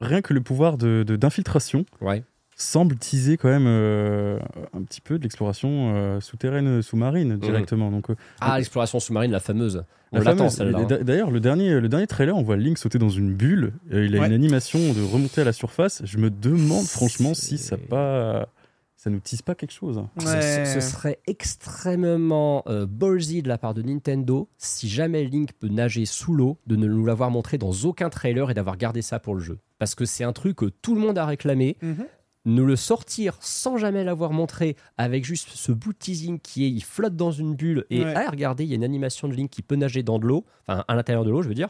[0.00, 2.22] rien que le pouvoir de- de- d'infiltration Ouais.
[2.58, 4.38] Semble teaser quand même euh,
[4.72, 7.90] un petit peu de l'exploration euh, souterraine, sous-marine directement.
[7.90, 9.84] Donc, euh, Ah, l'exploration sous-marine, la fameuse.
[10.12, 10.78] On la l'attend fameuse- celle-là.
[10.78, 10.84] hein.
[10.86, 13.74] d'a- D'ailleurs, le dernier, le dernier trailer, on voit Link sauter dans une bulle.
[13.90, 14.26] et il a Ouais.
[14.28, 16.00] une animation de remonter à la surface.
[16.04, 18.48] Je me demande franchement si ça pas,
[18.96, 20.00] ça nous tease pas quelque chose.
[20.18, 20.64] Ce- Ouais.
[20.64, 25.68] Ce, ce serait extrêmement euh, ballsy de la part de Nintendo si jamais Link peut
[25.68, 29.18] nager sous l'eau, de ne nous l'avoir montré dans aucun trailer et d'avoir gardé ça
[29.18, 29.58] pour le jeu.
[29.78, 31.76] Parce que c'est un truc que tout le monde a réclamé.
[31.82, 32.06] Mhm.
[32.46, 36.70] Nous le sortir sans jamais l'avoir montré avec juste ce bout de teasing qui est
[36.70, 38.14] il flotte dans une bulle et Ouais.
[38.16, 40.44] ah regardez il y a une animation de Link qui peut nager dans de l'eau,
[40.66, 41.68] enfin à l'intérieur de l'eau je veux dire.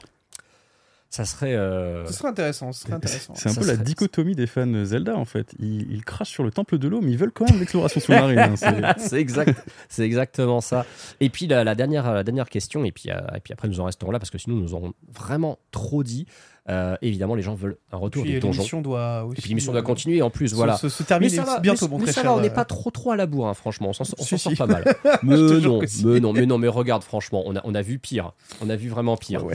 [1.08, 3.32] Ça serait euh, Ce serait intéressant, ce serait intéressant.
[3.36, 5.54] C'est un Ça peu la dicotomie des fans Zelda en fait.
[5.60, 8.38] Ils, ils crachent sur le temple de l'eau, mais ils veulent quand même l'exploration sous-marine.
[8.40, 8.54] hein.
[8.98, 9.56] C'est- exact,
[9.88, 10.84] c'est exactement ça.
[11.20, 13.78] Et puis la, la dernière, la dernière question, et puis, euh, et puis après nous
[13.80, 16.26] en resterons là parce que sinon nous aurons vraiment trop dit.
[16.68, 18.80] Euh, évidemment, les gens veulent un retour Puis des donjons.
[18.80, 19.38] doit aussi.
[19.38, 20.76] Et puis l'émission doit euh, continuer en plus, se- voilà.
[20.76, 22.54] Se, se termine mais ça va, bientôt, mais- mon mais ça va, on n'est euh,
[22.54, 23.90] pas trop trop à la bourre, hein, franchement.
[23.90, 24.56] On s'en Si, sort si.
[24.56, 24.84] pas mal.
[25.22, 28.32] Mais non, mais non, mais non, mais regarde, franchement, on a, on a vu pire.
[28.60, 29.44] On a vu vraiment pire.
[29.44, 29.54] Ouais.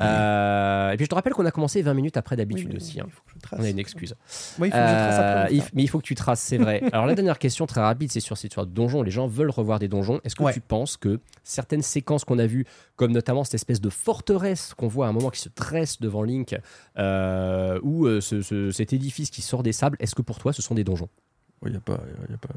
[0.00, 3.00] Euh, et puis je te rappelle qu'on a commencé 20 minutes après d'habitude aussi.
[3.00, 3.06] hein.
[3.52, 4.14] On a une excuse.
[4.58, 5.52] Moi, il faut que je trace après.
[5.52, 6.82] Euh, il- mais il faut que tu traces, c'est vrai.
[6.92, 9.02] Alors la dernière question très rapide, c'est sur cette histoire de donjon.
[9.02, 10.20] Les gens veulent revoir des donjons.
[10.24, 10.52] Est-ce que Ouais.
[10.52, 12.64] tu penses que certaines séquences qu'on a vues,
[12.96, 16.22] comme notamment cette espèce de forteresse qu'on voit à un moment qui se dresse devant
[16.22, 16.56] Link,
[16.98, 20.62] euh, ou ce- ce- cet édifice qui sort des sables, est-ce que pour toi ce
[20.62, 21.08] sont des donjons?
[21.66, 22.54] Il n'y a pas, y a pas, pas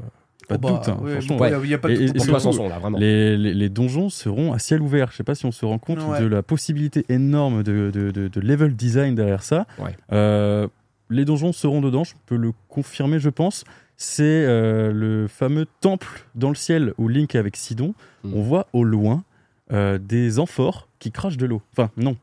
[0.50, 0.90] Oh, de bah, doute.
[0.90, 1.36] hein, ouais, franchement.
[1.38, 2.98] bon, il y a pas de Et- doute et sont là, vraiment.
[2.98, 5.12] Les, les- les donjons seront à ciel ouvert.
[5.12, 6.22] Je sais pas si on se rend compte Ouais.
[6.22, 9.66] de la possibilité énorme de, de- de- de level design derrière ça.
[9.80, 9.96] Ouais.
[10.12, 10.68] Euh,
[11.10, 13.64] les donjons seront dedans, je peux le confirmer, je pense.
[13.98, 17.94] C'est euh, le fameux temple dans le ciel où Link est avec Sidon.
[18.24, 18.34] Mm.
[18.36, 19.24] On voit au loin
[19.72, 21.62] euh, des amphores qui crachent de l'eau.
[21.74, 22.16] Enfin, non.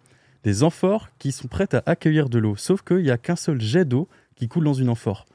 [0.45, 2.57] Des amphores qui sont prêtes à accueillir de l'eau.
[2.57, 5.27] Sauf qu'il n'y a qu'un seul jet d'eau qui coule dans une amphore.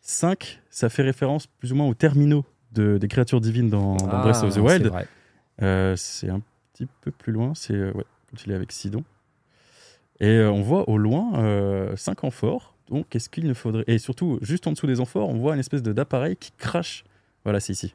[0.00, 4.08] 5, ça fait référence plus ou moins aux terminaux de- des créatures divines dans, dans
[4.10, 4.92] Ah, Breath of the Wild.
[5.62, 6.40] Euh, c'est un
[6.72, 9.04] petit peu plus loin, c'est euh, ouais, quand il est avec Sidon.
[10.20, 12.74] Et euh, on voit au loin 5 amphores.
[12.90, 13.84] Donc, qu'est-ce qu'il ne faudrait.
[13.86, 17.04] Et surtout, juste en dessous des amphores, on voit une espèce d'appareil qui crache.
[17.44, 17.94] Voilà, c'est ici.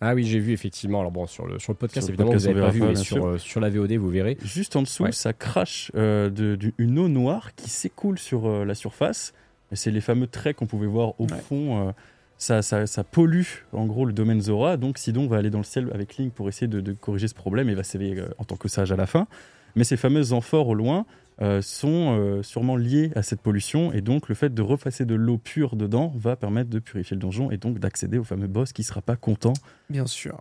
[0.00, 0.98] Ah oui, j'ai vu effectivement.
[1.00, 2.82] Alors bon, sur le, sur le podcast, Sur le évidemment, podcast, vous n'avez pas vu,
[2.82, 4.36] mais sur, euh, sur la VOD, vous verrez.
[4.42, 5.12] Juste en dessous, Ouais.
[5.12, 9.32] ça crache euh, de- du- une eau noire qui s'écoule sur euh, la surface.
[9.74, 11.38] C'est les fameux traits qu'on pouvait voir au Ouais.
[11.38, 11.88] fond.
[11.88, 11.92] euh,
[12.38, 14.76] ça, ça, ça pollue en gros le domaine Zora.
[14.76, 17.34] Donc Sidon va aller dans le ciel avec Link pour essayer de, de corriger ce
[17.34, 19.28] problème et va s'éveiller euh, en tant que sage à la fin.
[19.76, 21.06] Mais ces fameuses amphores au loin
[21.40, 25.14] euh, sont euh, sûrement liées à cette pollution et donc le fait de repasser de
[25.14, 28.72] l'eau pure dedans va permettre de purifier le donjon et donc d'accéder au fameux boss
[28.72, 29.52] qui sera pas content.
[29.88, 30.40] Bien sûr.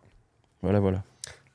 [0.63, 1.03] Voilà, voilà.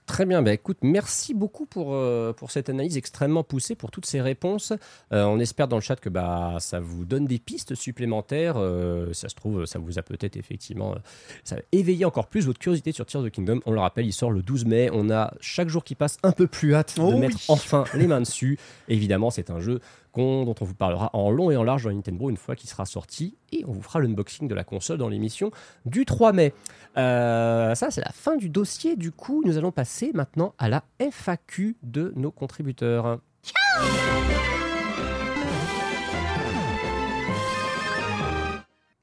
[0.07, 4.07] Très bien, bah écoute, merci beaucoup pour, euh, pour cette analyse extrêmement poussée, pour toutes
[4.07, 4.73] ces réponses.
[5.13, 8.55] Euh, on espère dans le chat que bah, ça vous donne des pistes supplémentaires.
[8.57, 10.95] Euh, ça se trouve, ça vous a peut-être effectivement
[11.43, 13.61] ça a éveillé encore plus votre curiosité sur Tears of the Kingdom.
[13.67, 14.91] On le rappelle, il sort le 12 mai.
[14.93, 17.21] On a chaque jour qui passe un peu plus hâte Oh de oui.
[17.21, 18.59] mettre enfin les mains dessus.
[18.89, 19.81] Évidemment, c'est un jeu
[20.17, 22.87] dont on vous parlera en long et en large dans Nintendo une fois qu'il sera
[22.87, 23.37] sorti.
[23.53, 25.51] Et on vous fera l'unboxing de la console dans l'émission
[25.85, 26.53] du 3 mai.
[26.97, 28.97] Euh, ça, c'est la fin du dossier.
[28.97, 33.21] Du coup, nous allons passer maintenant à la FAQ de nos contributeurs.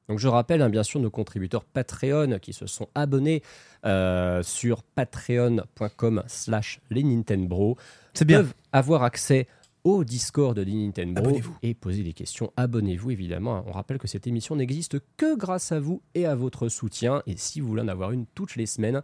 [0.09, 3.41] Donc je rappelle hein, bien sûr nos contributeurs Patreon qui se sont abonnés
[3.85, 7.77] euh, sur patreon.com slash les Nintendo
[8.13, 8.39] C'est bien.
[8.39, 9.47] peuvent avoir accès
[9.83, 11.23] au Discord des Nintendo
[11.61, 12.51] et poser des questions.
[12.55, 13.63] Abonnez-vous évidemment.
[13.67, 17.21] On rappelle que cette émission n'existe que grâce à vous et à votre soutien.
[17.27, 19.01] Et si vous voulez en avoir une toutes les semaines,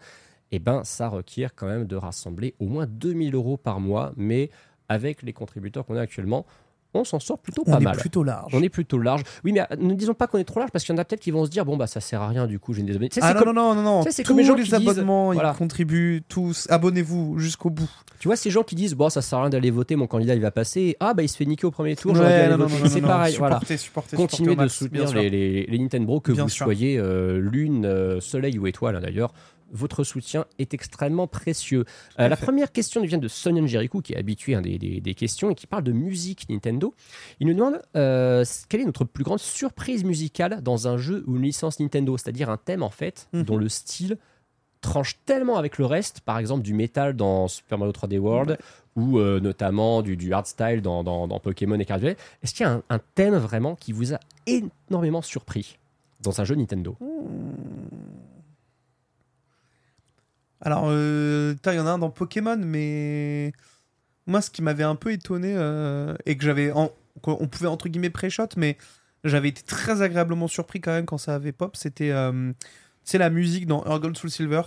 [0.52, 4.14] eh ben ça requiert quand même de rassembler au moins 2000 euros par mois.
[4.16, 4.50] Mais
[4.88, 6.46] avec les contributeurs qu'on a actuellement,
[6.94, 7.98] on s'en sort plutôt On pas est mal.
[7.98, 8.52] plutôt large.
[8.56, 9.22] On est plutôt large.
[9.44, 11.06] Oui, mais euh, ne disons pas qu'on est trop large parce qu'il y en a
[11.06, 12.96] peut-être qui vont se dire bon bah ça sert à rien du coup j'ai des
[12.96, 13.10] abonnés.
[13.22, 14.90] Ah c'est non, comme- non, non, non, c'est Tous comme les gens les qui disent-
[14.90, 15.54] abonnements, voilà.
[15.56, 16.66] ils contribuent tous.
[16.70, 17.90] Abonnez-vous jusqu'au bout.
[18.20, 20.34] Tu vois ces gens qui disent bon ça sert à rien d'aller voter, mon candidat
[20.36, 20.98] il va passer.
[21.00, 22.14] Ah bah il se fait niquer au premier tour.
[22.14, 22.84] Ouais, aller non, non, voter.
[22.84, 23.36] non, c'est pareil.
[23.38, 23.56] Voilà.
[23.56, 24.74] Supportez, supportez, Continuez supportez de max,
[25.06, 26.66] soutenir les, les, les Nintendo, que Bien vous sûr.
[26.66, 29.32] soyez euh, lune, euh, soleil ou étoile hein, d'ailleurs.
[29.72, 31.86] Votre soutien est extrêmement précieux.
[32.20, 35.14] Euh, la première question vient de Sonyan Jericho, qui est habitué à des, des- des
[35.14, 36.94] questions et qui parle de musique Nintendo.
[37.40, 41.36] Il nous demande euh, quelle est notre plus grande surprise musicale dans un jeu ou
[41.38, 43.44] une licence Nintendo, c'est-à-dire un thème en fait Mhm.
[43.44, 44.18] dont le style
[44.82, 48.58] tranche tellement avec le reste, par exemple du métal dans Super Mario 3D World
[48.96, 52.16] ou euh, notamment du, du hardstyle dans, dans, dans Pokémon et Cardinal.
[52.44, 55.78] Est-ce qu'il y a un, un thème vraiment qui vous a énormément surpris
[56.22, 56.96] dans un jeu Nintendo?
[60.62, 63.54] Alors, euh, il y en a un dans Pokémon, mais
[64.28, 66.92] moi, ce qui m'avait un peu étonné euh, et que j'avais, en-
[67.26, 68.78] on pouvait entre guillemets pré-shot, mais
[69.24, 71.76] j'avais été très agréablement surpris quand même quand ça avait pop.
[71.76, 72.52] C'était, euh,
[73.04, 74.62] c'est la musique dans Gold Soul Silver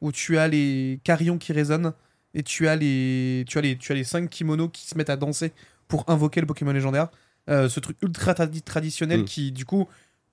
[0.00, 1.92] où tu as les carillons qui résonnent
[2.34, 5.08] et tu as les, tu as les, tu as les cinq kimonos qui se mettent
[5.10, 5.52] à danser
[5.88, 7.08] pour invoquer le Pokémon légendaire.
[7.48, 9.24] Euh, ce truc ultra tradi- traditionnel Mm.
[9.24, 9.86] qui, du coup,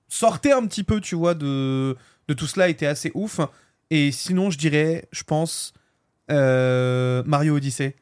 [0.08, 1.96] sortait un petit peu, tu vois, de,
[2.28, 3.40] de tout cela, était assez ouf.
[3.90, 5.72] Et sinon, je dirais, je pense,
[6.30, 7.94] euh, Mario Odyssey.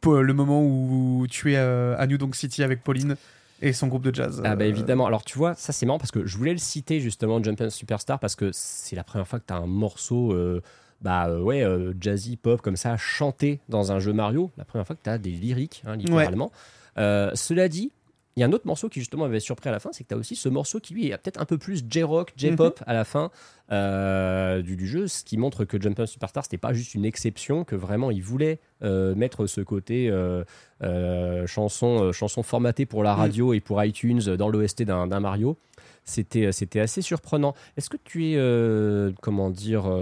[0.00, 3.16] Pour le moment où tu es euh, à New Donk City avec Pauline
[3.60, 4.40] et son groupe de jazz.
[4.44, 5.06] Ah bah Euh, évidemment.
[5.06, 8.20] Alors tu vois, ça c'est marrant parce que je voulais le citer justement Jumpin' Superstar
[8.20, 10.62] parce que c'est la première fois que tu as un morceau euh,
[11.00, 14.52] bah euh, ouais euh, jazzy pop comme ça chanté dans un jeu Mario.
[14.56, 16.52] La première fois que tu as des lyriques hein, littéralement.
[16.96, 17.90] Euh, cela dit,
[18.38, 20.08] il y a un autre morceau qui justement avait surpris à la fin, c'est que
[20.10, 22.94] tu as aussi ce morceau qui lui est peut-être un peu plus J-rock, J-pop à
[22.94, 23.32] la fin
[23.72, 27.64] euh, du, du jeu, ce qui montre que Jumpin' Superstar c'était pas juste une exception,
[27.64, 30.44] que vraiment il voulait euh, mettre ce côté euh,
[31.48, 35.58] chanson, chanson formatée pour la radio et pour iTunes dans l'OST d'un Mario.
[36.04, 37.54] C'était, c'était assez surprenant.
[37.76, 39.92] Est-ce que tu es, comment dire,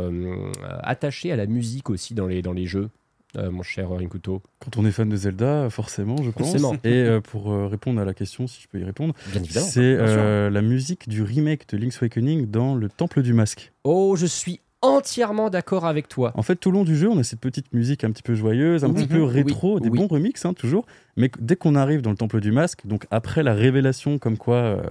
[0.83, 2.91] attaché à la musique aussi dans les, dans les jeux,
[3.37, 6.51] euh, mon cher Rinkuto Quand on est fan de Zelda, forcément, je pense.
[6.51, 6.75] Forcément.
[6.85, 9.15] Et euh, pour euh, répondre à la question, si je peux y répondre,
[9.53, 13.73] c'est la musique du remake de Link's Awakening dans le Temple du Masque.
[13.85, 16.33] Oh, je suis entièrement d'accord avec toi.
[16.35, 18.35] En fait, tout le long du jeu, on a cette petite musique un petit peu
[18.35, 19.99] joyeuse, un Oui, petit peu oui, rétro, des oui.
[19.99, 20.87] bons remixes, hein, toujours.
[21.17, 24.57] Mais dès qu'on arrive dans le Temple du Masque, donc après la révélation comme quoi,
[24.57, 24.83] euh,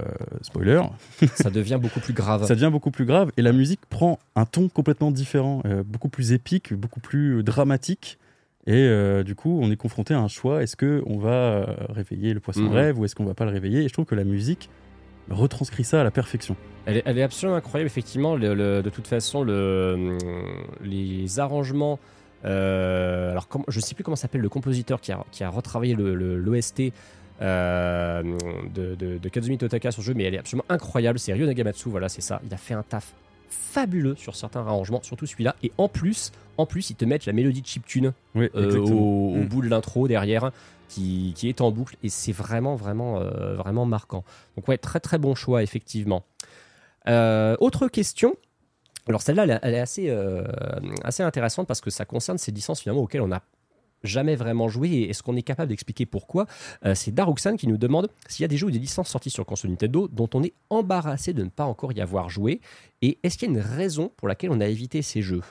[0.41, 0.81] spoiler,
[1.35, 2.45] Ça devient beaucoup plus grave.
[2.45, 6.09] ça devient beaucoup plus grave et la musique prend un ton complètement différent, euh, beaucoup
[6.09, 8.17] plus épique, beaucoup plus dramatique.
[8.67, 11.65] Et euh, du coup, on est confronté à un choix est-ce que on va euh,
[11.89, 12.73] réveiller le poisson Mhm.
[12.73, 13.83] rêve ou est-ce qu'on va pas le réveiller?
[13.83, 14.69] Et je trouve que la musique
[15.29, 16.55] retranscrit ça à la perfection.
[16.87, 18.35] Elle est, elle est absolument incroyable, effectivement.
[18.35, 20.17] Le- le- de toute façon, le,
[20.83, 21.99] les arrangements.
[22.45, 25.95] euh, alors, je ne sais plus comment s'appelle le compositeur qui a, qui a retravaillé
[25.95, 26.91] l'OST
[27.41, 28.23] euh,
[28.73, 31.17] de, de, de Kazumi Totaka sur le jeu, mais elle est absolument incroyable.
[31.19, 32.39] C'est Ryo Nagamatsu, voilà, c'est ça.
[32.45, 33.13] Il a fait un taf
[33.55, 35.55] fabuleux sur certains arrangements, surtout celui-là.
[35.63, 39.33] Et en plus, en plus, ils te mettent la mélodie de chiptune Oui, euh, au,
[39.33, 39.45] au Mm.
[39.47, 40.51] bout de l'intro derrière
[40.89, 41.95] qui, qui est en boucle.
[42.03, 44.23] Et c'est vraiment vraiment euh, vraiment marquant.
[44.55, 46.23] Donc ouais très très bon choix effectivement.
[47.07, 48.35] Euh, autre question.
[49.07, 50.43] Alors celle-là elle, est- elle est assez euh,
[51.03, 53.41] assez intéressante parce que ça concerne ces licences finalement auxquelles on n'a
[54.03, 54.89] jamais vraiment joué.
[54.89, 56.45] Et est-ce qu'on est capable d'expliquer pourquoi
[56.85, 59.29] Euh, c'est Daruxan qui nous demande s'il y a des jeux ou des licences sorties
[59.29, 62.61] sur console Nintendo dont on est embarrassé de ne pas encore y avoir joué.
[63.01, 65.41] Et est-ce qu'il y a une raison pour laquelle on a évité ces jeux?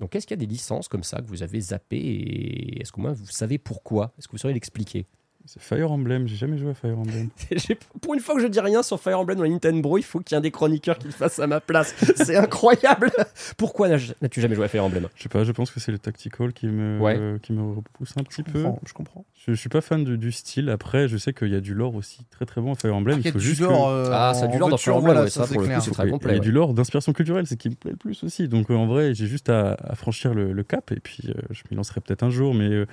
[0.00, 2.90] Donc, est-ce qu'il y a des licences comme ça que vous avez zappées et est-ce
[2.90, 4.12] qu'au moins vous savez pourquoi?
[4.18, 5.06] Est-ce que vous sauriez l'expliquer?
[5.46, 7.28] C'est Fire Emblem, j'ai jamais joué à Fire Emblem.
[8.02, 10.20] Pour une fois que je dis rien sur Fire Emblem dans la Nintendo, il faut
[10.20, 11.94] qu'il y ait un des chroniqueurs qui le fasse à ma place.
[12.16, 13.10] C'est incroyable
[13.56, 15.08] Pourquoi n'as- n'as-tu jamais joué à Fire Emblem?
[15.16, 17.18] Je sais pas, je pense que c'est le tactical qui me, Ouais.
[17.42, 18.64] qui me repousse un petit peu.
[18.86, 19.24] je comprends.
[19.34, 20.68] Je, je suis pas fan du, du style.
[20.68, 23.18] Après, je sais qu'il y a du lore aussi très très bon à Fire Emblem.
[23.18, 24.76] Il y a faut du juste lore, que- euh, Ah, ça a du lore dans
[24.76, 25.82] Fire Emblem, voilà, ouais, ça, c'est pour le coup, clair.
[25.82, 26.40] c'est très bon Il y a ouais.
[26.40, 28.46] du lore d'inspiration culturelle, c'est ce qui me plaît le plus aussi.
[28.46, 31.32] Donc euh, en vrai, j'ai juste à, à franchir le, le cap et puis euh,
[31.50, 32.54] je m'y lancerai peut-être un jour.
[32.54, 32.86] Mais euh,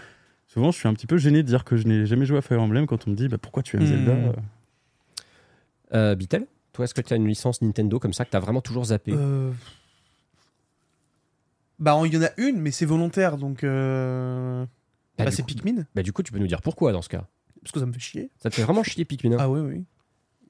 [0.48, 2.41] souvent, je suis un petit peu gêné de dire que je n'ai jamais joué à
[2.41, 3.88] Fire Emblem quand on me dit bah, pourquoi tu aimes Hmm.
[3.88, 4.18] Zelda?
[5.94, 8.40] Euh, Bitel Toi, est-ce que tu as une licence Nintendo comme ça que tu as
[8.41, 9.14] vraiment toujours zappé?
[9.14, 9.52] Euh,
[11.80, 13.64] Bah, il y en a une, mais c'est volontaire, donc.
[13.64, 14.65] euh,
[15.18, 17.10] Bah, Bah, c'est coup- Pikmin, Bah, du coup, tu peux nous dire pourquoi dans ce
[17.10, 17.26] cas?
[17.61, 18.30] Parce que ça me fait chier.
[18.41, 19.38] Ça te fait vraiment chier Pikmin hein?
[19.40, 19.84] Ah oui, oui.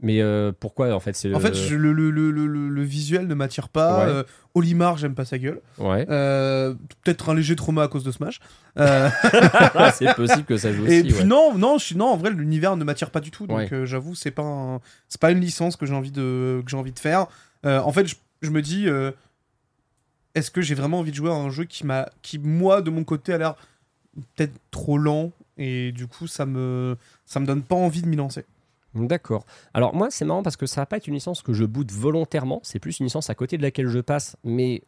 [0.01, 3.25] Mais euh, pourquoi en fait c'est En fait, je- le, le, le, le, le visuel
[3.27, 4.05] ne m'attire pas.
[4.05, 4.11] Ouais.
[4.11, 5.59] Euh, Olimar, j'aime pas sa gueule.
[5.79, 6.05] Ouais.
[6.09, 8.39] Euh, Peut-être un léger trauma à cause de Smash.
[8.77, 9.09] Euh,
[9.95, 10.93] c'est possible que ça joue aussi.
[10.93, 11.23] et puis ouais.
[11.23, 12.05] non, non, je suis non.
[12.09, 13.47] En vrai, l'univers ne m'attire pas du tout.
[13.47, 13.69] Donc Ouais.
[13.73, 16.77] euh, j'avoue, c'est pas un- c'est pas une licence que j'ai envie de que j'ai
[16.77, 17.25] envie de faire.
[17.65, 19.11] Euh, en fait, je, je me dis, euh,
[20.35, 22.91] est-ce que j'ai vraiment envie de jouer à un jeu qui m'a, qui moi de
[22.91, 23.55] mon côté a l'air
[24.35, 26.95] peut-être trop lent et du coup ça me
[27.25, 28.45] ça me donne pas envie de m'y lancer.
[28.95, 29.45] D'accord.
[29.73, 31.91] Alors moi, c'est marrant parce que ça va pas être une licence que je boude
[31.91, 32.59] volontairement.
[32.63, 34.83] C'est plus une licence à côté de laquelle je passe, mais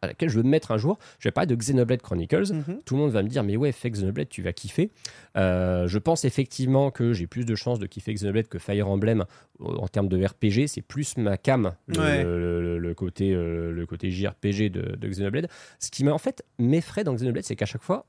[0.00, 0.96] à laquelle je veux me mettre un jour.
[1.18, 2.52] Je vais parler de Xenoblade Chronicles.
[2.52, 2.82] Mhm.
[2.84, 4.92] Tout le monde va me dire, mais ouais, fais Xenoblade, tu vas kiffer.
[5.36, 9.24] Euh, je pense effectivement que j'ai plus de chances de kiffer Xenoblade que Fire Emblem
[9.60, 10.68] euh, en termes de RPG.
[10.68, 12.22] C'est plus ma cam, le, Ouais.
[12.22, 15.48] le- le- le côté, euh, le côté JRPG de, de Xenoblade.
[15.80, 18.06] Ce qui m'a en fait m'effraie dans Xenoblade, c'est qu'à chaque fois,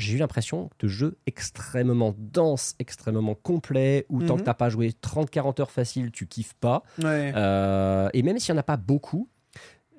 [0.00, 4.40] j'ai eu l'impression de jeu extrêmement dense, extrêmement complet, où tant Mhm.
[4.40, 6.82] que t'as pas joué 30-40 heures faciles, tu kiffes pas.
[7.02, 7.32] Ouais.
[7.36, 9.28] Euh, et même s'il n'y en a pas beaucoup,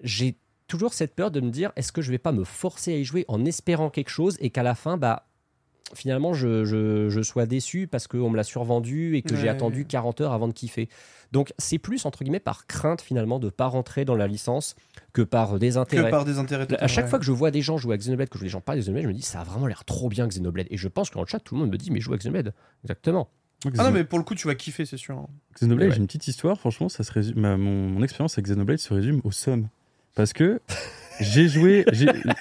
[0.03, 0.37] j'ai
[0.67, 3.03] toujours cette peur de me dire est-ce que je vais pas me forcer à y
[3.03, 5.27] jouer en espérant quelque chose et qu'à la fin, bah,
[5.95, 9.49] finalement, je, je- je sois déçu parce qu'on me l'a survendu et que j'ai Ouais.
[9.49, 10.89] attendu 40 heures avant de kiffer.
[11.31, 14.75] Donc c'est plus, entre guillemets, par crainte finalement de pas rentrer dans la licence
[15.13, 16.09] que par Que désintérêt.
[16.09, 16.67] par des intérêts.
[16.79, 17.09] À chaque ouais.
[17.09, 18.81] fois que je vois des gens jouer à Xenoblade, que je vois des gens parler
[18.81, 20.67] de Xenoblade, je me dis ça a vraiment l'air trop bien Xenoblade.
[20.69, 22.17] Et je pense que dans le chat, tout le monde me dit mais joue à
[22.17, 22.53] Xenoblade.
[22.83, 23.29] Exactement.
[23.77, 25.17] Ah non mais pour le coup tu vas kiffer c'est sûr.
[25.17, 25.27] hein.
[25.55, 25.93] Xenoblade, Ouais.
[25.95, 28.93] j'ai une petite histoire, franchement, ça se résume, ma- mon, mon expérience avec Xenoblade se
[28.93, 29.67] résume au somme.
[30.15, 30.59] Parce que
[31.21, 31.85] j'ai joué,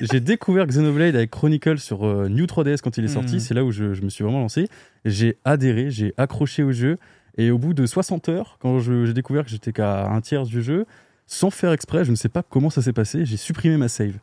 [0.00, 3.40] j'ai découvert Xenoblade avec Chronicle sur euh, New 3DS quand il est sorti, Mhm.
[3.40, 4.68] c'est là où je, je me suis vraiment lancé.
[5.04, 6.96] J'ai adhéré, j'ai accroché au jeu,
[7.38, 10.62] et au bout de 60 heures, quand j'ai découvert que j'étais qu'à un tiers du
[10.62, 10.84] jeu,
[11.26, 14.14] sans faire exprès, je ne sais pas comment ça s'est passé, j'ai supprimé ma save.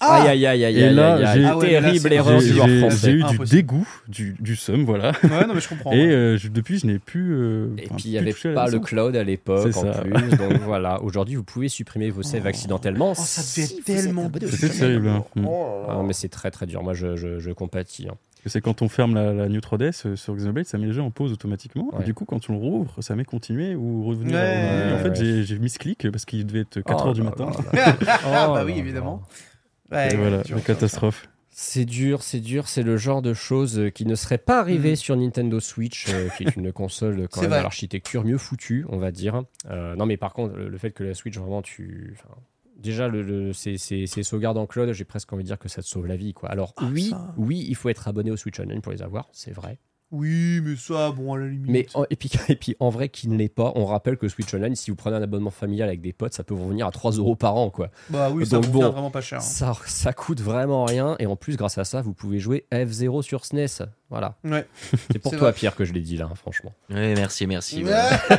[0.00, 2.46] Aïe aïe aïe aïe Et aïe là, aïe, Ah ouais, là, terrible c'est- erreur J'ai
[2.48, 2.96] du j'ai- français.
[3.02, 3.48] j'ai eu du Impossible.
[3.48, 5.12] dégoût, du, du somme, voilà.
[5.22, 5.92] Ouais non mais je comprends.
[5.92, 7.32] Et euh, je- depuis, je n'ai plus.
[7.34, 10.00] euh, Et puis il n'y avait pas le cloud à l'époque C'est en ça.
[10.02, 10.12] plus.
[10.36, 13.12] Donc voilà, aujourd'hui vous pouvez supprimer vos saves accidentellement.
[13.12, 15.08] Oh, ça devait si tellement C'était terrible.
[15.08, 15.24] hein.
[15.34, 15.46] Mm.
[15.88, 16.82] Ah, mais c'est très très dur.
[16.82, 18.08] Moi je, je, je compatis.
[18.10, 18.14] hein.
[18.48, 21.02] C'est quand on ferme la, la New 3DS euh, sur Xenoblade, ça met le jeu
[21.02, 21.88] en pause automatiquement.
[21.94, 22.02] Ouais.
[22.02, 24.36] Et du coup, quand on le rouvre, ça met continuer ou revenir.
[24.36, 25.14] Ouais, en fait, ouais.
[25.16, 27.50] j'ai- j'ai mis ce clic parce qu'il devait être 4 Oh heures du là matin.
[27.72, 27.96] là là.
[28.24, 29.00] Ah Oh bah oui là
[29.92, 31.28] Et voilà, la catastrophe.
[31.58, 34.92] C'est dur, c'est dur, c'est le genre de choses euh, qui ne seraient pas arrivées
[34.92, 34.96] Mm.
[34.96, 37.60] sur Nintendo Switch, euh, qui est une console quand même vrai.
[37.60, 39.42] à l'architecture mieux foutue, on va dire.
[39.70, 42.34] Euh, non, mais par contre, le, le fait que la Switch vraiment tu, enfin,
[42.76, 45.70] déjà le, le- ces, ces- ces sauvegardes en cloud, j'ai presque envie de dire que
[45.70, 46.50] ça te sauve la vie, quoi.
[46.50, 47.32] Alors Ah, oui, ça.
[47.38, 49.78] oui, il faut être abonné au Switch Online pour les avoir, c'est vrai.
[50.12, 51.68] Oui mais ça bon à la limite.
[51.70, 54.28] Mais en- et puis, et puis en vrai, qui ne l'est pas, on rappelle que
[54.28, 56.86] Switch Online, si vous prenez un abonnement familial avec des potes, ça peut vous revenir
[56.86, 57.90] à 3 euros par an, quoi.
[58.10, 59.38] Bah oui ça Donc vous bon, vraiment pas cher.
[59.38, 59.42] hein.
[59.42, 62.84] Ça, ça coûte vraiment rien, et en plus, grâce à ça, vous pouvez jouer à
[62.84, 63.86] F0 sur SNES.
[64.08, 64.36] Voilà.
[64.44, 64.64] Ouais.
[65.10, 65.52] C'est pour toi, vrai.
[65.52, 66.72] Pierre, que je l'ai dit là, hein, franchement.
[66.90, 67.82] Oui, merci, merci.
[67.82, 67.90] Ouais.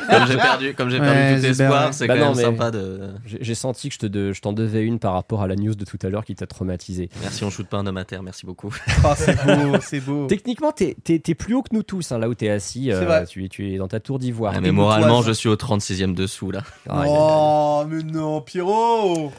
[0.09, 2.71] comme j'ai perdu, comme j'ai perdu tout c'est espoir, c'est Bah quand non, même sympa
[2.71, 3.09] de.
[3.25, 5.55] J'ai j'ai senti que je te de- je t'en devais une par rapport à la
[5.57, 7.09] news de tout à l'heure qui t'a traumatisé.
[7.21, 8.73] Merci, on shoot pas un homme à terre, merci beaucoup.
[9.03, 10.27] Ah c'est beau c'est beau.
[10.27, 12.89] Techniquement, t'es t'es- t'es plus haut que nous tous, hein, là où t'es assis.
[12.89, 13.25] euh, C'est vrai.
[13.25, 14.53] tu, es, tu es dans ta tour d'ivoire.
[14.55, 16.61] Ah, mais moralement, je suis au 36e dessous là.
[16.89, 17.09] Aïe.
[17.11, 19.33] Oh mais non Pierrot.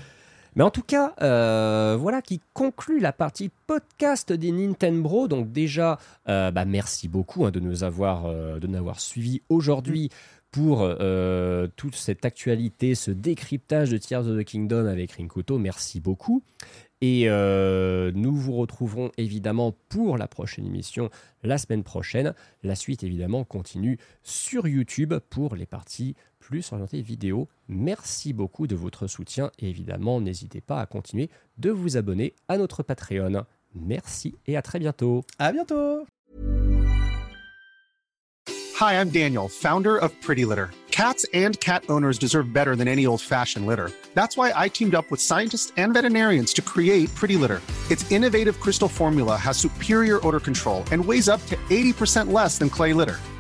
[0.59, 5.29] Mais en tout cas, euh, voilà qui conclut la partie podcast des Nintendo.
[5.29, 10.11] Donc déjà, euh, bah, merci beaucoup hein, de nous avoir, euh, avoir suivis aujourd'hui
[10.51, 10.89] pour
[11.77, 15.59] toute cette actualité, ce décryptage de Tears of the Kingdom avec Rinkuto.
[15.59, 16.43] Merci beaucoup.
[17.03, 21.11] Et nous vous retrouverons évidemment pour la prochaine émission
[21.43, 22.35] la semaine prochaine.
[22.63, 26.17] La suite évidemment continue sur YouTube pour les parties
[26.49, 27.47] plus orientées vidéo.
[27.69, 32.57] Merci beaucoup de votre soutien et évidemment n'hésitez pas à continuer de vous abonner à
[32.57, 33.45] notre Patreon.
[33.75, 35.25] Merci et à très bientôt.
[35.39, 36.07] À bientôt.
[38.81, 40.71] Hi, I'm Daniel, founder of Pretty Litter.
[40.91, 43.91] Cats and cat owners deserve better than any old fashioned litter.
[44.15, 47.61] That's why I teamed up with scientists and veterinarians to create Pretty Litter.
[47.91, 52.71] Its innovative crystal formula has superior odor control and weighs up to 80% less than
[52.71, 53.19] clay litter.